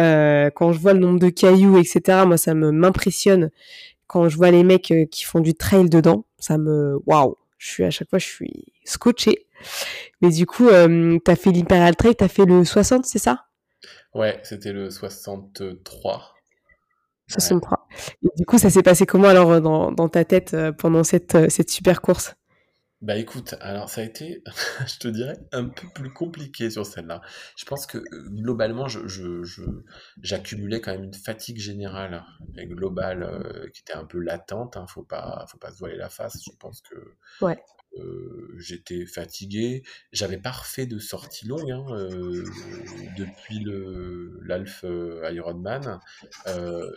euh, 0.00 0.50
quand 0.54 0.72
je 0.72 0.80
vois 0.80 0.94
le 0.94 1.00
nombre 1.00 1.18
de 1.18 1.28
cailloux, 1.28 1.78
etc., 1.78 2.24
moi, 2.26 2.36
ça 2.36 2.54
me 2.54 2.70
m'impressionne. 2.70 3.50
Quand 4.06 4.28
je 4.28 4.36
vois 4.36 4.50
les 4.50 4.64
mecs 4.64 4.90
euh, 4.90 5.06
qui 5.06 5.24
font 5.24 5.40
du 5.40 5.54
trail 5.54 5.88
dedans, 5.88 6.26
ça 6.38 6.58
me, 6.58 6.98
waouh, 7.06 7.36
je 7.58 7.70
suis 7.70 7.84
à 7.84 7.90
chaque 7.90 8.10
fois, 8.10 8.18
je 8.18 8.26
suis 8.26 8.72
scotché. 8.84 9.46
Mais 10.20 10.30
du 10.30 10.46
coup, 10.46 10.68
euh, 10.68 11.18
t'as 11.24 11.36
fait 11.36 11.50
l'Imperial 11.50 11.96
Trail, 11.96 12.16
t'as 12.16 12.28
fait 12.28 12.44
le 12.44 12.64
60, 12.64 13.04
c'est 13.06 13.18
ça? 13.18 13.46
Ouais, 14.14 14.40
c'était 14.42 14.72
le 14.72 14.90
63. 14.90 16.34
63. 17.32 17.88
Et 18.22 18.28
du 18.36 18.46
coup, 18.46 18.58
ça 18.58 18.70
s'est 18.70 18.82
passé 18.82 19.06
comment 19.06 19.28
alors 19.28 19.60
dans, 19.60 19.92
dans 19.92 20.08
ta 20.08 20.24
tête 20.24 20.56
pendant 20.78 21.04
cette, 21.04 21.50
cette 21.50 21.70
super 21.70 22.00
course? 22.00 22.34
Bah 23.02 23.16
écoute, 23.16 23.56
alors 23.60 23.90
ça 23.90 24.00
a 24.00 24.04
été, 24.04 24.44
je 24.86 24.98
te 24.98 25.08
dirais, 25.08 25.36
un 25.50 25.64
peu 25.64 25.88
plus 25.92 26.12
compliqué 26.12 26.70
sur 26.70 26.86
celle-là. 26.86 27.20
Je 27.56 27.64
pense 27.64 27.84
que 27.84 27.98
euh, 27.98 28.28
globalement, 28.30 28.86
je, 28.86 29.08
je, 29.08 29.42
j'accumulais 30.22 30.80
quand 30.80 30.92
même 30.92 31.02
une 31.02 31.14
fatigue 31.14 31.58
générale 31.58 32.24
et 32.56 32.64
globale 32.68 33.24
euh, 33.24 33.68
qui 33.74 33.80
était 33.80 33.94
un 33.94 34.04
peu 34.04 34.20
latente. 34.20 34.76
Hein, 34.76 34.86
faut 34.86 35.02
pas, 35.02 35.44
faut 35.48 35.58
pas 35.58 35.72
se 35.72 35.78
voiler 35.78 35.96
la 35.96 36.10
face. 36.10 36.44
Je 36.44 36.52
pense 36.60 36.80
que 36.80 36.94
ouais. 37.40 37.58
Euh, 37.98 38.54
j'étais 38.58 39.06
fatigué. 39.06 39.82
J'avais 40.12 40.38
pas 40.38 40.50
refait 40.50 40.86
de 40.86 40.98
sortie 40.98 41.46
longue 41.46 41.70
hein, 41.70 41.84
euh, 41.90 42.44
depuis 43.16 43.58
le 43.60 44.38
l'Alf 44.42 44.84
Ironman. 44.84 46.00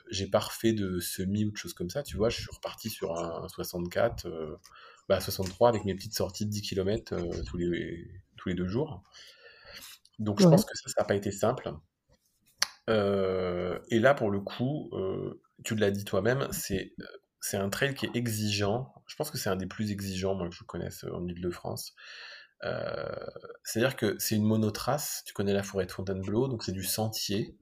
j'ai 0.10 0.28
pas 0.28 0.40
refait 0.40 0.74
de 0.74 1.00
semi 1.00 1.46
ou 1.46 1.52
de 1.52 1.58
choses 1.58 1.74
comme 1.74 1.90
ça. 1.90 2.04
Tu 2.04 2.18
vois, 2.18 2.30
je 2.30 2.42
suis 2.42 2.52
reparti 2.52 2.90
sur 2.90 3.18
un 3.18 3.48
64 3.48 4.28
bah, 5.08 5.20
63 5.20 5.70
avec 5.70 5.86
mes 5.86 5.96
petites 5.96 6.16
sorties 6.16 6.46
de 6.46 6.52
10 6.52 6.62
km 6.62 7.14
euh, 7.14 7.44
tous, 7.46 7.58
les, 7.58 8.08
tous 8.38 8.50
les 8.50 8.56
deux 8.56 8.68
jours. 8.68 9.04
Donc 10.20 10.42
je 10.42 10.48
pense 10.48 10.66
que 10.66 10.76
ça, 10.76 10.90
ça 10.90 11.02
n'a 11.02 11.06
pas 11.06 11.16
été 11.16 11.32
simple. 11.32 11.74
Euh, 12.90 13.80
et 13.90 14.00
là, 14.00 14.14
pour 14.14 14.32
le 14.32 14.40
coup, 14.40 14.90
euh, 14.94 15.42
tu 15.64 15.76
l'as 15.76 15.92
dit 15.92 16.06
toi-même, 16.06 16.48
c'est 16.52 16.94
c'est 17.48 17.58
un 17.58 17.70
trail 17.70 17.94
qui 17.94 18.06
est 18.08 18.16
exigeant. 18.16 18.94
Je 19.08 19.16
pense 19.16 19.30
que 19.32 19.38
c'est 19.38 19.50
un 19.50 19.56
des 19.56 19.68
plus 19.68 19.92
exigeants, 19.92 20.36
moi, 20.36 20.50
que 20.50 20.56
je 20.56 20.64
connaisse 20.64 21.04
en 21.12 21.26
Ile-de-France. 21.28 21.94
C'est-à-dire 23.64 23.96
que 23.96 24.16
c'est 24.18 24.36
une 24.36 24.44
monotrace, 24.46 25.22
tu 25.26 25.34
connais 25.34 25.54
la 25.54 25.62
forêt 25.62 25.86
de 25.86 25.92
Fontainebleau, 25.92 26.48
donc 26.48 26.64
c'est 26.64 26.72
du 26.72 26.84
sentier. 26.84 27.56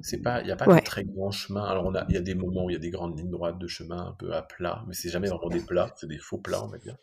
C'est 0.00 0.22
pas, 0.22 0.40
il 0.40 0.46
n'y 0.46 0.50
a 0.52 0.56
pas 0.56 0.66
Ouais. 0.66 0.80
de 0.80 0.84
très 0.84 1.04
grands 1.04 1.30
chemins. 1.30 1.64
Alors 1.64 1.94
a, 1.94 2.06
il 2.08 2.14
y 2.14 2.18
a 2.18 2.22
des 2.22 2.34
moments 2.34 2.64
où 2.64 2.70
il 2.70 2.72
y 2.72 2.76
a 2.76 2.80
des 2.80 2.88
grandes 2.90 3.18
lignes 3.18 3.30
droites 3.30 3.58
de 3.58 3.66
chemin 3.66 4.06
un 4.06 4.12
peu 4.12 4.32
à 4.34 4.40
plat, 4.42 4.82
mais 4.86 4.94
c'est 4.94 5.10
jamais 5.10 5.28
vraiment 5.28 5.48
des 5.50 5.60
plats, 5.60 5.92
c'est 5.96 6.08
des 6.08 6.18
faux 6.18 6.38
plats, 6.38 6.64
on 6.64 6.68
va 6.68 6.78
dire. 6.78 6.96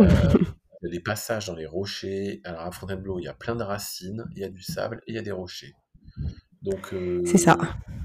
Euh, 0.00 0.08
il 0.82 0.86
y 0.86 0.88
a 0.88 0.90
des 0.90 1.00
passages 1.00 1.46
dans 1.46 1.54
les 1.54 1.66
rochers. 1.66 2.40
Alors 2.44 2.62
à 2.62 2.72
Fontainebleau, 2.72 3.20
il 3.20 3.24
y 3.24 3.28
a 3.28 3.34
plein 3.34 3.54
de 3.54 3.62
racines, 3.62 4.24
il 4.34 4.38
y 4.40 4.44
a 4.44 4.48
du 4.48 4.62
sable 4.62 5.00
et 5.06 5.12
il 5.12 5.14
y 5.14 5.18
a 5.18 5.22
des 5.22 5.30
rochers. 5.32 5.76
Donc 6.62 6.92
C'est 7.24 7.38
ça. 7.38 7.56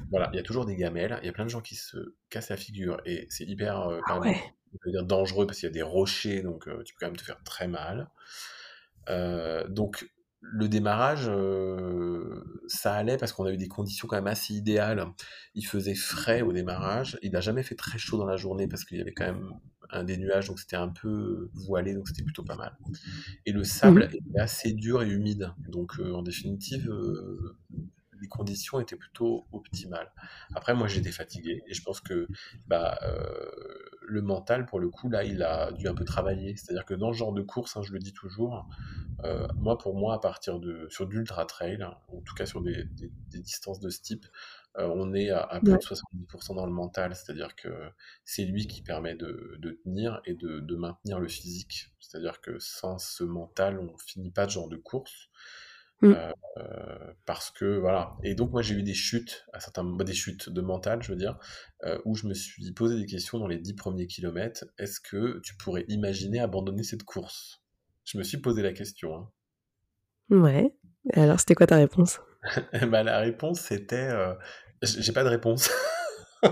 Voilà, 0.10 0.30
il 0.34 0.38
y 0.38 0.40
a 0.40 0.44
toujours 0.44 0.66
des 0.66 0.76
gamelles, 0.76 1.20
il 1.22 1.26
y 1.26 1.30
a 1.30 1.34
plein 1.34 1.46
de 1.46 1.50
gens 1.50 1.62
qui 1.62 1.76
se 1.76 2.16
cassent 2.30 2.50
la 2.50 2.58
figure 2.58 3.02
et 3.06 3.28
c'est 3.30 3.46
hyper 3.46 3.82
euh, 3.90 4.02
Ah 4.06 4.18
ouais. 4.20 4.54
dire 4.88 5.06
dangereux 5.06 5.48
parce 5.48 5.60
qu'il 5.60 5.68
y 5.68 5.72
a 5.72 5.74
des 5.74 5.82
rochers, 5.82 6.42
donc 6.44 6.68
euh, 6.68 6.84
tu 6.84 6.94
peux 6.94 7.00
quand 7.02 7.08
même 7.08 7.18
te 7.18 7.24
faire 7.24 7.44
très 7.44 7.68
mal. 7.68 8.10
Euh, 9.10 9.68
donc 9.68 10.10
le 10.40 10.70
démarrage, 10.70 11.28
euh, 11.28 12.44
ça 12.68 12.94
allait 12.94 13.18
parce 13.18 13.34
qu'on 13.34 13.46
a 13.46 13.52
eu 13.52 13.58
des 13.58 13.68
conditions 13.68 14.08
quand 14.08 14.16
même 14.18 14.28
assez 14.28 14.54
idéales. 14.54 15.06
Il 15.56 15.66
faisait 15.66 15.96
frais 15.96 16.42
au 16.42 16.54
démarrage, 16.54 17.18
il 17.24 17.32
n'a 17.32 17.42
jamais 17.42 17.64
fait 17.64 17.76
très 17.76 17.98
chaud 17.98 18.18
dans 18.18 18.26
la 18.26 18.38
journée 18.38 18.68
parce 18.68 18.86
qu'il 18.86 18.98
y 18.98 19.02
avait 19.02 19.14
quand 19.14 19.26
même 19.26 19.52
un 19.90 20.04
des 20.04 20.18
nuages, 20.18 20.48
donc 20.48 20.60
c'était 20.60 20.76
un 20.76 20.90
peu 20.90 21.50
voilé, 21.54 21.94
donc 21.94 22.08
c'était 22.08 22.24
plutôt 22.24 22.44
pas 22.44 22.56
mal. 22.56 22.78
Et 23.46 23.52
le 23.54 23.64
sable 23.64 24.04
Mhm. 24.04 24.06
était 24.06 24.20
assez 24.40 24.74
dur 24.74 25.04
et 25.04 25.10
humide, 25.10 25.54
donc 25.70 26.00
en 26.00 26.24
définitive, 26.24 26.92
les 28.22 28.28
conditions 28.28 28.80
étaient 28.80 28.96
plutôt 28.98 29.48
optimales. 29.52 30.12
Après, 30.54 30.74
moi 30.76 30.88
j'étais 30.88 31.12
fatigué 31.12 31.64
et 31.68 31.74
je 31.74 31.82
pense 31.84 32.02
que 32.02 32.30
bah, 32.68 32.98
euh, 33.04 33.50
le 34.02 34.22
mental, 34.22 34.66
pour 34.66 34.80
le 34.80 34.90
coup, 34.90 35.10
là, 35.10 35.24
il 35.24 35.44
a 35.44 35.72
dû 35.72 35.88
un 35.88 35.94
peu 35.96 36.06
travailler. 36.06 36.56
C'est-à-dire 36.56 36.86
que 36.86 36.94
dans 36.94 37.12
ce 37.14 37.18
genre 37.18 37.34
de 37.34 37.42
course, 37.42 37.76
hein, 37.78 37.82
je 37.84 37.92
le 37.94 38.00
dis 38.00 38.14
toujours, 38.14 38.68
euh, 39.26 39.48
moi, 39.56 39.78
pour 39.78 39.96
moi, 39.96 40.16
à 40.16 40.20
partir 40.20 40.60
de 40.60 40.88
sur 40.90 41.08
d'ultra 41.08 41.46
trail, 41.46 41.82
hein, 41.82 41.96
en 42.10 42.22
tout 42.22 42.36
cas 42.36 42.46
sur 42.46 42.62
des, 42.62 42.86
des- 42.86 43.12
des 43.32 43.40
distances 43.40 43.80
de 43.80 43.90
ce 43.90 44.02
type, 44.02 44.26
euh, 44.78 44.88
on 44.96 45.14
est 45.14 45.30
à, 45.32 45.42
à 45.42 45.60
plus 45.62 45.76
Ouais. 45.76 45.80
de 45.80 45.84
70% 45.84 46.54
dans 46.56 46.66
le 46.68 46.72
mental, 46.72 47.16
c'est-à-dire 47.16 47.56
que 47.56 47.70
c'est 48.26 48.46
lui 48.46 48.68
qui 48.68 48.82
permet 48.84 49.16
de, 49.16 49.56
de 49.60 49.72
tenir 49.84 50.22
et 50.26 50.36
de, 50.36 50.60
de 50.60 50.76
maintenir 50.76 51.20
le 51.20 51.28
physique. 51.28 51.94
C'est-à-dire 52.00 52.42
que 52.42 52.60
sans 52.60 53.00
ce 53.00 53.24
mental, 53.24 53.80
on 53.80 53.98
finit 53.98 54.32
pas 54.32 54.48
ce 54.48 54.54
genre 54.54 54.70
de 54.70 54.78
course. 54.78 55.30
Mm. 56.02 56.14
Euh, 56.58 57.14
parce 57.26 57.50
que 57.52 57.78
voilà. 57.80 58.16
Et 58.24 58.36
donc 58.36 58.52
moi 58.52 58.62
j'ai 58.62 58.76
eu 58.76 58.84
des 58.84 58.94
chutes, 58.94 59.46
à 59.54 59.60
certains 59.60 59.84
bah, 59.84 60.04
des 60.04 60.14
chutes 60.14 60.50
de 60.50 60.62
mental, 60.62 61.02
je 61.02 61.12
veux 61.12 61.18
dire, 61.18 61.38
euh, 61.84 61.98
où 62.06 62.16
je 62.16 62.28
me 62.28 62.34
suis 62.34 62.72
posé 62.74 62.98
des 62.98 63.06
questions 63.06 63.40
dans 63.40 63.48
les 63.48 63.58
dix 63.58 63.74
premiers 63.74 64.08
kilomètres. 64.08 64.66
Est-ce 64.78 65.00
que 65.00 65.40
tu 65.44 65.56
pourrais 65.58 65.86
imaginer 65.88 66.40
abandonner 66.40 66.84
cette 66.84 67.04
course? 67.04 67.64
Je 68.06 68.18
me 68.18 68.24
suis 68.24 68.38
posé 68.38 68.62
la 68.62 68.74
question. 68.74 69.16
hein. 69.16 69.32
Ouais. 70.30 70.76
Alors, 71.14 71.40
c'était 71.40 71.56
quoi 71.56 71.68
ta 71.68 71.78
réponse? 71.78 72.20
Ben, 72.92 73.04
la 73.04 73.20
réponse 73.20 73.60
c'était, 73.60 74.10
euh, 74.10 74.34
j'ai 74.84 75.12
pas 75.12 75.24
de 75.24 75.30
réponse. 75.30 75.70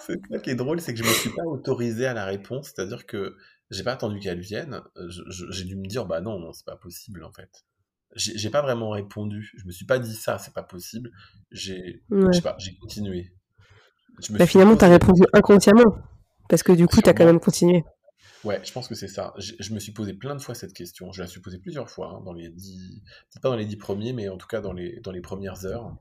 C'est 0.00 0.20
ça 0.30 0.38
qui 0.42 0.50
est 0.50 0.54
drôle, 0.54 0.80
c'est 0.80 0.92
que 0.92 0.98
je 1.02 1.04
me 1.08 1.12
suis 1.12 1.30
pas 1.30 1.44
autorisé 1.44 2.06
à 2.06 2.14
la 2.14 2.24
réponse, 2.24 2.72
c'est-à-dire 2.74 3.06
que 3.06 3.36
j'ai 3.70 3.82
pas 3.84 3.92
attendu 3.92 4.20
qu'elle 4.20 4.40
vienne. 4.40 4.80
je- 5.08 5.50
J'ai 5.50 5.64
dû 5.64 5.76
me 5.76 5.86
dire 5.86 6.06
bah 6.06 6.20
non, 6.20 6.38
non, 6.38 6.52
c'est 6.52 6.66
pas 6.66 6.76
possible 6.76 7.24
en 7.24 7.32
fait. 7.32 7.64
J'ai 8.14 8.36
j'ai 8.38 8.50
pas 8.50 8.62
vraiment 8.62 8.90
répondu. 8.90 9.52
Je 9.58 9.66
me 9.66 9.72
suis 9.72 9.86
pas 9.86 9.98
dit 9.98 10.14
ça, 10.14 10.38
c'est 10.38 10.54
pas 10.54 10.62
possible. 10.62 11.10
J'ai, 11.50 12.02
je 12.10 12.16
Ouais. 12.16 12.32
sais 12.32 12.42
pas, 12.42 12.56
j'ai 12.58 12.76
continué. 12.76 13.32
Je 14.20 14.32
me 14.32 14.38
Bah, 14.38 14.46
finalement, 14.46 14.76
t'as 14.76 14.88
répondu 14.88 15.22
inconsciemment. 15.32 15.96
Parce 16.48 16.62
que 16.62 16.72
du 16.72 16.86
coup, 16.86 17.00
t'as 17.02 17.12
quand 17.12 17.24
même 17.26 17.40
continué. 17.40 17.84
Ouais, 18.44 18.60
je 18.64 18.72
pense 18.72 18.86
que 18.88 18.94
c'est 18.94 19.08
ça. 19.08 19.34
Je, 19.38 19.54
je 19.58 19.74
me 19.74 19.80
suis 19.80 19.92
posé 19.92 20.14
plein 20.14 20.36
de 20.36 20.40
fois 20.40 20.54
cette 20.54 20.72
question. 20.72 21.10
Je 21.12 21.20
la 21.20 21.26
suis 21.28 21.40
posée 21.40 21.58
plusieurs 21.58 21.90
fois, 21.90 22.10
hein, 22.14 22.22
dans 22.24 22.32
les 22.32 22.48
dix, 22.48 23.02
peut-être 23.30 23.42
pas 23.42 23.48
dans 23.50 23.56
les 23.56 23.66
dix 23.66 23.76
premiers, 23.76 24.12
mais 24.12 24.28
en 24.28 24.36
tout 24.36 24.46
cas 24.46 24.60
dans 24.60 24.72
les, 24.72 25.00
dans 25.00 25.10
les 25.10 25.20
premières 25.20 25.64
heures. 25.66 25.96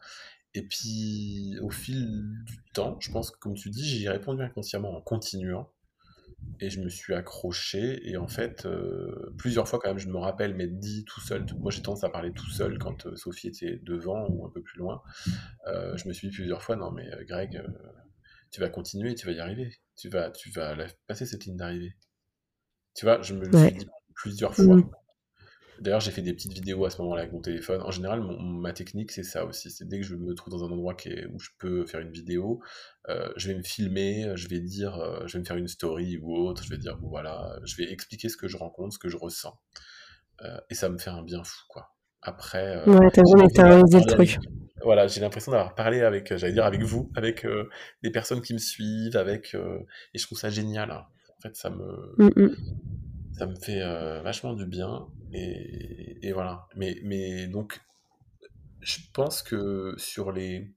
Et 0.54 0.64
puis, 0.64 1.58
au 1.62 1.70
fil 1.70 2.24
du 2.46 2.58
temps, 2.74 2.98
je 3.02 3.12
pense 3.12 3.32
que, 3.32 3.40
comme 3.40 3.56
tu 3.56 3.70
dis, 3.70 3.86
j'y 3.88 4.06
ai 4.06 4.10
répondu 4.10 4.42
inconsciemment 4.44 4.98
en 4.98 5.02
continuant. 5.02 5.72
Et 6.62 6.70
je 6.70 6.80
me 6.82 6.90
suis 6.90 7.14
accroché. 7.14 8.10
Et 8.10 8.18
en 8.18 8.28
fait, 8.28 8.66
euh, 8.66 9.34
plusieurs 9.38 9.68
fois 9.68 9.80
quand 9.80 9.90
même, 9.90 10.00
je 10.00 10.08
me 10.10 10.18
rappelle 10.18 10.56
m'être 10.56 10.80
dit 10.80 11.04
tout 11.06 11.22
seul. 11.22 11.46
Moi, 11.60 11.72
j'ai 11.72 11.82
tendance 11.82 12.04
à 12.06 12.10
parler 12.10 12.32
tout 12.32 12.50
seul 12.50 12.78
quand 12.80 13.08
euh, 13.08 13.16
Sophie 13.16 13.48
était 13.50 13.78
devant 13.84 14.28
ou 14.30 14.46
un 14.46 14.50
peu 14.50 14.62
plus 14.62 14.80
loin. 14.80 15.02
Euh, 15.68 15.98
je 15.98 16.08
me 16.08 16.14
suis 16.14 16.30
dit 16.30 16.36
plusieurs 16.36 16.64
fois, 16.64 16.76
non 16.78 16.92
mais 16.92 17.10
Greg, 17.28 17.64
tu 18.52 18.62
vas 18.62 18.70
continuer, 18.70 19.16
tu 19.16 19.26
vas 19.28 19.34
y 19.34 19.40
arriver. 19.40 19.72
Tu 19.98 20.10
vas, 20.10 20.32
tu 20.32 20.50
vas 20.52 20.76
la- 20.76 20.88
passer 21.08 21.26
cette 21.26 21.46
ligne 21.46 21.58
d'arrivée. 21.58 21.96
Tu 22.96 23.06
vois, 23.06 23.22
je 23.22 23.34
me 23.36 23.54
Ouais. 23.54 23.74
suis 23.74 23.76
dit 23.76 23.88
plusieurs 24.16 24.56
fois. 24.56 24.78
Mhm. 24.78 24.90
D'ailleurs, 25.80 26.00
j'ai 26.00 26.12
fait 26.12 26.22
des 26.22 26.34
petites 26.34 26.54
vidéos 26.54 26.86
à 26.86 26.90
ce 26.90 27.02
moment-là 27.02 27.22
avec 27.22 27.34
mon 27.34 27.42
téléphone. 27.42 27.82
En 27.82 27.92
général, 27.92 28.22
mon- 28.22 28.40
ma 28.40 28.74
technique, 28.74 29.12
c'est 29.12 29.24
ça 29.24 29.46
aussi. 29.46 29.70
C'est 29.72 29.88
dès 29.88 30.00
que 30.00 30.06
je 30.06 30.16
me 30.16 30.34
trouve 30.34 30.52
dans 30.52 30.64
un 30.64 30.72
endroit 30.72 30.94
qui 30.96 31.10
est- 31.10 31.26
où 31.28 31.40
je 31.40 31.50
peux 31.60 31.86
faire 31.86 32.00
une 32.02 32.12
vidéo, 32.12 32.62
euh, 33.10 33.30
je 33.38 33.48
vais 33.50 33.56
me 33.56 33.64
filmer, 33.64 34.32
je 34.36 34.48
vais 34.48 34.60
dire, 34.60 34.96
euh, 34.96 35.26
je 35.28 35.34
vais 35.34 35.40
me 35.40 35.46
faire 35.46 35.58
une 35.58 35.68
story 35.68 36.18
ou 36.22 36.36
autre, 36.36 36.64
je 36.64 36.70
vais 36.70 36.78
dire, 36.78 36.98
bon 36.98 37.10
voilà, 37.10 37.60
je 37.66 37.76
vais 37.78 37.92
expliquer 37.92 38.30
ce 38.30 38.38
que 38.38 38.48
je 38.48 38.58
rencontre, 38.58 38.94
ce 38.94 39.00
que 39.00 39.10
je 39.10 39.18
ressens. 39.18 39.58
Euh, 40.42 40.58
et 40.70 40.76
ça 40.76 40.90
me 40.90 40.98
fait 40.98 41.10
un 41.10 41.24
bien 41.24 41.44
fou, 41.44 41.64
quoi. 41.70 41.92
Après, 42.22 42.78
Ouais, 42.88 43.10
t'as 43.14 43.22
le 43.22 44.06
truc. 44.08 44.38
avec, 44.38 44.40
voilà, 44.84 45.08
j'ai 45.08 45.22
l'impression 45.22 45.52
d'avoir 45.52 45.76
parlé 45.76 46.02
avec, 46.02 46.36
j'allais 46.36 46.54
dire 46.54 46.66
avec 46.66 46.82
vous, 46.84 47.12
avec 47.16 47.46
des 48.04 48.12
personnes 48.12 48.42
qui 48.42 48.54
me 48.54 48.58
suivent, 48.60 49.16
avec, 49.16 49.56
et 49.56 50.18
je 50.18 50.26
trouve 50.26 50.38
ça 50.40 50.50
génial. 50.50 50.92
hein. 50.92 51.06
En 51.38 51.42
fait, 51.42 51.56
ça 51.56 51.70
me, 51.70 52.16
Mm, 52.18 52.30
mm. 52.36 52.56
ça 53.34 53.46
me 53.46 53.56
fait 53.56 53.80
vachement 54.24 54.54
du 54.54 54.66
bien 54.66 55.08
et, 55.36 56.32
voilà. 56.34 56.68
Mais, 56.76 57.48
donc, 57.48 57.82
je 58.82 59.00
pense 59.14 59.42
que 59.42 59.94
sur 59.98 60.32
les 60.32 60.74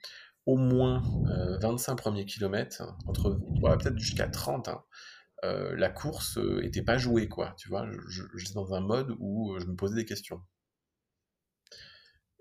au 0.46 0.56
moins 0.56 1.02
euh, 1.30 1.59
25 1.59 1.96
premiers 1.96 2.24
kilomètres, 2.24 2.82
entre 3.06 3.38
peut-être 3.61 3.98
jusqu'à 3.98 4.28
30, 4.28 4.68
hein, 4.68 4.82
euh, 5.44 5.76
la 5.76 5.88
course 5.88 6.38
euh, 6.38 6.64
était 6.64 6.82
pas 6.82 6.98
jouée, 6.98 7.28
quoi. 7.28 7.54
Tu 7.56 7.68
vois, 7.68 7.86
j'étais 8.36 8.54
dans 8.54 8.74
un 8.74 8.80
mode 8.80 9.14
où 9.20 9.54
euh, 9.54 9.61
je 9.61 9.66
me 9.66 9.76
posais 9.76 9.94
des 9.94 10.04
questions. 10.04 10.40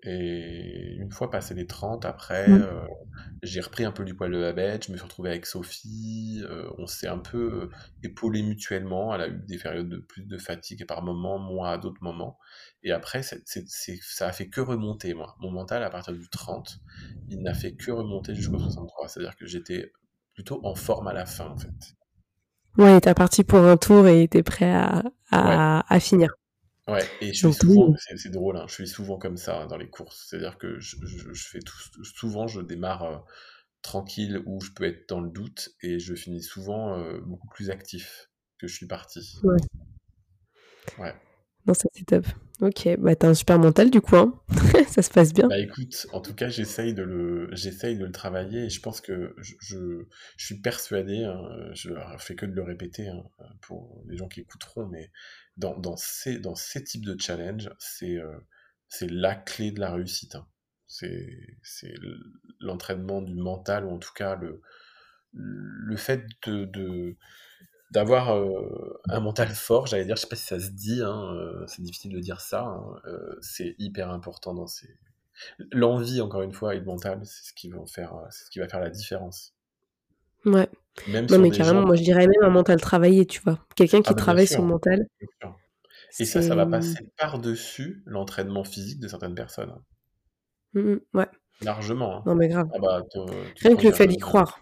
Et 0.03 0.95
une 0.99 1.11
fois 1.11 1.29
passé 1.31 1.53
les 1.55 1.67
30, 1.67 2.05
après, 2.05 2.47
Mm. 2.47 2.61
euh, 2.61 2.85
j'ai 3.43 3.61
repris 3.61 3.83
un 3.83 3.91
peu 3.91 4.05
du 4.05 4.15
poil 4.15 4.31
de 4.31 4.37
la 4.37 4.53
bête, 4.53 4.85
je 4.87 4.91
me 4.91 4.97
suis 4.97 5.03
retrouvé 5.03 5.29
avec 5.31 5.45
Sophie, 5.45 6.41
euh, 6.45 6.69
on 6.77 6.85
s'est 6.87 7.07
un 7.07 7.17
peu 7.17 7.63
euh, 7.63 7.69
épaulés 8.03 8.43
mutuellement, 8.43 9.13
elle 9.15 9.21
a 9.21 9.27
eu 9.27 9.39
des 9.47 9.57
périodes 9.57 9.89
de 9.89 9.97
plus 9.97 10.23
de 10.23 10.37
fatigue 10.37 10.81
et 10.81 10.85
par 10.85 11.01
moments, 11.03 11.39
moi 11.39 11.71
à 11.71 11.77
d'autres 11.79 12.01
moments. 12.03 12.37
Et 12.83 12.91
après, 12.91 13.23
c'est, 13.23 13.41
c'est- 13.47 13.67
c'est- 13.67 13.99
ça 14.03 14.27
a 14.27 14.31
fait 14.33 14.49
que 14.49 14.61
remonter, 14.61 15.13
moi. 15.15 15.35
Mon 15.39 15.51
mental, 15.51 15.83
à 15.83 15.89
partir 15.89 16.13
du 16.13 16.29
30, 16.29 16.79
il 17.29 17.41
n'a 17.41 17.53
fait 17.55 17.73
que 17.75 17.91
remonter 17.91 18.35
jusqu'au 18.35 18.59
63. 18.59 19.07
C'est-à-dire 19.09 19.35
que 19.35 19.45
j'étais 19.47 19.91
plutôt 20.33 20.61
en 20.63 20.75
forme 20.75 21.07
à 21.07 21.13
la 21.13 21.25
fin, 21.25 21.47
en 21.47 21.57
fait. 21.57 21.73
Ouais, 22.77 23.01
t'es 23.01 23.13
parti 23.13 23.43
pour 23.43 23.59
un 23.59 23.75
tour 23.77 24.07
et 24.07 24.27
t'es 24.29 24.41
prêt 24.43 24.71
à, 24.73 25.03
Ouais. 25.41 25.61
à, 25.79 25.93
à 25.93 25.99
finir. 25.99 26.29
Ouais, 26.87 27.05
et 27.21 27.33
je 27.33 27.39
suis 27.39 27.43
Donc 27.43 27.53
souvent, 27.53 27.89
oui. 27.89 27.95
c'est 28.17 28.29
drôle, 28.31 28.55
hein, 28.57 28.65
je 28.67 28.73
suis 28.73 28.87
souvent 28.87 29.17
comme 29.17 29.35
ça 29.37 29.61
hein, 29.61 29.67
dans 29.67 29.77
les 29.77 29.89
courses. 29.89 30.25
C'est-à-dire 30.29 30.57
que 30.57 30.79
je, 30.79 30.95
je- 31.05 31.33
je 31.33 31.47
fais 31.49 31.59
tout, 31.59 31.75
souvent, 32.03 32.47
je 32.47 32.61
démarre 32.61 33.03
euh, 33.03 33.17
tranquille 33.81 34.41
où 34.45 34.61
je 34.61 34.71
peux 34.71 34.85
être 34.85 35.09
dans 35.09 35.21
le 35.21 35.29
doute 35.29 35.69
et 35.81 35.99
je 35.99 36.15
finis 36.15 36.43
souvent 36.43 36.97
euh, 36.99 37.19
beaucoup 37.21 37.47
plus 37.49 37.69
actif 37.71 38.29
que 38.59 38.67
je 38.67 38.75
suis 38.75 38.87
parti. 38.87 39.39
Ouais. 39.43 39.57
Ouais. 40.97 41.13
Non, 41.67 41.73
ça 41.73 41.87
c'est 41.93 42.05
top. 42.05 42.25
Ok, 42.61 42.89
bah 42.97 43.15
t'as 43.15 43.29
un 43.29 43.33
super 43.35 43.59
mental 43.59 43.91
du 43.91 44.01
coup, 44.01 44.15
hein. 44.15 44.33
ça 44.87 45.01
se 45.03 45.09
passe 45.11 45.33
bien. 45.33 45.49
Bah 45.49 45.59
écoute, 45.59 46.07
en 46.11 46.19
tout 46.19 46.33
cas, 46.35 46.49
j'essaye 46.49 46.93
de 46.93 47.03
le, 47.03 47.47
j'essaye 47.53 47.97
de 47.97 48.05
le 48.05 48.11
travailler 48.11 48.65
et 48.65 48.69
je 48.69 48.81
pense 48.81 48.99
que 48.99 49.33
je, 49.37 49.53
je, 49.61 49.77
je 50.35 50.45
suis 50.45 50.59
persuadé, 50.61 51.23
hein, 51.23 51.41
je 51.73 51.89
fais 52.19 52.35
que 52.35 52.45
de 52.45 52.51
le 52.53 52.63
répéter 52.63 53.07
hein, 53.07 53.23
pour 53.61 54.03
les 54.07 54.17
gens 54.17 54.27
qui 54.27 54.41
écouteront, 54.41 54.87
mais 54.87 55.09
dans, 55.57 55.97
ces, 55.97 56.39
dans 56.39 56.55
ces 56.55 56.83
types 56.83 57.05
de 57.05 57.19
challenges, 57.19 57.69
c'est 57.79 58.17
euh, 58.17 58.37
c'est 58.87 59.09
la 59.09 59.35
clé 59.35 59.71
de 59.71 59.79
la 59.79 59.91
réussite. 59.91 60.35
hein. 60.35 60.47
C'est 60.87 61.93
l'entraînement 62.61 63.21
du 63.21 63.35
mental 63.35 63.85
ou 63.85 63.89
en 63.91 63.99
tout 63.99 64.13
cas 64.13 64.35
le, 64.35 64.61
le 65.33 65.95
fait 65.97 66.25
de, 66.45 67.17
d'avoir 67.91 68.35
euh, 68.35 69.01
un 69.09 69.19
mental 69.19 69.49
fort, 69.49 69.87
j'allais 69.87 70.05
dire, 70.05 70.15
je 70.15 70.21
sais 70.21 70.27
pas 70.27 70.35
si 70.37 70.45
ça 70.45 70.59
se 70.59 70.69
dit, 70.69 71.01
hein, 71.03 71.33
euh, 71.35 71.65
c'est 71.67 71.81
difficile 71.81 72.13
de 72.13 72.19
dire 72.19 72.39
ça, 72.39 72.63
hein, 72.63 73.01
c'est 73.41 73.75
hyper 73.79 74.11
important 74.11 74.53
dans 74.53 74.67
ces... 74.67 74.97
L'envie, 75.71 76.21
encore 76.21 76.41
une 76.41 76.53
fois, 76.53 76.73
et 76.73 76.79
le 76.79 76.85
mental, 76.85 77.19
c'est 77.25 77.43
ce 77.43 77.49
ce 77.49 77.53
qui 77.53 77.69
va 78.59 78.67
faire 78.67 78.79
la 78.79 78.89
différence. 78.89 79.53
Ouais. 80.45 80.69
Même 81.07 81.27
Non, 81.29 81.39
mais 81.39 81.51
carrément, 81.51 81.81
gens... 81.81 81.85
moi 81.87 81.95
je 81.95 82.03
dirais 82.03 82.27
même 82.27 82.43
un 82.43 82.49
mental 82.49 82.81
travaillé, 82.81 83.25
tu 83.25 83.41
vois. 83.41 83.59
Quelqu'un 83.75 84.01
qui 84.01 84.09
Ah 84.09 84.13
bah 84.13 84.21
travaille 84.21 84.47
son 84.47 84.63
mental. 84.65 85.07
Et 86.19 86.25
ça, 86.25 86.41
ça 86.41 86.55
va 86.55 86.65
passer 86.65 87.09
par-dessus 87.17 88.01
l'entraînement 88.05 88.63
physique 88.63 88.99
de 88.99 89.07
certaines 89.07 89.35
personnes. 89.35 89.69
hein. 89.69 89.81
Mm, 90.73 90.79
mm, 90.93 90.99
ouais, 91.13 91.27
Largement. 91.61 92.17
hein. 92.17 92.23
non 92.25 92.35
mais 92.35 92.47
grave. 92.47 92.67
Ah 92.73 92.79
bah, 92.79 93.01
te- 93.09 93.63
Rien 93.63 93.75
que 93.75 93.83
le 93.87 93.91
fait 93.93 94.07
d'y 94.07 94.17
croire. 94.17 94.61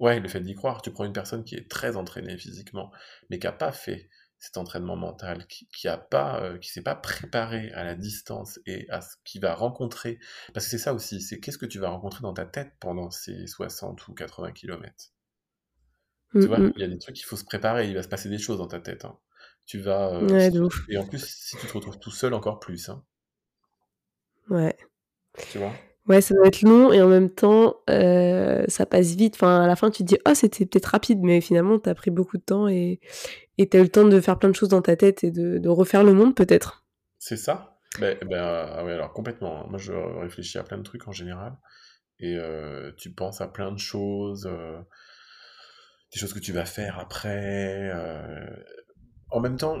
Ouais, 0.00 0.20
le 0.20 0.28
fait 0.28 0.40
d'y 0.40 0.54
croire. 0.54 0.80
Tu 0.82 0.90
prends 0.92 1.04
une 1.04 1.12
personne 1.12 1.44
qui 1.44 1.56
est 1.56 1.68
très 1.68 1.96
entraînée 1.96 2.38
physiquement, 2.38 2.92
mais 3.30 3.38
qui 3.38 3.46
n'a 3.46 3.52
pas 3.52 3.72
fait 3.72 4.08
cet 4.38 4.56
entraînement 4.56 4.94
mental, 4.94 5.46
qui, 5.48 5.66
qui 5.68 5.88
a 5.88 5.98
pas, 5.98 6.40
euh, 6.42 6.58
qui 6.58 6.70
s'est 6.70 6.82
pas 6.82 6.94
préparé 6.94 7.72
à 7.72 7.82
la 7.82 7.96
distance 7.96 8.60
et 8.66 8.86
à 8.88 9.00
ce 9.00 9.16
qu'il 9.24 9.40
va 9.40 9.54
rencontrer, 9.54 10.20
parce 10.54 10.66
que 10.66 10.70
c'est 10.70 10.78
ça 10.78 10.94
aussi, 10.94 11.20
c'est 11.20 11.40
qu'est-ce 11.40 11.58
que 11.58 11.66
tu 11.66 11.80
vas 11.80 11.88
rencontrer 11.88 12.22
dans 12.22 12.32
ta 12.34 12.46
tête 12.46 12.72
pendant 12.78 13.10
ces 13.10 13.48
60 13.48 14.06
ou 14.06 14.14
80 14.14 14.52
km. 14.52 15.10
Tu 16.40 16.48
vois, 16.48 16.58
Mm, 16.58 16.70
il 16.76 16.82
y 16.82 16.84
a 16.84 16.88
des 16.88 16.98
trucs 16.98 17.16
qu'il 17.16 17.26
faut 17.26 17.36
se 17.36 17.44
préparer, 17.44 17.88
il 17.88 17.94
va 17.94 18.02
se 18.02 18.08
passer 18.08 18.28
des 18.28 18.38
choses 18.38 18.58
dans 18.58 18.68
ta 18.68 18.80
tête. 18.80 19.04
hein. 19.04 19.18
Tu 19.66 19.78
vas, 19.80 20.12
euh, 20.14 20.26
Ouais, 20.32 20.38
si 20.38 20.52
de 20.52 20.60
tu- 20.60 20.66
ouf. 20.66 20.84
et 20.88 20.98
en 20.98 21.06
plus, 21.06 21.24
si 21.24 21.56
tu 21.58 21.66
te 21.66 21.72
retrouves 21.74 21.98
tout 21.98 22.10
seul, 22.10 22.34
encore 22.34 22.60
plus, 22.60 22.88
hein, 22.88 23.04
Ouais. 24.50 24.76
tu 25.48 25.58
vois? 25.58 25.84
Ouais, 26.06 26.22
ça 26.22 26.34
doit 26.34 26.46
être 26.46 26.62
long 26.62 26.90
et 26.90 27.02
en 27.02 27.08
même 27.08 27.28
temps, 27.28 27.76
euh, 27.90 28.64
ça 28.68 28.86
passe 28.86 29.14
vite. 29.14 29.34
Enfin, 29.34 29.62
à 29.64 29.66
la 29.66 29.76
fin, 29.76 29.90
tu 29.90 29.98
te 30.04 30.08
dis, 30.08 30.16
oh, 30.26 30.32
c'était 30.34 30.64
peut-être 30.64 30.86
rapide, 30.86 31.18
mais 31.22 31.40
finalement, 31.42 31.78
t'as 31.78 31.94
pris 31.94 32.10
beaucoup 32.10 32.38
de 32.38 32.42
temps 32.42 32.66
et 32.68 33.00
et 33.58 33.68
t'as 33.68 33.78
eu 33.80 33.82
le 33.82 33.88
temps 33.90 34.06
de 34.06 34.20
faire 34.20 34.38
plein 34.38 34.50
de 34.50 34.54
choses 34.56 34.70
dans 34.70 34.82
ta 34.82 34.96
tête 34.96 35.24
et 35.24 35.30
de, 35.32 35.58
de 35.58 35.68
refaire 35.68 36.04
le 36.04 36.14
monde, 36.14 36.34
peut-être. 36.36 36.84
C'est 37.18 37.36
ça? 37.36 37.78
Ben, 38.00 38.16
ben, 38.22 38.38
ah 38.42 38.84
ouais, 38.84 38.92
alors 38.92 39.12
complètement. 39.12 39.62
hein. 39.62 39.66
Moi, 39.68 39.78
je 39.78 39.92
réfléchis 39.92 40.58
à 40.58 40.62
plein 40.64 40.78
de 40.78 40.82
trucs 40.82 41.08
en 41.08 41.12
général, 41.12 41.56
et 42.20 42.36
euh, 42.36 42.92
tu 42.98 43.12
penses 43.12 43.40
à 43.40 43.48
plein 43.48 43.72
de 43.72 43.78
choses, 43.78 44.46
euh, 44.46 44.80
des 46.12 46.18
choses 46.18 46.32
que 46.32 46.38
tu 46.38 46.52
vas 46.52 46.64
faire 46.64 46.98
après. 46.98 47.90
euh. 47.94 48.46
En 49.30 49.40
même 49.40 49.56
temps, 49.58 49.76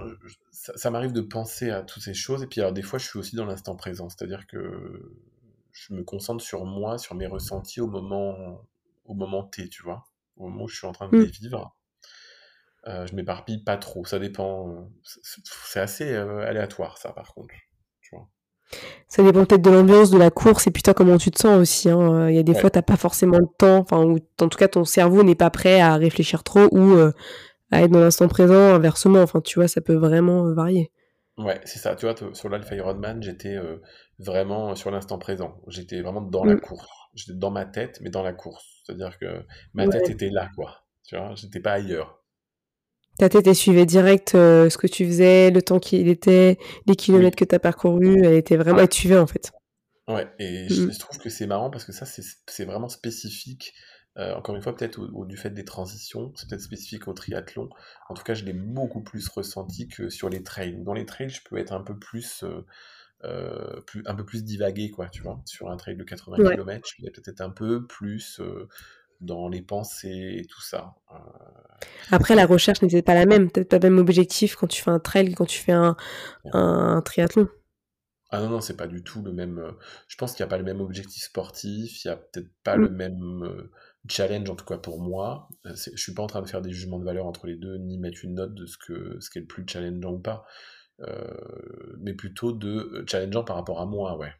ça, 0.52 0.76
ça 0.76 0.90
m'arrive 0.90 1.12
de 1.12 1.22
penser 1.22 1.70
à 1.70 1.82
toutes 1.82 2.02
ces 2.02 2.14
choses, 2.14 2.42
et 2.42 2.46
puis 2.46 2.60
alors 2.60 2.72
des 2.72 2.82
fois, 2.82 2.98
je 2.98 3.06
suis 3.06 3.18
aussi 3.18 3.36
dans 3.36 3.46
l'instant 3.46 3.76
présent, 3.76 4.08
c'est-à-dire 4.10 4.46
que 4.46 5.12
je 5.72 5.94
me 5.94 6.02
concentre 6.04 6.42
sur 6.44 6.64
moi, 6.66 6.98
sur 6.98 7.14
mes 7.14 7.26
ressentis 7.26 7.80
au 7.80 7.86
moment, 7.88 8.62
au 9.06 9.14
moment 9.14 9.44
T, 9.44 9.68
tu 9.68 9.82
vois, 9.82 10.04
au 10.36 10.48
moment 10.48 10.64
où 10.64 10.68
je 10.68 10.76
suis 10.76 10.86
en 10.86 10.92
train 10.92 11.08
de 11.08 11.16
Mm. 11.16 11.24
les 11.24 11.30
vivre. 11.30 11.76
Euh, 12.86 13.06
je 13.06 13.14
m'éparpille 13.14 13.62
pas 13.62 13.76
trop, 13.76 14.04
ça 14.04 14.18
dépend. 14.18 14.70
euh, 14.70 14.82
c'est 15.02 15.42
c'est 15.44 15.80
assez 15.80 16.12
euh, 16.12 16.40
aléatoire, 16.46 16.98
ça, 16.98 17.12
par 17.12 17.34
contre. 17.34 17.54
Ça 19.08 19.22
dépend 19.22 19.44
peut-être 19.44 19.62
de 19.62 19.70
l'ambiance, 19.70 20.10
de 20.10 20.18
la 20.18 20.30
course 20.30 20.66
et 20.66 20.70
puis 20.70 20.82
toi, 20.82 20.94
comment 20.94 21.16
tu 21.18 21.30
te 21.30 21.38
sens 21.40 21.58
aussi. 21.58 21.88
hein. 21.90 22.28
Il 22.28 22.36
y 22.36 22.38
a 22.38 22.42
des 22.42 22.52
Ouais. 22.52 22.58
fois, 22.60 22.70
t'as 22.70 22.82
pas 22.82 22.96
forcément 22.96 23.38
le 23.38 23.46
temps, 23.58 23.78
enfin, 23.78 24.04
ou 24.04 24.18
en 24.40 24.48
tout 24.48 24.58
cas, 24.58 24.68
ton 24.68 24.84
cerveau 24.84 25.22
n'est 25.22 25.34
pas 25.34 25.50
prêt 25.50 25.80
à 25.80 25.96
réfléchir 25.96 26.42
trop 26.44 26.68
ou 26.72 26.92
euh, 26.94 27.12
à 27.72 27.82
être 27.82 27.90
dans 27.92 28.00
l'instant 28.00 28.28
présent, 28.28 28.74
inversement. 28.74 29.22
Enfin, 29.22 29.40
tu 29.40 29.58
vois, 29.60 29.68
ça 29.68 29.80
peut 29.80 29.94
vraiment 29.96 30.46
euh, 30.46 30.54
varier. 30.54 30.90
Ouais, 31.38 31.60
c'est 31.64 31.78
ça. 31.78 31.94
Tu 31.96 32.06
vois, 32.06 32.14
sur 32.34 32.48
l'Alpha 32.48 32.74
Ironman, 32.74 33.22
j'étais 33.22 33.54
euh, 33.56 33.76
vraiment 34.18 34.74
sur 34.74 34.90
l'instant 34.90 35.18
présent. 35.18 35.60
J'étais 35.68 36.00
vraiment 36.02 36.20
dans 36.22 36.44
la 36.44 36.56
Mm. 36.56 36.60
course. 36.60 36.88
J'étais 37.14 37.38
dans 37.38 37.50
ma 37.50 37.64
tête, 37.64 38.00
mais 38.02 38.10
dans 38.10 38.22
la 38.22 38.32
course. 38.32 38.82
C'est-à-dire 38.84 39.18
que 39.18 39.44
ma 39.74 39.86
tête 39.88 40.10
était 40.10 40.30
là, 40.30 40.48
quoi. 40.56 40.84
Tu 41.04 41.16
vois, 41.16 41.34
j'étais 41.36 41.60
pas 41.60 41.72
ailleurs. 41.72 42.17
Ta 43.18 43.28
tête, 43.28 43.46
elle 43.46 43.54
suivait 43.54 43.86
direct 43.86 44.34
euh, 44.34 44.70
ce 44.70 44.78
que 44.78 44.86
tu 44.86 45.04
faisais, 45.06 45.50
le 45.50 45.60
temps 45.62 45.80
qu'il 45.80 46.08
était, 46.08 46.56
les 46.86 46.92
Oui. 46.92 46.96
kilomètres 46.96 47.36
que 47.36 47.44
t'as 47.44 47.58
parcourus. 47.58 48.22
Elle 48.24 48.34
était 48.34 48.56
vraiment, 48.56 48.76
Ouais. 48.78 48.82
elle 48.84 48.88
te 48.88 48.94
suivait 48.94 49.18
en 49.18 49.26
fait. 49.26 49.50
Ouais, 50.08 50.26
et 50.38 50.68
je, 50.68 50.82
Mm. 50.84 50.92
je 50.92 50.98
trouve 50.98 51.18
que 51.18 51.28
c'est 51.28 51.46
marrant 51.46 51.68
parce 51.70 51.84
que 51.84 51.92
ça, 51.92 52.06
c'est 52.06 52.64
vraiment 52.64 52.88
spécifique. 52.88 53.74
euh, 54.16 54.34
encore 54.34 54.56
une 54.56 54.62
fois, 54.62 54.74
peut-être 54.74 54.98
au, 54.98 55.06
au- 55.20 55.26
du 55.26 55.36
fait 55.36 55.50
des 55.50 55.64
transitions, 55.64 56.32
c'est 56.34 56.48
peut-être 56.48 56.62
spécifique 56.62 57.06
au 57.06 57.12
triathlon. 57.12 57.68
En 58.08 58.14
tout 58.14 58.24
cas, 58.24 58.34
je 58.34 58.44
l'ai 58.44 58.52
beaucoup 58.52 59.00
plus 59.00 59.28
ressenti 59.28 59.86
que 59.86 60.08
sur 60.08 60.28
les 60.28 60.42
trails. 60.42 60.82
Dans 60.82 60.92
les 60.94 61.06
trails, 61.06 61.28
je 61.30 61.40
peux 61.48 61.56
être 61.56 61.72
un 61.72 61.82
peu 61.82 61.96
plus, 61.96 62.42
euh, 63.24 63.80
plus 63.86 64.02
un 64.06 64.14
peu 64.16 64.24
plus 64.24 64.42
divagué, 64.44 64.90
quoi, 64.90 65.08
tu 65.08 65.22
vois. 65.22 65.40
Sur 65.44 65.70
un 65.70 65.76
trail 65.76 65.96
de 65.96 66.02
80 66.04 66.38
Ouais. 66.38 66.54
km, 66.56 66.88
je 66.98 67.04
vais 67.04 67.10
peut-être 67.12 67.40
un 67.40 67.50
peu 67.50 67.86
plus 67.86 68.40
dans 69.20 69.48
les 69.48 69.62
pensées 69.62 70.36
et 70.40 70.46
tout 70.46 70.62
ça. 70.62 70.94
Euh, 71.12 71.16
Après, 72.10 72.34
la 72.34 72.46
recherche 72.46 72.82
n'était 72.82 73.02
pas 73.02 73.14
la 73.14 73.26
même. 73.26 73.50
Peut-être 73.50 73.68
pas 73.68 73.78
le 73.78 73.90
même 73.90 73.98
objectif 73.98 74.56
quand 74.56 74.66
tu 74.66 74.82
fais 74.82 74.90
un 74.90 74.98
trail 75.00 75.34
quand 75.34 75.46
tu 75.46 75.58
fais 75.60 75.72
un, 75.72 75.96
triathlon. 77.04 77.48
Ah 78.30 78.40
non, 78.40 78.50
non, 78.50 78.60
c'est 78.60 78.76
pas 78.76 78.86
du 78.86 79.02
tout 79.02 79.22
le 79.22 79.32
même. 79.32 79.58
euh, 79.58 79.72
je 80.06 80.16
pense 80.16 80.34
qu'il 80.34 80.42
n'y 80.44 80.48
a 80.48 80.50
pas 80.50 80.58
le 80.58 80.64
même 80.64 80.80
objectif 80.80 81.22
sportif, 81.22 82.04
il 82.04 82.08
n'y 82.08 82.12
a 82.12 82.16
peut-être 82.16 82.50
pas 82.62 82.76
le 82.76 82.88
Mm. 82.88 82.96
même 82.96 83.42
euh, 83.44 83.70
challenge, 84.08 84.50
en 84.50 84.56
tout 84.56 84.66
cas 84.66 84.76
pour 84.78 85.00
moi. 85.00 85.48
Je 85.64 85.96
suis 85.96 86.12
pas 86.14 86.22
en 86.22 86.26
train 86.26 86.42
de 86.42 86.48
faire 86.48 86.60
des 86.62 86.70
jugements 86.72 86.98
de 86.98 87.04
valeur 87.04 87.26
entre 87.26 87.46
les 87.46 87.56
deux, 87.56 87.76
ni 87.78 87.96
mettre 87.98 88.24
une 88.24 88.34
note 88.34 88.54
de 88.54 88.66
ce 88.66 88.76
que 88.78 89.18
ce 89.20 89.30
qui 89.30 89.38
est 89.38 89.42
le 89.42 89.46
plus 89.46 89.64
challengeant 89.66 90.12
ou 90.12 90.18
pas, 90.18 90.44
euh, 91.00 91.96
mais 92.00 92.14
plutôt 92.14 92.52
de 92.52 93.04
challengeant 93.08 93.44
par 93.44 93.56
rapport 93.56 93.80
à 93.80 93.86
moi, 93.86 94.16
ouais. 94.18 94.32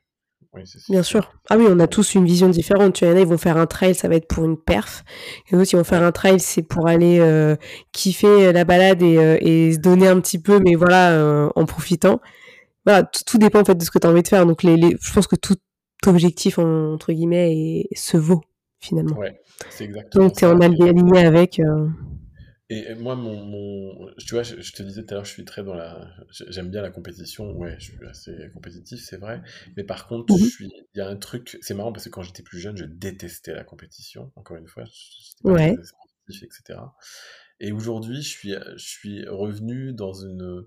Oui, 0.54 0.62
c'est 0.64 0.78
Bien 0.90 1.02
sûr. 1.02 1.32
Ah 1.50 1.56
oui, 1.58 1.66
on 1.68 1.78
a 1.78 1.86
tous 1.86 2.14
une 2.14 2.24
vision 2.24 2.48
différente. 2.48 2.94
Tu 2.94 3.04
vois, 3.04 3.12
il 3.12 3.16
y 3.16 3.18
en 3.18 3.20
a, 3.20 3.22
ils 3.24 3.28
vont 3.28 3.38
faire 3.38 3.56
un 3.58 3.66
trail, 3.66 3.94
ça 3.94 4.08
va 4.08 4.14
être 4.16 4.26
pour 4.28 4.44
une 4.44 4.56
perf. 4.56 5.04
Et 5.50 5.56
d'autres, 5.56 5.70
ils 5.72 5.76
vont 5.76 5.84
faire 5.84 6.02
un 6.02 6.12
trail, 6.12 6.40
c'est 6.40 6.62
pour 6.62 6.88
aller 6.88 7.18
euh, 7.20 7.56
kiffer 7.92 8.52
la 8.52 8.64
balade 8.64 9.02
et, 9.02 9.18
euh, 9.18 9.36
et 9.40 9.72
se 9.74 9.78
donner 9.78 10.08
un 10.08 10.20
petit 10.20 10.38
peu, 10.40 10.58
mais 10.58 10.74
voilà, 10.74 11.12
euh, 11.12 11.50
en 11.54 11.66
profitant. 11.66 12.20
Voilà, 12.86 13.02
tout, 13.04 13.38
dépend 13.38 13.60
en 13.60 13.64
fait 13.64 13.74
de 13.74 13.84
ce 13.84 13.90
que 13.90 13.98
tu 13.98 14.06
as 14.06 14.10
envie 14.10 14.22
de 14.22 14.28
faire. 14.28 14.46
Donc, 14.46 14.62
les, 14.62 14.76
les- 14.76 14.96
je 15.00 15.12
pense 15.12 15.26
que 15.26 15.36
tout 15.36 15.56
objectif, 16.06 16.58
en- 16.58 16.94
entre 16.94 17.12
guillemets, 17.12 17.52
est- 17.90 17.96
se 17.98 18.16
vaut 18.16 18.40
finalement. 18.80 19.16
Ouais, 19.18 19.40
c'est 19.68 19.84
exactement 19.84 20.24
Donc, 20.26 20.36
tu 20.36 20.44
es 20.44 20.48
en 20.48 20.60
aligné 20.60 21.24
avec. 21.26 21.60
Et 22.70 22.94
moi, 22.94 23.16
mon, 23.16 23.44
mon- 23.46 24.14
tu 24.18 24.34
vois, 24.34 24.42
je, 24.42 24.60
je 24.60 24.72
te 24.74 24.82
disais 24.82 25.02
tout 25.04 25.14
à 25.14 25.16
l'heure, 25.16 25.24
je 25.24 25.30
suis 25.32 25.44
très 25.46 25.64
dans 25.64 25.74
la, 25.74 26.10
j'aime 26.48 26.68
bien 26.70 26.82
la 26.82 26.90
compétition. 26.90 27.50
Ouais, 27.52 27.76
je 27.80 27.92
suis 27.92 28.06
assez 28.06 28.50
compétitif, 28.52 29.00
c'est 29.02 29.16
vrai. 29.16 29.42
Mais 29.76 29.84
par 29.84 30.06
contre, 30.06 30.36
je 30.36 30.36
Mhm. 30.36 30.48
suis, 30.48 30.66
il 30.94 30.98
y 30.98 31.00
a 31.00 31.08
un 31.08 31.16
truc, 31.16 31.56
c'est 31.62 31.72
marrant 31.74 31.92
parce 31.92 32.04
que 32.04 32.10
quand 32.10 32.22
j'étais 32.22 32.42
plus 32.42 32.58
jeune, 32.58 32.76
je 32.76 32.84
détestais 32.84 33.54
la 33.54 33.64
compétition. 33.64 34.32
Encore 34.36 34.58
une 34.58 34.66
fois, 34.68 34.84
je 34.84 34.92
Ouais. 35.44 35.78
sportif, 35.82 36.42
etc. 36.42 36.94
Et 37.60 37.72
aujourd'hui, 37.72 38.22
je 38.22 38.28
suis, 38.28 38.52
je 38.76 38.84
suis 38.86 39.26
revenu 39.28 39.94
dans 39.94 40.12
une, 40.12 40.64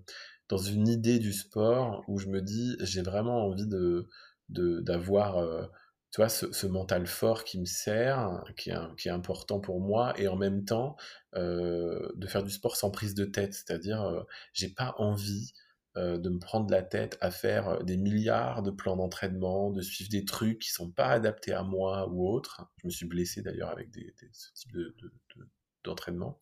dans 0.49 0.58
une 0.58 0.88
idée 0.88 1.20
du 1.20 1.34
sport 1.34 2.04
où 2.08 2.18
je 2.20 2.28
me 2.28 2.41
dis, 2.41 2.76
j'ai 2.82 3.02
vraiment 3.04 3.45
envie 3.45 3.68
de, 3.68 4.08
de, 4.49 4.80
d'avoir, 4.82 5.38
euh, 5.38 5.66
tu 6.12 6.18
vois, 6.22 6.30
ce, 6.30 6.51
ce 6.51 6.68
mental 6.68 7.07
fort 7.07 7.43
qui 7.45 7.59
me 7.59 7.66
sert, 7.66 8.43
qui 8.57 8.70
est, 8.70 8.74
un- 8.74 8.93
qui 8.97 9.07
est 9.07 9.12
important 9.12 9.59
pour 9.59 9.80
moi, 9.82 10.14
et 10.20 10.28
en 10.28 10.36
même 10.36 10.66
temps, 10.66 10.95
euh, 11.36 12.09
de 12.16 12.28
faire 12.28 12.43
du 12.43 12.51
sport 12.51 12.76
sans 12.76 12.91
prise 12.91 13.16
de 13.16 13.26
tête. 13.26 13.53
C'est-à-dire, 13.53 14.01
euh, 14.03 14.24
j'ai 14.53 14.70
pas 14.70 14.95
envie 14.97 15.53
euh, 15.97 16.18
de 16.18 16.30
me 16.30 16.39
prendre 16.39 16.70
la 16.72 16.84
tête 16.84 17.18
à 17.22 17.32
faire 17.32 17.84
des 17.84 17.97
milliards 17.97 18.64
de 18.64 18.72
plans 18.72 18.95
d'entraînement, 18.95 19.72
de 19.72 19.82
suivre 19.82 20.09
des 20.09 20.24
trucs 20.26 20.59
qui 20.59 20.70
sont 20.72 20.89
pas 20.91 21.07
adaptés 21.09 21.53
à 21.53 21.64
moi 21.64 22.07
ou 22.09 22.28
autres. 22.30 22.66
Je 22.78 22.88
me 22.88 22.91
suis 22.91 23.05
blessé 23.05 23.41
d'ailleurs 23.41 23.70
avec 23.72 23.89
des, 23.91 24.14
des- 24.22 24.30
ce 24.32 24.51
type 24.53 24.72
de, 24.74 24.95
de- 25.01 25.14
de- 25.36 25.47
d'entraînement. 25.84 26.39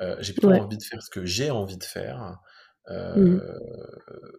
Euh, 0.00 0.16
j'ai 0.20 0.32
plutôt 0.34 0.48
Ouais. 0.48 0.60
envie 0.60 0.78
de 0.78 0.82
faire 0.82 1.02
ce 1.02 1.10
que 1.10 1.24
j'ai 1.24 1.50
envie 1.50 1.76
de 1.78 1.84
faire. 1.84 2.40
Euh, 2.90 3.14
Mhm. 3.16 3.42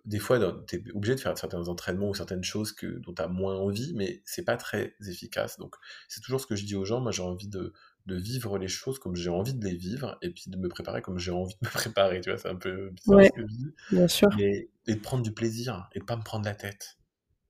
des 0.06 0.20
fois, 0.20 0.40
tu 0.68 0.76
es 0.76 0.92
obligé 0.94 1.16
de 1.16 1.20
faire 1.20 1.36
certains 1.38 1.68
entraînements 1.68 2.10
ou 2.10 2.14
certaines 2.14 2.44
choses 2.44 2.72
que, 2.74 2.86
dont 3.00 3.14
tu 3.14 3.22
as 3.22 3.28
moins 3.28 3.56
envie, 3.56 3.94
mais 3.96 4.22
c'est 4.26 4.44
pas 4.46 4.56
très 4.58 4.96
efficace. 5.08 5.58
Donc, 5.58 5.76
c'est 6.08 6.22
toujours 6.22 6.40
ce 6.40 6.46
que 6.48 6.56
je 6.56 6.66
dis 6.66 6.76
aux 6.76 6.86
gens. 6.86 7.00
Moi, 7.02 7.12
j'ai 7.12 7.24
envie 7.24 7.48
de, 7.48 7.74
de 8.06 8.16
vivre 8.16 8.58
les 8.60 8.68
choses 8.68 9.00
comme 9.00 9.16
j'ai 9.16 9.30
envie 9.32 9.56
de 9.56 9.66
les 9.66 9.76
vivre 9.76 10.18
et 10.22 10.30
puis 10.30 10.44
de 10.48 10.58
me 10.58 10.70
préparer 10.70 11.02
comme 11.02 11.18
j'ai 11.18 11.32
envie 11.32 11.56
de 11.62 11.68
me 11.68 11.72
préparer. 11.94 12.22
Tu 12.22 12.30
vois, 12.30 12.38
c'est 12.38 12.50
un 12.50 12.56
peu 12.56 12.92
bizarre 12.92 13.18
Ouais, 13.18 13.26
ce 13.28 13.32
que 13.42 13.48
je 13.48 13.54
dis. 13.56 13.74
bien 13.92 14.08
sûr. 14.08 14.30
Et 14.40 14.70
de 14.88 14.94
prendre 14.96 15.24
du 15.24 15.32
plaisir 15.32 15.90
et 15.94 16.00
de 16.00 16.06
pas 16.06 16.16
me 16.16 16.24
prendre 16.24 16.46
la 16.46 16.54
tête. 16.54 16.98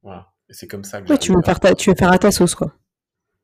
Voilà. 0.01 0.31
Et 0.47 0.53
c'est 0.53 0.67
comme 0.67 0.83
ça 0.85 1.01
que 1.01 1.09
Ouais, 1.11 1.17
tu 1.17 1.33
veux 1.33 1.41
faire, 1.43 1.59
ta- 1.59 1.75
tu 1.75 1.89
veux 1.89 1.95
faire 1.97 2.11
à 2.11 2.17
ta 2.19 2.31
sauce, 2.31 2.55
quoi. 2.55 2.73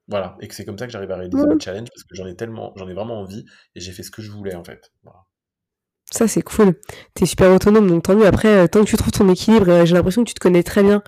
Voilà. 0.08 0.38
Et 0.40 0.48
que 0.48 0.56
c'est 0.56 0.64
comme 0.66 0.78
ça 0.78 0.86
que 0.88 0.92
j'arrive 0.94 1.12
à 1.12 1.18
réaliser 1.18 1.42
Ouais. 1.44 1.54
mes 1.56 1.60
challenges 1.60 1.90
parce 1.90 2.04
que 2.04 2.16
j'en 2.16 2.28
ai 2.28 2.36
tellement, 2.36 2.74
j'en 2.78 2.88
ai 2.88 2.94
vraiment 2.94 3.20
envie 3.20 3.46
et 3.76 3.80
j'ai 3.82 3.92
fait 3.92 4.04
ce 4.04 4.12
que 4.12 4.22
je 4.22 4.32
voulais 4.32 4.56
en 4.56 4.64
fait. 4.64 4.92
Voilà. 5.04 5.20
Ça, 6.12 6.28
c'est 6.28 6.42
cool. 6.42 6.76
T'es 7.14 7.26
super 7.26 7.54
autonome, 7.54 7.88
donc 7.88 8.04
tant 8.04 8.16
mieux. 8.16 8.26
Après, 8.26 8.50
euh, 8.50 8.68
tant 8.68 8.82
que 8.84 8.90
tu 8.90 8.98
trouves 8.98 9.14
ton 9.14 9.30
équilibre, 9.30 9.70
euh, 9.70 9.86
j'ai 9.86 9.96
l'impression 9.96 10.24
que 10.24 10.28
tu 10.28 10.34
te 10.34 10.42
connais 10.42 10.62
très 10.62 10.84
bien 10.84 11.02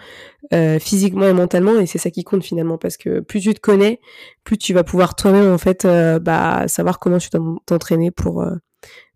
euh, 0.54 0.80
physiquement 0.80 1.28
et 1.28 1.34
mentalement, 1.34 1.78
et 1.78 1.86
c'est 1.86 1.98
ça 1.98 2.10
qui 2.10 2.24
compte 2.24 2.42
finalement, 2.44 2.78
parce 2.78 2.96
que 2.96 3.20
plus 3.20 3.42
tu 3.42 3.54
te 3.54 3.60
connais, 3.60 4.00
plus 4.46 4.58
tu 4.58 4.74
vas 4.74 4.86
pouvoir 4.86 5.16
toi-même, 5.16 5.52
en 5.52 5.58
fait, 5.58 5.86
bah, 6.22 6.68
savoir 6.70 7.00
comment 7.00 7.18
tu 7.18 7.30
t'entraîner 7.66 8.12
pour, 8.12 8.46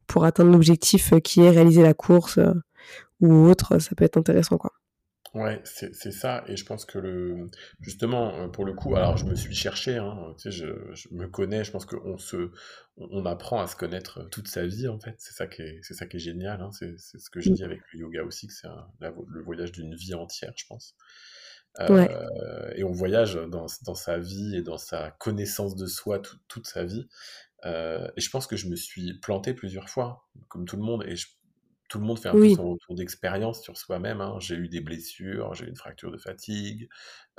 pour 0.07 0.25
atteindre 0.25 0.51
l'objectif 0.51 1.13
qui 1.23 1.41
est 1.41 1.49
réaliser 1.49 1.83
la 1.83 1.93
course 1.93 2.37
ou 3.21 3.47
autre. 3.47 3.79
Ça 3.79 3.95
peut 3.95 4.03
être 4.05 4.17
intéressant, 4.17 4.57
quoi. 4.57 4.76
Ouais, 5.37 5.61
c'est 5.65 5.93
c'est 5.93 6.11
ça, 6.11 6.43
et 6.47 6.55
je 6.55 6.65
pense 6.65 6.85
que 6.85 6.97
le 6.97 7.47
justement 7.81 8.33
euh, 8.45 8.47
pour 8.47 8.65
le 8.65 8.73
coup, 8.73 8.95
alors 8.95 9.17
je 9.17 9.25
me 9.25 9.35
suis 9.35 9.53
cherché, 9.53 9.97
hein, 9.97 10.33
tu 10.37 10.43
sais, 10.43 10.51
je, 10.51 10.65
je 10.95 11.09
me 11.11 11.27
connais, 11.27 11.63
je 11.65 11.71
pense 11.71 11.85
qu'on 11.85 12.17
se 12.17 12.49
on 12.95 13.07
on 13.11 13.25
apprend 13.25 13.59
à 13.59 13.67
se 13.67 13.75
connaître 13.75 14.23
toute 14.31 14.47
sa 14.47 14.65
vie 14.65 14.87
en 14.87 14.99
fait, 14.99 15.15
c'est 15.19 15.33
ça 15.33 15.45
qui 15.45 15.61
est 15.61 15.79
c'est 15.83 15.93
ça 15.93 16.07
qui 16.07 16.17
est 16.17 16.19
génial, 16.21 16.61
hein, 16.61 16.71
c'est 16.71 16.97
c'est 16.97 17.19
ce 17.19 17.29
que 17.29 17.41
je 17.41 17.51
Mm. 17.51 17.53
dis 17.53 17.63
avec 17.63 17.81
le 17.93 17.99
yoga 17.99 18.23
aussi, 18.23 18.47
que 18.47 18.53
c'est 18.53 18.67
un- 18.67 18.87
la 19.01 19.11
vo- 19.11 19.25
le 19.29 19.43
voyage 19.43 19.71
d'une 19.73 19.93
vie 19.95 20.13
entière, 20.15 20.53
je 20.55 20.65
pense. 20.65 20.95
Ouais. 21.89 22.09
Euh, 22.15 22.71
et 22.75 22.83
on 22.83 22.91
voyage 22.91 23.35
dans, 23.35 23.67
dans 23.85 23.95
sa 23.95 24.17
vie 24.17 24.55
et 24.55 24.61
dans 24.63 24.77
sa 24.77 25.11
connaissance 25.11 25.75
de 25.75 25.85
soi 25.85 26.19
tout- 26.19 26.37
toute 26.47 26.67
sa 26.67 26.83
vie. 26.83 27.07
Euh, 27.65 28.09
et 28.17 28.21
je 28.21 28.29
pense 28.31 28.47
que 28.47 28.57
je 28.57 28.67
me 28.69 28.77
suis 28.77 29.15
planté 29.19 29.53
plusieurs 29.55 29.89
fois, 29.89 30.27
comme 30.49 30.65
tout 30.65 30.77
le 30.77 30.83
monde, 30.83 31.03
et 31.07 31.17
je- 31.17 31.27
tout 31.87 31.99
le 31.99 32.05
monde 32.05 32.19
fait 32.19 32.29
un 32.29 32.33
peu 32.33 32.49
son 32.53 32.71
retour 32.71 32.95
d'expérience 32.95 33.61
sur 33.61 33.77
soi-même. 33.77 34.21
hein. 34.21 34.37
J'ai 34.39 34.55
eu 34.55 34.67
des 34.67 34.81
blessures, 34.81 35.53
j'ai 35.53 35.65
eu 35.65 35.69
une 35.69 35.75
fracture 35.75 36.11
de 36.11 36.17
fatigue, 36.17 36.89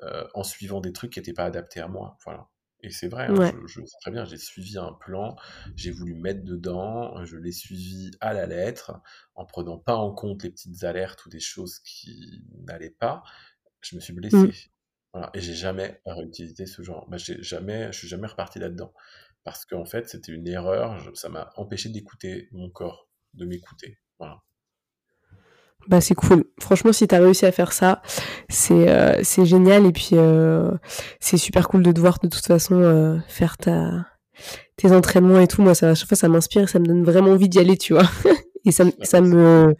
euh, 0.03 0.26
en 0.34 0.42
suivant 0.42 0.80
des 0.80 0.92
trucs 0.92 1.12
qui 1.12 1.18
n'étaient 1.18 1.32
pas 1.32 1.44
adaptés 1.44 1.80
à 1.80 1.88
moi. 1.88 2.16
Voilà. 2.24 2.49
Et 2.80 2.90
c'est 2.90 3.09
vrai, 3.09 3.26
hein, 3.26 3.53
je, 3.66 3.80
sais 3.80 3.96
très 4.01 4.12
bien, 4.12 4.24
j'ai 4.24 4.38
suivi 4.38 4.78
un 4.78 4.92
plan, 4.92 5.34
j'ai 5.74 5.90
voulu 5.90 6.14
mettre 6.14 6.44
dedans, 6.44 7.24
je 7.24 7.36
l'ai 7.36 7.51
suivi 7.51 8.12
à 8.20 8.32
la 8.32 8.46
lettre, 8.46 9.01
en 9.34 9.44
prenant 9.44 9.78
pas 9.78 9.96
en 9.96 10.14
compte 10.14 10.44
les 10.44 10.51
petites 10.51 10.84
alertes 10.84 11.26
ou 11.26 11.28
des 11.28 11.40
choses 11.40 11.80
qui 11.80 12.44
n'allaient 12.68 12.94
pas. 12.96 13.24
Je 13.80 13.96
me 13.96 14.01
suis 14.01 14.12
blessé. 14.12 14.36
Mmh. 14.36 14.53
Voilà. 15.12 15.30
Et 15.34 15.40
j'ai 15.40 15.55
jamais 15.55 16.01
réutilisé 16.07 16.66
ce 16.66 16.82
genre. 16.82 17.09
Bah, 17.09 17.16
j'ai 17.16 17.42
jamais, 17.42 17.90
je 17.92 17.99
suis 17.99 18.09
jamais 18.09 18.28
reparti 18.28 18.61
là-dedans. 18.61 18.92
Parce 19.42 19.64
qu'en 19.64 19.84
fait, 19.84 20.09
c'était 20.09 20.32
une 20.32 20.46
erreur, 20.46 21.01
ça 21.16 21.28
m'a 21.28 21.51
empêché 21.57 21.88
d'écouter 21.88 22.49
mon 22.53 22.70
corps, 22.70 23.09
de 23.34 23.44
m'écouter. 23.44 23.99
Voilà. 24.18 24.40
Bah 25.88 26.00
c'est 26.02 26.14
cool. 26.14 26.44
Franchement, 26.60 26.92
si 26.92 27.06
t'as 27.06 27.18
réussi 27.18 27.46
à 27.46 27.52
faire 27.52 27.72
ça, 27.72 28.02
c'est 28.50 28.88
euh, 28.90 29.20
c'est 29.22 29.46
génial 29.46 29.86
et 29.86 29.92
puis 29.92 30.10
euh, 30.12 30.70
c'est 31.18 31.38
super 31.38 31.68
cool 31.68 31.82
de 31.82 31.92
te 31.92 32.00
voir 32.00 32.18
de 32.22 32.28
toute 32.28 32.44
façon 32.44 32.74
euh, 32.74 33.18
faire 33.26 33.56
ta 33.56 34.06
tes 34.76 34.92
entraînements 34.92 35.40
et 35.40 35.46
tout. 35.46 35.62
Moi, 35.62 35.74
ça 35.74 35.90
à 35.90 35.94
chaque 35.94 36.08
fois 36.08 36.16
ça 36.16 36.28
m'inspire, 36.28 36.68
ça 36.68 36.78
me 36.78 36.84
donne 36.84 37.04
vraiment 37.04 37.30
envie 37.30 37.48
d'y 37.48 37.58
aller, 37.58 37.78
tu 37.78 37.94
vois. 37.94 38.08
et 38.66 38.70
ça 38.70 38.84
ça 39.02 39.22
me 39.22 39.74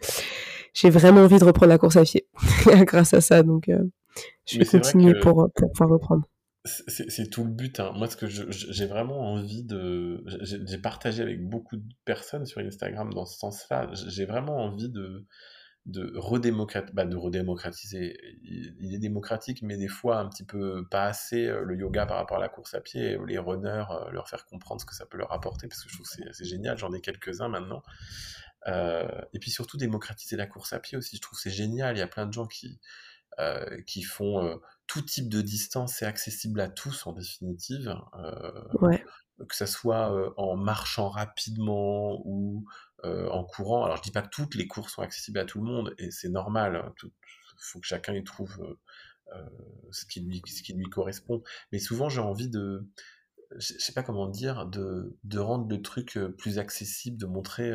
j'ai 0.73 0.89
vraiment 0.89 1.21
envie 1.21 1.37
de 1.37 1.45
reprendre 1.45 1.69
la 1.69 1.77
course 1.77 1.97
à 1.97 2.03
pied 2.03 2.27
grâce 2.85 3.13
à 3.13 3.21
ça. 3.21 3.43
Donc 3.43 3.69
je 4.47 4.57
vais 4.57 4.65
continuer 4.65 5.13
pour 5.19 5.49
pour 5.55 5.71
pouvoir 5.71 5.91
reprendre. 5.91 6.23
C'est 6.65 7.29
tout 7.29 7.45
le 7.45 7.51
but. 7.51 7.79
Hein. 7.79 7.93
Moi, 7.95 8.07
ce 8.07 8.17
que 8.17 8.27
j'ai 8.27 8.85
vraiment 8.85 9.33
envie 9.33 9.63
de. 9.63 10.23
J'ai 10.41 10.77
partagé 10.77 11.23
avec 11.23 11.47
beaucoup 11.47 11.77
de 11.77 11.87
personnes 12.03 12.45
sur 12.45 12.59
Instagram 12.59 13.13
dans 13.13 13.25
ce 13.25 13.37
sens-là. 13.37 13.89
J'ai 13.93 14.25
vraiment 14.25 14.57
envie 14.57 14.89
de, 14.89 15.25
de, 15.85 16.11
bah, 16.93 17.05
de 17.05 17.15
redémocratiser. 17.15 18.17
Il, 18.43 18.93
est 18.93 18.99
démocratique, 18.99 19.61
mais 19.61 19.77
des 19.77 19.87
fois 19.87 20.17
un 20.17 20.27
petit 20.27 20.43
peu 20.43 20.85
pas 20.89 21.05
assez 21.05 21.47
euh, 21.47 21.63
le 21.63 21.77
yoga 21.77 22.05
par 22.05 22.17
rapport 22.17 22.37
à 22.37 22.41
la 22.41 22.49
course 22.49 22.73
à 22.73 22.81
pied, 22.81 23.17
les 23.27 23.37
runners, 23.37 23.85
euh, 23.89 24.11
leur 24.11 24.27
faire 24.29 24.45
comprendre 24.45 24.81
ce 24.81 24.85
que 24.85 24.95
ça 24.95 25.05
peut 25.05 25.17
leur 25.17 25.31
apporter, 25.31 25.67
parce 25.67 25.83
que 25.83 25.89
je 25.89 25.95
trouve 25.95 26.07
que 26.07 26.33
c'est 26.33 26.45
génial, 26.45 26.77
j'en 26.77 26.91
ai 26.93 27.01
quelques-uns 27.01 27.49
maintenant. 27.49 27.83
Euh, 28.67 29.07
et 29.33 29.39
puis 29.39 29.51
surtout 29.51 29.77
démocratiser 29.77 30.35
la 30.35 30.45
course 30.45 30.73
à 30.73 30.79
pied 30.79 30.97
aussi, 30.97 31.15
je 31.15 31.21
trouve 31.21 31.39
c'est 31.39 31.49
génial, 31.49 31.95
il 31.95 31.99
y 31.99 32.03
a 32.03 32.07
plein 32.07 32.25
de 32.25 32.33
gens 32.33 32.47
qui, 32.47 32.79
qui 33.87 34.03
font 34.03 34.59
tout 34.89 35.01
type 35.03 35.29
de 35.29 35.41
distance, 35.41 35.93
c'est 35.97 36.05
accessible 36.05 36.59
à 36.59 36.67
tous 36.67 37.07
en 37.07 37.13
définitive. 37.13 37.95
ouais 38.81 39.03
que 39.47 39.55
ça 39.55 39.67
soit 39.67 40.33
en 40.37 40.57
marchant 40.57 41.07
rapidement 41.07 42.21
ou 42.25 42.65
en 43.03 43.45
courant. 43.45 43.85
Alors 43.85 43.95
je 43.95 44.01
dis 44.01 44.11
pas 44.11 44.21
que 44.21 44.29
toutes 44.29 44.55
les 44.55 44.67
courses 44.67 44.95
sont 44.95 45.01
accessibles 45.01 45.39
à 45.39 45.45
tout 45.45 45.59
le 45.59 45.65
monde 45.65 45.95
et 45.97 46.11
c'est 46.11 46.27
normal. 46.27 46.73
Il 46.73 47.05
hein, 47.07 47.11
faut 47.57 47.79
que 47.79 47.87
chacun 47.87 48.13
y 48.13 48.23
trouve 48.23 48.77
ce, 49.91 50.05
qui 50.05 50.19
lui, 50.19 50.41
ce 50.45 50.61
qui 50.61 50.73
lui 50.73 50.89
correspond. 50.89 51.41
Mais 51.71 51.79
souvent 51.79 52.09
j'ai 52.09 52.19
envie 52.19 52.49
de, 52.49 52.85
je 53.57 53.73
sais 53.79 53.93
pas 53.93 54.03
comment 54.03 54.27
dire, 54.27 54.67
de, 54.67 55.17
de, 55.23 55.39
rendre 55.39 55.67
le 55.69 55.81
truc 55.81 56.19
plus 56.37 56.59
accessible, 56.59 57.17
de 57.17 57.25
montrer 57.25 57.71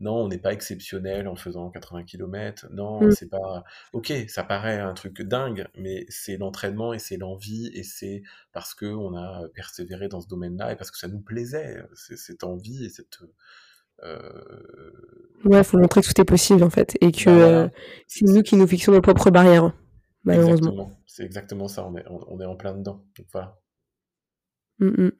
non, 0.00 0.16
on 0.16 0.28
n'est 0.28 0.38
pas 0.38 0.52
exceptionnel 0.52 1.28
en 1.28 1.36
faisant 1.36 1.70
80 1.70 2.04
km, 2.04 2.66
non, 2.72 3.02
mmh. 3.02 3.12
c'est 3.12 3.28
pas. 3.28 3.64
Ok, 3.92 4.12
ça 4.28 4.42
paraît 4.42 4.80
un 4.80 4.94
truc 4.94 5.22
dingue, 5.22 5.66
mais 5.76 6.06
c'est 6.08 6.36
l'entraînement 6.36 6.92
et 6.92 6.98
c'est 6.98 7.16
l'envie 7.16 7.70
et 7.74 7.84
c'est 7.84 8.22
parce 8.52 8.74
que 8.74 8.86
on 8.86 9.16
a 9.16 9.48
persévéré 9.54 10.08
dans 10.08 10.20
ce 10.20 10.26
domaine-là 10.26 10.72
et 10.72 10.76
parce 10.76 10.90
que 10.90 10.98
ça 10.98 11.08
nous 11.08 11.20
plaisait, 11.20 11.82
cette 11.94 12.44
envie 12.44 12.84
et 12.84 12.88
cette. 12.88 13.18
Ouais, 15.44 15.62
faut 15.62 15.78
montrer 15.78 16.00
que 16.02 16.06
tout 16.06 16.20
est 16.20 16.24
possible 16.24 16.64
en 16.64 16.70
fait 16.70 16.96
et 17.00 17.12
que 17.12 17.66
bah, 17.66 17.70
c'est 18.08 18.26
nous 18.26 18.42
qui 18.42 18.56
nous 18.56 18.66
fixons 18.66 18.90
nos 18.90 19.00
propres 19.00 19.30
barrières, 19.30 19.72
malheureusement. 20.24 20.90
C'est 21.06 21.24
exactement 21.24 21.68
ça, 21.68 21.86
on 21.86 21.96
est, 21.96 22.04
on 22.08 22.40
est 22.40 22.46
en 22.46 22.56
plein 22.56 22.74
dedans. 22.74 23.04
Donc 23.16 23.26
voilà. 23.32 23.58
Mm, 24.78 25.04
mm. 25.06 25.12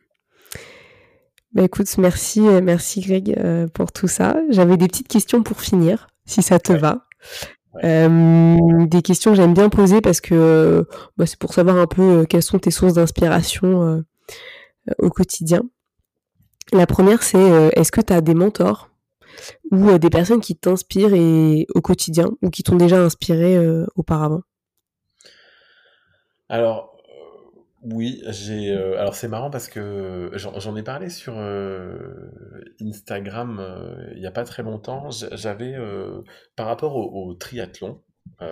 Bah 1.52 1.64
écoute, 1.64 1.98
merci, 1.98 2.40
euh, 2.48 2.62
merci 2.62 3.00
Greg 3.02 3.36
euh, 3.38 3.68
pour 3.68 3.92
tout 3.92 4.08
ça. 4.08 4.36
J'avais 4.48 4.78
des 4.78 4.88
petites 4.88 5.08
questions 5.08 5.42
pour 5.42 5.60
finir, 5.60 6.06
si 6.24 6.42
ça 6.42 6.58
te 6.58 6.72
va. 6.72 7.06
Euh, 7.84 8.86
des 8.86 9.02
questions 9.02 9.32
que 9.32 9.36
j'aime 9.36 9.52
bien 9.52 9.68
poser 9.68 10.00
parce 10.00 10.22
que 10.22 10.86
bah, 11.18 11.26
c'est 11.26 11.38
pour 11.38 11.52
savoir 11.52 11.76
un 11.76 11.86
peu 11.86 12.24
quelles 12.26 12.42
sont 12.42 12.58
tes 12.58 12.70
sources 12.70 12.94
d'inspiration 12.94 14.02
au 14.98 15.10
quotidien. 15.10 15.62
La 16.72 16.86
première, 16.86 17.22
c'est 17.22 17.70
est-ce 17.76 17.92
que 17.92 18.00
tu 18.00 18.14
as 18.14 18.22
des 18.22 18.34
mentors 18.34 18.88
ou 19.70 19.98
des 19.98 20.10
personnes 20.10 20.40
qui 20.40 20.56
t'inspirent 20.56 21.14
et, 21.14 21.66
au 21.74 21.82
quotidien 21.82 22.30
ou 22.40 22.48
qui 22.48 22.62
t'ont 22.62 22.76
déjà 22.76 23.02
inspiré 23.02 23.58
auparavant? 23.94 24.40
Alors, 26.48 26.91
oui, 27.82 28.22
j'ai. 28.28 28.70
Euh, 28.70 28.98
alors 28.98 29.14
c'est 29.16 29.26
marrant 29.26 29.50
parce 29.50 29.68
que 29.68 30.30
j'en 30.34 30.76
ai 30.76 30.84
parlé 30.84 31.10
sur 31.10 31.34
euh, 31.36 32.30
Instagram 32.80 33.58
euh, 33.60 34.12
il 34.14 34.20
n'y 34.20 34.26
a 34.26 34.30
pas 34.30 34.44
très 34.44 34.62
longtemps. 34.62 35.10
J'avais 35.10 35.76
par 36.54 36.66
rapport 36.66 36.96
au, 36.96 37.34
triathlon, 37.34 38.00
il 38.40 38.46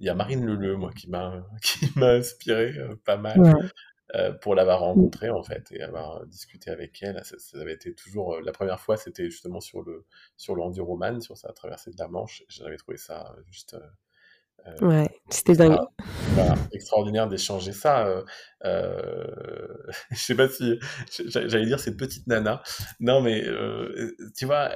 y 0.00 0.08
a 0.08 0.14
Marine 0.14 0.46
Leleu, 0.46 0.76
moi, 0.76 0.90
qui 0.96 1.10
m'a 1.10 1.46
qui 1.62 1.86
m'a 1.96 2.12
inspiré 2.12 2.72
pas 3.04 3.18
mal 3.18 3.70
pour 4.40 4.54
l'avoir 4.54 4.80
rencontrée 4.80 5.30
en 5.30 5.42
fait 5.42 5.70
et 5.70 5.82
avoir 5.82 6.26
discuté 6.26 6.70
avec 6.70 7.02
elle. 7.02 7.20
Ça, 7.24 7.36
avait 7.60 7.74
été 7.74 7.94
toujours 7.94 8.40
la 8.40 8.52
première 8.52 8.80
fois, 8.80 8.96
c'était 8.96 9.26
justement 9.26 9.60
sur 9.60 9.82
le 9.82 10.06
sur 10.38 10.54
l'enduroman, 10.54 11.20
sur 11.20 11.36
sa 11.36 11.52
traversée 11.52 11.90
de 11.90 11.98
la 11.98 12.08
Manche. 12.08 12.44
J'avais 12.48 12.78
trouvé 12.78 12.96
ça 12.96 13.36
juste 13.50 13.76
euh, 14.66 14.86
ouais, 14.86 15.08
c'était 15.28 15.54
dingue. 15.54 15.78
extraordinaire 16.72 17.28
d'échanger 17.28 17.72
ça. 17.72 18.06
Euh, 18.06 18.22
euh, 18.64 19.26
je 20.10 20.18
sais 20.18 20.34
pas 20.34 20.48
si 20.48 20.78
j'allais 21.26 21.66
dire 21.66 21.80
cette 21.80 21.96
petite 21.96 22.26
nana. 22.26 22.62
Non, 23.00 23.20
mais 23.20 23.44
tu 24.36 24.46
vois, 24.46 24.70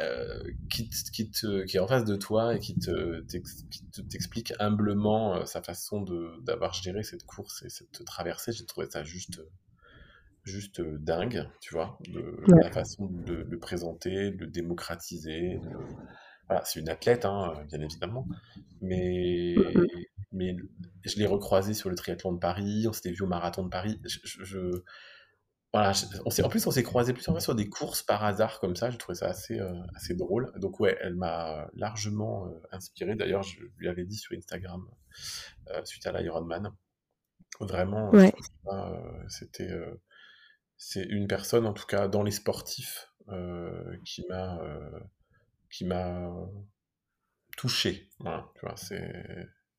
qui, 0.71 0.91
qui, 1.13 1.31
te, 1.31 1.65
qui 1.65 1.77
est 1.77 1.81
en 1.81 1.87
face 1.87 2.05
de 2.05 2.17
toi 2.17 2.55
et 2.55 2.59
qui 2.59 2.79
te 2.79 3.21
t'explique 4.11 4.53
humblement 4.59 5.45
sa 5.47 5.63
façon 5.63 6.05
d'avoir 6.43 6.73
géré 6.73 7.03
cette 7.03 7.25
course 7.25 7.63
et 7.63 7.69
cette 7.69 8.05
traversée. 8.05 8.53
J'ai 8.53 8.67
trouvé 8.67 8.87
ça 8.91 9.03
juste 9.03 9.41
juste 10.45 10.83
dingue, 10.83 11.49
tu 11.61 11.73
vois, 11.73 11.99
de, 12.07 12.37
la 12.61 12.71
façon 12.71 13.07
de 13.07 13.47
le 13.49 13.59
présenter, 13.59 14.31
de 14.31 14.45
le 14.45 14.47
démocratiser, 14.47 15.59
de, 15.59 15.71
c'est 16.65 16.81
une 16.81 16.89
athlète, 16.89 17.25
hein, 17.25 17.53
bien 17.69 17.81
évidemment, 17.81 18.27
mais, 18.81 19.55
mais 20.33 20.57
je 21.05 21.19
l'ai 21.19 21.27
recroisée 21.27 21.75
sur 21.75 21.91
le 21.91 21.97
triathlon 21.97 22.33
de 22.33 22.39
Paris, 22.39 22.87
on 22.89 22.93
s'était 22.93 23.13
vu 23.13 23.23
au 23.23 23.27
marathon 23.27 23.63
de 23.65 23.69
Paris. 23.69 24.01
Je, 24.05 24.83
voilà, 25.75 25.93
on 26.25 26.45
en 26.45 26.49
plus, 26.49 26.65
on 26.69 26.71
s'est 26.71 26.85
croisés 26.85 27.13
plusieurs 27.13 27.35
fois 27.35 27.41
sur 27.41 27.57
des 27.57 27.69
courses 27.69 28.05
par 28.05 28.25
hasard 28.25 28.61
comme 28.61 28.77
ça. 28.77 28.91
J'ai 28.91 28.97
trouvé 28.97 29.17
ça 29.17 29.27
assez, 29.27 29.59
euh, 29.59 29.75
assez 29.97 30.15
drôle. 30.15 30.53
Donc, 30.61 30.79
ouais, 30.79 30.97
elle 31.01 31.17
m'a 31.17 31.69
largement 31.75 32.47
euh, 32.47 32.51
inspiré. 32.71 33.17
D'ailleurs, 33.17 33.43
je 33.43 33.59
lui 33.79 33.89
avais 33.89 34.05
dit 34.05 34.15
sur 34.15 34.37
Instagram, 34.37 34.87
euh, 35.71 35.85
suite 35.85 36.07
à 36.07 36.13
l'Ironman, 36.13 36.71
vraiment, 37.59 38.13
c'était 39.27 39.71
c'est 40.77 41.03
une 41.03 41.27
personne, 41.27 41.67
en 41.67 41.73
tout 41.73 41.87
cas 41.87 42.07
dans 42.07 42.23
les 42.23 42.31
sportifs, 42.31 43.09
qui 44.05 44.25
m'a 44.29 44.61
qui 45.75 45.85
m'a 45.85 46.31
touché. 47.57 48.09
Voilà, 48.21 48.49
tu 48.55 48.61
vois, 48.65 48.77
c'est, 48.77 49.13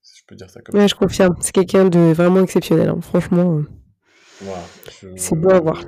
je 0.03 0.21
peux 0.27 0.35
dire 0.35 0.49
ça 0.49 0.61
comme 0.61 0.77
ouais, 0.77 0.87
je 0.87 0.95
confirme. 0.95 1.35
C'est 1.39 1.53
quelqu'un 1.53 1.85
de 1.85 2.11
vraiment 2.11 2.43
exceptionnel, 2.43 2.89
hein. 2.89 3.01
franchement. 3.01 3.61
c'est 5.15 5.35
beau 5.35 5.51
à 5.51 5.59
voir. 5.59 5.83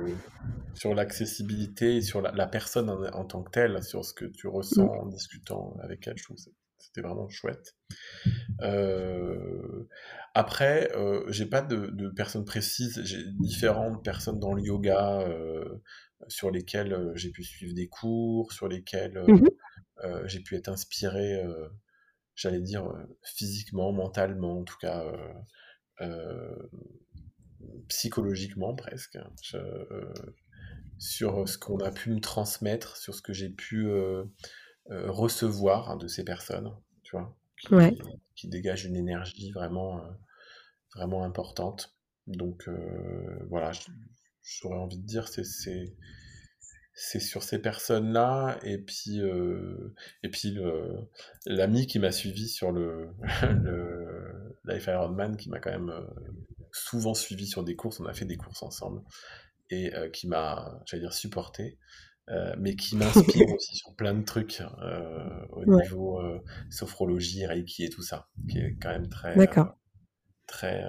Sur 0.74 0.94
l'accessibilité 0.94 2.00
sur 2.00 2.22
la, 2.22 2.46
personne 2.46 2.88
en, 2.88 3.24
tant 3.24 3.42
que 3.42 3.50
telle, 3.50 3.82
sur 3.82 4.04
ce 4.04 4.14
que 4.14 4.24
tu 4.24 4.46
ressens 4.46 4.84
mm. 4.84 5.00
en 5.00 5.06
discutant 5.06 5.76
avec 5.82 6.06
elle, 6.06 6.16
je 6.16 6.24
trouve 6.24 6.36
que 6.36 6.50
c'était 6.78 7.02
vraiment 7.02 7.28
chouette. 7.28 7.76
Euh, 8.62 9.88
après, 10.34 10.90
euh, 10.96 11.24
j'ai 11.28 11.46
pas 11.46 11.60
de, 11.62 12.08
personnes 12.10 12.44
précises, 12.44 13.02
j'ai 13.04 13.24
différentes 13.40 14.02
personnes 14.04 14.38
dans 14.38 14.54
le 14.54 14.62
yoga 14.62 15.20
euh, 15.22 15.82
sur 16.28 16.50
lesquelles 16.50 16.92
euh, 16.92 17.12
j'ai 17.14 17.30
pu 17.30 17.42
suivre 17.42 17.74
des 17.74 17.88
cours, 17.88 18.52
sur 18.52 18.68
lesquelles 18.68 19.18
mm-hmm. 19.18 19.48
Euh, 20.04 20.26
j'ai 20.26 20.40
pu 20.40 20.56
être 20.56 20.68
inspiré, 20.68 21.42
euh, 21.42 21.68
j'allais 22.34 22.60
dire, 22.60 22.86
euh, 22.86 23.18
physiquement, 23.22 23.92
mentalement, 23.92 24.60
en 24.60 24.64
tout 24.64 24.78
cas, 24.80 25.04
psychologiquement 27.88 28.74
presque, 28.74 29.18
sur 30.98 31.48
ce 31.48 31.58
qu'on 31.58 31.78
a 31.78 31.90
pu 31.90 32.10
me 32.10 32.20
transmettre, 32.20 32.96
sur 32.96 33.14
ce 33.14 33.22
que 33.22 33.32
j'ai 33.32 33.50
pu 33.50 33.90
recevoir 34.86 35.90
hein, 35.90 35.96
de 35.96 36.06
ces 36.06 36.24
personnes, 36.24 36.72
tu 37.02 37.16
vois, 37.16 37.36
qui, 38.36 38.48
dégagent 38.48 38.84
une 38.84 38.96
énergie 38.96 39.50
vraiment, 39.50 40.00
vraiment 40.94 41.24
importante. 41.24 41.96
Donc 42.28 42.68
voilà, 43.48 43.72
j'aurais 44.42 44.78
envie 44.78 44.98
de 44.98 45.06
dire, 45.06 45.26
c'est 45.26 45.96
c'est 47.00 47.20
sur 47.20 47.44
ces 47.44 47.60
personnes-là 47.60 48.58
et 48.64 48.76
puis 48.76 49.20
euh, 49.20 49.94
et 50.24 50.28
puis 50.28 50.58
l'ami 51.46 51.86
qui 51.86 52.00
m'a 52.00 52.10
suivi 52.10 52.48
sur 52.48 52.72
le, 52.72 53.10
le 53.62 54.58
Life 54.64 54.88
Ironman 54.88 55.36
qui 55.36 55.48
m'a 55.48 55.60
quand 55.60 55.70
même 55.70 55.90
euh, 55.90 56.02
souvent 56.72 57.14
suivi 57.14 57.46
sur 57.46 57.62
des 57.62 57.76
courses, 57.76 58.00
on 58.00 58.06
a 58.06 58.12
fait 58.12 58.24
des 58.24 58.36
courses 58.36 58.64
ensemble, 58.64 59.02
et 59.70 59.92
qui 60.12 60.28
m'a, 60.28 60.82
j'allais 60.86 61.02
dire, 61.02 61.14
supporté. 61.14 61.78
mais 62.58 62.76
qui 62.76 62.94
m'inspire 62.94 63.48
aussi 63.54 63.76
sur 63.76 63.94
plein 63.96 64.12
de 64.12 64.22
trucs 64.22 64.62
au 65.50 65.64
niveau 65.64 66.20
sophrologie, 66.68 67.46
Reiki 67.46 67.84
et 67.84 67.90
tout 67.90 68.02
ça, 68.02 68.28
qui 68.50 68.58
est 68.58 68.76
quand 68.80 68.90
même 68.90 69.08
très, 69.08 69.34
très, 70.46 70.84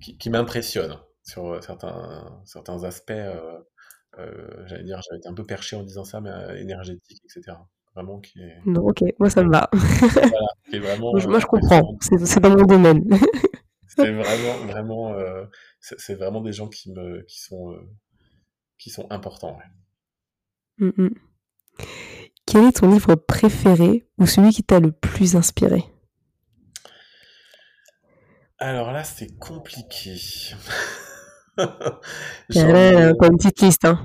qui, 0.00 0.16
qui 0.16 0.30
m'impressionne 0.30 0.96
sur 1.24 1.62
certains, 1.62 2.40
certains 2.44 2.84
aspects. 2.84 3.12
J'allais 4.66 4.84
dire, 4.84 5.00
j'avais 5.02 5.18
été 5.18 5.28
un 5.28 5.34
peu 5.34 5.44
perché 5.44 5.76
en 5.76 5.82
disant 5.82 6.04
ça, 6.04 6.20
mais 6.20 6.30
énergétique, 6.60 7.22
etc. 7.24 7.56
Vraiment 7.94 8.20
qui 8.20 8.40
est. 8.40 8.60
Non, 8.66 8.82
ok, 8.82 9.02
moi 9.18 9.30
ça 9.30 9.42
me 9.42 9.50
va. 9.50 9.70
moi, 9.72 11.38
je 11.38 11.46
comprends, 11.46 11.96
c'est 12.00 12.40
dans 12.40 12.50
mon 12.50 12.64
domaine. 12.64 13.04
c'est 13.88 14.12
vraiment, 14.12 14.66
vraiment, 14.66 15.14
c'est 15.80 16.14
vraiment 16.14 16.40
des 16.40 16.52
gens 16.52 16.68
qui 16.68 16.92
me, 16.92 17.22
qui 17.22 17.40
sont, 17.40 17.74
qui 18.78 18.90
sont 18.90 19.06
importants. 19.10 19.58
Mmh 20.78 21.08
Quel 22.46 22.64
est 22.64 22.80
ton 22.80 22.90
livre 22.90 23.14
préféré 23.14 24.06
ou 24.18 24.26
celui 24.26 24.50
qui 24.50 24.62
t'a 24.62 24.78
le 24.78 24.92
plus 24.92 25.36
inspiré? 25.36 25.84
Alors 28.58 28.92
là, 28.92 29.04
c'est 29.04 29.38
compliqué. 29.38 30.16
Pas 33.18 33.26
une 33.26 33.36
petite 33.36 33.60
liste, 33.60 33.84
hein. 33.84 34.04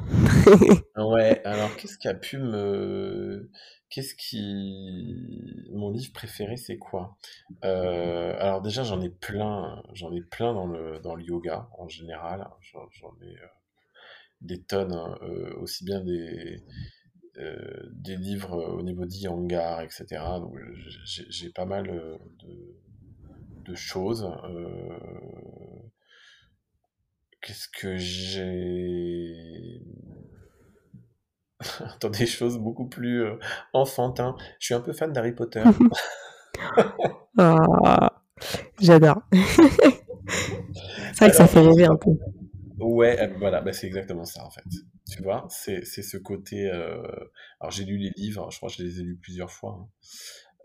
ouais, 0.97 1.41
alors 1.43 1.75
qu'est-ce 1.75 1.97
qui 1.97 2.07
a 2.07 2.13
pu 2.13 2.37
me. 2.37 3.49
Qu'est-ce 3.89 4.15
qui. 4.15 5.67
Mon 5.73 5.91
livre 5.91 6.13
préféré, 6.13 6.55
c'est 6.57 6.77
quoi? 6.77 7.17
Euh, 7.65 8.35
Alors, 8.39 8.61
déjà, 8.61 8.83
j'en 8.83 9.01
ai 9.01 9.09
plein. 9.09 9.83
J'en 9.93 10.13
ai 10.13 10.21
plein 10.21 10.53
dans 10.53 10.67
le, 10.67 10.99
dans 10.99 11.15
le 11.15 11.23
yoga, 11.23 11.69
en 11.77 11.87
général. 11.87 12.47
J'en 12.71 13.13
ai. 13.21 13.27
Euh, 13.27 13.47
des 14.41 14.61
tonnes, 14.61 14.93
hein, 14.93 15.17
euh, 15.21 15.53
aussi 15.59 15.85
bien 15.85 16.01
des, 16.01 16.63
euh, 17.37 17.89
des 17.91 18.15
livres 18.17 18.57
au 18.57 18.81
niveau 18.81 19.05
d'Iyangar, 19.05 19.81
etc. 19.81 20.05
Donc 20.39 20.55
j'ai 21.05 21.49
pas 21.49 21.65
mal 21.65 21.89
euh, 21.89 22.17
de, 23.65 23.75
choses. 23.75 24.29
Qu'est-ce 27.41 27.67
que 27.67 27.97
j'ai 27.97 29.81
dans 32.01 32.09
des 32.09 32.25
choses 32.25 32.57
beaucoup 32.57 32.87
plus 32.87 33.25
enfantins. 33.73 34.35
Je 34.59 34.65
suis 34.65 34.73
un 34.73 34.81
peu 34.81 34.93
fan 34.93 35.11
d'Harry 35.11 35.33
Potter. 35.33 35.63
Ah, 37.37 38.21
j'adore. 38.79 39.21
c'est 39.31 41.19
vrai 41.19 41.29
que 41.29 41.35
ça 41.35 41.47
fait 41.47 41.61
rêver 41.61 41.85
un 41.85 41.95
peu. 41.95 42.11
Ouais, 42.79 43.19
euh, 43.21 43.33
voilà, 43.37 43.61
bah, 43.61 43.73
c'est 43.73 43.87
exactement 43.87 44.25
ça 44.25 44.43
en 44.43 44.49
fait. 44.49 44.63
Tu 45.11 45.21
vois, 45.23 45.47
c'est 45.49 45.83
ce 45.83 46.17
côté. 46.17 46.69
Euh, 46.69 47.01
alors 47.59 47.71
j'ai 47.71 47.85
lu 47.85 47.97
les 47.97 48.11
livres, 48.17 48.49
je 48.51 48.57
crois 48.57 48.69
que 48.69 48.75
je 48.75 48.83
les 48.83 48.99
ai 48.99 49.03
lus 49.03 49.17
plusieurs 49.21 49.51
fois. 49.51 49.79
Hein. 49.79 49.87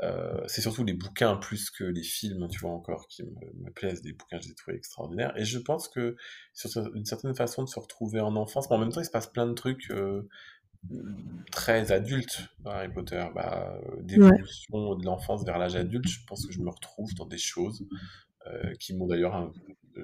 Euh, 0.03 0.42
c'est 0.47 0.61
surtout 0.61 0.84
les 0.84 0.92
bouquins 0.92 1.36
plus 1.36 1.70
que 1.70 1.84
les 1.84 2.03
films, 2.03 2.49
tu 2.49 2.61
vois, 2.61 2.70
encore, 2.70 3.09
qui 3.09 3.22
me, 3.24 3.70
plaisent. 3.70 4.03
Des 4.03 4.12
bouquins, 4.12 4.38
je 4.40 4.47
les 4.47 4.53
ai 4.53 4.55
trouvés 4.55 4.76
extraordinaires. 4.76 5.32
Et 5.36 5.44
je 5.44 5.59
pense 5.59 5.88
que, 5.88 6.16
sur 6.53 6.70
une 6.94 7.05
certaine 7.05 7.34
façon 7.34 7.62
de 7.64 7.68
se 7.68 7.78
retrouver 7.80 8.20
en 8.20 8.36
enfance, 8.36 8.68
mais 8.70 8.76
en 8.76 8.80
même 8.80 8.92
temps, 8.92 9.01
il 9.01 9.07
se 9.07 9.11
passe 9.11 9.26
plein 9.26 9.47
de 9.47 9.55
trucs 9.55 9.92
très 11.51 11.90
adultes 11.92 12.49
dans 12.61 12.72
Harry 12.72 12.92
Potter. 12.92 13.26
Bah, 13.34 13.78
d'évolution 14.01 14.94
de 14.97 15.05
l'enfance 15.05 15.44
vers 15.44 15.59
l'âge 15.59 15.76
adulte, 15.76 16.09
je 16.09 16.20
pense 16.26 16.47
que 16.47 16.53
je 16.53 16.61
me 16.61 16.70
retrouve 16.70 17.12
dans 17.14 17.26
des 17.26 17.38
choses 17.38 17.86
qui 18.78 18.94
m'ont 18.94 19.09
d'ailleurs 19.09 19.53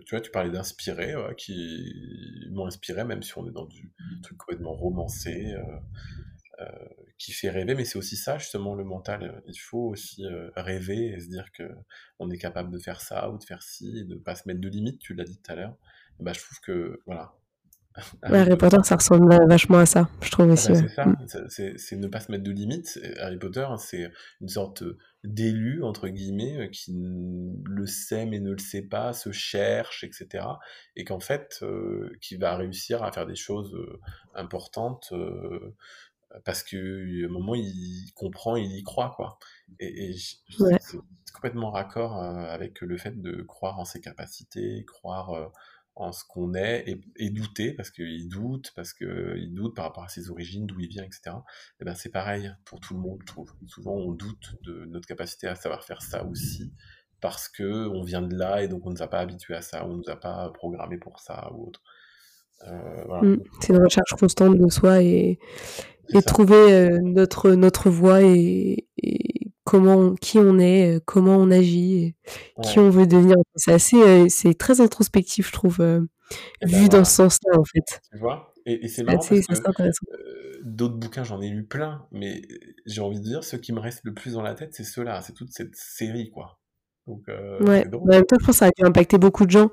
tu 0.01 0.15
vois, 0.15 0.21
tu 0.21 0.31
parlais 0.31 0.51
d'inspirer, 0.51 1.15
qui 1.37 2.49
m'ont 2.51 2.67
inspiré, 2.67 3.05
même 3.05 3.23
si 3.23 3.37
on 3.37 3.47
est 3.47 3.53
dans 3.53 3.67
du 3.67 3.91
truc 4.23 4.39
complètement 4.39 4.73
romancé, 4.73 5.53
euh, 5.55 5.63
euh, 6.61 6.89
qui 7.23 7.33
fait 7.33 7.51
rêver, 7.51 7.77
mais 7.77 7.85
c'est 7.85 7.99
aussi 7.99 8.17
ça, 8.17 8.37
justement, 8.39 8.75
le 8.75 8.83
mental. 8.83 9.43
Il 9.47 9.57
faut 9.57 9.87
aussi 9.91 10.27
euh, 10.27 10.51
rêver 10.57 11.13
et 11.13 11.21
se 11.21 11.29
dire 11.29 11.53
que 11.53 11.63
on 12.19 12.29
est 12.31 12.39
capable 12.39 12.73
de 12.73 12.79
faire 12.79 13.01
ça 13.01 13.31
ou 13.31 13.39
de 13.39 13.45
faire 13.45 13.63
ci, 13.63 13.97
et 13.97 14.05
de 14.05 14.15
ne 14.15 14.19
pas 14.19 14.35
se 14.35 14.49
mettre 14.49 14.61
de 14.61 14.69
limites, 14.69 14.99
tu 14.99 15.15
l'as 15.15 15.25
dit 15.25 15.39
tout 15.41 15.53
à 15.53 15.55
l'heure. 15.55 15.77
Bah, 16.19 16.33
je 16.33 16.41
trouve 16.41 16.59
que, 16.61 17.01
voilà, 17.07 17.33
Harry 18.23 18.57
Potter, 18.57 18.79
ça 18.85 18.97
ressemble 18.97 19.35
vachement 19.47 19.79
à 19.79 19.87
ça, 19.87 20.09
je 20.23 20.31
trouve 20.31 20.49
ah 20.49 20.53
aussi. 20.53 20.73
Bah, 20.73 20.79
c'est 21.27 21.49
ça, 21.49 21.75
c'est 21.77 21.97
ne 21.97 22.07
pas 22.07 22.21
se 22.21 22.31
mettre 22.31 22.45
de 22.45 22.51
limites. 22.51 22.99
Harry 23.19 23.39
Potter, 23.39 23.67
c'est 23.79 24.11
une 24.41 24.49
sorte 24.49 24.83
d'élu, 25.25 25.83
entre 25.83 26.09
guillemets, 26.09 26.59
euh, 26.59 26.69
qui 26.69 26.93
le 26.95 27.87
sait 27.87 28.27
mais 28.27 28.41
ne 28.41 28.53
le 28.53 28.59
sait 28.59 28.83
pas, 28.83 29.13
se 29.13 29.31
cherche, 29.31 30.05
etc. 30.05 30.45
Et 30.97 31.05
qu'en 31.05 31.21
fait, 31.21 31.59
euh, 31.63 32.11
qui 32.21 32.37
va 32.37 32.57
réussir 32.57 33.03
à 33.03 33.13
faire 33.13 33.27
des 33.27 33.37
choses 33.37 33.75
euh, 33.75 34.01
importantes 34.35 35.13
parce 36.45 36.63
qu'à 36.63 36.77
un 36.77 37.29
moment, 37.29 37.55
il 37.55 38.11
comprend, 38.15 38.57
il 38.57 38.73
y 38.73 38.83
croit, 38.83 39.13
quoi. 39.17 39.39
Et, 39.79 40.15
c'est 40.17 41.33
complètement 41.33 41.71
raccord 41.71 42.19
avec 42.19 42.81
le 42.81 42.97
fait 42.97 43.21
de 43.21 43.43
croire 43.43 43.79
en 43.79 43.85
ses 43.85 44.01
capacités, 44.01 44.85
croire 44.85 45.51
en 45.95 46.13
ce 46.13 46.25
qu'on 46.25 46.55
est 46.55 46.85
et, 47.17 47.31
douter 47.31 47.73
parce 47.73 47.91
qu'il 47.91 48.29
doute, 48.29 48.73
parce 48.75 48.93
qu'il 48.93 49.53
doute 49.53 49.75
par 49.75 49.87
rapport 49.87 50.05
à 50.05 50.09
ses 50.09 50.31
origines, 50.31 50.67
d'où 50.67 50.81
il 50.81 50.89
vient, 50.89 51.05
etc. 51.05 51.21
Et 51.27 51.31
eh 51.81 51.85
ben 51.85 51.95
c'est 51.95 52.11
pareil 52.11 52.53
pour 52.65 52.81
tout 52.81 52.95
le 52.95 53.01
monde, 53.01 53.19
je 53.21 53.27
trouve. 53.27 53.53
Souvent 53.67 53.95
on 53.95 54.13
doute 54.13 54.57
de 54.63 54.87
notre 54.87 55.07
capacité 55.07 55.49
à 55.49 55.55
savoir 55.55 55.85
faire 55.85 56.03
ça 56.03 56.25
aussi 56.25 56.73
parce 57.21 57.49
que 57.49 57.89
on 57.89 58.03
vient 58.03 58.23
de 58.23 58.35
là 58.35 58.63
et 58.63 58.69
donc 58.69 58.87
on 58.87 58.91
ne 58.91 58.95
nous 58.95 59.03
a 59.03 59.09
pas 59.09 59.21
habitué 59.21 59.55
à 59.55 59.63
ça, 59.63 59.85
on 59.87 59.91
ne 59.91 59.97
nous 59.99 60.11
a 60.11 60.17
pas 60.17 60.51
programmé 60.51 60.97
pour 60.97 61.21
ça 61.21 61.51
ou 61.53 61.69
autre. 61.69 61.83
Euh, 62.69 63.21
mmh. 63.23 63.43
c'est 63.61 63.73
une 63.73 63.83
recherche 63.83 64.13
constante 64.19 64.57
de 64.57 64.71
soi 64.71 65.03
et, 65.03 65.39
et 66.15 66.23
trouver 66.23 66.73
euh, 66.73 66.99
notre, 67.03 67.51
notre 67.53 67.91
voie 67.91 68.23
et, 68.23 68.87
comment 69.65 70.15
qui 70.15 70.39
on 70.39 70.59
est, 70.59 70.97
euh, 70.97 71.01
comment 71.05 71.37
on 71.37 71.51
agit, 71.51 72.15
qui 72.63 72.79
on 72.79 72.91
veut 72.91 73.07
devenir. 73.07 73.37
C'est 73.57 73.73
assez, 73.73 74.29
c'est 74.29 74.55
très 74.55 74.81
introspectif, 74.81 75.49
je 75.49 75.53
trouve, 75.53 75.81
eh 75.81 76.67
vu 76.67 76.83
ben 76.83 76.89
dans 76.89 77.05
ce 77.05 77.15
sens-là, 77.17 77.59
en 77.59 77.65
fait. 77.65 78.01
Tu 78.11 78.19
vois? 78.19 78.53
Et, 78.65 78.87
c'est 78.87 79.03
marrant 79.03 79.19
parce 79.19 79.39
que 79.41 80.63
d'autres 80.65 80.97
bouquins, 80.97 81.25
j'en 81.25 81.41
ai 81.41 81.49
lu 81.49 81.65
plein, 81.65 82.07
mais 82.13 82.43
j'ai 82.87 83.01
envie 83.01 83.19
de 83.19 83.25
dire, 83.25 83.43
ce 83.43 83.57
qui 83.57 83.73
me 83.73 83.81
reste 83.81 84.01
le 84.05 84.15
plus 84.15 84.35
dans 84.35 84.43
la 84.43 84.55
tête, 84.55 84.73
c'est 84.73 84.85
ceux-là, 84.85 85.21
c'est 85.21 85.33
toute 85.33 85.51
cette 85.51 85.75
série, 85.75 86.31
quoi. 86.31 86.61
Donc, 87.09 87.25
ouais. 87.27 87.85
En 87.93 88.05
même 88.05 88.25
temps, 88.25 88.37
je 88.39 88.47
pense 88.47 88.47
que 88.47 88.53
ça 88.53 88.67
a 88.67 88.71
dû 88.71 88.85
impacter 88.85 89.19
beaucoup 89.19 89.47
de 89.47 89.51
gens 89.51 89.71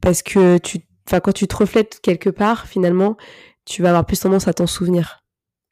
parce 0.00 0.22
que 0.22 0.58
tu, 0.58 0.78
enfin, 1.08 1.20
quand 1.20 1.32
tu 1.32 1.48
te 1.48 1.56
reflètes 1.56 2.00
quelque 2.00 2.30
part, 2.30 2.66
finalement, 2.66 3.16
tu 3.64 3.82
vas 3.82 3.88
avoir 3.88 4.06
plus 4.06 4.20
tendance 4.20 4.48
à 4.48 4.52
t'en 4.52 4.66
souvenir. 4.66 5.24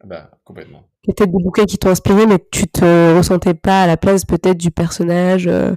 Bah, 0.05 0.31
complètement 0.45 0.89
peut-être 1.07 1.31
des 1.31 1.43
bouquins 1.43 1.65
qui 1.65 1.79
t'ont 1.79 1.91
inspiré, 1.91 2.27
mais 2.27 2.39
tu 2.51 2.67
te 2.67 3.17
ressentais 3.17 3.55
pas 3.55 3.83
à 3.83 3.87
la 3.87 3.97
place 3.97 4.25
peut-être 4.25 4.59
du 4.59 4.71
personnage, 4.71 5.47
euh, 5.47 5.75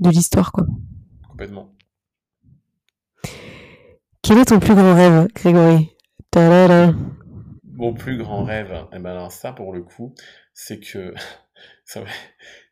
de 0.00 0.10
l'histoire, 0.10 0.52
quoi. 0.52 0.66
Complètement. 1.28 1.74
Quel 4.22 4.38
est 4.38 4.46
ton 4.46 4.60
plus 4.60 4.74
grand 4.74 4.94
rêve, 4.94 5.28
Grégory? 5.34 5.90
Mon 7.64 7.92
plus 7.92 8.16
grand 8.16 8.44
rêve, 8.44 8.72
et 8.72 8.96
eh 8.96 8.98
ben 9.00 9.10
alors 9.10 9.32
ça 9.32 9.52
pour 9.52 9.72
le 9.72 9.82
coup, 9.82 10.14
c'est 10.54 10.78
que 10.78 11.14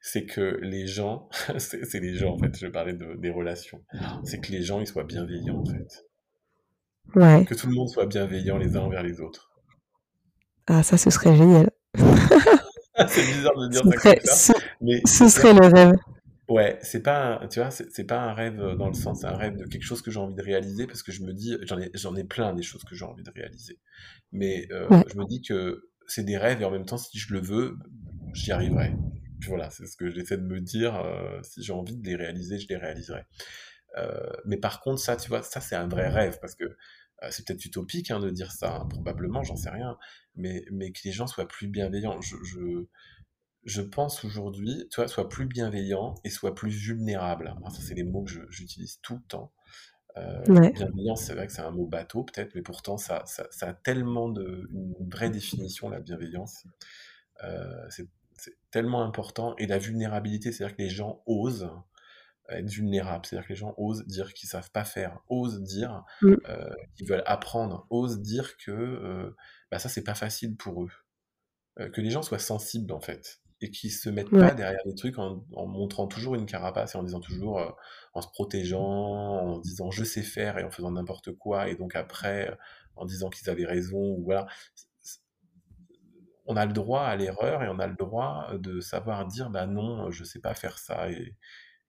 c'est 0.00 0.24
que 0.24 0.58
les 0.62 0.86
gens, 0.86 1.28
c'est 1.58 2.00
les 2.00 2.14
gens 2.14 2.34
en 2.34 2.38
fait, 2.38 2.56
je 2.56 2.68
parlais 2.68 2.92
de, 2.92 3.16
des 3.16 3.30
relations, 3.30 3.82
c'est 4.24 4.40
que 4.40 4.52
les 4.52 4.62
gens 4.62 4.80
ils 4.80 4.86
soient 4.86 5.04
bienveillants 5.04 5.58
en 5.58 5.64
fait. 5.64 6.06
Ouais. 7.14 7.44
Que 7.44 7.54
tout 7.54 7.66
le 7.66 7.74
monde 7.74 7.88
soit 7.88 8.06
bienveillant 8.06 8.58
les 8.58 8.76
uns 8.76 8.80
envers 8.80 9.02
les 9.02 9.20
autres. 9.20 9.50
Ah 10.66 10.82
ça 10.82 10.96
ce 10.96 11.10
serait 11.10 11.36
génial. 11.36 11.70
c'est 13.08 13.26
bizarre 13.26 13.58
de 13.58 13.68
dire 13.68 13.82
ça 13.84 14.14
comme 14.14 14.24
ça. 14.24 14.54
Mais 14.80 15.00
ce 15.04 15.28
serait 15.28 15.52
le 15.52 15.66
rêve. 15.66 15.96
Ouais, 16.48 16.80
c'est 16.82 17.02
pas, 17.02 17.46
tu 17.48 17.60
vois, 17.60 17.70
c'est 17.70 18.04
pas 18.04 18.20
un 18.20 18.34
rêve 18.34 18.56
dans 18.76 18.88
le 18.88 18.94
sens, 18.94 19.20
c'est 19.20 19.28
un 19.28 19.36
rêve 19.36 19.56
de 19.56 19.66
quelque 19.66 19.84
chose 19.84 20.02
que 20.02 20.10
j'ai 20.10 20.18
envie 20.18 20.34
de 20.34 20.42
réaliser 20.42 20.88
parce 20.88 21.04
que 21.04 21.12
je 21.12 21.22
me 21.22 21.32
dis, 21.32 21.56
j'en 21.62 21.78
ai, 21.78 21.92
j'en 21.94 22.16
ai 22.16 22.24
plein 22.24 22.52
des 22.54 22.62
choses 22.62 22.82
que 22.82 22.96
j'ai 22.96 23.04
envie 23.04 23.22
de 23.22 23.30
réaliser. 23.30 23.78
Mais 24.32 24.66
euh, 24.72 24.88
je 25.06 25.16
me 25.16 25.24
dis 25.26 25.42
que 25.42 25.90
c'est 26.08 26.24
des 26.24 26.36
rêves 26.36 26.60
et 26.60 26.64
en 26.64 26.72
même 26.72 26.86
temps, 26.86 26.98
si 26.98 27.18
je 27.18 27.32
le 27.32 27.40
veux, 27.40 27.76
j'y 28.34 28.50
arriverai. 28.50 28.92
voilà, 29.46 29.70
c'est 29.70 29.86
ce 29.86 29.96
que 29.96 30.10
j'essaie 30.10 30.38
de 30.38 30.42
me 30.42 30.60
dire. 30.60 30.96
Euh, 30.96 31.38
si 31.42 31.62
j'ai 31.62 31.72
envie 31.72 31.96
de 31.96 32.04
les 32.04 32.16
réaliser, 32.16 32.58
je 32.58 32.66
les 32.68 32.76
réaliserai. 32.76 33.22
Euh, 33.96 34.30
mais 34.44 34.56
par 34.56 34.80
contre, 34.80 35.00
ça, 35.00 35.16
tu 35.16 35.28
vois, 35.28 35.42
ça 35.42 35.60
c'est 35.60 35.76
un 35.76 35.88
vrai 35.88 36.08
rêve 36.08 36.38
parce 36.40 36.54
que 36.54 36.76
c'est 37.28 37.46
peut-être 37.46 37.62
utopique 37.66 38.10
hein, 38.10 38.18
de 38.18 38.30
dire 38.30 38.50
ça, 38.50 38.76
hein, 38.76 38.86
probablement, 38.88 39.42
j'en 39.42 39.56
sais 39.56 39.68
rien 39.68 39.98
mais, 40.36 40.64
mais 40.70 40.92
que 40.92 41.00
les 41.04 41.12
gens 41.12 41.26
soient 41.26 41.48
plus 41.48 41.68
bienveillants. 41.68 42.20
Je, 42.20 42.36
je, 42.42 42.86
je 43.64 43.82
pense 43.82 44.24
aujourd'hui, 44.24 44.86
tu 44.90 44.96
vois, 44.96 45.08
soient 45.08 45.28
plus 45.28 45.46
bienveillants 45.46 46.14
et 46.24 46.30
soient 46.30 46.54
plus 46.54 46.70
vulnérables. 46.70 47.54
ça, 47.70 47.82
c'est 47.82 47.94
les 47.94 48.04
mots 48.04 48.24
que 48.24 48.30
j'utilise 48.50 49.00
tout 49.02 49.14
le 49.14 49.22
temps. 49.28 49.52
Euh, 50.16 50.42
Bienveillance, 50.44 51.22
c'est 51.22 51.34
vrai 51.34 51.46
que 51.46 51.52
c'est 51.52 51.62
un 51.62 51.70
mot 51.70 51.86
bateau 51.86 52.24
peut-être, 52.24 52.54
mais 52.56 52.62
pourtant 52.62 52.96
ça, 52.96 53.22
ça, 53.26 53.46
ça, 53.52 53.68
a 53.68 53.74
tellement 53.74 54.28
de 54.28 54.68
une 54.72 55.08
vraie 55.08 55.30
définition 55.30 55.88
la 55.88 56.00
bienveillance. 56.00 56.64
Euh, 57.44 57.86
c'est 57.88 58.08
tellement 58.70 59.04
important 59.04 59.54
et 59.56 59.66
la 59.66 59.78
vulnérabilité, 59.78 60.50
c'est-à-dire 60.50 60.76
que 60.76 60.82
les 60.82 60.88
gens 60.88 61.22
osent 61.26 61.70
être 62.58 62.68
vulnérables. 62.70 63.24
C'est-à-dire 63.26 63.46
que 63.46 63.52
les 63.52 63.58
gens 63.58 63.74
osent 63.76 64.06
dire 64.06 64.32
qu'ils 64.34 64.48
savent 64.48 64.70
pas 64.70 64.84
faire, 64.84 65.20
osent 65.28 65.60
dire 65.62 66.02
Mm. 66.22 66.34
euh, 66.48 66.70
qu'ils 66.96 67.06
veulent 67.08 67.22
apprendre, 67.26 67.86
osent 67.90 68.20
dire 68.20 68.56
que 68.56 68.70
euh, 68.70 69.36
bah, 69.70 69.78
ça, 69.78 69.88
c'est 69.88 70.04
pas 70.04 70.14
facile 70.14 70.56
pour 70.56 70.84
eux. 70.84 70.90
Euh, 71.78 71.88
que 71.90 72.00
les 72.00 72.10
gens 72.10 72.22
soient 72.22 72.38
sensibles, 72.38 72.92
en 72.92 73.00
fait. 73.00 73.40
Et 73.62 73.70
qu'ils 73.70 73.92
se 73.92 74.08
mettent 74.08 74.32
Ouais. 74.32 74.40
pas 74.48 74.54
derrière 74.54 74.80
des 74.86 74.94
trucs 74.94 75.18
en, 75.18 75.44
en 75.54 75.66
montrant 75.66 76.06
toujours 76.06 76.34
une 76.34 76.46
carapace 76.46 76.94
et 76.94 76.98
en 76.98 77.02
disant 77.02 77.20
toujours, 77.20 77.58
euh, 77.60 77.68
en 78.14 78.22
se 78.22 78.28
protégeant, 78.28 78.80
en 78.82 79.58
disant 79.58 79.90
je 79.90 80.02
sais 80.02 80.22
faire 80.22 80.58
et 80.58 80.64
en 80.64 80.70
faisant 80.70 80.90
n'importe 80.92 81.32
quoi. 81.32 81.68
Et 81.68 81.76
donc 81.76 81.94
après, 81.94 82.56
en 82.96 83.04
disant 83.04 83.28
qu'ils 83.30 83.50
avaient 83.50 83.66
raison, 83.66 83.98
ou 83.98 84.22
voilà. 84.24 84.46
On 86.46 86.56
a 86.56 86.66
le 86.66 86.72
droit 86.72 87.02
à 87.02 87.14
l'erreur 87.16 87.62
et 87.62 87.68
on 87.68 87.78
a 87.78 87.86
le 87.86 87.94
droit 87.94 88.48
de 88.54 88.80
savoir 88.80 89.26
dire 89.26 89.50
bah 89.50 89.66
non, 89.66 90.10
je 90.10 90.24
sais 90.24 90.40
pas 90.40 90.54
faire 90.54 90.78
ça 90.78 91.10
et, 91.10 91.36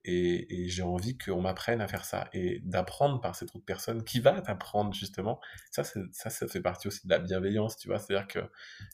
et, 0.03 0.63
et 0.63 0.67
j'ai 0.69 0.83
envie 0.83 1.17
qu'on 1.17 1.41
m'apprenne 1.41 1.81
à 1.81 1.87
faire 1.87 2.05
ça 2.05 2.29
et 2.33 2.59
d'apprendre 2.63 3.21
par 3.21 3.35
cette 3.35 3.55
autre 3.55 3.65
personne 3.65 4.03
qui 4.03 4.19
va 4.19 4.41
t'apprendre 4.41 4.93
justement. 4.93 5.39
Ça, 5.71 5.83
ça, 5.83 6.29
ça 6.29 6.47
fait 6.47 6.61
partie 6.61 6.87
aussi 6.87 7.05
de 7.05 7.11
la 7.11 7.19
bienveillance, 7.19 7.77
tu 7.77 7.87
vois. 7.87 7.99
C'est-à-dire 7.99 8.27
que 8.27 8.39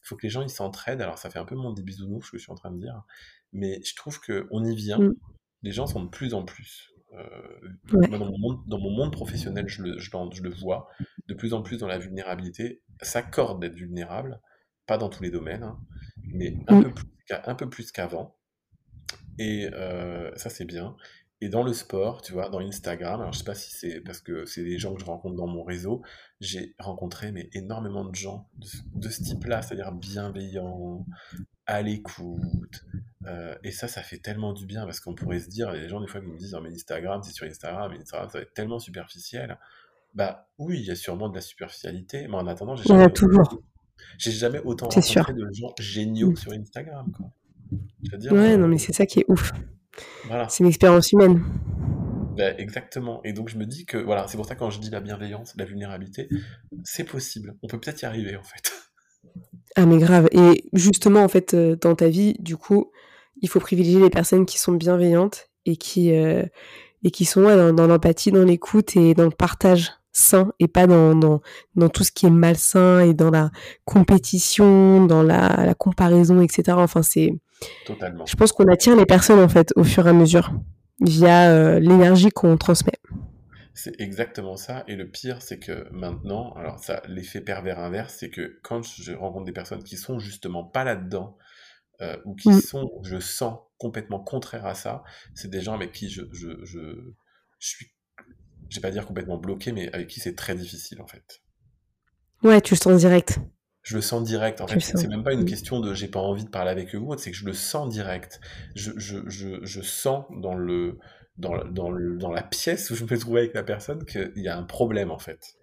faut 0.03 0.16
que 0.16 0.24
les 0.24 0.30
gens 0.30 0.41
ils 0.41 0.49
s'entraident. 0.49 1.01
Alors 1.01 1.18
ça 1.18 1.30
fait 1.30 1.39
un 1.39 1.45
peu 1.45 1.55
monde 1.55 1.76
des 1.76 1.84
bisounours 1.84 2.26
ce 2.28 2.32
que 2.32 2.38
je 2.38 2.43
suis 2.43 2.51
en 2.51 2.55
train 2.55 2.72
de 2.72 2.80
dire, 2.80 3.01
mais 3.53 3.82
je 3.84 3.95
trouve 3.95 4.20
que 4.20 4.47
on 4.51 4.64
y 4.66 4.76
vient. 4.76 4.99
Mm. 4.99 5.16
Les 5.64 5.72
gens 5.72 5.88
sont 5.88 6.03
de 6.03 6.10
plus 6.10 6.34
en 6.34 6.43
plus. 6.45 6.91
euh, 7.14 7.24
Ouais. 7.93 8.08
dans 8.10 8.20
mon 8.20 8.38
monde, 8.38 8.64
dans 8.68 8.80
mon 8.80 8.91
monde 8.91 9.12
professionnel, 9.14 9.68
je 9.68 9.82
le, 9.82 9.97
je, 9.97 10.12
le 10.43 10.49
vois 10.49 10.89
de 11.28 11.34
plus 11.34 11.53
en 11.53 11.62
plus 11.64 11.78
dans 11.78 11.88
la 11.88 11.97
vulnérabilité. 11.97 12.82
S'accorde 13.01 13.62
d'être 13.62 13.76
vulnérable, 13.76 14.41
pas 14.86 14.97
dans 14.97 15.10
tous 15.10 15.24
les 15.24 15.32
domaines, 15.32 15.64
hein, 15.64 15.80
mais 16.24 16.58
un 16.68 16.82
Mm. 16.82 16.93
qu'à- 17.28 17.43
un 17.49 17.55
peu 17.55 17.70
plus 17.70 17.91
qu'avant. 17.91 18.36
Et 19.39 19.69
euh, 19.73 20.31
ça, 20.35 20.49
c'est 20.49 20.65
bien. 20.65 20.95
Et 21.39 21.49
dans 21.49 21.61
le 21.61 21.71
sport, 21.73 22.23
tu 22.23 22.33
vois, 22.33 22.49
dans 22.49 22.59
Instagram, 22.59 23.21
alors 23.21 23.31
je 23.31 23.38
sais 23.39 23.43
pas 23.43 23.53
si 23.53 23.69
c'est 23.71 24.01
parce 24.01 24.21
que 24.21 24.45
c'est 24.45 24.63
des 24.63 24.79
gens 24.79 24.95
que 24.95 24.99
je 25.01 25.05
rencontre 25.05 25.35
dans 25.35 25.45
mon 25.45 25.63
réseau, 25.63 26.01
j'ai 26.41 26.73
rencontré 26.79 27.31
mais 27.31 27.47
énormément 27.53 28.03
de 28.05 28.15
gens 28.15 28.49
de, 28.57 28.65
ce- 28.65 28.77
de 28.95 29.07
ce 29.09 29.21
type-là, 29.21 29.61
c'est-à-dire 29.61 29.91
bienveillants, 29.91 31.05
à 31.67 31.81
l'écoute. 31.83 32.85
euh, 33.27 33.55
et 33.63 33.71
ça, 33.71 33.88
ça 33.88 34.01
fait 34.01 34.17
tellement 34.17 34.53
du 34.53 34.65
bien 34.65 34.85
parce 34.85 34.99
qu'on 34.99 35.13
pourrait 35.13 35.39
se 35.39 35.49
dire, 35.49 35.69
il 35.73 35.77
y 35.77 35.79
a 35.79 35.83
des 35.83 35.89
gens 35.89 36.01
des 36.01 36.07
fois 36.07 36.21
qui 36.21 36.27
me 36.27 36.38
disent, 36.39 36.53
non 36.53 36.61
mais 36.61 36.71
Instagram, 36.73 37.21
c'est 37.23 37.33
sur 37.33 37.45
Instagram, 37.45 37.91
mais 37.91 37.99
Instagram, 38.01 38.29
ça 38.31 38.38
va 38.39 38.41
être 38.43 38.53
tellement 38.55 38.79
superficiel. 38.79 39.59
Bah 40.15 40.47
oui, 40.57 40.79
il 40.79 40.85
y 40.85 40.91
a 40.91 40.95
sûrement 40.95 41.29
de 41.29 41.35
la 41.35 41.41
superficialité, 41.41 42.27
mais 42.27 42.35
en 42.35 42.47
attendant, 42.47 42.75
j'ai 42.75 42.85
jamais, 42.85 43.13
toujours, 43.13 43.61
j'ai 44.17 44.31
jamais 44.31 44.59
autant 44.63 44.89
sûr. 44.89 45.21
rencontré 45.21 45.33
de 45.33 45.49
gens 45.53 45.73
géniaux 45.79 46.31
Mm. 46.31 46.35
sur 46.38 46.51
Instagram, 46.53 47.11
quoi. 47.15 47.29
Dire, 48.18 48.32
Ouais, 48.34 48.53
euh, 48.53 48.57
non, 48.57 48.68
mais 48.68 48.78
c'est 48.78 48.93
ça 48.93 49.05
qui 49.05 49.20
est 49.20 49.26
ouf. 49.28 49.51
voilà. 50.28 50.47
C'est 50.49 50.63
une 50.63 50.70
expérience 50.70 51.11
humaine. 51.11 51.43
Ben, 52.36 52.55
exactement. 52.59 53.22
Et 53.24 53.34
donc 53.34 53.49
je 53.49 53.57
me 53.57 53.65
dis 53.65 53.86
que 53.86 53.97
voilà, 53.97 54.28
c'est 54.28 54.38
pour 54.38 54.45
ça 54.45 54.53
que 54.53 54.59
quand 54.59 54.70
je 54.70 54.80
dis 54.80 54.91
la 54.91 54.99
bienveillance, 54.99 55.53
la 55.57 55.65
vulnérabilité, 55.65 56.30
c'est 56.84 57.03
possible. 57.03 57.55
On 57.63 57.68
peut 57.68 57.80
peut-être 57.80 58.01
y 58.03 58.05
arriver 58.05 58.36
en 58.36 58.43
fait. 58.43 58.72
Ah, 59.76 59.86
mais 59.86 59.97
grave. 59.97 60.28
Et 60.32 60.63
justement, 60.74 61.24
en 61.24 61.28
fait, 61.28 61.53
euh, 61.53 61.76
dans 61.76 61.95
ta 61.95 62.09
vie, 62.09 62.36
du 62.39 62.57
coup, 62.57 62.91
il 63.41 63.49
faut 63.49 63.59
privilégier 63.59 63.99
les 63.99 64.09
personnes 64.09 64.45
qui 64.45 64.57
sont 64.59 64.72
bienveillantes 64.74 65.49
et 65.65 65.76
qui, 65.78 66.13
euh, 66.15 66.43
et 67.03 67.11
qui 67.11 67.26
sont 67.26 67.43
ouais, 67.43 67.55
dans, 67.55 67.74
dans 67.74 67.88
l'empathie, 67.88 68.32
dans 68.32 68.43
l'écoute 68.43 68.95
et 68.95 69.13
dans 69.13 69.26
le 69.26 69.32
partage 69.32 69.91
sain 70.11 70.51
et 70.59 70.68
pas 70.68 70.88
dans, 70.88 71.13
dans, 71.15 71.41
dans 71.76 71.89
tout 71.89 72.03
ce 72.03 72.11
qui 72.11 72.26
est 72.26 72.32
malsain 72.32 73.01
et 73.01 73.13
dans 73.13 73.30
la 73.30 73.51
compétition, 73.86 75.05
dans 75.05 75.22
la, 75.22 75.63
la 75.65 75.74
comparaison, 75.76 76.41
etc. 76.41 76.63
Enfin, 76.78 77.03
c'est, 77.03 77.34
Totalement. 77.86 78.26
je 78.26 78.36
pense 78.36 78.51
qu'on 78.51 78.68
attire 78.68 78.95
les 78.95 79.05
personnes, 79.05 79.39
en 79.39 79.49
fait, 79.49 79.74
au 79.76 79.84
fur 79.84 80.05
et 80.05 80.10
à 80.10 80.14
mesure 80.14 80.51
via 81.01 81.49
euh, 81.51 81.80
l'énergie 81.80 82.30
qu'on 82.30 82.58
transmet. 82.58 82.93
C'est 83.74 83.99
exactement 84.01 84.58
ça. 84.58 84.84
Et 84.88 84.95
le 84.95 85.08
pire, 85.08 85.41
c'est 85.41 85.60
que 85.60 85.88
maintenant, 85.91 86.51
alors 86.53 86.80
ça, 86.80 87.01
l'effet 87.08 87.41
pervers 87.41 87.78
inverse, 87.80 88.16
c'est 88.18 88.30
que 88.30 88.60
quand 88.64 88.82
je 88.84 89.14
rencontre 89.14 89.45
des 89.45 89.51
personnes 89.51 89.84
qui 89.84 89.97
sont 89.97 90.18
justement 90.18 90.64
pas 90.64 90.84
là-dedans, 90.84 91.38
euh, 92.01 92.18
ou 92.26 92.36
qui 92.36 92.49
Mm. 92.49 92.60
sont, 92.60 92.91
je 93.03 93.20
sens, 93.20 93.60
complètement 93.78 94.20
contraires 94.20 94.66
à 94.66 94.74
ça, 94.74 95.03
c'est 95.36 95.49
des 95.49 95.62
gens 95.62 95.74
avec 95.76 95.91
qui 95.91 96.10
je, 96.10 96.24
je, 96.32 96.49
je, 96.64 96.80
je 97.60 97.68
suis, 97.68 97.88
je 98.70 98.78
vais 98.78 98.82
pas 98.82 98.91
dire 98.91 99.05
complètement 99.05 99.38
bloqué, 99.38 99.72
mais 99.72 99.91
avec 99.93 100.08
qui 100.08 100.20
c'est 100.20 100.36
très 100.36 100.55
difficile 100.55 100.99
en 101.01 101.08
fait. 101.08 101.41
Ouais, 102.43 102.62
tu 102.62 102.74
le 102.74 102.80
sens 102.80 102.99
direct. 102.99 103.39
Je 103.89 103.95
le 103.95 104.01
sens 104.01 104.21
direct. 104.23 104.59
En 104.59 104.67
fait, 104.67 104.81
c'est 104.81 105.07
même 105.07 105.23
pas 105.23 105.31
une 105.31 105.43
Mm. 105.43 105.45
question 105.45 105.79
de 105.79 105.93
j'ai 105.93 106.09
pas 106.09 106.19
envie 106.19 106.43
de 106.43 106.49
parler 106.49 106.71
avec 106.71 106.93
eux 106.93 106.97
ou 106.97 107.09
autre, 107.11 107.21
c'est 107.21 107.31
que 107.31 107.38
je 107.38 107.45
le 107.45 107.53
sens 107.53 107.88
direct. 107.88 108.41
Je, 108.75 108.91
je, 108.97 109.19
je, 109.27 109.59
je 109.63 109.81
sens 109.81 110.25
dans 110.41 110.55
le, 110.55 110.97
dans, 111.38 111.63
dans, 111.71 111.89
le- 111.89 112.17
dans 112.17 112.31
la 112.31 112.43
pièce 112.43 112.91
où 112.91 112.95
je 112.95 113.05
me 113.05 113.17
trouvais 113.17 113.39
avec 113.39 113.53
la 113.53 113.63
personne 113.63 114.03
qu'il 114.03 114.33
y 114.35 114.49
a 114.49 114.57
un 114.57 114.63
problème 114.63 115.09
en 115.09 115.19
fait. 115.19 115.55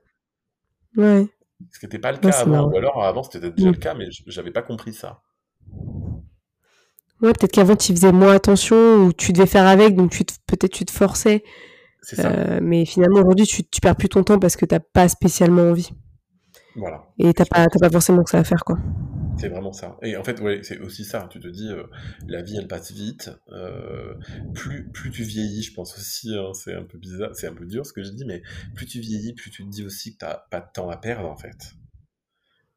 Ouais. 0.97 1.27
Ce 1.71 1.79
qui 1.79 1.85
n'était 1.85 1.99
pas 1.99 2.13
le 2.13 2.19
cas 2.19 2.31
avant. 2.31 2.71
Ou 2.71 2.77
alors 2.79 3.05
avant 3.05 3.23
c'était 3.25 3.51
déjà 3.51 3.69
Mm. 3.69 3.73
le 3.73 3.79
cas, 3.79 3.93
mais 3.95 4.11
je- 4.11 4.23
j'avais 4.27 4.53
pas 4.53 4.63
compris 4.63 4.95
ça. 4.95 5.21
Ouais, 7.21 7.33
peut-être 7.33 7.53
qu'avant 7.53 7.77
tu 7.77 7.93
faisais 7.93 8.13
moins 8.13 8.35
attention 8.35 9.05
ou 9.05 9.13
tu 9.13 9.33
devais 9.33 9.47
faire 9.47 9.67
avec, 9.67 9.95
donc 9.97 10.13
peut-être 10.47 10.73
tu 10.73 10.85
te 10.87 10.93
forçais. 10.93 11.43
Ça. 12.03 12.31
Euh, 12.31 12.61
mais 12.63 12.85
finalement 12.85 13.21
aujourd'hui 13.21 13.47
tu, 13.47 13.65
tu 13.65 13.81
perds 13.81 13.97
plus 13.97 14.09
ton 14.11 14.23
temps 14.25 14.39
parce 14.39 14.57
que 14.57 14.67
t'as 14.67 14.81
pas 14.81 15.09
spécialement 15.09 15.63
envie 15.71 15.91
Voilà. 16.77 17.05
et 17.19 17.33
t'as 17.33 17.45
pas 17.45 17.67
pas 17.69 17.91
forcément 17.91 18.23
que 18.25 18.31
ça 18.31 18.39
à 18.39 18.45
faire 18.45 18.65
quoi. 18.65 18.79
C'est 19.37 19.49
vraiment 19.49 19.73
ça. 19.73 19.97
Et 20.03 20.17
en 20.17 20.23
fait, 20.23 20.41
ouais, 20.41 20.61
c'est 20.63 20.79
aussi 20.79 21.05
ça. 21.05 21.27
Tu 21.29 21.41
te 21.41 21.49
dis, 21.49 21.69
euh, 21.69 21.85
la 22.29 22.41
vie, 22.43 22.57
elle 22.57 22.69
passe 22.69 22.93
vite. 22.93 23.31
euh, 23.53 24.15
plus, 24.55 24.89
plus 24.93 25.11
tu 25.11 25.25
vieillis, 25.25 25.63
je 25.63 25.75
pense 25.75 25.97
aussi, 25.99 26.35
hein, 26.37 26.53
c'est 26.55 26.73
un 26.75 26.85
peu 26.85 26.99
bizarre, 26.99 27.31
c'est 27.35 27.49
un 27.49 27.53
peu 27.55 27.67
dur 27.67 27.85
ce 27.85 27.93
que 27.93 28.05
je 28.05 28.11
dis, 28.11 28.25
mais 28.25 28.43
plus 28.77 28.87
tu 28.87 29.01
vieillis, 29.01 29.33
plus 29.35 29.51
tu 29.51 29.65
te 29.65 29.69
dis 29.71 29.85
aussi 29.85 30.13
que 30.15 30.19
t'as 30.19 30.45
pas 30.51 30.61
de 30.61 30.67
temps 30.73 30.89
à 30.89 30.97
perdre, 30.97 31.29
en 31.29 31.37
fait. 31.37 31.73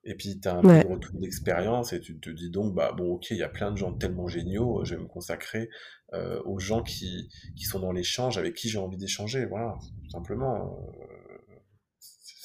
Et 0.03 0.15
puis, 0.15 0.39
tu 0.39 0.47
as 0.47 0.55
un 0.55 0.61
peu 0.61 0.67
Ouais. 0.69 0.83
de 0.83 0.87
retour 0.87 1.19
d'expérience 1.19 1.93
et 1.93 1.99
tu 1.99 2.19
te 2.19 2.29
dis 2.31 2.49
donc, 2.49 2.73
bah 2.73 2.91
bon, 2.95 3.13
ok, 3.15 3.29
il 3.31 3.37
y 3.37 3.43
a 3.43 3.49
plein 3.49 3.71
de 3.71 3.77
gens 3.77 3.93
tellement 3.93 4.27
géniaux, 4.27 4.83
je 4.83 4.95
vais 4.95 5.01
me 5.01 5.07
consacrer 5.07 5.69
euh, 6.13 6.41
aux 6.45 6.59
gens 6.59 6.81
qui, 6.81 7.29
qui 7.55 7.65
sont 7.65 7.79
dans 7.79 7.91
l'échange, 7.91 8.37
avec 8.37 8.55
qui 8.55 8.69
j'ai 8.69 8.79
envie 8.79 8.97
d'échanger. 8.97 9.45
Voilà, 9.45 9.75
tout 10.05 10.09
simplement. 10.09 10.55
euh, 10.55 11.06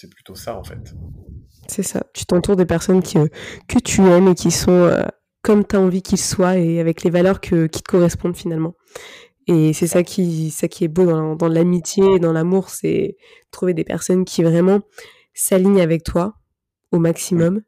c'est 0.03 0.11
plutôt 0.11 0.35
ça, 0.35 0.59
en 0.59 0.65
fait. 0.65 0.95
C'est 1.69 1.85
ça. 1.85 2.05
Tu 2.13 2.27
t'entoures 2.27 2.57
des 2.57 2.67
personnes 2.67 3.03
qui, 3.03 3.19
euh, 3.19 3.29
que 3.69 3.79
tu 3.79 4.01
aimes 4.01 4.27
et 4.27 4.35
qui 4.35 4.51
sont 4.51 4.73
euh, 4.73 5.05
comme 5.43 5.65
tu 5.65 5.77
as 5.77 5.81
envie 5.81 6.03
qu'ils 6.03 6.19
soient 6.19 6.57
et 6.59 6.81
avec 6.81 7.05
les 7.05 7.11
valeurs 7.11 7.41
que, 7.41 7.69
qui 7.69 7.83
te 7.83 7.89
correspondent 7.89 8.37
finalement. 8.37 8.75
Et 9.47 9.73
c'est 9.73 9.87
ça 9.87 10.03
qui, 10.03 10.51
ça 10.51 10.67
qui 10.67 10.83
est 10.83 10.89
beau 10.89 11.07
dans, 11.07 11.37
dans 11.37 11.47
l'amitié 11.47 12.05
et 12.17 12.19
dans 12.19 12.33
l'amour, 12.33 12.69
c'est 12.69 13.17
trouver 13.53 13.75
des 13.75 13.85
personnes 13.85 14.25
qui 14.25 14.43
vraiment 14.43 14.81
s'alignent 15.35 15.81
avec 15.81 16.03
toi 16.03 16.35
au 16.91 16.99
maximum 16.99 17.63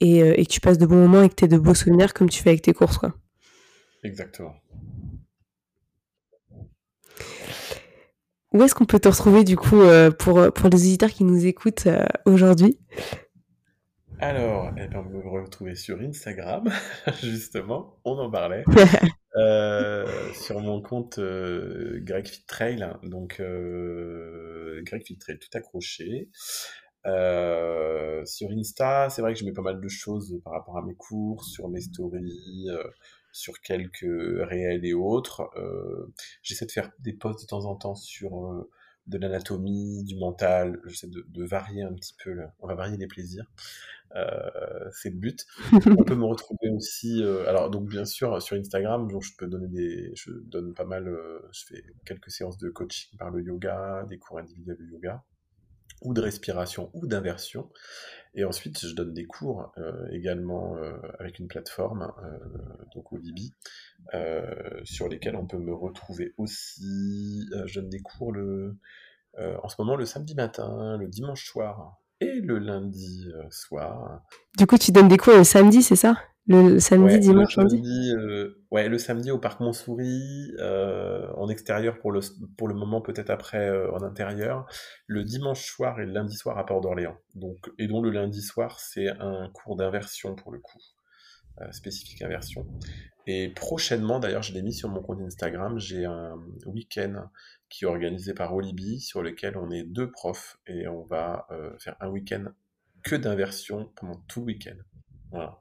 et, 0.00 0.24
euh, 0.24 0.34
et 0.36 0.46
que 0.46 0.50
tu 0.50 0.60
passes 0.60 0.78
de 0.78 0.86
bons 0.86 1.06
moments 1.06 1.22
et 1.22 1.28
que 1.28 1.36
tu 1.36 1.44
aies 1.44 1.48
de 1.48 1.58
beaux 1.58 1.74
souvenirs 1.74 2.12
comme 2.12 2.28
tu 2.28 2.42
fais 2.42 2.50
avec 2.50 2.62
tes 2.62 2.72
courses. 2.72 2.98
Quoi. 2.98 3.14
Exactement. 4.02 4.56
Où 8.52 8.62
est-ce 8.62 8.74
qu'on 8.74 8.86
peut 8.86 8.98
te 8.98 9.08
retrouver 9.08 9.44
du 9.44 9.56
coup 9.56 9.80
euh, 9.80 10.10
pour, 10.10 10.52
pour 10.52 10.68
les 10.70 10.76
auditeurs 10.76 11.10
qui 11.10 11.24
nous 11.24 11.46
écoutent 11.46 11.86
euh, 11.86 12.04
aujourd'hui? 12.24 12.78
Alors, 14.20 14.72
eh 14.76 14.88
ben, 14.88 15.00
vous 15.00 15.22
me 15.22 15.28
retrouver 15.28 15.76
sur 15.76 16.00
Instagram, 16.00 16.68
justement, 17.22 18.00
on 18.04 18.18
en 18.18 18.30
parlait. 18.30 18.64
Euh, 19.36 20.32
sur 20.32 20.58
mon 20.58 20.82
compte 20.82 21.18
euh, 21.18 22.00
Greg 22.02 22.26
Fit 22.26 22.44
Trail, 22.46 22.84
donc 23.04 23.38
euh, 23.38 24.80
Greg 24.84 25.04
Fit 25.04 25.16
Trail 25.16 25.38
tout 25.38 25.56
accroché. 25.56 26.28
Euh, 27.06 28.24
sur 28.24 28.50
Insta, 28.50 29.10
c'est 29.10 29.22
vrai 29.22 29.34
que 29.34 29.38
je 29.38 29.44
mets 29.44 29.52
pas 29.52 29.62
mal 29.62 29.80
de 29.80 29.88
choses 29.88 30.40
par 30.42 30.54
rapport 30.54 30.76
à 30.76 30.82
mes 30.82 30.94
cours, 30.94 31.44
sur 31.44 31.68
mes 31.68 31.80
stories, 31.80 32.66
euh, 32.68 32.82
sur 33.38 33.60
quelques 33.60 34.00
réels 34.02 34.84
et 34.84 34.94
autres. 34.94 35.48
Euh, 35.56 36.12
J'essaie 36.42 36.66
de 36.66 36.72
faire 36.72 36.90
des 36.98 37.12
posts 37.12 37.42
de 37.42 37.46
temps 37.46 37.66
en 37.66 37.76
temps 37.76 37.94
sur 37.94 38.44
euh, 38.44 38.68
de 39.06 39.16
l'anatomie, 39.16 40.02
du 40.02 40.16
mental. 40.16 40.80
J'essaie 40.86 41.06
de, 41.08 41.44
varier 41.44 41.82
un 41.82 41.94
petit 41.94 42.14
peu. 42.22 42.36
On 42.58 42.66
va 42.66 42.74
varier 42.74 42.96
les 42.96 43.06
plaisirs. 43.06 43.46
Euh, 44.16 44.90
c'est 44.92 45.10
le 45.10 45.16
but. 45.16 45.46
On 45.86 46.02
peut 46.04 46.16
me 46.16 46.24
retrouver 46.24 46.70
aussi. 46.70 47.22
alors 47.46 47.70
donc 47.70 47.88
bien 47.88 48.04
sûr 48.04 48.42
sur 48.42 48.56
Instagram, 48.56 49.08
donc 49.10 49.22
je 49.22 49.32
peux 49.38 49.46
donner 49.46 49.68
des, 49.68 50.10
je 50.14 50.32
donne 50.32 50.74
pas 50.74 50.84
mal. 50.84 51.08
je 51.52 51.64
fais 51.64 51.84
quelques 52.04 52.30
séances 52.30 52.58
de 52.58 52.70
coaching 52.70 53.16
par 53.18 53.30
le 53.30 53.42
yoga, 53.42 54.04
des 54.08 54.18
cours 54.18 54.38
individuels 54.38 54.78
de 54.78 54.86
yoga 54.86 55.22
ou 56.02 56.14
de 56.14 56.20
respiration 56.20 56.90
ou 56.94 57.06
d'inversion. 57.06 57.70
Et 58.34 58.44
ensuite, 58.44 58.86
je 58.86 58.94
donne 58.94 59.14
des 59.14 59.26
cours 59.26 59.72
euh, 59.78 60.06
également 60.12 60.76
euh, 60.76 60.92
avec 61.18 61.38
une 61.38 61.48
plateforme, 61.48 62.12
euh, 62.22 62.38
donc 62.94 63.06
euh, 64.14 64.80
sur 64.84 65.08
lesquels 65.08 65.34
on 65.34 65.46
peut 65.46 65.58
me 65.58 65.74
retrouver 65.74 66.34
aussi. 66.36 67.48
Je 67.66 67.80
donne 67.80 67.88
des 67.88 68.00
cours 68.00 68.32
le, 68.32 68.76
en 69.36 69.68
ce 69.68 69.76
moment 69.78 69.96
le 69.96 70.04
samedi 70.04 70.34
matin, 70.34 70.96
le 70.98 71.08
dimanche 71.08 71.46
soir 71.46 71.98
et 72.20 72.40
le 72.40 72.58
lundi 72.58 73.26
soir. 73.50 74.22
Du 74.56 74.66
coup, 74.66 74.78
tu 74.78 74.92
donnes 74.92 75.08
des 75.08 75.16
cours 75.16 75.36
le 75.36 75.44
samedi, 75.44 75.82
c'est 75.82 75.96
ça? 75.96 76.16
Le 76.48 76.78
samedi, 76.78 77.18
dimanche, 77.18 77.58
le 77.58 77.68
samedi, 77.68 78.14
euh, 78.16 78.64
ouais, 78.70 78.88
le 78.88 78.96
samedi 78.96 79.30
au 79.30 79.38
parc 79.38 79.60
Montsouris, 79.60 80.54
euh, 80.58 81.30
en 81.36 81.50
extérieur 81.50 81.98
pour 81.98 82.10
le, 82.10 82.20
pour 82.56 82.68
le 82.68 82.74
moment, 82.74 83.02
peut-être 83.02 83.28
après 83.28 83.68
euh, 83.68 83.92
en 83.92 84.02
intérieur. 84.02 84.66
Le 85.06 85.24
dimanche 85.24 85.66
soir 85.66 86.00
et 86.00 86.06
le 86.06 86.12
lundi 86.12 86.36
soir 86.36 86.56
à 86.56 86.64
Port 86.64 86.80
d'Orléans. 86.80 87.18
Donc, 87.34 87.58
et 87.78 87.86
dont 87.86 88.00
le 88.00 88.08
lundi 88.10 88.40
soir, 88.40 88.80
c'est 88.80 89.08
un 89.08 89.50
cours 89.52 89.76
d'inversion 89.76 90.34
pour 90.36 90.50
le 90.50 90.58
coup, 90.58 90.78
spécifique 91.70 92.22
inversion. 92.22 92.66
Et 93.26 93.50
prochainement, 93.50 94.18
d'ailleurs, 94.18 94.42
je 94.42 94.54
l'ai 94.54 94.62
mis 94.62 94.72
sur 94.72 94.88
mon 94.88 95.02
compte 95.02 95.20
Instagram, 95.20 95.78
j'ai 95.78 96.06
un 96.06 96.38
week-end 96.64 97.28
qui 97.68 97.84
est 97.84 97.88
organisé 97.88 98.32
par 98.32 98.54
Olibi, 98.54 99.00
sur 99.00 99.22
lequel 99.22 99.58
on 99.58 99.70
est 99.70 99.82
deux 99.82 100.10
profs 100.10 100.58
et 100.66 100.88
on 100.88 101.04
va 101.04 101.46
faire 101.78 101.96
un 102.00 102.08
week-end 102.08 102.46
que 103.02 103.16
d'inversion 103.16 103.90
pendant 103.96 104.16
tout 104.28 104.40
le 104.40 104.46
week-end. 104.46 104.76
Voilà. 105.30 105.58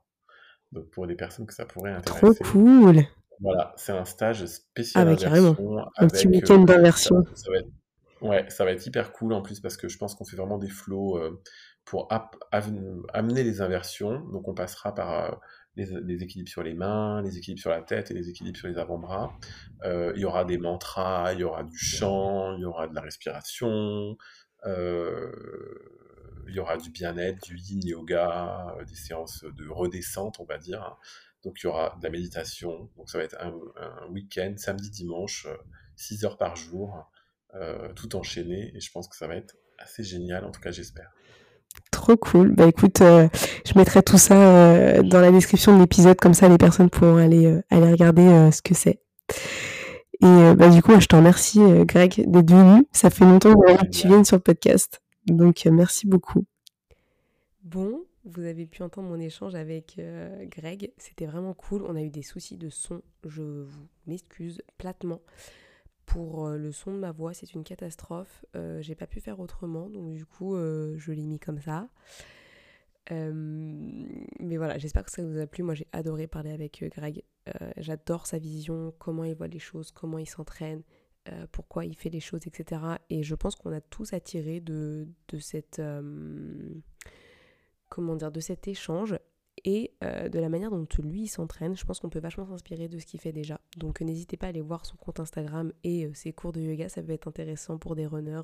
Donc 0.72 0.89
pour 0.91 1.07
des 1.07 1.15
personnes 1.15 1.45
que 1.45 1.53
ça 1.53 1.65
pourrait 1.65 1.91
intéresser. 1.91 2.39
Trop 2.39 2.51
cool. 2.51 3.03
Voilà, 3.39 3.74
c'est 3.78 3.91
un 3.91 4.05
stage 4.05 4.45
spécial 4.45 5.07
ah, 5.09 5.15
carrément. 5.15 5.55
Un 5.97 6.07
petit 6.07 6.28
week-end 6.28 6.61
euh, 6.61 6.65
d'inversion. 6.65 7.24
Ouais, 8.22 8.45
ça 8.49 8.65
va 8.65 8.72
être 8.72 8.86
hyper 8.86 9.11
cool 9.11 9.34
en 9.34 9.43
plus 9.43 9.59
parce 9.59 9.78
que 9.78 9.88
je 9.88 9.97
pense 9.97 10.15
qu'on 10.15 10.26
fait 10.26 10.36
vraiment 10.36 10.57
des 10.57 10.70
flots 10.70 11.18
euh, 11.18 11.39
pour 11.86 12.07
amener 12.51 13.43
les 13.43 13.61
inversions. 13.61 14.20
Donc 14.32 14.47
on 14.47 14.55
passera 14.55 14.95
par 14.95 15.26
euh, 15.26 15.32
les, 15.76 16.24
équilibres 16.24 16.49
sur 16.49 16.63
les 16.63 16.74
mains, 16.74 17.22
les 17.22 17.38
équilibres 17.38 17.61
sur 17.61 17.70
la 17.70 17.82
tête 17.82 18.09
et 18.09 18.15
les 18.15 18.30
équilibres 18.30 18.57
sur 18.57 18.68
les 18.68 18.80
avant-bras. 18.80 19.32
il 19.86 20.20
y 20.20 20.26
aura 20.26 20.43
des 20.43 20.57
mantras, 20.57 21.34
il 21.34 21.39
y 21.39 21.43
aura 21.43 21.63
du 21.63 21.78
chant, 21.78 22.55
il 22.55 22.61
y 22.61 22.65
aura 22.65 22.88
de 22.88 22.95
la 22.95 23.01
respiration. 23.01 24.18
Il 26.48 26.56
y 26.56 26.60
aura 26.60 26.78
du 26.78 26.89
bien-être, 26.89 27.43
du 27.43 27.58
yin 27.58 27.86
yoga, 27.86 28.76
euh, 28.80 28.86
des 28.86 28.95
séances 28.95 29.43
de 29.43 29.68
redescente, 29.70 30.39
on 30.39 30.45
va 30.45 30.58
dire. 30.58 30.98
Donc 31.43 31.62
il 31.62 31.66
y 31.66 31.68
aura 31.68 31.95
de 32.00 32.04
la 32.04 32.10
méditation. 32.10 32.89
Donc 32.98 33.10
ça 33.10 33.18
va 33.18 33.24
être 33.24 33.38
un, 33.39 33.54
week-end, 34.12 34.54
samedi, 34.58 34.89
dimanche, 34.89 35.48
6 35.95 36.24
euh, 36.24 36.28
heures 36.28 36.38
par 36.38 36.56
jour, 36.56 37.10
euh, 37.56 37.91
tout 37.93 38.16
enchaîné. 38.16 38.72
Et 38.76 38.80
je 38.80 38.91
pense 38.91 39.08
que 39.08 39.16
ça 39.16 39.28
va 39.28 39.36
être 39.36 39.56
assez 39.78 40.04
génial, 40.04 40.45
en 40.45 40.52
tout 40.52 40.62
cas 40.62 40.72
j'espère. 40.72 41.12
Trop 41.91 42.18
cool. 42.18 42.56
Bah 42.56 42.66
écoute, 42.68 43.00
je 43.00 43.78
mettrai 43.78 44.02
tout 44.02 44.18
ça 44.18 45.02
dans 45.04 45.22
la 45.22 45.32
description 45.32 45.76
de 45.76 45.82
l'épisode, 45.82 46.18
comme 46.18 46.34
ça 46.34 46.50
les 46.50 46.58
personnes 46.58 46.89
pourront 46.89 47.18
aller, 47.18 47.62
aller 47.70 47.91
regarder 47.91 48.50
ce 48.52 48.64
que 48.64 48.74
c'est. 48.74 49.00
Et 50.22 50.54
bah, 50.56 50.70
du 50.70 50.82
coup, 50.82 51.00
je 51.00 51.06
te 51.06 51.16
remercie, 51.16 51.60
Greg, 51.86 52.24
d'être 52.28 52.50
venu. 52.50 52.88
Ça 52.91 53.12
fait 53.12 53.26
longtemps 53.26 53.54
que 53.54 53.86
tu 53.89 54.08
viennes 54.08 54.26
sur 54.26 54.38
le 54.38 54.41
podcast. 54.41 55.02
Donc 55.28 55.66
euh, 55.66 55.72
merci 55.72 56.08
beaucoup. 56.08 56.46
Bon, 57.64 58.06
vous 58.24 58.46
avez 58.46 58.66
pu 58.66 58.82
entendre 58.82 59.10
mon 59.10 59.20
échange 59.20 59.56
avec 59.56 59.98
euh, 60.00 60.46
Greg. 60.46 60.92
C'était 60.98 61.26
vraiment 61.26 61.54
cool. 61.54 61.84
On 61.84 61.96
a 61.96 62.02
eu 62.02 62.10
des 62.10 62.24
soucis 62.24 62.58
de 62.58 62.70
son. 62.70 63.02
Je 63.26 63.64
vous 63.64 63.88
m'excuse 64.06 64.62
platement 64.78 65.22
pour 66.06 66.48
euh, 66.48 66.58
le 66.58 66.72
son 66.72 66.94
de 66.94 66.98
ma 66.98 67.12
voix. 67.12 67.34
C'est 67.34 67.54
une 67.54 67.64
catastrophe. 67.64 68.46
J'ai 68.80 68.96
pas 68.96 69.08
pu 69.08 69.20
faire 69.20 69.40
autrement. 69.40 69.90
Donc 69.90 70.14
du 70.14 70.26
coup, 70.26 70.56
je 70.56 71.12
l'ai 71.12 71.26
mis 71.26 71.40
comme 71.40 71.60
ça. 71.60 71.90
mais 73.12 74.58
voilà, 74.58 74.78
j'espère 74.78 75.04
que 75.04 75.12
ça 75.12 75.24
vous 75.24 75.38
a 75.38 75.46
plu. 75.46 75.64
Moi, 75.64 75.74
j'ai 75.74 75.88
adoré 75.92 76.28
parler 76.28 76.52
avec 76.52 76.86
Greg. 76.96 77.24
J'adore 77.76 78.28
sa 78.28 78.40
vision, 78.40 78.94
comment 78.98 79.26
il 79.26 79.36
voit 79.36 79.48
les 79.48 79.60
choses, 79.60 79.92
comment 79.92 80.18
il 80.18 80.28
s'entraîne, 80.28 80.84
euh, 81.30 81.46
pourquoi 81.52 81.86
il 81.86 81.96
fait 81.96 82.10
les 82.10 82.20
choses, 82.20 82.48
etc. 82.48 82.82
Et 83.10 83.24
je 83.24 83.36
pense 83.36 83.56
qu'on 83.56 83.72
a 83.72 83.82
tous 83.82 84.14
attiré 84.14 84.60
de, 84.60 85.08
de 85.30 85.40
cette... 85.40 85.80
Euh, 85.80 86.70
comment 87.90 88.16
dire, 88.16 88.32
de 88.32 88.40
cet 88.40 88.68
échange 88.68 89.18
et 89.64 89.92
euh, 90.04 90.30
de 90.30 90.40
la 90.40 90.50
manière 90.50 90.70
dont 90.70 90.86
lui 91.00 91.28
s'entraîne, 91.28 91.76
je 91.76 91.84
pense 91.86 92.00
qu'on 92.00 92.10
peut 92.10 92.20
vachement 92.20 92.46
s'inspirer 92.46 92.88
de 92.88 93.00
ce 93.00 93.06
qu'il 93.06 93.20
fait 93.20 93.32
déjà. 93.32 93.60
Donc 93.78 94.02
n'hésitez 94.02 94.38
pas 94.38 94.48
à 94.48 94.50
aller 94.50 94.62
voir 94.62 94.86
son 94.86 94.98
compte 94.98 95.20
Instagram 95.20 95.72
et 95.84 96.10
ses 96.14 96.34
cours 96.34 96.52
de 96.52 96.62
yoga, 96.62 96.90
ça 96.90 97.02
peut 97.02 97.14
être 97.14 97.28
intéressant 97.28 97.78
pour 97.78 97.96
des 97.96 98.06
runners 98.06 98.42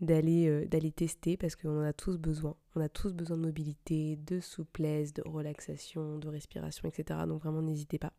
d'aller 0.00 0.66
d'aller 0.66 0.92
tester 0.92 1.36
parce 1.36 1.56
qu'on 1.56 1.82
a 1.82 1.92
tous 1.92 2.16
besoin. 2.16 2.54
On 2.76 2.80
a 2.80 2.88
tous 2.88 3.12
besoin 3.12 3.36
de 3.36 3.42
mobilité, 3.42 4.16
de 4.16 4.40
souplesse, 4.40 5.12
de 5.12 5.22
relaxation, 5.26 6.18
de 6.18 6.28
respiration, 6.28 6.88
etc. 6.88 7.20
Donc 7.26 7.42
vraiment 7.42 7.62
n'hésitez 7.62 7.98
pas. 7.98 8.12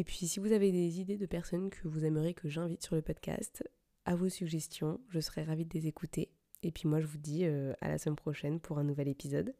Et 0.00 0.04
puis 0.04 0.26
si 0.26 0.40
vous 0.40 0.52
avez 0.52 0.72
des 0.72 0.98
idées 0.98 1.18
de 1.18 1.26
personnes 1.26 1.68
que 1.68 1.86
vous 1.86 2.06
aimeriez 2.06 2.32
que 2.32 2.48
j'invite 2.48 2.82
sur 2.82 2.94
le 2.94 3.02
podcast, 3.02 3.62
à 4.06 4.16
vos 4.16 4.30
suggestions, 4.30 4.98
je 5.10 5.20
serais 5.20 5.44
ravie 5.44 5.66
de 5.66 5.74
les 5.74 5.88
écouter. 5.88 6.30
Et 6.62 6.70
puis 6.70 6.88
moi 6.88 7.02
je 7.02 7.06
vous 7.06 7.18
dis 7.18 7.44
euh, 7.44 7.74
à 7.82 7.88
la 7.88 7.98
semaine 7.98 8.16
prochaine 8.16 8.60
pour 8.60 8.78
un 8.78 8.84
nouvel 8.84 9.08
épisode. 9.08 9.54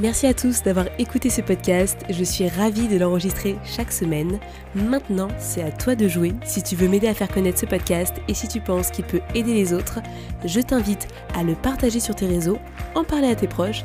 Merci 0.00 0.26
à 0.26 0.34
tous 0.34 0.64
d'avoir 0.64 0.88
écouté 0.98 1.30
ce 1.30 1.40
podcast. 1.40 2.04
Je 2.10 2.24
suis 2.24 2.48
ravie 2.48 2.88
de 2.88 2.98
l'enregistrer 2.98 3.56
chaque 3.64 3.92
semaine. 3.92 4.40
Maintenant, 4.74 5.28
c'est 5.38 5.62
à 5.62 5.70
toi 5.70 5.94
de 5.94 6.08
jouer. 6.08 6.34
Si 6.44 6.62
tu 6.62 6.76
veux 6.76 6.88
m'aider 6.88 7.06
à 7.06 7.14
faire 7.14 7.32
connaître 7.32 7.60
ce 7.60 7.66
podcast 7.66 8.14
et 8.28 8.34
si 8.34 8.46
tu 8.48 8.60
penses 8.60 8.90
qu'il 8.90 9.06
peut 9.06 9.22
aider 9.34 9.54
les 9.54 9.72
autres, 9.72 10.00
je 10.44 10.60
t'invite 10.60 11.08
à 11.34 11.44
le 11.44 11.54
partager 11.54 12.00
sur 12.00 12.14
tes 12.14 12.26
réseaux, 12.26 12.58
en 12.94 13.04
parler 13.04 13.28
à 13.28 13.36
tes 13.36 13.48
proches 13.48 13.84